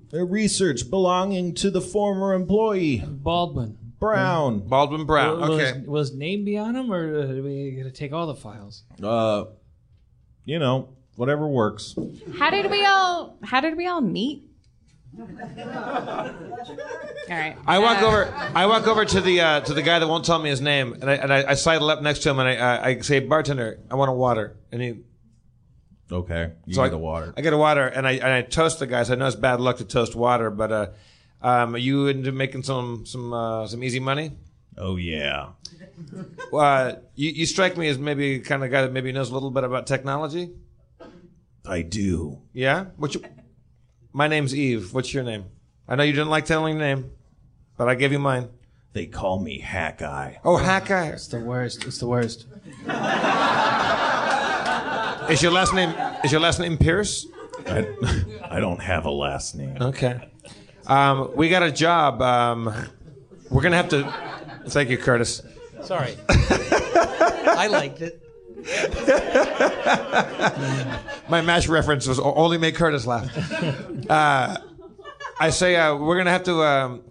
Their 0.09 0.25
research 0.25 0.89
belonging 0.89 1.53
to 1.55 1.69
the 1.71 1.81
former 1.81 2.33
employee, 2.33 3.03
Baldwin. 3.05 3.77
Brown. 3.99 4.67
Baldwin 4.67 5.05
Brown. 5.05 5.39
Will, 5.39 5.47
will 5.49 5.55
Okay. 5.55 5.73
his, 5.79 5.87
will 5.87 5.99
his 5.99 6.13
name 6.13 6.43
be 6.43 6.57
on 6.57 6.75
him, 6.75 6.91
or 6.91 7.19
uh, 7.21 7.25
do 7.27 7.43
we 7.43 7.71
got 7.71 7.83
to 7.83 7.91
take 7.91 8.11
all 8.13 8.25
the 8.27 8.35
files? 8.35 8.83
Uh, 9.01 9.45
you 10.43 10.57
know, 10.57 10.89
whatever 11.17 11.47
works. 11.47 11.95
How 12.39 12.49
did 12.49 12.71
we 12.71 12.83
all? 12.85 13.37
How 13.43 13.61
did 13.61 13.77
we 13.77 13.85
all 13.87 14.01
meet? 14.01 14.49
All 15.19 15.25
right. 17.29 17.55
I 17.67 17.79
walk 17.79 18.01
Uh, 18.01 18.07
over. 18.07 18.33
I 18.55 18.65
walk 18.65 18.87
over 18.87 19.05
to 19.05 19.21
the 19.21 19.41
uh, 19.41 19.59
to 19.61 19.73
the 19.73 19.81
guy 19.81 19.99
that 19.99 20.07
won't 20.07 20.25
tell 20.25 20.39
me 20.39 20.49
his 20.49 20.61
name, 20.61 20.93
and 20.93 21.09
I 21.09 21.13
and 21.15 21.33
I, 21.33 21.51
I 21.51 21.53
sidle 21.55 21.89
up 21.89 22.01
next 22.01 22.19
to 22.19 22.29
him, 22.29 22.39
and 22.39 22.47
I, 22.47 22.55
I 22.55 22.87
I 22.87 22.99
say, 23.01 23.19
"Bartender, 23.19 23.79
I 23.89 23.95
want 23.95 24.09
a 24.09 24.13
water." 24.13 24.55
And 24.71 24.81
he, 24.81 24.99
Okay. 26.11 26.51
You 26.65 26.73
so 26.73 26.81
get 26.81 26.87
I, 26.87 26.89
the 26.89 26.97
water. 26.97 27.33
I 27.37 27.41
get 27.41 27.53
a 27.53 27.57
water, 27.57 27.87
and 27.87 28.07
I 28.07 28.11
and 28.13 28.23
I 28.27 28.41
toast 28.41 28.79
the 28.79 28.87
guy. 28.87 29.03
So 29.03 29.13
I 29.13 29.15
know 29.17 29.27
it's 29.27 29.35
bad 29.35 29.59
luck 29.61 29.77
to 29.77 29.85
toast 29.85 30.15
water, 30.15 30.49
but 30.49 30.71
uh, 30.71 30.87
um, 31.41 31.75
are 31.75 31.77
you 31.79 32.07
into 32.07 32.31
making 32.31 32.63
some 32.63 33.05
some 33.05 33.33
uh, 33.33 33.67
some 33.67 33.83
easy 33.83 33.99
money? 33.99 34.31
Oh, 34.77 34.95
yeah. 34.95 35.49
Uh, 36.51 36.93
you, 37.15 37.29
you 37.31 37.45
strike 37.45 37.75
me 37.77 37.89
as 37.89 37.97
maybe 37.99 38.37
the 38.37 38.43
kind 38.43 38.63
of 38.63 38.71
guy 38.71 38.81
that 38.83 38.93
maybe 38.93 39.11
knows 39.11 39.29
a 39.29 39.33
little 39.33 39.51
bit 39.51 39.65
about 39.65 39.85
technology. 39.85 40.49
I 41.65 41.81
do. 41.81 42.39
Yeah. 42.53 42.85
What's 42.95 43.15
your, 43.15 43.23
my 44.13 44.27
name's 44.27 44.55
Eve. 44.55 44.93
What's 44.93 45.13
your 45.13 45.23
name? 45.23 45.45
I 45.87 45.95
know 45.95 46.03
you 46.03 46.13
didn't 46.13 46.29
like 46.29 46.45
telling 46.45 46.77
your 46.77 46.81
name, 46.85 47.11
but 47.77 47.89
I 47.89 47.95
gave 47.95 48.11
you 48.11 48.19
mine. 48.19 48.49
They 48.93 49.05
call 49.05 49.39
me 49.39 49.59
Hack 49.59 50.01
Eye. 50.01 50.39
Oh, 50.43 50.57
Hack 50.57 50.91
Eye. 50.91 51.07
It's 51.07 51.27
the 51.27 51.39
worst. 51.39 51.85
It's 51.85 51.99
the 51.99 52.07
worst. 52.07 52.45
Is 55.29 55.41
your 55.41 55.51
last 55.51 55.73
name 55.73 55.93
is 56.25 56.31
your 56.31 56.41
last 56.41 56.59
name 56.59 56.77
Pierce? 56.77 57.25
I, 57.67 57.87
I 58.43 58.59
don't 58.59 58.81
have 58.81 59.05
a 59.05 59.11
last 59.11 59.55
name. 59.55 59.77
Okay. 59.79 60.19
Um, 60.87 61.31
we 61.35 61.47
got 61.47 61.63
a 61.63 61.71
job. 61.71 62.21
Um, 62.21 62.73
we're 63.49 63.61
gonna 63.61 63.77
have 63.77 63.89
to. 63.89 64.13
Thank 64.67 64.89
you, 64.89 64.97
Curtis. 64.97 65.41
Sorry. 65.83 66.15
I 66.29 67.67
liked 67.71 68.01
it. 68.01 68.20
My 71.29 71.41
MASH 71.41 71.67
reference 71.67 72.07
was 72.07 72.19
only 72.19 72.57
make 72.57 72.75
Curtis 72.75 73.05
laugh. 73.07 73.29
Uh, 74.09 74.57
I 75.39 75.49
say 75.49 75.75
uh, 75.75 75.95
we're 75.95 76.17
gonna 76.17 76.31
have 76.31 76.43
to. 76.43 76.61
Um, 76.63 77.03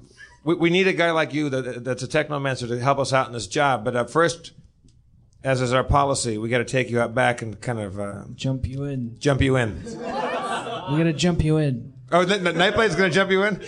we, 0.44 0.54
we 0.54 0.70
need 0.70 0.86
a 0.86 0.92
guy 0.92 1.10
like 1.10 1.32
you 1.34 1.48
that, 1.50 1.84
that's 1.84 2.02
a 2.02 2.08
technomancer 2.08 2.68
to 2.68 2.78
help 2.80 2.98
us 2.98 3.12
out 3.12 3.26
in 3.26 3.32
this 3.32 3.46
job. 3.46 3.84
But 3.84 3.96
uh, 3.96 4.04
first, 4.04 4.52
as 5.44 5.60
is 5.60 5.72
our 5.72 5.84
policy, 5.84 6.38
we 6.38 6.48
got 6.48 6.58
to 6.58 6.64
take 6.64 6.90
you 6.90 7.00
out 7.00 7.14
back 7.14 7.42
and 7.42 7.60
kind 7.60 7.78
of 7.80 7.98
uh, 7.98 8.24
Jump 8.34 8.66
you 8.66 8.84
in. 8.84 9.16
jump 9.18 9.40
you 9.40 9.56
in. 9.56 9.82
We 9.84 9.92
gotta 10.98 11.12
jump 11.12 11.42
you 11.44 11.56
in. 11.58 11.94
Oh, 12.12 12.24
the, 12.24 12.38
the 12.38 12.52
Nightblade's 12.52 12.96
gonna 12.96 13.10
jump 13.10 13.30
you 13.30 13.44
in. 13.44 13.62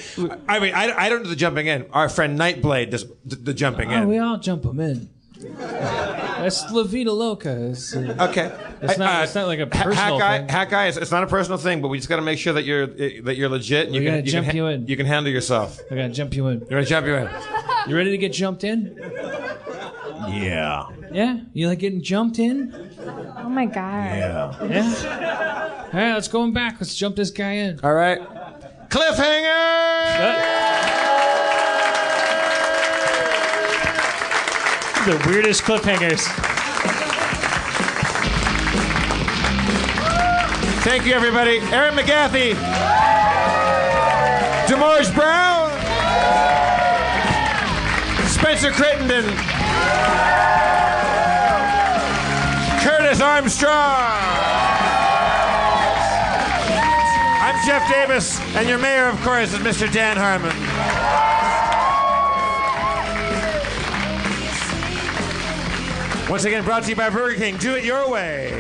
I 0.49 0.59
mean, 0.59 0.75
I, 0.75 0.93
I 1.07 1.09
don't 1.09 1.23
do 1.23 1.29
the 1.31 1.37
jumping 1.37 1.67
in. 1.69 1.87
Our 1.93 2.09
friend 2.09 2.39
Nightblade 2.39 2.91
does 2.91 3.07
the, 3.25 3.37
the 3.37 3.55
jumping 3.55 3.93
Oh, 3.93 4.03
in. 4.03 4.09
we 4.09 4.19
all 4.19 4.37
jump 4.39 4.65
him 4.65 4.81
in. 4.81 5.09
That's 5.43 6.71
La 6.73 6.83
Vida 6.85 7.13
Loca. 7.13 7.71
It's, 7.71 7.95
uh, 7.97 8.29
Okay. 8.31 8.51
It's 8.83 8.99
not. 8.99 9.21
Uh, 9.21 9.23
it's 9.25 9.35
not 9.35 9.47
like 9.47 9.61
a 9.61 9.65
Ha- 9.67 9.85
personal 9.85 9.95
hack 9.95 10.19
guy, 10.19 10.39
thing. 10.39 10.49
hack 10.49 10.71
guy. 10.71 10.87
It's, 10.89 10.97
it's 10.97 11.11
not 11.13 11.23
a 11.23 11.27
personal 11.27 11.59
thing, 11.59 11.83
but 11.83 11.89
we 11.89 11.99
just 11.99 12.09
got 12.09 12.17
to 12.17 12.23
make 12.23 12.39
sure 12.39 12.53
that 12.55 12.65
you're 12.65 12.87
that 12.87 13.37
you're 13.37 13.49
legit. 13.49 13.87
And 13.87 13.95
you 13.95 14.01
We 14.01 14.07
can 14.07 14.15
gotta 14.17 14.27
you 14.27 14.33
jump 14.33 14.47
can, 14.49 14.57
you 14.57 14.67
in. 14.67 14.87
You 14.89 14.97
can 14.97 15.07
handle 15.07 15.33
yourself. 15.33 15.79
I 15.91 15.95
gotta 15.95 16.09
jump 16.09 16.35
you 16.35 16.49
in. 16.49 16.59
You're 16.61 16.69
gonna 16.69 16.85
jump 16.85 17.07
you 17.07 17.15
in. 17.15 17.29
You 17.89 17.97
ready 17.97 18.11
to 18.11 18.19
get 18.19 18.33
jumped 18.33 18.65
in? 18.65 18.97
Yeah. 20.29 20.87
Yeah. 21.13 21.41
You 21.53 21.69
like 21.69 21.79
getting 21.81 22.03
jumped 22.03 22.39
in? 22.39 22.73
Oh 23.39 23.49
my 23.49 23.67
god. 23.67 24.17
Yeah. 24.17 24.67
Yeah. 24.69 25.85
All 25.93 26.01
right, 26.01 26.15
let's 26.15 26.29
go 26.29 26.45
in 26.45 26.53
back. 26.53 26.77
Let's 26.81 26.95
jump 26.95 27.17
this 27.17 27.31
guy 27.31 27.53
in. 27.53 27.81
All 27.83 27.93
right. 27.95 28.21
Cliffhanger. 28.89 31.12
The 35.05 35.21
weirdest 35.27 35.65
cliffhangers. 35.65 36.23
Thank 40.85 41.07
you, 41.07 41.13
everybody. 41.13 41.59
Erin 41.59 41.95
McGathy, 41.95 42.55
DeMorge 44.69 45.13
Brown, 45.13 45.71
Spencer 48.29 48.71
Crittenden, 48.71 49.25
Curtis 52.85 53.21
Armstrong. 53.21 53.73
I'm 57.43 57.67
Jeff 57.67 57.91
Davis, 57.91 58.41
and 58.55 58.69
your 58.69 58.79
mayor, 58.79 59.09
of 59.09 59.21
course, 59.23 59.53
is 59.53 59.59
Mr. 59.59 59.93
Dan 59.93 60.17
Harmon. 60.17 61.42
Once 66.33 66.47
again, 66.47 66.65
brought 66.65 66.83
to 66.83 66.89
you 66.89 66.97
by 66.97 67.11
Burger 67.11 67.37
King. 67.37 67.59
Do 67.59 67.75
it 67.75 67.85
your 67.85 68.09
way. 68.09 68.51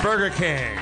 Burger 0.00 0.30
King. 0.30 0.78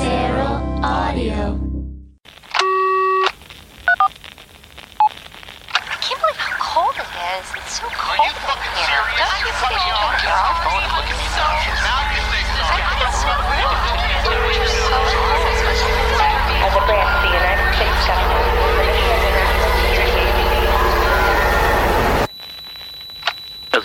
Feral 0.00 0.56
Audio. 0.82 1.60
I 5.68 5.98
can't 6.00 6.18
believe 6.18 6.38
how 6.38 6.56
cold 6.58 6.96
it 6.96 7.02
is. 7.02 7.46
It's 7.56 7.78
so 7.78 7.86
cold 7.92 8.20
in 8.24 8.32
here. 8.80 9.04
Don't 9.18 9.36
you 9.44 9.52
think 9.52 9.72
you 9.84 9.92
should 10.00 10.24
turn 10.24 10.63